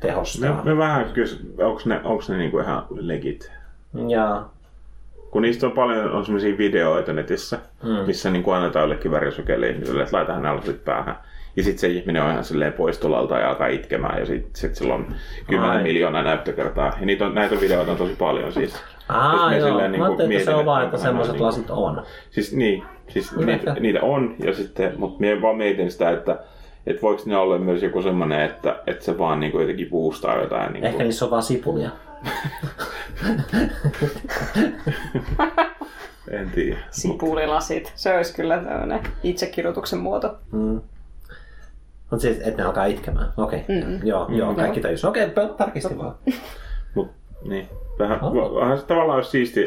tehostaa. 0.00 0.62
Me, 0.64 0.70
me 0.72 0.78
vähän 0.78 1.10
kysy, 1.12 1.54
onko 1.58 1.82
ne, 1.84 2.00
onks 2.04 2.28
ne 2.28 2.36
niinku 2.36 2.58
ihan 2.58 2.86
legit? 2.90 3.52
Ja 4.08 4.42
Kun 5.30 5.42
niistä 5.42 5.66
on 5.66 5.72
paljon 5.72 6.10
on 6.12 6.24
sellaisia 6.26 6.58
videoita 6.58 7.12
netissä, 7.12 7.58
Mm. 7.82 7.90
missä 8.06 8.30
niin 8.30 8.42
kuin 8.42 8.56
annetaan 8.56 8.82
jollekin 8.82 9.10
värisokeille 9.10 9.68
ihmiselle, 9.68 10.02
että 10.02 10.16
laita 10.16 10.32
hänellä 10.34 10.56
lasit 10.60 10.84
päähän. 10.84 11.18
Ja 11.56 11.62
sitten 11.62 11.78
se 11.78 11.88
ihminen 11.88 12.22
on 12.22 12.30
ihan 12.30 12.44
silleen 12.44 12.72
poistolalta 12.72 13.38
ja 13.38 13.48
alkaa 13.48 13.66
itkemään 13.66 14.18
ja 14.20 14.26
sitten 14.26 14.50
sit 14.54 14.74
sillä 14.74 14.94
on 14.94 15.14
10 15.48 15.70
Ai. 15.70 15.82
miljoonaa 15.82 16.22
näyttökertaa. 16.22 16.92
Ja 17.00 17.06
niitä 17.06 17.26
on, 17.26 17.34
näitä 17.34 17.60
videoita 17.60 17.90
on 17.92 17.96
tosi 17.98 18.16
paljon 18.18 18.52
siis. 18.52 18.74
Aa, 19.14 19.56
joo. 19.56 19.68
silleen 19.68 19.98
Mä 19.98 20.04
ajattelin, 20.04 20.32
että 20.32 20.50
se 20.50 20.54
on 20.54 20.66
vaan, 20.66 20.84
että 20.84 20.98
semmoiset 20.98 21.32
niinku- 21.32 21.44
lasit 21.44 21.70
on. 21.70 22.02
Siis 22.30 22.52
niin, 22.52 22.82
siis 23.08 23.36
Niin, 23.36 23.46
niitä, 23.46 23.76
niitä, 23.80 24.00
on, 24.02 24.34
ja 24.44 24.54
sitten, 24.54 24.94
mutta 24.96 25.20
minä 25.20 25.42
vaan 25.42 25.56
mietin 25.56 25.90
sitä, 25.90 26.10
että 26.10 26.38
että 26.86 27.02
voiko 27.02 27.22
ne 27.26 27.36
olla 27.36 27.58
myös 27.58 27.82
joku 27.82 28.02
semmoinen, 28.02 28.40
että, 28.40 28.82
että 28.86 29.04
se 29.04 29.18
vaan 29.18 29.40
niin 29.40 29.52
kuin 29.52 29.62
jotenkin 29.62 29.90
boostaa 29.90 30.40
jotain. 30.40 30.72
Niin 30.72 30.84
Ehkä 30.84 30.96
kuin, 30.96 31.04
niissä 31.04 31.24
on 31.24 31.30
vaan 31.30 31.42
sipulia. 31.42 31.90
en 36.30 36.50
tiedä. 36.54 36.78
Sipulilasit. 36.90 37.92
Se 37.94 38.16
olisi 38.16 38.34
kyllä 38.34 38.58
tämmöinen 38.58 39.00
itsekirjoituksen 39.22 39.98
muoto. 39.98 40.36
Mm. 40.52 40.80
Mutta 42.10 42.22
siis, 42.22 42.38
että 42.38 42.62
ne 42.62 42.62
alkaa 42.62 42.84
itkemään. 42.84 43.32
Okei. 43.36 43.60
Okay. 43.60 43.84
Mm. 43.84 44.00
Joo, 44.06 44.28
joo, 44.30 44.54
kaikki 44.54 44.80
tajus. 44.80 45.04
Okei, 45.04 45.26
okay, 45.26 45.48
tarkistin 45.56 45.98
vaan. 45.98 46.14
mut, 46.94 47.10
niin, 47.48 47.68
vähän, 48.02 48.24
Oh. 48.24 48.60
vähän 48.60 48.78
se 48.78 48.86
tavallaan 48.86 49.16
olisi 49.16 49.30
siisti, 49.30 49.66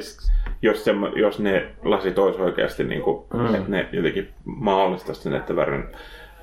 jos, 0.61 0.83
semmo, 0.83 1.07
jos 1.07 1.39
ne 1.39 1.67
lasit 1.83 2.19
olisi 2.19 2.41
oikeasti, 2.41 2.83
niin 2.83 3.01
kuin, 3.01 3.25
Mm. 3.33 3.55
että 3.55 3.69
ne 3.71 3.89
jotenkin 3.91 4.29
mahdollistaisi 4.45 5.21
sen, 5.21 5.33
että 5.35 5.55
värin, 5.55 5.83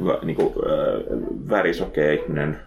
vä, 0.06 0.19
niin 0.23 0.36
kuin, 0.36 0.48
äh, 0.48 1.48
värisokea 1.51 2.12
ihminen 2.12 2.59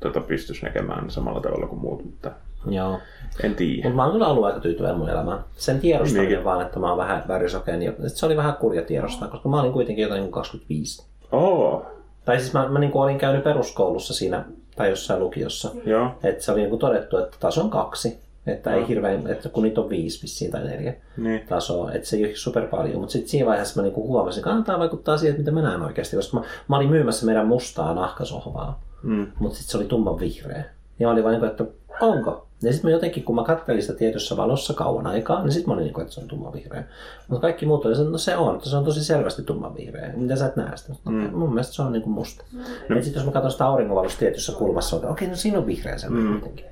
tota, 0.00 0.20
pystyisi 0.20 0.64
näkemään 0.64 1.10
samalla 1.10 1.40
tavalla 1.40 1.66
kuin 1.66 1.80
muut, 1.80 2.04
mutta 2.04 2.30
Joo. 2.70 2.98
en 3.42 3.54
tiedä. 3.54 3.82
Mutta 3.82 3.96
mä 3.96 4.02
oon 4.04 4.12
kyllä 4.12 4.26
ollut 4.28 4.44
aika 4.44 4.60
tyytyväinen 4.60 4.98
mun 4.98 5.10
elämään. 5.10 5.38
Sen 5.52 5.80
tiedostaminen 5.80 6.26
Niinkin. 6.28 6.44
vaan, 6.44 6.62
että 6.62 6.78
mä 6.78 6.88
oon 6.88 6.98
vähän 6.98 7.24
värisokea, 7.28 7.76
niin 7.76 7.94
se 8.06 8.26
oli 8.26 8.36
vähän 8.36 8.54
kurja 8.54 8.82
tiedostaa, 8.82 9.28
koska 9.28 9.48
mä 9.48 9.60
olin 9.60 9.72
kuitenkin 9.72 10.02
jotain 10.02 10.18
niin 10.20 10.32
kuin 10.32 10.40
25. 10.42 11.06
Oo, 11.32 11.86
Tai 12.24 12.40
siis 12.40 12.52
mä, 12.54 12.68
mä 12.68 12.78
niin 12.78 12.90
kuin 12.92 13.02
olin 13.02 13.18
käynyt 13.18 13.44
peruskoulussa 13.44 14.14
siinä, 14.14 14.44
tai 14.76 14.90
jossain 14.90 15.20
lukiossa. 15.20 15.70
joo. 15.86 16.10
Että 16.22 16.42
se 16.44 16.52
oli 16.52 16.60
niin 16.60 16.70
kuin 16.70 16.80
todettu, 16.80 17.18
että 17.18 17.36
taso 17.40 17.60
on 17.62 17.70
kaksi. 17.70 18.18
Että 18.46 18.70
ei 18.74 18.78
Joo. 18.78 18.88
hirveän, 18.88 19.26
että 19.26 19.48
kun 19.48 19.62
niitä 19.62 19.80
on 19.80 19.88
viisi 19.88 20.22
vissiin 20.22 20.50
tai 20.50 20.64
neljä 20.64 20.94
Niin. 21.16 21.40
tasoa, 21.48 21.92
että 21.92 22.08
se 22.08 22.16
ei 22.16 22.24
ole 22.24 22.34
super 22.34 22.66
paljon. 22.66 22.98
Mutta 23.00 23.12
sitten 23.12 23.28
siinä 23.30 23.46
vaiheessa 23.46 23.80
mä 23.80 23.84
niinku 23.84 24.06
huomasin, 24.08 24.40
että 24.40 24.48
kannattaa 24.50 24.78
vaikuttaa 24.78 25.16
siihen, 25.18 25.30
että 25.40 25.52
mitä 25.52 25.60
mä 25.62 25.68
näen 25.68 25.82
oikeasti. 25.82 26.16
Koska 26.16 26.36
mä, 26.38 26.44
mä 26.68 26.76
olin 26.76 26.90
myymässä 26.90 27.26
meidän 27.26 27.46
mustaa 27.46 27.94
nahkasohvaa, 27.94 28.82
Mm. 29.02 29.26
mutta 29.38 29.56
sitten 29.58 29.70
se 29.72 29.76
oli 29.78 29.86
tumman 29.86 30.20
vihreä. 30.20 30.64
Ja 30.98 31.06
mä 31.06 31.12
olin 31.12 31.24
vaan 31.24 31.32
niin 31.32 31.40
kuin, 31.40 31.50
että 31.50 31.64
onko? 32.00 32.46
Ja 32.62 32.72
sitten 32.72 32.90
mä 32.90 32.94
jotenkin, 32.94 33.24
kun 33.24 33.34
mä 33.34 33.44
kattelin 33.44 33.82
sitä 33.82 33.94
tietyssä 33.94 34.36
valossa 34.36 34.74
kauan 34.74 35.06
aikaa, 35.06 35.42
niin 35.42 35.52
sitten 35.52 35.68
mä 35.68 35.74
olin 35.74 35.84
niin 35.84 35.94
kuin, 35.94 36.02
että 36.02 36.14
se 36.14 36.20
on 36.20 36.28
tumman 36.28 36.52
vihreä. 36.52 36.84
Mutta 37.28 37.40
kaikki 37.42 37.66
muut 37.66 37.84
oli 37.86 38.10
no 38.10 38.18
se 38.18 38.36
on, 38.36 38.56
että 38.56 38.68
se 38.68 38.76
on 38.76 38.84
tosi 38.84 39.04
selvästi 39.04 39.42
tumman 39.42 39.74
vihreä. 39.76 40.12
Mitä 40.16 40.36
sä 40.36 40.46
et 40.46 40.56
näe 40.56 40.76
sitä? 40.76 40.92
Mm. 41.08 41.12
Mm. 41.14 41.38
Mun 41.38 41.48
mielestä 41.48 41.72
se 41.74 41.82
on 41.82 41.92
niin 41.92 42.02
kuin 42.02 42.12
musta. 42.14 42.44
No. 42.88 43.02
Sitten 43.02 43.20
jos 43.20 43.26
mä 43.26 43.32
katson 43.32 43.50
sitä 43.52 43.66
auringonvalossa 43.66 44.18
tietyssä 44.18 44.52
kulmassa, 44.52 44.96
että 44.96 45.08
okei, 45.08 45.28
no 45.28 45.36
siinä 45.36 45.58
on 45.58 45.66
vihreä 45.66 45.98
se 45.98 46.08
mm. 46.08 46.30
kuitenkin. 46.32 46.64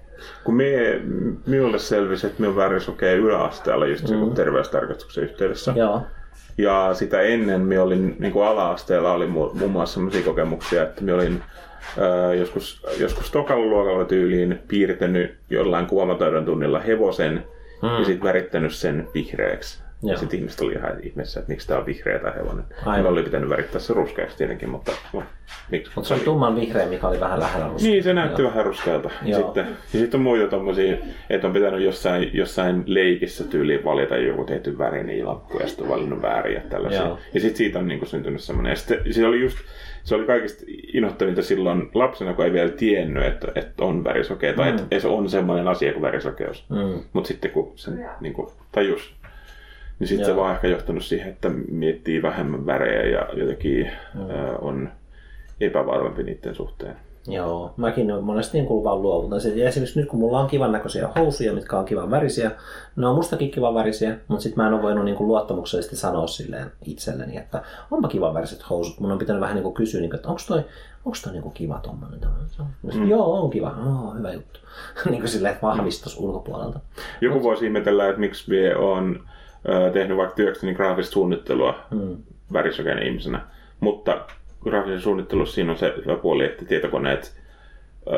Kun 0.45 0.55
mie, 0.55 1.01
minulle 1.47 1.79
selvisi, 1.79 2.27
että 2.27 2.41
minun 2.41 2.57
värisokea 2.57 3.13
yläasteella 3.13 3.87
just 3.87 4.09
mm. 4.11 4.35
terveystarkastuksen 4.35 5.25
yhteydessä. 5.25 5.73
Joo. 5.77 6.03
Ja 6.59 6.91
sitä 6.93 7.21
ennen 7.21 7.61
minä 7.61 7.83
olin 7.83 8.17
niin 8.19 8.33
kuin 8.33 8.47
ala-asteella 8.47 9.13
oli 9.13 9.27
mu- 9.27 9.59
muun 9.59 9.71
muassa 9.71 9.95
sellaisia 9.95 10.23
kokemuksia, 10.23 10.83
että 10.83 11.01
minä 11.01 11.15
olin 11.15 11.43
ää, 11.99 12.35
joskus, 12.35 12.87
joskus 13.01 13.31
tokalla 13.31 13.67
luokalla 13.67 14.05
tyyliin 14.05 14.59
piirtänyt 14.69 15.37
jollain 15.51 15.87
kuvamataidon 15.87 16.45
tunnilla 16.45 16.81
hevosen 16.81 17.45
mm. 17.83 17.89
ja 17.89 18.05
sitten 18.05 18.29
värittänyt 18.29 18.75
sen 18.75 19.09
vihreäksi. 19.15 19.88
Joo. 20.03 20.13
Ja 20.13 20.19
sitten 20.19 20.39
ihmiset 20.39 20.61
oli 20.61 20.73
ihan 20.73 20.97
ihmeessä, 21.03 21.41
että 21.41 21.53
miksi 21.53 21.67
tämä 21.69 21.81
on 21.81 21.87
vihreä 21.87 22.19
tämä 22.19 22.33
hevonen. 22.33 22.65
Aivan. 22.87 23.13
Oli 23.13 23.23
pitänyt 23.23 23.49
värittää 23.51 23.81
se 23.81 23.95
ruskeaksi 23.95 24.37
tietenkin, 24.37 24.69
mutta 24.71 24.93
no, 25.13 25.23
miksi? 25.71 25.93
Mutta 25.95 26.09
se 26.09 26.15
on 26.15 26.21
tumman 26.21 26.57
vihreä, 26.57 26.87
mikä 26.87 27.09
oli 27.09 27.21
vähän 27.21 27.41
lähellä 27.41 27.67
ruskeaa. 27.69 27.91
Niin, 27.93 28.03
se 28.05 28.15
näytti 28.15 28.43
vähän 28.43 28.67
ruskealta. 28.67 29.11
Ja 29.23 29.31
Joo. 29.31 29.41
sitten, 29.43 29.67
ja 29.67 29.99
sitten 30.01 30.19
on 30.19 30.23
muita 30.23 30.47
tommosia, 30.51 30.97
että 31.31 31.47
on 31.47 31.53
pitänyt 31.53 31.81
jossain, 31.83 32.31
jossain 32.33 32.83
leikissä 32.87 33.45
tyyliin 33.45 33.85
valita 33.85 34.17
joku 34.17 34.45
tehty 34.45 34.79
värinen 34.79 35.27
lappu 35.27 35.59
ja 35.59 35.67
sitten 35.69 35.85
on 35.85 35.91
valinnut 35.91 36.23
väärin 36.23 36.55
ja 36.55 36.61
tällaisia. 36.69 37.03
Joo. 37.03 37.19
Ja 37.35 37.41
sitten 37.41 37.57
siitä 37.57 37.79
on 37.79 37.89
niinku 37.89 38.07
syntynyt 38.07 38.41
semmoinen. 38.41 38.71
Ja 38.71 38.77
sitten 38.77 39.15
se 39.15 39.27
oli 39.27 39.41
just, 39.41 39.59
se 40.05 40.15
oli 40.15 40.27
kaikista 40.27 40.65
innoittavinta 40.93 41.43
silloin 41.43 41.91
lapsena, 41.95 42.35
kun 42.35 42.45
ei 42.45 42.53
vielä 42.53 42.71
tiennyt, 42.71 43.25
että, 43.25 43.49
että 43.55 43.85
on 43.85 44.05
värisokea 44.05 44.53
tai 44.55 44.73
Mm. 44.73 44.79
että 44.79 44.99
se 45.01 45.09
on 45.09 45.29
semmoinen 45.31 45.69
asia 45.69 45.93
kuin 45.93 46.03
värisokeus. 46.03 46.65
Mm. 46.69 47.03
Mutta 47.13 47.29
sitten 47.29 47.51
kun 47.51 47.73
sen 47.75 48.07
niin 48.21 48.33
kuin, 48.33 48.49
tajus, 48.73 49.15
niin 49.99 50.09
sitten 50.09 50.27
se 50.27 50.37
vaan 50.37 50.55
ehkä 50.55 50.69
johtanut 50.69 51.05
siihen, 51.05 51.29
että 51.29 51.51
miettii 51.71 52.23
vähemmän 52.23 52.67
värejä 52.67 53.19
ja 53.19 53.29
jotenkin 53.37 53.91
mm. 54.15 54.31
ää, 54.31 54.57
on 54.61 54.91
epävarmempi 55.61 56.23
niiden 56.23 56.55
suhteen. 56.55 56.97
Joo, 57.27 57.75
mäkin 57.77 58.13
on 58.13 58.25
monesti 58.25 58.59
niin 58.59 58.67
kuin 58.67 58.85
vaan 58.85 59.03
luovutan. 59.03 59.41
Se- 59.41 59.49
Ja 59.49 59.69
esimerkiksi 59.69 60.01
nyt 60.01 60.09
kun 60.09 60.21
mulla 60.21 60.41
on 60.41 60.47
kivan 60.47 60.73
näköisiä 60.73 61.09
housuja, 61.17 61.53
mitkä 61.53 61.79
on 61.79 61.85
kivan 61.85 62.11
värisiä, 62.11 62.51
ne 62.97 63.07
on 63.07 63.15
mustakin 63.15 63.51
kivan 63.51 63.75
värisiä, 63.75 64.17
mutta 64.29 64.43
sitten 64.43 64.63
mä 64.63 64.69
en 64.69 64.75
ole 64.75 64.83
voinut 64.83 65.05
niin 65.05 65.17
kuin 65.17 65.29
luottamuksellisesti 65.29 65.97
sanoa 65.97 66.27
silleen 66.27 66.73
itselleni, 66.87 67.37
että 67.37 67.63
onpa 67.91 68.09
kivan 68.09 68.35
väriset 68.35 68.71
housut. 68.71 69.01
Mun 69.01 69.13
on 69.13 69.19
pitänyt 69.19 69.41
vähän 69.41 69.55
niin 69.55 69.63
kuin 69.63 69.75
kysyä, 69.75 70.01
niin 70.01 70.11
kuin, 70.11 70.17
että 70.19 70.29
onko 70.29 70.41
toi, 70.49 70.59
onko 71.05 71.19
toi 71.25 71.33
niin 71.33 71.43
kuin 71.43 71.55
kiva 71.55 71.81
tommonen? 71.83 72.21
Mm. 72.95 73.09
Joo, 73.09 73.33
on 73.43 73.51
kiva. 73.51 73.75
Oh, 73.87 74.17
hyvä 74.19 74.33
juttu. 74.33 74.61
niin 75.11 75.21
kuin 75.21 75.29
silleen, 75.29 75.55
että 75.55 75.67
vahvistus 75.67 76.19
ulkopuolelta. 76.19 76.81
Joku 77.21 77.43
voisi 77.43 77.65
ihmetellä, 77.65 78.09
että 78.09 78.21
miksi 78.21 78.51
minä 78.51 78.79
olen 78.79 79.21
tehnyt 79.93 80.17
vaikka 80.17 80.35
työkseni 80.37 80.75
graafista 80.75 81.13
suunnittelua 81.13 81.75
Mm. 81.91 82.17
ihmisenä. 83.07 83.41
Mutta 83.81 84.21
graafisen 84.61 85.01
suunnittelussa 85.01 85.55
siinä 85.55 85.73
on 85.73 85.79
se 85.79 85.95
hyvä 85.97 86.17
puoli, 86.17 86.45
että 86.45 86.65
tietokoneet 86.65 87.41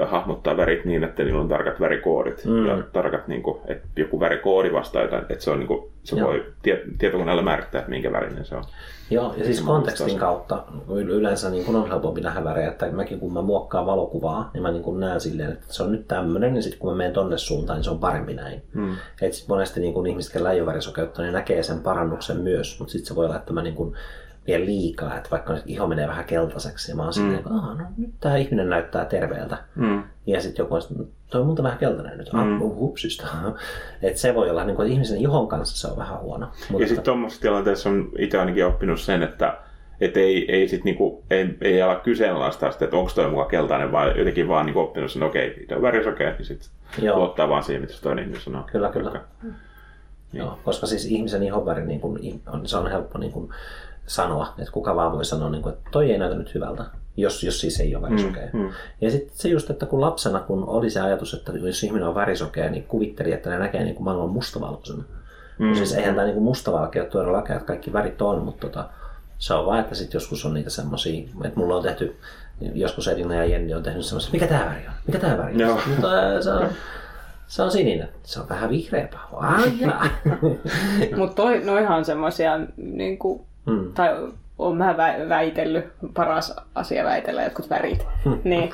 hahmottaa 0.07 0.57
värit 0.57 0.85
niin, 0.85 1.05
että 1.05 1.23
niillä 1.23 1.41
on 1.41 1.49
tarkat 1.49 1.81
värikoodit. 1.81 2.45
Mm. 2.45 2.67
Ja 2.67 2.83
tarkat, 2.93 3.29
niin 3.29 3.43
kuin, 3.43 3.59
että 3.67 3.89
joku 3.97 4.21
värikoodi 4.21 4.73
vastaa 4.73 5.03
jotain, 5.03 5.23
että 5.23 5.45
se, 5.45 5.51
on, 5.51 5.59
niin 5.59 5.67
kuin, 5.67 5.91
se 6.03 6.17
Joo. 6.17 6.29
voi 6.29 6.47
tie, 6.63 6.83
tietokoneella 6.99 7.43
määrittää, 7.43 7.79
että 7.79 7.91
minkä 7.91 8.13
värinen 8.13 8.45
se 8.45 8.57
on. 8.57 8.65
Joo, 9.11 9.35
ja 9.37 9.45
siis 9.45 9.59
Se 9.59 9.65
kontekstin 9.65 10.19
kautta 10.19 10.65
yleensä 10.89 11.51
niin 11.51 11.65
kun 11.65 11.77
on 11.77 11.89
helpompi 11.89 12.21
nähdä 12.21 12.45
värejä, 12.45 12.69
että 12.69 12.91
mäkin 12.91 13.21
kun 13.21 13.33
mä 13.33 13.43
muokkaan 13.43 13.87
valokuvaa, 13.87 14.51
niin 14.55 14.63
mä 14.63 14.71
niin 14.71 14.83
kun 14.83 15.01
näen 15.01 15.21
silleen, 15.21 15.53
että 15.53 15.67
se 15.69 15.83
on 15.83 15.93
nyt 15.93 16.09
tämmöinen, 16.09 16.57
ja 16.57 16.63
sitten 16.63 16.81
kun 16.81 16.91
mä 16.91 16.97
menen 16.97 17.13
tonne 17.13 17.39
suuntaan, 17.39 17.77
niin 17.77 17.85
se 17.85 17.91
on 17.91 17.99
parempi 17.99 18.35
näin. 18.35 18.63
Mm. 18.75 18.97
Et 19.23 19.33
sit 19.33 19.49
monesti 19.49 19.81
niin 19.81 19.95
kun 19.95 20.07
ihmiset, 20.07 20.35
joilla 20.35 20.53
ei 20.53 20.61
ole 20.61 20.67
värisokeutta, 20.67 21.23
niin 21.23 21.33
näkee 21.33 21.63
sen 21.63 21.81
parannuksen 21.81 22.37
myös, 22.37 22.79
mutta 22.79 22.93
sitten 22.93 23.07
se 23.09 23.15
voi 23.15 23.25
olla, 23.25 23.37
että 23.37 23.53
mä 23.53 23.63
niin 23.63 23.75
kun 23.75 23.97
vien 24.47 24.67
liikaa, 24.67 25.17
että 25.17 25.31
vaikka 25.31 25.57
iho 25.67 25.87
menee 25.87 26.09
vähän 26.09 26.25
keltaiseksi, 26.25 26.93
ja 26.93 26.97
mä 26.97 27.03
oon 27.03 27.13
silleen, 27.13 27.39
että 27.39 27.51
"Aa, 27.51 27.75
no 27.75 27.85
nyt 27.99 28.11
tämä 28.21 28.37
ihminen 28.37 28.71
näyttää 28.71 29.05
terveeltä. 29.05 29.59
Mm. 29.75 30.03
Ja 30.27 30.41
sitten 30.41 30.63
joku 30.63 30.75
on 30.75 30.83
sitten, 30.83 31.07
toi 31.31 31.41
on 31.41 31.47
muuten 31.47 31.63
vähän 31.63 31.79
keltainen 31.79 32.19
nyt, 32.19 32.29
ah, 32.35 32.47
Mm. 32.47 32.59
hupsista. 32.59 33.27
että 34.03 34.21
se 34.21 34.35
voi 34.35 34.51
olla, 34.51 34.65
niin 34.65 34.77
kun, 34.77 34.85
että 34.85 34.93
ihmisen 34.95 35.19
ihon 35.19 35.49
kanssa 35.49 35.79
se 35.89 35.93
on 35.93 35.99
vähän 35.99 36.21
huono. 36.21 36.49
Ja 36.79 36.87
sitten 36.87 37.05
tuommoisessa 37.05 37.43
tilanteessa 37.43 37.89
on 37.91 38.09
itse 38.19 38.39
ainakin 38.39 38.67
oppinut 38.67 39.01
sen, 39.01 39.23
että 39.23 39.59
et 40.01 40.17
ei, 40.17 40.53
ei, 40.53 40.69
sit 40.69 40.85
niinku, 40.85 41.25
ei, 41.31 41.57
ei 41.61 41.83
ala 41.83 41.97
kyseenalaistaa 41.97 42.73
sitä, 42.73 42.85
että 42.85 42.97
onko 42.97 43.11
toi 43.15 43.31
mukaan 43.31 43.49
keltainen, 43.49 43.93
vaan 43.93 44.19
jotenkin 44.19 44.49
vaan 44.49 44.67
niinku 44.67 44.81
oppinut 44.81 45.11
sen, 45.13 45.23
okei, 45.23 45.65
okay, 45.65 45.77
on 45.77 45.83
värisokea, 45.83 46.31
niin 46.31 46.45
sitten 46.45 46.71
luottaa 47.15 47.49
vaan 47.49 47.63
siihen, 47.65 47.81
mitä 47.83 47.93
se 47.95 48.03
toinen 48.03 48.23
ihminen 48.25 48.43
sanoo. 48.43 48.63
Kyllä, 48.73 48.89
kyllä. 48.89 49.11
Niin. 49.43 49.55
Joo, 50.33 50.59
koska 50.65 50.87
siis 50.87 51.05
ihmisen 51.07 51.43
ihonväri 51.43 51.87
niin 51.87 52.01
kun, 52.01 52.19
on, 52.53 52.67
se 52.69 52.77
on 52.77 52.91
helppo 52.91 53.19
niin 53.19 53.33
kun, 53.33 53.55
sanoa, 54.11 54.55
että 54.59 54.73
kuka 54.73 54.97
vaan 54.97 55.13
voi 55.13 55.25
sanoa, 55.25 55.51
niin 55.51 55.63
kun, 55.63 55.73
että 55.73 55.91
toi 55.91 56.13
ei 56.13 56.19
näytä 56.19 56.37
nyt 56.37 56.55
hyvältä, 56.55 56.85
jos, 57.17 57.45
jos 57.45 57.61
siis 57.61 57.81
ei 57.81 57.97
ole 57.97 58.03
värisokea. 58.03 58.49
Mm, 58.53 58.61
mm. 58.61 58.71
Ja 59.01 59.11
sitten 59.11 59.37
se 59.37 59.49
just, 59.49 59.71
että 59.71 59.87
kun 59.87 60.01
lapsena, 60.01 60.41
kun 60.41 60.65
oli 60.69 60.91
se 60.91 61.01
ajatus, 61.01 61.35
että 61.35 61.53
jos 61.53 61.85
ihminen 61.85 62.09
on 62.09 62.15
värisokea, 62.15 62.71
niin 62.71 62.85
kuvitteli, 62.85 63.33
että 63.33 63.51
ne 63.51 63.59
näkee 63.59 63.85
niin 63.85 63.95
kuin 63.95 64.05
maailman 64.05 64.31
mustavalkoisena. 64.31 65.05
Mm. 65.59 65.67
Mm. 65.67 65.75
Siis 65.75 65.93
eihän 65.93 66.15
tämä 66.15 66.27
niin 66.27 66.43
mustavalkea 66.43 67.03
ole 67.03 67.11
todellakaan, 67.11 67.57
että 67.57 67.67
kaikki 67.67 67.93
värit 67.93 68.23
on, 68.23 68.43
mutta 68.43 68.67
tota, 68.67 68.89
se 69.39 69.55
on 69.55 69.67
vaan, 69.67 69.81
että 69.81 69.95
sitten 69.95 70.19
joskus 70.19 70.45
on 70.45 70.55
niitä 70.55 70.71
semmoisia, 70.71 71.25
että 71.45 71.61
mulla 71.61 71.77
on 71.77 71.83
tehty, 71.83 72.17
joskus 72.75 73.09
Edina 73.09 73.35
ja 73.35 73.45
Jenni 73.45 73.75
on 73.75 73.83
tehnyt 73.83 74.05
semmoisia, 74.05 74.31
mikä 74.33 74.47
tämä 74.47 74.67
väri 74.67 74.87
on, 74.87 74.93
mikä 75.07 75.19
tämä 75.19 75.39
väri 75.39 75.53
on. 75.53 75.61
Joo. 75.61 75.81
Mutta 75.87 76.43
se 76.43 76.51
on, 76.51 76.69
se 77.47 77.63
on 77.63 77.71
sininen. 77.71 78.09
Se 78.23 78.41
on 78.41 78.49
vähän 78.49 78.71
jaa. 79.81 80.05
Mutta 81.17 81.43
noihan 81.65 81.99
on 81.99 82.05
semmoisia, 82.05 82.61
niin 82.77 83.19
kuin, 83.19 83.41
Mm. 83.67 83.93
tai 83.95 84.09
on 84.59 84.77
mä 84.77 84.93
vä- 84.93 85.29
väitellyt, 85.29 85.85
paras 86.15 86.57
asia 86.75 87.05
väitellä 87.05 87.43
jotkut 87.43 87.71
värit, 87.71 88.07
niin 88.45 88.71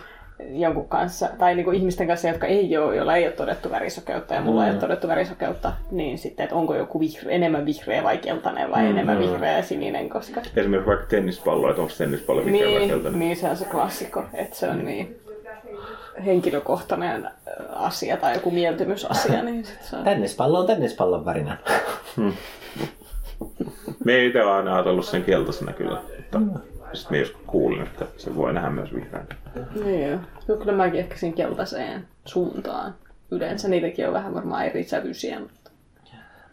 jonkun 0.51 0.89
kanssa, 0.89 1.29
tai 1.39 1.55
niin 1.55 1.65
kuin 1.65 1.77
ihmisten 1.77 2.07
kanssa, 2.07 2.29
jotka 2.29 2.47
ei 2.47 2.77
ole, 2.77 2.97
joilla 2.97 3.17
ei 3.17 3.27
ole 3.27 3.33
todettu 3.33 3.71
värisokeutta 3.71 4.35
ja 4.35 4.41
mulla 4.41 4.61
Mm. 4.61 4.67
ei 4.67 4.73
ole 4.73 4.81
todettu 4.81 5.09
värisokeutta, 5.09 5.73
niin 5.91 6.19
sitten, 6.19 6.45
että 6.45 6.57
onko 6.57 6.75
joku 6.75 7.01
vihre, 7.01 7.35
enemmän 7.35 7.67
vihreä 7.67 8.03
vai 8.03 8.19
keltainen 8.19 8.71
vai 8.71 8.83
Mm. 8.83 8.91
enemmän 8.91 9.19
vihreä 9.19 9.57
ja 9.57 9.63
sininen, 9.63 10.09
koska 10.09 10.41
Esimerkiksi 10.57 10.87
vaikka 10.89 11.07
tennispallo, 11.07 11.71
että 11.71 11.83
onko 11.83 11.95
tennispallo 11.99 12.45
vihreä 12.45 12.71
vai 12.71 12.79
niin, 12.79 12.91
keltainen. 12.91 13.21
niin, 13.21 13.37
se 13.37 13.49
on 13.51 13.57
se 13.57 13.65
klassikko, 13.65 14.25
että 14.35 14.57
se 14.57 14.69
on 14.69 14.85
niin 14.85 15.21
henkilökohtainen 16.27 17.29
asia 17.75 18.17
tai 18.17 18.35
joku 18.35 18.51
mieltymysasia, 18.51 19.43
niin 19.43 19.65
sit 19.65 19.83
saa... 19.83 20.03
Tennispallo 20.05 20.59
on 20.61 20.67
tennispallon 20.67 21.25
värinen. 21.25 21.59
Me 24.05 24.13
ei 24.13 24.27
itse 24.27 24.43
ole 24.43 24.53
aina 24.53 24.75
ajatellut 24.75 25.07
sen 25.07 25.25
keltaisena 25.25 25.73
kyllä, 25.73 26.03
mutta 26.33 26.61
sitten 26.93 27.13
me 27.13 27.19
joskus 27.19 27.43
kuulin, 27.47 27.83
että 27.83 28.07
se 28.17 28.37
voi 28.37 28.53
nähdä 28.53 28.71
myös 28.71 28.95
vihreänä. 28.95 29.37
Niin 29.85 30.11
joo. 30.49 30.57
Kyllä 30.59 30.73
mäkin 30.73 31.01
ehkä 31.01 31.17
siinä 31.17 31.37
keltaiseen 31.37 32.09
suuntaan. 32.25 32.95
Yleensä 33.31 33.69
niitäkin 33.69 34.07
on 34.07 34.13
vähän 34.13 34.35
varmaan 34.35 34.67
eri 34.67 34.85
sävyisiä, 34.85 35.41
mutta... 35.41 35.71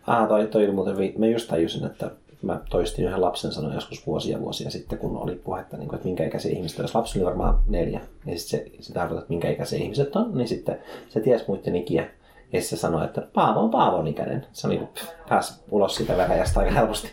Ah, 0.08 0.28
toi, 0.28 0.48
toi 0.48 0.64
oli 0.64 0.74
muuten, 0.74 0.98
vi- 0.98 1.16
mä 1.18 1.26
just 1.26 1.50
tajusin, 1.50 1.86
että 1.86 2.12
mä 2.42 2.60
toistin 2.70 3.06
yhden 3.06 3.22
lapsen 3.22 3.52
sanoa 3.52 3.74
joskus 3.74 4.08
vuosia 4.08 4.40
vuosia 4.40 4.70
sitten, 4.70 4.98
kun 4.98 5.18
oli 5.18 5.36
puhetta, 5.36 5.78
niin 5.78 5.88
kuin, 5.88 5.96
että 5.96 6.08
minkä 6.08 6.26
ikäisiä 6.26 6.52
ihmiset, 6.52 6.78
jos 6.78 6.96
lapsi 6.96 7.20
oli 7.20 7.26
varmaan 7.26 7.60
neljä, 7.68 8.02
niin 8.26 8.40
sit 8.40 8.50
se, 8.50 8.66
se 8.80 8.94
tarkoittaa, 8.94 9.22
että 9.22 9.34
minkä 9.34 9.50
ikäisiä 9.50 9.80
ihmiset 9.80 10.16
on, 10.16 10.38
niin 10.38 10.48
sitten 10.48 10.80
se 11.10 11.20
ties 11.20 11.48
muiden 11.48 11.76
ikiä. 11.76 12.10
Ja 12.54 12.62
sit 12.62 12.70
se 12.70 12.78
sanoi, 12.78 13.06
että 13.06 13.22
Paavo 13.34 13.60
on 13.60 13.72
Paavon 13.72 14.08
ikäinen. 14.08 14.46
Se 14.52 14.68
oli 14.68 14.88
pff, 14.94 15.12
pääsi 15.30 15.64
ulos 15.72 15.96
siitä 15.96 16.18
veräjästä 16.18 16.60
aika 16.60 16.72
helposti. 16.72 17.12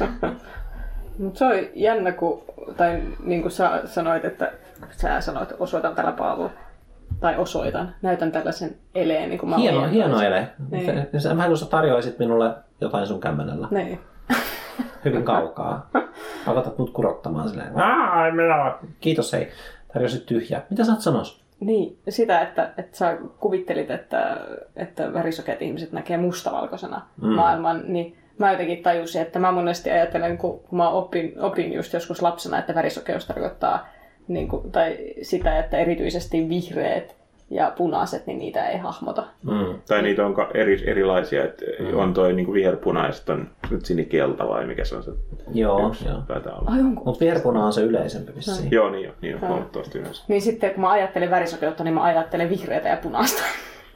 Mutta 1.18 1.38
se 1.38 1.44
on 1.44 1.52
jännä, 1.74 2.12
kun, 2.12 2.42
tai 2.76 3.02
niin 3.22 3.42
kuin 3.42 3.52
sä 3.52 3.82
sanoit, 3.84 4.24
että 4.24 4.52
sä 4.90 5.20
sanoit, 5.20 5.50
että 5.50 5.62
osoitan 5.62 5.94
tällä 5.94 6.12
Paavo, 6.12 6.50
tai 7.20 7.36
osoitan, 7.36 7.94
näytän 8.02 8.32
tällaisen 8.32 8.76
eleen, 8.94 9.28
niin 9.28 9.38
kuin 9.38 9.50
mä 9.50 9.56
Hieno, 9.56 9.88
hieno 9.88 10.20
ele. 10.20 10.48
Niin. 10.70 10.86
Niin. 10.86 11.36
Mä 11.36 11.46
kun 11.46 11.58
sä 11.58 11.66
tarjoisit 11.66 12.18
minulle 12.18 12.54
jotain 12.80 13.06
sun 13.06 13.20
kämmenellä 13.20 13.68
Niin. 13.70 14.00
hyvin 15.04 15.24
kaukaa. 15.24 15.90
Pakotat 16.46 16.78
mut 16.78 16.90
kurottamaan 16.90 17.48
silleen. 17.48 17.76
Ai, 17.76 18.32
minä 18.32 18.74
Kiitos, 19.00 19.32
hei. 19.32 19.48
Tarjosit 19.92 20.26
tyhjää. 20.26 20.62
Mitä 20.70 20.84
sä 20.84 20.92
oot 20.92 21.00
sanois? 21.00 21.39
Niin, 21.60 21.98
sitä, 22.08 22.40
että, 22.40 22.72
että 22.78 22.96
sä 22.96 23.18
kuvittelit, 23.40 23.90
että, 23.90 24.36
että 24.76 25.12
värisokeat 25.12 25.62
ihmiset 25.62 25.92
näkee 25.92 26.16
mustavalkoisena 26.16 27.06
mm. 27.22 27.28
maailman, 27.28 27.82
niin 27.86 28.16
mä 28.38 28.52
jotenkin 28.52 28.82
tajusin, 28.82 29.22
että 29.22 29.38
mä 29.38 29.52
monesti 29.52 29.90
ajattelen, 29.90 30.38
kun, 30.38 30.60
kun 30.60 30.76
mä 30.76 30.88
opin, 30.88 31.40
opin 31.40 31.72
just 31.72 31.92
joskus 31.92 32.22
lapsena, 32.22 32.58
että 32.58 32.74
värisokeus 32.74 33.26
tarkoittaa 33.26 33.88
niin 34.28 34.48
kuin, 34.48 34.72
tai 34.72 34.98
sitä, 35.22 35.58
että 35.58 35.78
erityisesti 35.78 36.48
vihreät 36.48 37.19
ja 37.50 37.72
punaiset, 37.76 38.26
niin 38.26 38.38
niitä 38.38 38.68
ei 38.68 38.78
hahmota. 38.78 39.24
Mm. 39.42 39.80
Tai 39.88 40.02
niitä 40.02 40.26
on 40.26 40.34
eri, 40.54 40.82
erilaisia, 40.86 41.44
että 41.44 41.64
on 41.94 42.14
toi 42.14 42.32
niinku 42.32 42.52
viherpunaiset, 42.52 43.28
on 43.28 43.48
nyt 43.70 43.84
sinikelta 43.84 44.48
vai 44.48 44.66
mikä 44.66 44.84
se 44.84 44.96
on 44.96 45.02
se 45.02 45.10
Joo, 45.54 45.88
yksi, 45.88 46.08
joo. 46.08 46.22
taitaa 46.28 46.58
olla. 46.58 46.70
Ai 46.70 46.80
onko? 46.80 47.02
Mutta 47.04 47.24
viherpuna 47.24 47.64
on 47.66 47.72
se 47.72 47.82
yleisempi 47.82 48.32
vissiin. 48.36 48.70
Joo, 48.70 48.90
niin 48.90 49.12
niin 49.20 49.34
on, 49.34 49.48
huomattavasti 49.48 49.98
yleensä. 49.98 50.24
Niin 50.28 50.42
sitten 50.42 50.70
kun 50.70 50.80
mä 50.80 50.90
ajattelen 50.90 51.30
värisokeutta, 51.30 51.84
niin 51.84 51.94
mä 51.94 52.02
ajattelen 52.02 52.50
vihreätä 52.50 52.88
ja 52.88 52.96
punaista. 52.96 53.42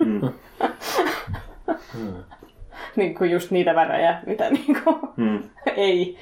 Mm. 0.04 0.20
niin 2.96 3.14
kuin 3.14 3.30
just 3.30 3.50
niitä 3.50 3.74
värejä, 3.74 4.18
mitä 4.26 4.50
niin 4.50 4.82
kuin 4.84 4.96
Mm. 5.16 5.42
ei, 5.76 6.16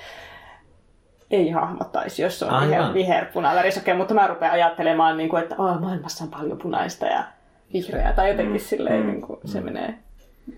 ei 1.33 1.51
hahmottaisi, 1.51 2.23
jos 2.23 2.39
se 2.39 2.45
on 2.45 2.51
Aivan. 2.51 2.71
viher, 2.71 2.95
viherpuna 2.95 3.55
värisokea, 3.55 3.95
mutta 3.95 4.15
mä 4.15 4.27
rupean 4.27 4.53
ajattelemaan, 4.53 5.17
niin 5.17 5.29
kuin, 5.29 5.43
että 5.43 5.55
oh, 5.59 5.81
maailmassa 5.81 6.25
on 6.25 6.31
paljon 6.31 6.59
punaista 6.59 7.07
ja 7.07 7.25
vihreää, 7.73 8.13
tai 8.13 8.29
jotenkin 8.29 8.55
mm. 8.55 8.65
silleen, 8.65 9.07
niin 9.07 9.21
kuin, 9.21 9.39
se 9.45 9.61
menee 9.61 9.95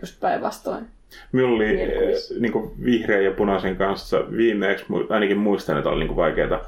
just 0.01 0.21
päinvastoin. 0.21 0.87
Minulla 1.33 1.57
oli 1.57 1.83
eh, 1.83 2.15
niinku 2.41 2.75
vihreä 2.85 3.21
ja 3.21 3.31
punaisen 3.31 3.77
kanssa 3.77 4.31
viimeksi, 4.37 4.87
ainakin 5.09 5.39
muistan, 5.39 5.79
että 5.79 5.91
oli 5.91 5.99
niinku 5.99 6.17
vaikeaa. 6.17 6.61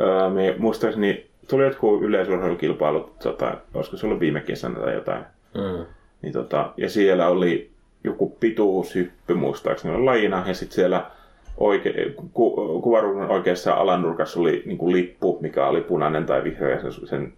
Öö, 0.00 0.30
me 0.30 0.54
muistaakseni 0.58 1.26
tuli 1.48 1.64
jotkut 1.64 2.02
yleisurheilukilpailut, 2.02 3.18
tota, 3.18 3.56
olisiko 3.74 3.96
se 3.96 4.06
ollut 4.06 4.20
viime 4.20 4.40
kesänä 4.40 4.80
tai 4.80 4.94
jotain. 4.94 5.24
Mm. 5.54 5.86
Niin 6.22 6.32
tota, 6.32 6.72
ja 6.76 6.90
siellä 6.90 7.28
oli 7.28 7.70
joku 8.04 8.36
pituushyppy 8.40 9.34
muistaakseni 9.34 9.98
lajina, 9.98 10.44
ja 10.46 10.54
sitten 10.54 10.74
siellä 10.74 11.10
oike, 11.56 12.14
ku, 12.32 12.80
kuvaruudun 12.80 13.30
oikeassa 13.30 13.74
alanurkassa 13.74 14.40
oli 14.40 14.62
niinku 14.66 14.92
lippu, 14.92 15.38
mikä 15.40 15.66
oli 15.66 15.80
punainen 15.80 16.26
tai 16.26 16.44
vihreä, 16.44 16.80
sen, 16.80 16.92
sen, 17.08 17.32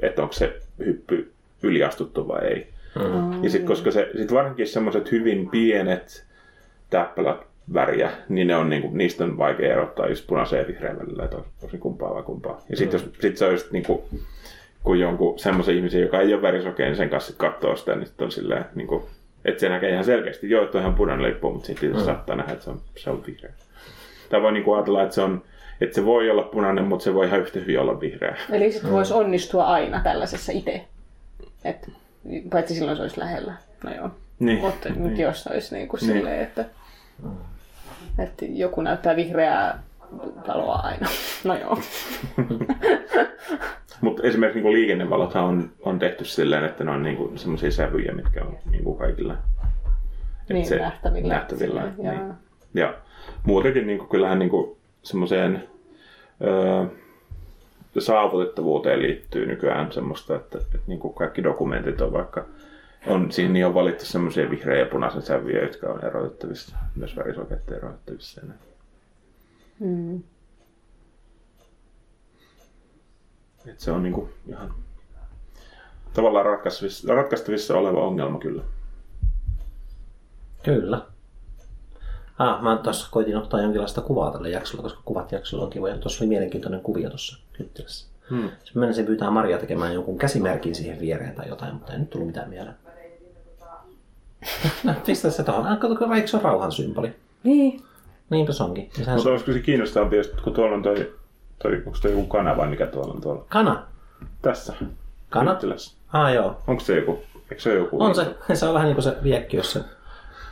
että 0.00 0.22
onko 0.22 0.32
se 0.32 0.60
hyppy 0.78 1.32
yliastuttu 1.62 2.28
vai 2.28 2.46
ei. 2.46 2.66
Mm. 2.94 3.44
Ja 3.44 3.50
sitten 3.50 3.68
koska 3.68 3.90
se, 3.90 4.10
sit 4.16 4.32
varsinkin 4.32 4.66
semmoiset 4.66 5.12
hyvin 5.12 5.48
pienet 5.48 6.26
täppälät 6.90 7.46
väriä, 7.74 8.10
niin 8.28 8.46
ne 8.46 8.56
on, 8.56 8.70
niinku, 8.70 8.90
niistä 8.92 9.24
on 9.24 9.38
vaikea 9.38 9.72
erottaa 9.72 10.08
just 10.08 10.26
punaisen 10.26 10.58
ja 10.58 10.66
vihreän 10.66 10.98
välillä, 10.98 11.24
että 11.24 11.38
se 11.70 11.78
kumpaa 11.78 12.14
vai 12.14 12.22
kumpaa. 12.22 12.60
Ja 12.68 12.76
sitten 12.76 13.00
jos 13.00 13.10
sit 13.20 13.36
se 13.36 13.44
on 13.44 13.52
just 13.52 13.70
niinku, 13.72 14.08
kun 14.82 15.00
jonkun 15.00 15.38
semmoisen 15.38 15.76
ihmisen, 15.76 16.02
joka 16.02 16.20
ei 16.20 16.34
ole 16.34 16.42
värisokea, 16.42 16.86
niin 16.86 16.96
sen 16.96 17.10
kanssa 17.10 17.32
katsoo 17.36 17.76
sitä, 17.76 17.96
niin 17.96 18.06
sit 18.06 18.20
on 18.20 18.32
silleen, 18.32 18.64
niinku, 18.74 19.08
että 19.44 19.60
se 19.60 19.68
näkee 19.68 19.90
ihan 19.90 20.04
selkeästi, 20.04 20.50
joo, 20.50 20.64
että 20.64 20.78
on 20.78 20.82
ihan 20.82 20.94
punainen 20.94 21.26
lippu, 21.26 21.52
mutta 21.52 21.66
sitten 21.66 21.92
mm. 21.92 22.04
saattaa 22.04 22.36
nähdä, 22.36 22.52
että 22.52 22.64
se 22.64 22.70
on, 22.70 22.80
se 22.96 23.10
on 23.10 23.26
vihreä. 23.26 23.52
Tai 24.28 24.42
voi 24.42 24.52
niinku 24.52 24.72
ajatella, 24.72 25.02
että 25.02 25.14
se, 25.14 25.20
on, 25.20 25.42
että 25.80 25.94
se 25.94 26.04
voi 26.04 26.30
olla 26.30 26.42
punainen, 26.42 26.84
mutta 26.84 27.04
se 27.04 27.14
voi 27.14 27.26
ihan 27.26 27.40
yhtä 27.40 27.60
hyvin 27.60 27.80
olla 27.80 28.00
vihreä. 28.00 28.36
Eli 28.52 28.72
sitten 28.72 28.90
voisi 28.90 29.14
onnistua 29.14 29.64
aina 29.64 30.00
tällaisessa 30.00 30.52
itse. 30.52 30.84
Et, 31.64 31.90
paitsi 32.50 32.74
silloin 32.74 32.96
se 32.96 33.02
olisi 33.02 33.18
lähellä. 33.18 33.52
No 33.84 33.94
joo. 33.94 34.10
Niin. 34.38 34.58
Mutta 34.58 34.88
nyt 34.88 35.18
jos 35.18 35.46
olisi 35.46 35.74
niin 35.74 35.88
kuin 35.88 36.00
silleen, 36.00 36.42
että, 36.42 36.64
että 38.18 38.44
joku 38.48 38.80
näyttää 38.80 39.16
vihreää 39.16 39.82
valoa 40.48 40.74
aina. 40.74 41.08
No 41.44 41.54
joo. 41.54 41.78
Mutta 44.02 44.22
esimerkiksi 44.22 44.58
niinku 44.58 44.72
liikennevalothan 44.72 45.44
on, 45.44 45.70
on 45.82 45.98
tehty 45.98 46.24
silleen, 46.24 46.64
että 46.64 46.84
ne 46.84 46.90
on 46.90 47.02
niinku 47.02 47.32
semmoisia 47.36 47.70
sävyjä, 47.70 48.12
mitkä 48.12 48.44
on 48.44 48.58
niinku 48.70 48.94
kaikilla 48.94 49.36
Et 50.50 50.70
Niin, 50.70 50.78
nähtävillä. 50.78 51.34
nähtävillä 51.34 51.80
Silleen, 51.80 52.14
niin. 52.16 52.26
joo. 52.26 52.34
Ja 52.74 52.94
muutenkin 53.46 53.86
niinku, 53.86 54.04
kyllähän 54.04 54.38
niinku 54.38 54.78
semmoiseen 55.02 55.68
öö, 56.44 56.84
saavutettavuuteen 57.98 59.02
liittyy 59.02 59.46
nykyään 59.46 59.92
semmoista, 59.92 60.36
että, 60.36 60.58
että 60.58 60.78
niinku 60.86 61.08
kaikki 61.10 61.42
dokumentit 61.44 62.00
on 62.00 62.12
vaikka 62.12 62.44
on, 63.06 63.32
siinä 63.32 63.52
niin 63.52 63.66
on 63.66 63.74
valittu 63.74 64.04
semmoisia 64.04 64.50
vihreä 64.50 64.78
ja 64.78 64.86
punaisen 64.86 65.22
sävyjä, 65.22 65.62
jotka 65.62 65.86
on 65.86 66.04
erotettavissa, 66.04 66.76
myös 66.96 67.16
värisokeiden 67.16 67.76
erotettavissa. 67.76 68.40
Mm. 69.80 70.22
Et 73.66 73.80
se 73.80 73.92
on 73.92 74.02
niinku 74.02 74.28
ihan 74.48 74.74
tavallaan 76.14 76.46
ratkaistavissa, 76.46 77.14
ratkaistavissa 77.14 77.78
oleva 77.78 78.06
ongelma 78.06 78.38
kyllä. 78.38 78.62
Kyllä. 80.62 81.02
Ah, 82.38 82.62
mä 82.62 82.76
tuossa 82.76 83.08
koitin 83.10 83.36
ottaa 83.36 83.60
jonkinlaista 83.60 84.00
kuvaa 84.00 84.32
tälle 84.32 84.50
jaksolle, 84.50 84.82
koska 84.82 85.00
kuvat 85.04 85.32
jaksolla 85.32 85.64
on 85.64 85.70
kivoja. 85.70 85.98
Tuossa 85.98 86.24
oli 86.24 86.28
mielenkiintoinen 86.28 86.80
kuvio 86.80 87.08
tuossa 87.08 87.38
kyttilässä. 87.52 88.06
Hmm. 88.30 88.50
Sitten 88.64 88.80
menisin 88.80 89.06
pyytää 89.06 89.30
Maria 89.30 89.58
tekemään 89.58 89.94
jonkun 89.94 90.18
käsimerkin 90.18 90.74
siihen 90.74 91.00
viereen 91.00 91.34
tai 91.34 91.48
jotain, 91.48 91.74
mutta 91.74 91.92
ei 91.92 91.98
nyt 91.98 92.10
tullut 92.10 92.26
mitään 92.26 92.48
mieleen. 92.48 92.76
No, 94.84 94.94
pistä 95.06 95.30
se 95.30 95.42
tuohon. 95.42 95.66
Ah, 95.66 95.78
kato, 95.78 96.12
eikö 96.14 96.26
se 96.28 96.36
ole 96.36 96.44
rauhan 96.44 96.72
symboli? 96.72 97.14
Niin. 97.42 97.82
Niinpä 98.30 98.52
se 98.52 98.62
onkin. 98.62 98.90
Sehän 98.96 99.14
Mutta 99.14 99.22
se... 99.22 99.30
olisiko 99.30 99.52
se 99.52 99.60
kiinnostavampi, 99.60 100.16
jos- 100.16 100.30
kun 100.44 100.52
tuolla 100.52 100.74
on 100.76 100.82
toi, 100.82 101.12
toi 101.58 101.82
onko 101.86 101.98
toi 102.02 102.10
joku 102.10 102.26
kana 102.26 102.56
vai 102.56 102.68
mikä 102.68 102.86
tuolla 102.86 103.14
on 103.14 103.20
tuolla? 103.20 103.44
Kana. 103.48 103.86
Tässä. 104.42 104.74
Kana? 105.30 105.50
Kynttilässä. 105.50 105.96
Ah 106.12 106.34
joo. 106.34 106.62
Onko 106.66 106.82
se 106.82 106.96
joku? 106.96 107.18
Eikö 107.50 107.62
se 107.62 107.70
ole 107.70 107.78
joku? 107.78 108.02
On 108.02 108.14
se. 108.14 108.36
Se 108.54 108.66
on 108.66 108.74
vähän 108.74 108.86
niin 108.86 108.94
kuin 108.96 109.04
se 109.04 109.16
viekki, 109.22 109.56
jos 109.56 109.72
se... 109.72 109.80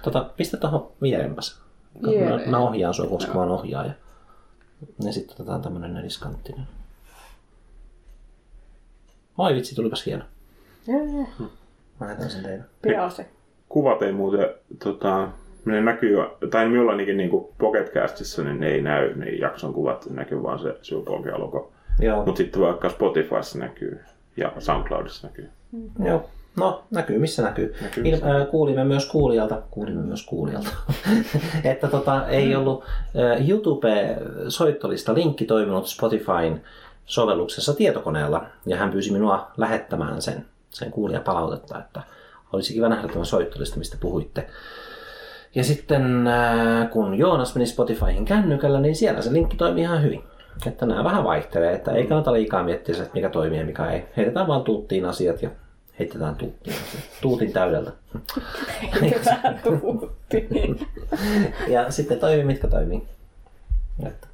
Tota, 0.02 0.30
pistä 0.36 0.56
tuohon 0.56 0.88
vierempäs. 1.02 1.60
Mä, 2.00 2.50
mä 2.50 2.58
ohjaan 2.58 2.94
sua, 2.94 3.06
koska 3.06 3.34
mä 3.34 3.40
oon 3.40 3.50
ohjaaja. 3.50 3.92
Ja 5.04 5.12
sitten 5.12 5.34
otetaan 5.34 5.62
tämmönen 5.62 5.94
neliskanttinen. 5.94 6.66
Oi 9.38 9.54
vitsi, 9.54 9.74
tulipas 9.74 10.06
hieno. 10.06 10.24
Joo, 10.86 11.26
Mä 12.00 12.06
lähetän 12.06 12.30
sen 12.30 12.42
teille. 12.42 12.64
Pidä 12.82 13.10
se. 13.10 13.30
Kuvat 13.68 14.02
ei 14.02 14.12
muuten, 14.12 14.48
tota, 14.84 15.28
ne 15.64 15.80
näkyy, 15.80 16.16
tai 16.50 16.68
minulla 16.68 16.90
ainakin 16.90 17.16
niin 17.16 17.30
Pocketcastissa, 17.58 18.42
niin 18.42 18.60
ne 18.60 18.68
ei 18.68 18.82
näy, 18.82 19.14
ne 19.14 19.30
jakson 19.30 19.74
kuvat, 19.74 20.06
ne 20.10 20.16
näkyy 20.16 20.42
vaan 20.42 20.58
se 20.58 20.76
Silpolkia 20.82 21.40
logo. 21.40 21.72
Mutta 22.26 22.38
sitten 22.38 22.62
vaikka 22.62 22.88
Spotifyssa 22.88 23.58
näkyy 23.58 24.00
ja 24.36 24.52
SoundCloudissa 24.58 25.26
näkyy. 25.26 25.48
Joo. 26.04 26.24
No, 26.56 26.84
näkyy 26.90 27.18
missä 27.18 27.42
näkyy. 27.42 27.74
Näkyy 27.82 28.04
Il, 28.04 28.10
missä 28.10 28.40
äh, 28.40 28.48
kuulimme 28.50 28.84
myös 28.84 29.06
kuulijalta, 29.06 29.62
kuulimme 29.70 30.02
myös 30.02 30.26
kuulijalta, 30.26 30.70
että 31.64 31.88
tota, 31.88 32.28
ei 32.28 32.56
ollut 32.56 32.84
äh, 32.84 33.48
YouTube-soittolista 33.48 35.14
linkki 35.14 35.44
toiminut 35.44 35.86
Spotifyn 35.86 36.60
sovelluksessa 37.06 37.74
tietokoneella, 37.74 38.46
ja 38.66 38.76
hän 38.76 38.90
pyysi 38.90 39.12
minua 39.12 39.50
lähettämään 39.56 40.22
sen, 40.22 40.46
sen 40.70 40.90
kuulijapalautetta, 40.90 41.78
että 41.78 42.02
olisi 42.52 42.74
kiva 42.74 42.88
nähdä 42.88 43.08
tämä 43.08 43.24
soittolista, 43.24 43.78
mistä 43.78 43.96
puhuitte. 44.00 44.46
Ja 45.54 45.64
sitten 45.64 46.26
äh, 46.26 46.90
kun 46.90 47.14
Joonas 47.14 47.54
meni 47.54 47.66
Spotifyhin 47.66 48.24
kännykällä, 48.24 48.80
niin 48.80 48.96
siellä 48.96 49.22
se 49.22 49.32
linkki 49.32 49.56
toimii 49.56 49.82
ihan 49.82 50.02
hyvin. 50.02 50.24
Että 50.66 50.86
nämä 50.86 51.04
vähän 51.04 51.24
vaihtelee, 51.24 51.72
että 51.74 51.92
ei 51.92 52.06
kannata 52.06 52.32
liikaa 52.32 52.62
miettiä, 52.62 52.94
se, 52.94 53.02
että 53.02 53.14
mikä 53.14 53.28
toimii 53.28 53.58
ja 53.58 53.64
mikä 53.64 53.90
ei. 53.90 54.04
Heitetään 54.16 54.46
vaan 54.46 54.62
tuuttiin 54.64 55.04
asiat 55.04 55.42
ja 55.42 55.50
heitetään 55.98 56.36
tuuttiin. 56.36 56.76
Tuutin 57.20 57.52
täydeltä. 57.52 57.92
Vähän 59.26 59.60
tuutti. 59.64 60.48
Ja 61.68 61.90
sitten 61.90 62.18
toimii, 62.18 62.44
mitkä 62.44 62.68
toimii. 62.68 63.02
Että 64.06 64.26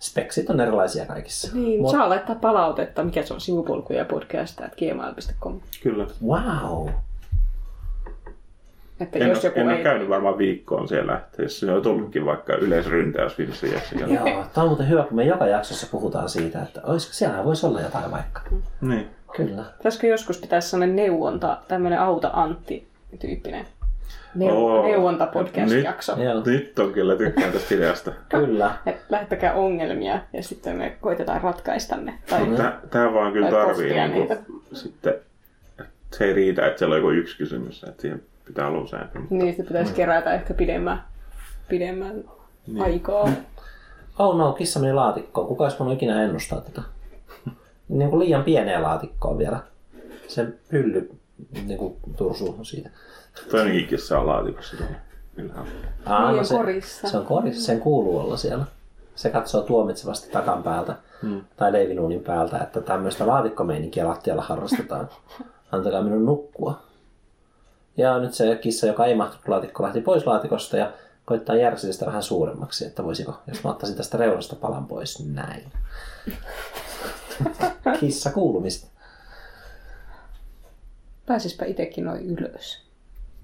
speksit 0.00 0.50
on 0.50 0.60
erilaisia 0.60 1.06
kaikissa. 1.06 1.56
Niin, 1.56 1.80
Mut- 1.84 1.90
saa 1.90 2.08
laittaa 2.08 2.34
palautetta, 2.34 3.04
mikä 3.04 3.22
se 3.22 3.34
on 3.34 3.40
sivupolkuja 3.40 4.04
podcast, 4.04 4.60
että 4.60 4.76
gmail.com. 4.76 5.60
Kyllä. 5.82 6.06
Wow! 6.26 6.88
Että 9.00 9.18
En, 9.18 9.28
jos 9.28 9.38
ole, 9.38 9.44
joku 9.46 9.60
en 9.60 9.66
ole 9.66 9.76
ei... 9.76 9.82
käynyt 9.82 10.08
varmaan 10.08 10.38
viikkoon 10.38 10.88
siellä, 10.88 11.16
että 11.16 11.42
jos 11.42 11.60
se 11.60 11.72
on 11.72 11.82
tullutkin 11.82 12.24
vaikka 12.26 12.54
yleisryntäys 12.56 13.38
viimeisessä 13.38 13.66
iässä. 13.66 13.96
Joo, 13.96 14.24
tämä 14.54 14.62
on 14.62 14.68
muuten 14.68 14.88
hyvä, 14.88 15.02
kun 15.02 15.16
me 15.16 15.24
joka 15.24 15.46
jaksossa 15.46 15.86
puhutaan 15.90 16.28
siitä, 16.28 16.62
että 16.62 16.80
olisiko 16.84 17.12
siellä 17.12 17.44
voisi 17.44 17.66
olla 17.66 17.80
jotain 17.80 18.10
vaikka. 18.10 18.40
Niin. 18.80 19.06
Kyllä. 19.36 19.64
Pitäisikö 19.78 20.06
joskus 20.06 20.38
pitää 20.40 20.60
sellainen 20.60 20.96
neuvonta, 20.96 21.58
tämmöinen 21.68 22.00
auta 22.00 22.30
Antti-tyyppinen 22.32 23.66
neu- 24.34 24.50
Oo. 24.52 24.86
neuvonta 24.86 25.26
podcast-jakso. 25.26 26.22
Joo. 26.22 26.42
Nyt 26.46 26.78
on 26.78 26.92
kyllä 26.92 27.16
tykkään 27.16 27.52
tästä 27.52 27.74
ideasta. 27.74 28.12
Kyllä. 28.28 28.74
Et 28.86 28.96
lähettäkää 29.08 29.54
ongelmia 29.54 30.18
ja 30.32 30.42
sitten 30.42 30.76
me 30.76 30.96
koitetaan 31.00 31.40
ratkaista 31.42 31.96
ne. 31.96 32.14
Tai 32.30 32.46
Tää, 32.56 32.80
tää 32.90 33.14
vaan 33.14 33.32
kyllä 33.32 33.50
tarvii 33.50 33.94
niinku, 33.94 34.18
niitä. 34.18 34.36
sitten, 34.72 35.14
että 35.80 36.16
se 36.16 36.24
ei 36.24 36.32
riitä, 36.32 36.66
että 36.66 36.78
siellä 36.78 36.94
on 36.94 36.98
joku 37.00 37.10
yksi 37.10 37.38
kysymys, 37.38 37.84
että 37.84 38.02
siihen 38.02 38.22
pitää 38.48 38.66
olla 38.68 38.80
useampi. 38.80 39.18
niistä 39.30 39.62
pitäisi 39.62 39.94
kerätä 39.94 40.34
ehkä 40.34 40.54
pidemmän, 40.54 41.04
pidemmän 41.68 42.24
niin. 42.66 42.82
aikaa. 42.82 43.28
Oh 44.18 44.36
no, 44.38 44.52
kissa 44.52 44.80
meni 44.80 44.92
laatikkoon. 44.92 45.46
Kuka 45.46 45.64
olisi 45.64 45.78
voinut 45.78 45.94
ikinä 45.96 46.22
ennustaa 46.22 46.60
tätä? 46.60 46.82
Niin 47.88 48.10
kuin 48.10 48.20
liian 48.20 48.44
pieneen 48.44 48.82
laatikkoon 48.82 49.38
vielä. 49.38 49.58
Se 50.28 50.46
hylly 50.72 51.10
niin 51.66 51.78
kuin 51.78 51.96
tursuu 52.16 52.64
siitä. 52.64 52.90
Toinenkin 53.50 53.86
kissa 53.86 54.18
on 54.18 54.26
laatikossa 54.26 54.76
tuolla. 54.76 54.94
Kyllähän. 55.36 55.66
Aa, 56.06 56.32
Niin, 56.32 56.44
se, 56.44 56.54
korissa. 56.54 57.08
Se 57.08 57.16
on 57.16 57.26
korissa, 57.26 57.66
sen 57.66 57.80
kuuluu 57.80 58.18
olla 58.18 58.36
siellä. 58.36 58.64
Se 59.14 59.30
katsoo 59.30 59.62
tuomitsevasti 59.62 60.30
takan 60.32 60.62
päältä 60.62 60.96
Hmm. 61.22 61.40
tai 61.56 61.72
leivinuunin 61.72 62.20
päältä, 62.24 62.58
että 62.58 62.80
tämmöistä 62.80 63.26
laatikkomeininkiä 63.26 64.08
lattialla 64.08 64.42
harrastetaan. 64.42 65.08
Antakaa 65.72 66.02
minun 66.02 66.24
nukkua. 66.26 66.82
Ja 67.98 68.18
nyt 68.18 68.34
se 68.34 68.56
kissa, 68.56 68.86
joka 68.86 69.06
ei 69.06 69.14
mahtunut 69.14 69.48
laatikko, 69.48 69.82
lähti 69.82 70.00
pois 70.00 70.26
laatikosta 70.26 70.76
ja 70.76 70.92
koittaa 71.24 71.56
järjestää 71.56 71.92
sitä 71.92 72.06
vähän 72.06 72.22
suuremmaksi, 72.22 72.86
että 72.86 73.04
voisiko, 73.04 73.40
jos 73.46 73.64
mä 73.64 73.70
ottaisin 73.70 73.96
tästä 73.96 74.18
reunasta 74.18 74.56
palan 74.56 74.86
pois, 74.86 75.26
näin. 75.26 75.72
Kissa 78.00 78.30
kuulumista. 78.30 78.86
Pääsispä 81.26 81.64
itsekin 81.64 82.04
noin 82.04 82.26
ylös. 82.26 82.82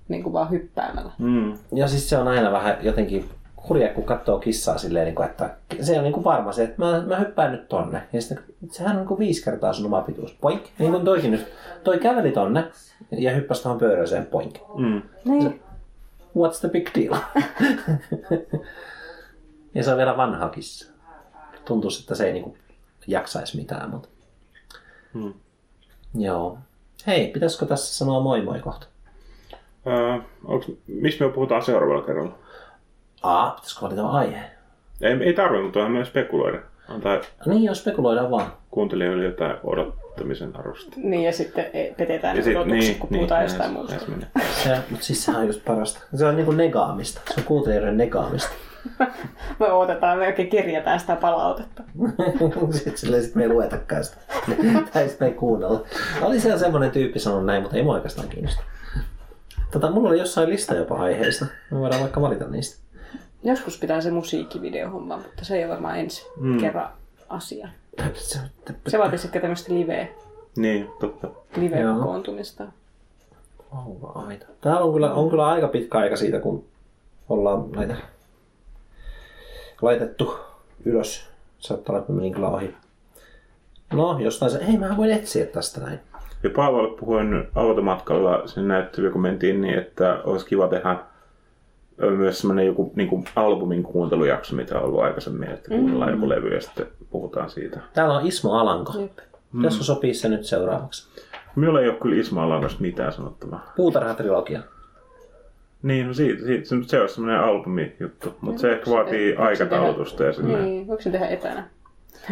Niin 0.08 0.22
kuin 0.22 0.32
vaan 0.32 0.50
hyppäämällä. 0.50 1.12
Mm. 1.18 1.58
Ja 1.72 1.88
siis 1.88 2.08
se 2.08 2.18
on 2.18 2.28
aina 2.28 2.52
vähän 2.52 2.78
jotenkin 2.82 3.30
hurja, 3.68 3.94
kun 3.94 4.04
katsoo 4.04 4.38
kissaa 4.38 4.78
silleen, 4.78 5.04
niin 5.04 5.14
kuin, 5.14 5.26
että 5.26 5.56
se 5.80 5.98
on 5.98 6.04
niin 6.04 6.12
kuin 6.12 6.24
varma 6.24 6.52
se, 6.52 6.64
että 6.64 6.84
mä, 6.84 7.02
mä 7.06 7.16
hyppään 7.16 7.52
nyt 7.52 7.68
tonne. 7.68 8.02
Ja 8.12 8.20
sitten 8.20 8.44
sehän 8.70 8.92
on 8.92 8.96
niin 8.96 9.08
kuin 9.08 9.18
viisi 9.18 9.44
kertaa 9.44 9.72
sun 9.72 9.86
oma 9.86 10.00
pituus. 10.00 10.32
Poink. 10.40 10.62
Niin 10.78 10.90
kuin 10.90 11.04
toikin 11.04 11.30
nyt. 11.30 11.52
Toi 11.84 11.98
käveli 11.98 12.32
tonne 12.32 12.64
ja 13.10 13.30
hyppäsi 13.34 13.62
tuohon 13.62 13.78
pyöräiseen. 13.78 14.26
Poink. 14.26 14.54
Mm. 14.74 15.02
Niin. 15.24 15.62
What's 16.38 16.60
the 16.60 16.68
big 16.68 16.88
deal? 16.94 17.16
ja 19.74 19.84
se 19.84 19.90
on 19.90 19.96
vielä 19.96 20.16
vanha 20.16 20.48
kissa. 20.48 20.92
Tuntuu, 21.64 21.90
että 22.00 22.14
se 22.14 22.26
ei 22.26 22.32
niin 22.32 22.44
kuin 22.44 22.58
jaksaisi 23.06 23.56
mitään, 23.56 23.90
mutta... 23.90 24.08
Mm. 25.14 25.34
Joo. 26.14 26.58
Hei, 27.06 27.28
pitäisikö 27.28 27.66
tässä 27.66 27.94
sanoa 27.94 28.20
moi 28.20 28.42
moi 28.42 28.60
kohta? 28.60 28.86
Öö, 29.86 30.18
onks, 30.44 30.70
mistä 30.86 31.24
me 31.24 31.30
puhutaan 31.30 31.62
seuraavalla 31.62 32.02
kerralla? 32.02 32.38
Aa, 33.24 33.50
pitäisikö 33.50 33.80
valita 33.86 34.06
aihe? 34.08 34.40
Ei, 35.00 35.12
ei 35.20 35.32
tarvitse, 35.32 35.62
mutta 35.64 35.78
onhan 35.78 35.92
myös 35.92 36.08
spekuloida. 36.08 36.58
Antaa 36.88 37.20
Niin, 37.46 37.64
jos 37.64 37.78
spekuloidaan 37.80 38.30
vaan. 38.30 38.52
kuuntelijoille 38.70 39.24
jotain 39.24 39.56
odottamisen 39.64 40.56
arvosta. 40.56 40.92
Niin 40.96 41.22
ja 41.24 41.32
sitten 41.32 41.66
ei- 41.72 41.94
petetään 41.96 42.36
Ja 42.36 42.42
sit- 42.42 42.56
odotukset, 42.56 42.78
niin, 42.80 42.98
kun 42.98 43.08
niin, 43.10 43.18
puhutaan 43.18 43.38
näin 43.38 43.44
jostain 43.50 43.70
se- 43.70 43.74
muusta. 43.76 43.94
näin 44.34 44.46
se 44.64 44.78
mutta 44.90 45.06
siis 45.06 45.24
sehän 45.24 45.40
on 45.40 45.46
just 45.46 45.64
parasta. 45.64 46.00
Se 46.14 46.26
on 46.26 46.36
niinku 46.36 46.52
negaamista. 46.52 47.20
Se 47.34 47.40
on 47.40 47.44
kuuntelijoiden 47.46 47.96
negaamista. 47.96 48.50
Me 49.60 49.72
odotetaan, 49.72 50.18
me 50.18 50.26
oikein 50.26 50.48
kirjataan 50.48 51.00
sitä 51.00 51.16
palautetta. 51.16 51.82
sitten 52.72 52.96
silleen 52.98 53.22
sit 53.22 53.34
me 53.34 53.42
ei 53.42 53.48
luetakaan 53.48 54.04
sitä. 54.04 54.16
tai 54.92 55.08
sitten 55.08 55.16
me 55.20 55.26
ei 55.26 55.34
kuunnella. 55.34 55.82
Oli 56.22 56.40
siellä 56.40 56.58
semmoinen 56.58 56.90
tyyppi 56.90 57.18
sanonut 57.18 57.46
näin, 57.46 57.62
mutta 57.62 57.76
ei 57.76 57.82
mua 57.82 57.94
oikeastaan 57.94 58.28
kiinnosta. 58.28 58.62
Tota, 59.70 59.90
mulla 59.90 60.08
oli 60.08 60.18
jossain 60.18 60.50
lista 60.50 60.74
jopa 60.74 60.94
aiheista. 60.94 61.46
Me 61.70 61.78
voidaan 61.80 62.00
vaikka 62.00 62.20
valita 62.20 62.44
niistä. 62.44 62.83
Joskus 63.44 63.78
pitää 63.78 64.00
se 64.00 64.10
musiikkivideohomma, 64.10 65.16
mutta 65.16 65.44
se 65.44 65.56
ei 65.56 65.64
ole 65.64 65.72
varmaan 65.72 65.98
ensi 65.98 66.26
Mm. 66.36 66.58
kerran 66.60 66.88
asia. 67.28 67.68
Se, 68.14 68.38
Se 68.88 68.98
vaatisi 68.98 69.26
ehkä 69.26 69.40
tämmöistä 69.40 69.74
live, 69.74 70.14
Niin, 70.56 70.90
totta. 71.00 71.28
live-kokoontumista. 71.56 72.64
Onko? 73.70 74.24
Täällä 74.60 74.80
on 74.80 74.92
kyllä, 74.92 75.14
on 75.14 75.30
kyllä 75.30 75.46
aika 75.48 75.68
pitkä 75.68 75.98
aika 75.98 76.16
siitä, 76.16 76.40
kun 76.40 76.64
ollaan 77.28 77.70
näitä 77.72 77.96
laitettu 79.82 80.38
ylös. 80.84 81.28
Saattaa 81.58 81.92
olla, 81.92 82.00
että 82.00 82.12
menin 82.12 82.32
kyllä 82.32 82.48
ohi. 82.48 82.74
No, 83.92 84.18
jostain 84.18 84.50
se... 84.52 84.66
Hei, 84.66 84.76
mä 84.76 84.96
voin 84.96 85.10
etsiä 85.12 85.46
tästä 85.46 85.80
näin. 85.80 86.00
Ja 86.42 86.50
Paavalle 86.56 86.96
puhuin 87.00 87.48
automatkalla 87.54 88.46
sen 88.48 88.68
näyttelyä, 88.68 89.10
kun 89.10 89.20
mentiin 89.20 89.60
niin, 89.60 89.78
että 89.78 90.20
olisi 90.24 90.46
kiva 90.46 90.68
tehdä 90.68 90.96
myös 91.98 92.38
semmoinen 92.38 92.66
joku 92.66 92.92
niin 92.96 93.08
kuin 93.08 93.24
albumin 93.36 93.82
kuuntelujakso, 93.82 94.56
mitä 94.56 94.78
on 94.78 94.84
ollut 94.84 95.00
aikaisemmin, 95.00 95.50
että 95.50 95.68
kuunnellaan 95.68 96.12
joku 96.12 96.28
levy 96.28 96.54
ja 96.54 96.60
sitten 96.60 96.86
puhutaan 97.10 97.50
siitä. 97.50 97.80
Täällä 97.94 98.14
on 98.18 98.26
Ismo 98.26 98.52
Alanko. 98.52 98.92
Jep. 99.00 99.18
Pitäisikö 99.56 99.84
sopii 99.84 100.14
se 100.14 100.28
nyt 100.28 100.44
seuraavaksi? 100.44 101.08
Minulla 101.56 101.80
ei 101.80 101.88
ole 101.88 101.96
kyllä 102.02 102.20
Isma 102.20 102.44
Alanosta 102.44 102.80
mitään 102.82 103.12
sanottavaa. 103.12 103.72
Puutarhatrilogia. 103.76 104.60
Niin, 105.82 106.06
no 106.06 106.14
siitä, 106.14 106.44
siitä, 106.44 106.68
se, 106.68 106.76
se 106.86 107.00
olisi 107.00 107.14
semmoinen 107.14 107.40
albumi-juttu, 107.40 108.34
mutta 108.40 108.60
se 108.60 108.72
ehkä 108.72 108.90
vaatii 108.90 109.26
Voiko 109.36 109.42
se 109.42 109.48
aikataulutusta 109.48 110.24
ja 110.24 110.32
silleen. 110.32 110.64
Niin, 110.64 110.86
voiko 110.86 111.02
sen 111.02 111.12
tehdä 111.12 111.26
etänä? 111.26 111.68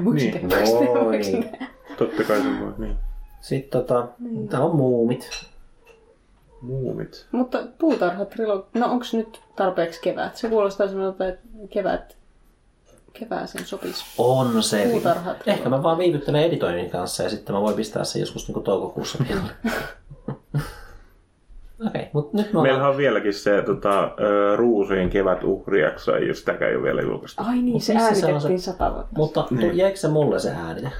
Voiko 0.04 0.12
Niin. 0.12 0.32
tehdä? 0.32 0.48
Voi. 0.70 1.20
Totta 1.96 2.24
kai 2.24 2.36
se 2.36 2.48
voi, 2.60 2.72
niin. 2.78 2.96
Sitten 3.40 3.80
tota, 3.80 4.08
täällä 4.50 4.66
on 4.68 4.76
muumit. 4.76 5.30
Muumit. 6.62 7.26
Mutta 7.32 7.58
puutarhatrilogia, 7.78 8.66
no 8.74 8.86
onko 8.86 9.04
nyt 9.12 9.40
tarpeeksi 9.56 10.00
kevät? 10.02 10.36
Se 10.36 10.48
kuulostaa 10.48 10.88
semmoilta, 10.88 11.26
että 11.28 11.46
kevät, 11.70 12.16
kevääseen 13.12 13.64
sopisi. 13.66 14.04
On 14.18 14.62
se. 14.62 14.88
Puutarhat. 14.90 15.36
Ehkä 15.46 15.68
mä 15.68 15.82
vaan 15.82 15.98
viivyttelen 15.98 16.42
editoinnin 16.42 16.90
kanssa 16.90 17.22
ja 17.22 17.30
sitten 17.30 17.54
mä 17.54 17.60
voin 17.60 17.76
pistää 17.76 18.04
sen 18.04 18.20
joskus 18.20 18.48
niinku 18.48 18.60
toukokuussa. 18.60 19.18
Okei, 21.86 22.08
mutta 22.12 22.36
nyt 22.36 22.46
me 22.46 22.50
ollaan... 22.58 22.62
Meillähän 22.68 22.90
on 22.90 22.96
vieläkin 22.96 23.34
se 23.34 23.62
tota, 23.66 24.12
Ruusujen 24.56 25.10
kevät 25.10 25.44
uhrijakso, 25.44 26.16
ei 26.16 26.34
sitäkään 26.34 26.70
ei 26.70 26.76
ole 26.76 26.84
vielä 26.84 27.02
julkaistu. 27.02 27.42
Ai 27.46 27.54
niin, 27.54 27.72
Mut 27.72 27.82
se 27.82 27.94
äänitettiin 27.96 28.40
se- 28.40 28.58
sata 28.72 28.94
vuotta. 28.94 29.06
Mutta 29.16 29.46
Niin. 29.50 29.76
jäikö 29.76 29.96
se 29.96 30.08
mulle 30.08 30.38
se 30.38 30.50
äänite? 30.50 30.90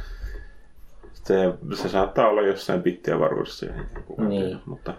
Se, 1.13 1.53
se 1.83 1.89
saattaa 1.89 2.29
olla 2.29 2.43
jossain 2.43 2.83
pittiä 2.83 3.19
varuudessa. 3.21 3.67
Niin. 4.29 4.59
Mutta 4.67 4.95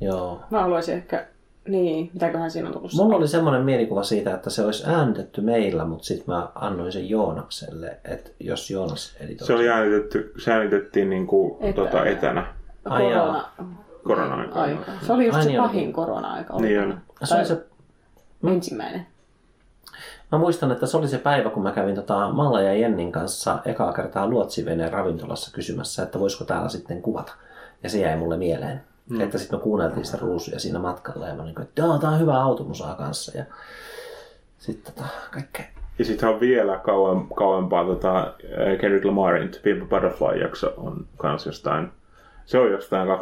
Joo. 0.00 0.40
Mä 0.50 0.60
haluaisin 0.62 0.94
ehkä, 0.94 1.26
niin, 1.68 2.10
mitäköhän 2.14 2.50
siinä 2.50 2.68
on 2.68 2.74
tullut 2.74 2.92
Mulla 2.94 3.16
oli 3.16 3.28
semmoinen 3.28 3.62
mielikuva 3.62 4.02
siitä, 4.02 4.34
että 4.34 4.50
se 4.50 4.64
olisi 4.64 4.84
äänitetty 4.86 5.40
meillä, 5.40 5.84
mutta 5.84 6.04
sitten 6.04 6.34
mä 6.34 6.48
annoin 6.54 6.92
sen 6.92 7.08
Joonakselle, 7.08 7.98
että 8.04 8.30
jos 8.40 8.70
Joonas 8.70 9.16
editoi. 9.20 9.46
se 9.46 9.52
oli 9.54 9.68
äänitetty, 9.68 10.32
se 10.38 10.52
äänitettiin 10.52 11.10
niin 11.10 11.26
kuin, 11.26 11.56
Etänä. 11.60 11.72
tota, 11.90 12.04
etänä 12.06 12.46
Ai 12.84 13.02
korona 13.02 13.44
korona-aikana. 14.04 14.60
aika. 14.62 14.92
Se 15.06 15.12
oli 15.12 15.24
just 15.26 15.36
Ai 15.36 15.42
se 15.42 15.48
niin 15.48 15.60
pahin 15.62 15.76
olikin. 15.78 15.92
korona-aika. 15.92 16.60
Niin 16.60 16.80
oli. 16.82 16.94
Se 17.24 17.34
oli 17.34 17.44
se 17.46 17.64
Ensimmäinen. 18.46 19.06
Mä 20.32 20.38
muistan, 20.38 20.72
että 20.72 20.86
se 20.86 20.96
oli 20.96 21.08
se 21.08 21.18
päivä, 21.18 21.50
kun 21.50 21.62
mä 21.62 21.72
kävin 21.72 21.94
tota 21.94 22.30
Malla 22.32 22.60
ja 22.60 22.74
Jennin 22.74 23.12
kanssa 23.12 23.58
ekaa 23.64 23.92
kertaa 23.92 24.26
Luotsiveneen 24.26 24.92
ravintolassa 24.92 25.50
kysymässä, 25.54 26.02
että 26.02 26.20
voisiko 26.20 26.44
täällä 26.44 26.68
sitten 26.68 27.02
kuvata. 27.02 27.32
Ja 27.82 27.90
se 27.90 27.98
jäi 27.98 28.16
mulle 28.16 28.36
mieleen. 28.36 28.82
Mm. 29.12 29.20
Että 29.20 29.38
sitten 29.38 29.58
me 29.58 29.62
kuunneltiin 29.62 30.04
sitä 30.04 30.18
ruusuja 30.20 30.60
siinä 30.60 30.78
matkalla 30.78 31.28
ja 31.28 31.34
mä 31.34 31.44
niin 31.44 31.54
kuin, 31.54 31.66
että 31.66 31.82
joo, 31.82 31.98
tää 31.98 32.10
on 32.10 32.20
hyvä 32.20 32.42
automusaa 32.42 32.94
kanssa. 32.94 33.38
Ja 33.38 33.44
sitten 34.58 34.94
tota, 34.94 35.08
kaikkea. 35.30 35.64
Ja 35.98 36.04
sitten 36.04 36.28
on 36.28 36.40
vielä 36.40 36.78
kauem, 36.78 37.26
kauempaa 37.36 37.84
tota, 37.84 38.34
eh, 38.42 38.78
Kendrick 38.78 39.04
Lamarin 39.04 39.50
Pimp 39.62 39.88
Butterfly-jakso 39.88 40.74
on 40.76 41.06
kans 41.16 41.46
jostain 41.46 41.92
se 42.46 42.58
on 42.58 42.70
jostain 42.70 43.08
2016-2017 43.08 43.12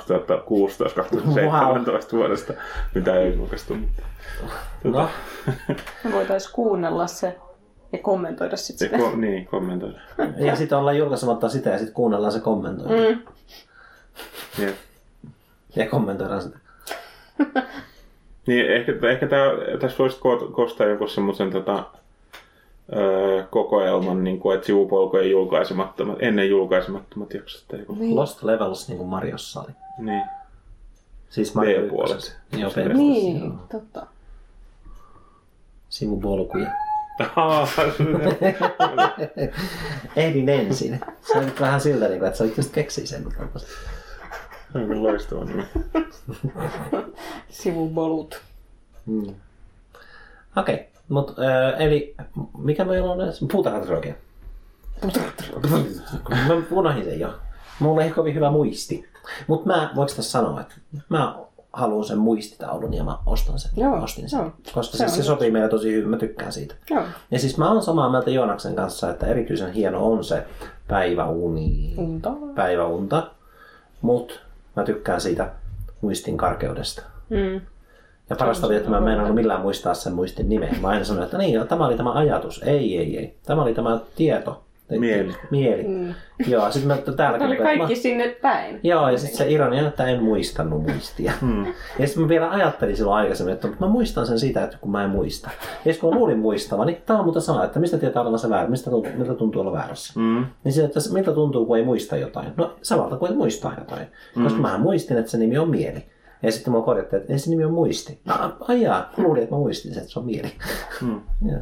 vuodesta, 2.19 2.53
mitä 2.95 3.15
ei 3.17 3.37
julkaistu. 3.37 3.77
No, 4.85 5.09
Me 6.05 6.13
voitaisiin 6.13 6.53
kuunnella 6.55 7.07
se 7.07 7.39
ja 7.93 7.99
kommentoida 7.99 8.57
sitten 8.57 8.89
Se, 8.89 8.97
sitä. 8.97 9.11
ko, 9.11 9.17
niin, 9.17 9.47
kommentoida. 9.47 9.99
ja 10.37 10.57
sitten 10.57 10.79
ollaan 10.79 10.99
julkaisematta 10.99 11.49
sitä 11.49 11.71
ja 11.71 11.79
sitten 11.79 11.95
kuunnellaan 11.95 12.33
se 12.33 12.41
kommentointi. 12.41 13.15
Mm. 13.15 13.23
Jep. 14.65 14.77
Ja 15.77 15.89
kommentoidaan 15.89 16.43
sitä. 16.43 16.59
Niin, 18.47 18.71
ehkä, 18.73 18.93
ehkä 19.11 19.27
tää, 19.27 19.51
tässä 19.81 19.99
voisi 19.99 20.17
ko- 20.17 20.53
kostaa 20.53 20.87
joku 20.87 21.09
semmoisen 21.09 21.51
tota, 21.51 21.85
öö, 22.97 23.43
kokoelman, 23.51 24.25
niin 24.25 24.41
kuin, 24.41 24.55
että 24.55 24.67
sivupolkujen 24.67 25.31
julkaisemattomat, 25.31 26.17
ennen 26.21 26.51
julkaisemattomat 26.51 27.35
jaksot. 27.35 27.69
Tai 27.69 27.79
joku. 27.79 27.95
Niin. 27.95 28.17
Lost 28.17 28.43
Levels, 28.43 28.89
niin 28.89 28.99
kuin 28.99 29.09
Mariossa 29.09 29.61
oli. 29.61 29.71
Niin. 29.99 30.23
Siis 31.31 31.55
Mario 31.55 31.83
B-puolet. 31.83 32.37
Joo, 32.59 32.71
b 32.71 32.77
Niin, 32.95 33.53
totta. 33.73 34.07
Sivupolkuja. 35.89 36.71
Ehdin 40.17 40.49
ensin. 40.49 41.01
Se 41.33 41.39
on 41.39 41.53
vähän 41.61 41.81
siltä, 41.81 42.09
niin 42.09 42.25
että 42.25 42.39
sä 42.39 42.45
olit 42.45 42.57
just 42.57 42.73
keksii 42.73 43.07
sen. 43.07 43.25
mutta 43.25 43.39
Kyllä 44.73 45.03
loistava 45.03 45.45
nimi. 45.45 45.63
Sivubolut. 47.49 48.41
Mm. 49.07 49.35
Okei, 50.57 50.75
okay. 50.75 50.87
mutta 51.09 51.33
äh, 51.43 51.81
eli 51.81 52.15
mikä 52.59 52.85
meillä 52.85 53.13
on 53.13 53.21
edes? 53.21 53.45
Puutarhatrilogia. 53.53 54.15
Mä 56.31 56.63
unohdin 56.71 57.05
sen 57.05 57.21
jo. 57.21 57.35
Mulla 57.81 58.03
ei 58.03 58.09
ole 58.09 58.15
kovin 58.15 58.35
hyvä 58.35 58.51
muisti. 58.51 59.11
Mutta 59.47 59.67
mä, 59.67 59.91
voiko 59.97 60.13
tässä 60.17 60.31
sanoa, 60.31 60.61
että 60.61 60.75
mä 61.09 61.35
haluan 61.73 62.05
sen 62.05 62.19
muistitaulun 62.19 62.95
ja 62.95 63.05
mä 63.05 63.19
ostan 63.27 63.59
sen. 63.59 63.71
Joo, 63.77 64.03
Ostin 64.03 64.29
sen. 64.29 64.39
joo. 64.39 64.53
Koska 64.75 64.97
Se 64.97 65.05
on 65.05 65.11
se 65.11 65.23
sopii 65.23 65.51
meille 65.51 65.69
tosi 65.69 65.93
hyvin, 65.93 66.09
mä 66.09 66.17
tykkään 66.17 66.53
siitä. 66.53 66.75
Joo. 66.91 67.03
Ja 67.31 67.39
siis 67.39 67.59
mä 67.59 67.73
oon 67.73 67.83
samaa 67.83 68.11
mieltä 68.11 68.31
Joonaksen 68.31 68.75
kanssa, 68.75 69.11
että 69.11 69.27
erityisen 69.27 69.73
hieno 69.73 70.13
on 70.13 70.25
se 70.25 70.47
päiväuni, 70.89 71.95
Unta. 71.97 72.33
päiväunta, 72.55 73.31
mutta 74.01 74.35
mä 74.81 74.85
tykkään 74.85 75.21
siitä 75.21 75.49
muistin 76.01 76.37
karkeudesta. 76.37 77.03
Mm. 77.29 77.61
Ja 78.31 78.37
parasta 78.37 78.67
oli, 78.67 78.77
että 78.77 78.91
mä 78.91 78.97
en 78.97 79.03
meinannut 79.03 79.35
millään 79.35 79.61
muistaa 79.61 79.95
sen 79.95 80.13
muistin 80.13 80.49
nimeä. 80.49 80.75
Mä 80.81 80.89
aina 80.89 81.05
sanoin, 81.05 81.25
että 81.25 81.39
niin, 81.39 81.69
tämä 81.69 81.87
oli 81.87 81.97
tämä 81.97 82.13
ajatus. 82.13 82.63
Ei, 82.63 82.99
ei, 82.99 83.19
ei. 83.19 83.37
Tämä 83.47 83.63
oli 83.63 83.75
tämä 83.75 84.01
tieto. 84.17 84.65
Mieli. 84.99 85.35
Mieli. 85.51 85.83
Mm. 85.83 86.15
Joo, 86.47 86.71
sitten 86.71 86.89
mä 86.89 86.97
lukee, 86.97 87.53
että 87.53 87.63
kaikki 87.63 87.97
sinne 87.97 88.29
päin. 88.29 88.81
Joo, 88.83 89.09
ja 89.09 89.19
sitten 89.19 89.39
se 89.39 89.51
ironia, 89.51 89.89
että 89.89 90.07
en 90.07 90.23
muistanut 90.23 90.83
muistia. 90.83 91.33
Hmm. 91.41 91.67
Ja 91.99 92.07
sitten 92.07 92.23
mä 92.23 92.29
vielä 92.29 92.51
ajattelin 92.51 92.97
silloin 92.97 93.17
aikaisemmin, 93.17 93.55
että 93.55 93.69
mä 93.81 93.89
muistan 93.89 94.27
sen 94.27 94.39
siitä, 94.39 94.65
että 94.65 94.79
kun 94.81 94.91
mä 94.91 95.05
en 95.05 95.11
muista. 95.11 95.51
Ja 95.85 95.95
kun 96.01 96.15
mä 96.15 96.21
luulin 96.21 96.39
muistavani, 96.39 96.93
niin 96.93 97.03
tämä 97.07 97.19
on 97.19 97.25
muuten 97.25 97.43
sama, 97.43 97.65
että 97.65 97.81
mistä 97.81 97.99
tietää 97.99 98.23
olevansa 98.23 98.51
väärin, 98.51 98.71
mistä 98.71 98.91
tuntuu, 98.91 99.13
miltä 99.17 99.35
tuntuu 99.35 99.61
olla 99.61 99.73
väärässä. 99.73 100.21
Mm. 100.21 100.47
Niin 100.65 100.73
se, 100.73 100.85
että 100.85 101.01
miltä 101.13 101.33
tuntuu, 101.33 101.67
kun 101.67 101.77
ei 101.77 101.85
muista 101.85 102.17
jotain. 102.17 102.53
No 102.57 102.77
samalta 102.83 103.17
kuin 103.17 103.31
et 103.31 103.37
muistaa 103.39 103.75
jotain. 103.79 104.07
Koska 104.43 104.59
mä 104.59 104.79
muistin, 104.79 105.19
että 105.19 105.31
se 105.31 105.39
nimi 105.39 105.59
on 105.59 105.71
mieli. 105.71 106.07
Ja 106.43 106.53
sitten 106.53 106.73
mulla 106.73 106.85
korjattiin, 106.85 107.21
että 107.21 107.33
ei 107.33 107.39
se 107.39 107.51
nimi 107.51 107.65
on 107.65 107.73
muisti. 107.73 108.21
No, 108.25 108.35
ajaa, 108.69 109.11
mä 109.17 109.25
luulin, 109.25 109.43
että 109.43 109.55
mä 109.55 109.59
muistin 109.59 109.95
sen, 109.95 110.01
että 110.01 110.13
se 110.13 110.19
on 110.19 110.27
mieli. 110.27 110.53
Mm. 111.03 111.21
Joo. 111.53 111.61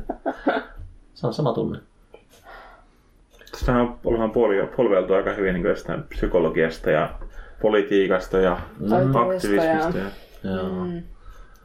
Se 1.15 1.27
on 1.27 1.35
sama 1.35 1.53
tunne. 1.53 1.79
Tästä 3.59 3.73
on, 3.73 3.99
ollaan 4.05 4.31
polveltu 4.77 5.15
aika 5.15 5.33
hyvin 5.33 5.55
niin 5.55 5.67
jostain 5.67 6.03
psykologiasta 6.03 6.91
ja 6.91 7.15
politiikasta 7.63 8.39
ja 8.39 8.59
Taiteesta 8.89 9.21
aktivismista. 9.21 9.99
Ja... 9.99 10.11
Joo. 10.51 10.85
Mm. 10.85 11.03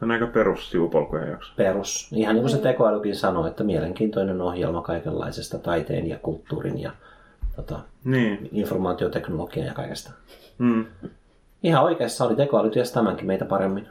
On 0.02 0.10
aika 0.10 0.26
perus 0.26 0.70
sivupolkujen 0.70 1.30
jakso. 1.30 1.52
Perus. 1.56 2.08
Ihan 2.12 2.34
niin 2.34 2.42
kuin 2.42 2.50
se 2.50 2.58
tekoälykin 2.58 3.16
sanoi, 3.16 3.48
että 3.48 3.64
mielenkiintoinen 3.64 4.40
ohjelma 4.40 4.82
kaikenlaisesta 4.82 5.58
taiteen 5.58 6.08
ja 6.08 6.18
kulttuurin 6.18 6.80
ja 6.80 6.90
tota, 7.56 7.80
Niin. 8.04 8.48
informaatioteknologian 8.52 9.66
ja 9.66 9.74
kaikesta. 9.74 10.10
Mm. 10.58 10.86
Ihan 11.62 11.84
oikeassa 11.84 12.24
oli 12.24 12.36
tekoäly 12.36 12.70
ties 12.70 12.92
tämänkin 12.92 13.26
meitä 13.26 13.44
paremmin. 13.44 13.88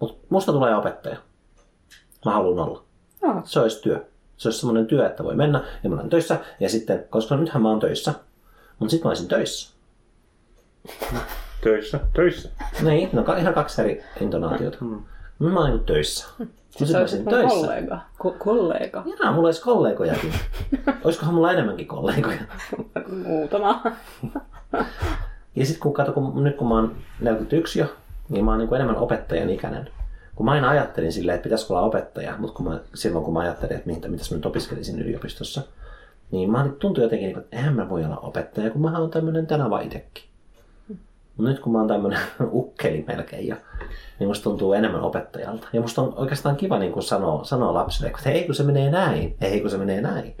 Mutta 0.00 0.26
musta 0.28 0.52
tulee 0.52 0.76
opettaja. 0.76 1.16
Mä 2.24 2.32
haluan 2.32 2.68
olla. 2.68 2.82
Joo. 3.22 3.42
Se 3.44 3.60
olisi 3.60 3.82
työ. 3.82 4.11
Se 4.42 4.48
olisi 4.48 4.60
semmoinen 4.60 4.86
työ, 4.86 5.06
että 5.06 5.24
voi 5.24 5.34
mennä 5.34 5.64
ja 5.82 5.90
mä 5.90 5.96
olen 5.96 6.10
töissä. 6.10 6.38
Ja 6.60 6.68
sitten, 6.68 7.04
koska 7.10 7.36
nythän 7.36 7.62
mä 7.62 7.68
oon 7.68 7.80
töissä, 7.80 8.14
mutta 8.78 8.90
sitten 8.90 9.06
mä 9.06 9.10
olisin 9.10 9.28
töissä. 9.28 9.74
Töissä. 11.60 12.00
Töissä. 12.12 12.50
Niin, 12.82 13.08
no 13.12 13.24
ihan 13.38 13.54
kaksi 13.54 13.80
eri 13.82 14.02
intonaatiota. 14.20 14.78
Mm. 14.80 15.02
Mä 15.38 15.60
olin 15.60 15.72
niin 15.72 15.84
töissä. 15.84 16.26
Sitten 16.70 16.92
mä 16.92 17.00
olisin 17.00 17.24
töissä. 17.24 17.48
kollega. 17.66 17.98
Ko- 18.24 18.34
kollega. 18.38 19.04
Jaa, 19.20 19.32
mulla 19.32 19.48
olisi 19.48 19.62
kollegojakin. 19.62 20.32
Olisikohan 21.04 21.34
mulla 21.34 21.52
enemmänkin 21.52 21.86
kollegoja? 21.86 22.40
Muutama. 23.26 23.82
Ja 25.56 25.66
sitten 25.66 25.80
kun 25.82 25.94
kato, 25.94 26.12
kun, 26.12 26.44
nyt 26.44 26.56
kun 26.56 26.68
mä 26.68 26.74
oon 26.74 26.96
41 27.20 27.78
jo, 27.78 27.86
niin 28.28 28.44
mä 28.44 28.50
oon 28.50 28.58
niin 28.58 28.68
kuin 28.68 28.76
enemmän 28.76 28.96
opettajan 29.02 29.50
ikäinen. 29.50 29.90
Kun 30.34 30.46
mä 30.46 30.52
aina 30.52 30.68
ajattelin 30.68 31.12
silleen, 31.12 31.34
että 31.36 31.42
pitäisikö 31.44 31.72
olla 31.72 31.86
opettaja, 31.86 32.34
mutta 32.38 32.56
kun 32.56 32.68
mä, 32.68 32.80
silloin 32.94 33.24
kun 33.24 33.34
mä 33.34 33.40
ajattelin, 33.40 33.76
että 33.76 33.90
mitä, 33.90 34.08
mitäs 34.08 34.30
mä 34.30 34.36
nyt 34.36 34.46
opiskelisin 34.46 35.00
yliopistossa, 35.02 35.62
niin 36.30 36.50
mä 36.50 36.68
tuntui 36.78 37.04
jotenkin, 37.04 37.26
niin 37.28 37.38
että 37.38 37.56
eihän 37.56 37.74
mä 37.74 37.88
voi 37.88 38.04
olla 38.04 38.16
opettaja, 38.16 38.70
kun 38.70 38.82
mä 38.82 38.98
oon 38.98 39.10
tämmönen 39.10 39.46
tenava 39.46 39.80
itekin. 39.80 40.24
Mut 41.36 41.46
nyt 41.46 41.60
kun 41.60 41.72
mä 41.72 41.78
oon 41.78 41.88
tämmönen 41.88 42.18
ukkeli 42.50 43.04
melkein 43.06 43.48
jo, 43.48 43.56
niin 44.18 44.28
musta 44.28 44.44
tuntuu 44.44 44.72
enemmän 44.72 45.00
opettajalta. 45.00 45.68
Ja 45.72 45.80
musta 45.80 46.02
on 46.02 46.12
oikeastaan 46.16 46.56
kiva 46.56 46.78
niin 46.78 46.92
kuin 46.92 47.02
sanoa, 47.02 47.44
sanoa 47.44 47.74
lapsille, 47.74 48.10
että 48.10 48.30
hei 48.30 48.44
kun 48.44 48.54
se 48.54 48.62
menee 48.62 48.90
näin, 48.90 49.36
ei 49.40 49.60
kun 49.60 49.70
se 49.70 49.78
menee 49.78 50.00
näin. 50.00 50.34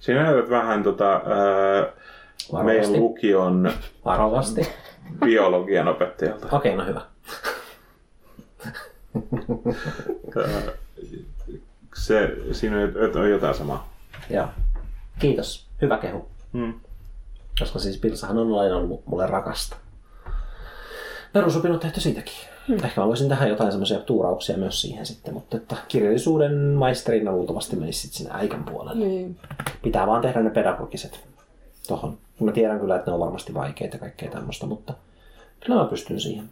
Sinä 0.00 0.22
näytät 0.22 0.50
vähän 0.50 0.82
tota, 0.82 1.22
Varovasti. 2.52 2.64
meidän 2.64 3.02
lukion 3.02 3.72
Varovasti. 4.04 4.68
biologian 5.24 5.88
opettajalta. 5.88 6.48
Okei, 6.52 6.76
no 6.76 6.86
hyvä. 6.86 7.00
Se, 11.94 12.36
siinä 12.52 12.76
on- 13.20 13.30
jotain 13.30 13.54
samaa. 13.54 13.94
Joo. 14.30 14.46
Kiitos. 15.18 15.66
Hyvä 15.82 15.98
kehu. 15.98 16.28
Mm. 16.52 16.74
Koska 17.58 17.78
siis 17.78 17.98
Pilsahan 17.98 18.38
on 18.38 18.58
aina 18.60 18.76
ollut 18.76 19.06
mulle 19.06 19.26
rakasta. 19.26 19.76
Perusopinnot 21.32 21.80
tehty 21.80 22.00
siitäkin. 22.00 22.34
Hmm. 22.68 22.84
Ehkä 22.84 23.00
mä 23.00 23.06
voisin 23.06 23.28
tähän 23.28 23.48
jotain 23.48 23.72
semmoisia 23.72 23.98
tuurauksia 23.98 24.56
myös 24.56 24.80
siihen 24.80 25.06
sitten, 25.06 25.34
mutta 25.34 25.56
että 25.56 25.76
kirjallisuuden 25.88 26.54
maisterina 26.58 27.32
luultavasti 27.32 27.76
menisi 27.76 28.00
sitten 28.00 28.18
sinne 28.18 28.30
äikän 28.34 28.64
puolelle. 28.64 29.06
Niin. 29.06 29.38
Pitää 29.82 30.06
vaan 30.06 30.22
tehdä 30.22 30.42
ne 30.42 30.50
pedagogiset 30.50 31.24
tohon. 31.88 32.18
Mä 32.40 32.52
tiedän 32.52 32.80
kyllä, 32.80 32.96
että 32.96 33.10
ne 33.10 33.14
on 33.14 33.20
varmasti 33.20 33.54
vaikeita 33.54 33.96
ja 33.96 34.00
kaikkea 34.00 34.30
tämmöistä, 34.30 34.66
mutta 34.66 34.94
kyllä 35.60 35.80
mä 35.82 35.88
pystyn 35.88 36.20
siihen. 36.20 36.50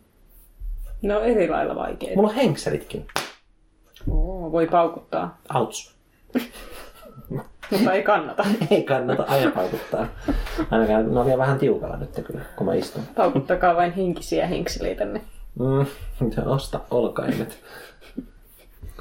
Ne 1.03 1.17
on 1.17 1.25
eri 1.25 1.49
lailla 1.49 1.77
vaikeita. 1.77 2.17
Mulla 2.17 2.29
on 2.29 2.35
henkselitkin. 2.35 3.07
Oo, 4.11 4.53
voi 4.53 4.67
paukuttaa, 4.67 5.39
Auts. 5.49 5.95
mutta 7.71 7.93
ei 7.93 8.03
kannata. 8.03 8.45
Ei 8.71 8.83
kannata 8.83 9.25
aina 9.29 9.51
paukuttaa. 9.51 10.07
Ainakaan 10.71 11.15
ne 11.15 11.21
on 11.21 11.27
vielä 11.27 11.39
vähän 11.39 11.59
tiukalla 11.59 11.97
nyt 11.97 12.11
kyllä, 12.27 12.41
kun 12.57 12.67
mä 12.67 12.75
istun. 12.75 13.03
Paukuttakaa 13.17 13.77
vain 13.77 13.93
hinkisiä 13.93 14.47
hinkseleitä. 14.47 15.05
Niin. 15.05 15.25
Mm, 15.59 15.87
osta 16.47 16.81
olkaimet. 16.91 17.59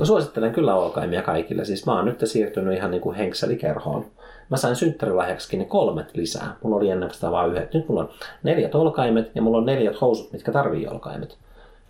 Suosittelen 0.03 0.53
kyllä 0.53 0.75
olkaimia 0.75 1.21
kaikille. 1.21 1.65
Siis 1.65 1.85
mä 1.85 1.95
oon 1.95 2.05
nyt 2.05 2.19
siirtynyt 2.23 2.77
ihan 2.77 2.91
niin 2.91 3.01
kuin 3.01 3.15
henkselikerhoon. 3.15 4.05
Mä 4.49 4.57
sain 4.57 4.75
synttärilahjaksikin 4.75 5.59
ne 5.59 5.65
kolmet 5.65 6.15
lisää. 6.15 6.55
Mulla 6.63 6.75
oli 6.75 6.89
ennen 6.89 7.13
sitä 7.13 7.31
vain 7.31 7.51
yhdet. 7.51 7.73
Nyt 7.73 7.89
mulla 7.89 8.01
on 8.01 8.09
neljät 8.43 8.75
olkaimet 8.75 9.31
ja 9.35 9.41
mulla 9.41 9.57
on 9.57 9.65
neljät 9.65 10.01
housut, 10.01 10.33
mitkä 10.33 10.51
tarvii 10.51 10.87
olkaimet. 10.87 11.37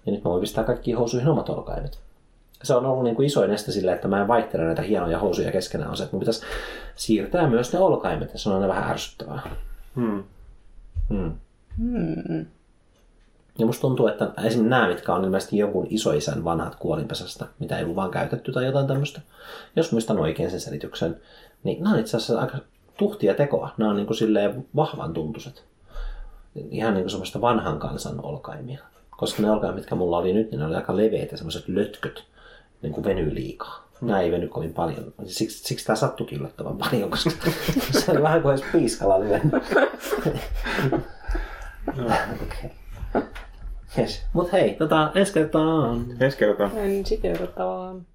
Ja 0.05 0.11
nyt 0.11 0.23
mä 0.23 0.31
voin 0.31 0.41
pistää 0.41 0.63
kaikkiin 0.63 0.97
housuihin 0.97 1.29
omat 1.29 1.49
olkaimet. 1.49 1.99
Se 2.63 2.75
on 2.75 2.85
ollut 2.85 3.03
niin 3.03 3.15
kuin 3.15 3.25
isoin 3.25 3.51
este 3.51 3.71
sille, 3.71 3.93
että 3.93 4.07
mä 4.07 4.21
en 4.21 4.27
vaihtele 4.27 4.63
näitä 4.63 4.81
hienoja 4.81 5.19
housuja 5.19 5.51
keskenään. 5.51 5.89
On 5.89 5.97
se, 5.97 6.03
että 6.03 6.15
mun 6.15 6.19
pitäisi 6.19 6.41
siirtää 6.95 7.49
myös 7.49 7.73
ne 7.73 7.79
olkaimet 7.79 8.33
ja 8.33 8.39
se 8.39 8.49
on 8.49 8.55
aina 8.55 8.67
vähän 8.67 8.91
ärsyttävää. 8.91 9.41
Hmm. 9.95 10.23
Hmm. 11.09 11.33
Hmm. 11.77 12.45
Ja 13.59 13.65
musta 13.65 13.81
tuntuu, 13.81 14.07
että 14.07 14.25
esimerkiksi 14.25 14.63
nämä, 14.63 14.87
mitkä 14.87 15.13
on 15.13 15.23
ilmeisesti 15.23 15.57
jonkun 15.57 15.87
isoisän 15.89 16.43
vanhat 16.43 16.75
kuolinpesästä, 16.75 17.45
mitä 17.59 17.77
ei 17.77 17.83
ollut 17.83 17.95
vaan 17.95 18.11
käytetty 18.11 18.51
tai 18.51 18.65
jotain 18.65 18.87
tämmöistä, 18.87 19.21
jos 19.75 19.91
muistan 19.91 20.19
oikein 20.19 20.51
sen 20.51 20.59
selityksen, 20.59 21.21
niin 21.63 21.83
nämä 21.83 21.93
on 21.95 21.99
itse 21.99 22.17
asiassa 22.17 22.41
aika 22.41 22.57
tuhtia 22.97 23.33
tekoa. 23.33 23.69
Nämä 23.77 23.89
on 23.89 23.95
niin 23.95 24.07
kuin 24.07 24.17
silleen 24.17 24.67
vahvan 24.75 25.13
tuntuiset. 25.13 25.63
Ihan 26.55 26.93
niin 26.93 27.03
kuin 27.03 27.11
semmoista 27.11 27.41
vanhan 27.41 27.79
kansan 27.79 28.25
olkaimia. 28.25 28.79
Koska 29.21 29.41
ne 29.41 29.51
olkaimet, 29.51 29.75
mitkä 29.75 29.95
mulla 29.95 30.17
oli 30.17 30.33
nyt, 30.33 30.51
niin 30.51 30.59
ne 30.59 30.65
oli 30.65 30.75
aika 30.75 30.97
leveitä, 30.97 31.37
semmoiset 31.37 31.67
lötköt, 31.67 32.23
niin 32.81 32.93
kuin 32.93 33.03
venyy 33.03 33.35
liikaa. 33.35 33.87
Nämä 34.01 34.21
ei 34.21 34.31
veny 34.31 34.47
kovin 34.47 34.73
paljon. 34.73 35.13
Siksi, 35.25 35.67
siksi 35.67 35.85
tämä 35.85 35.95
sattui 35.95 36.27
yllättävän 36.31 36.77
paljon, 36.77 37.09
koska 37.09 37.31
se 37.99 38.11
oli 38.11 38.21
vähän 38.21 38.41
kuin 38.41 38.51
olisi 38.51 38.65
piiskalla 38.71 39.19
lyönyt. 39.19 39.53
okay. 42.43 42.69
Yes. 43.97 44.21
Mut 44.33 44.51
hei, 44.51 44.73
tota, 44.73 45.11
ensi 45.15 45.33
kertaan. 45.33 46.05
Ensi 46.19 46.37
kertaa. 46.37 46.69
Ensi 46.75 47.17
kertaan. 47.17 48.05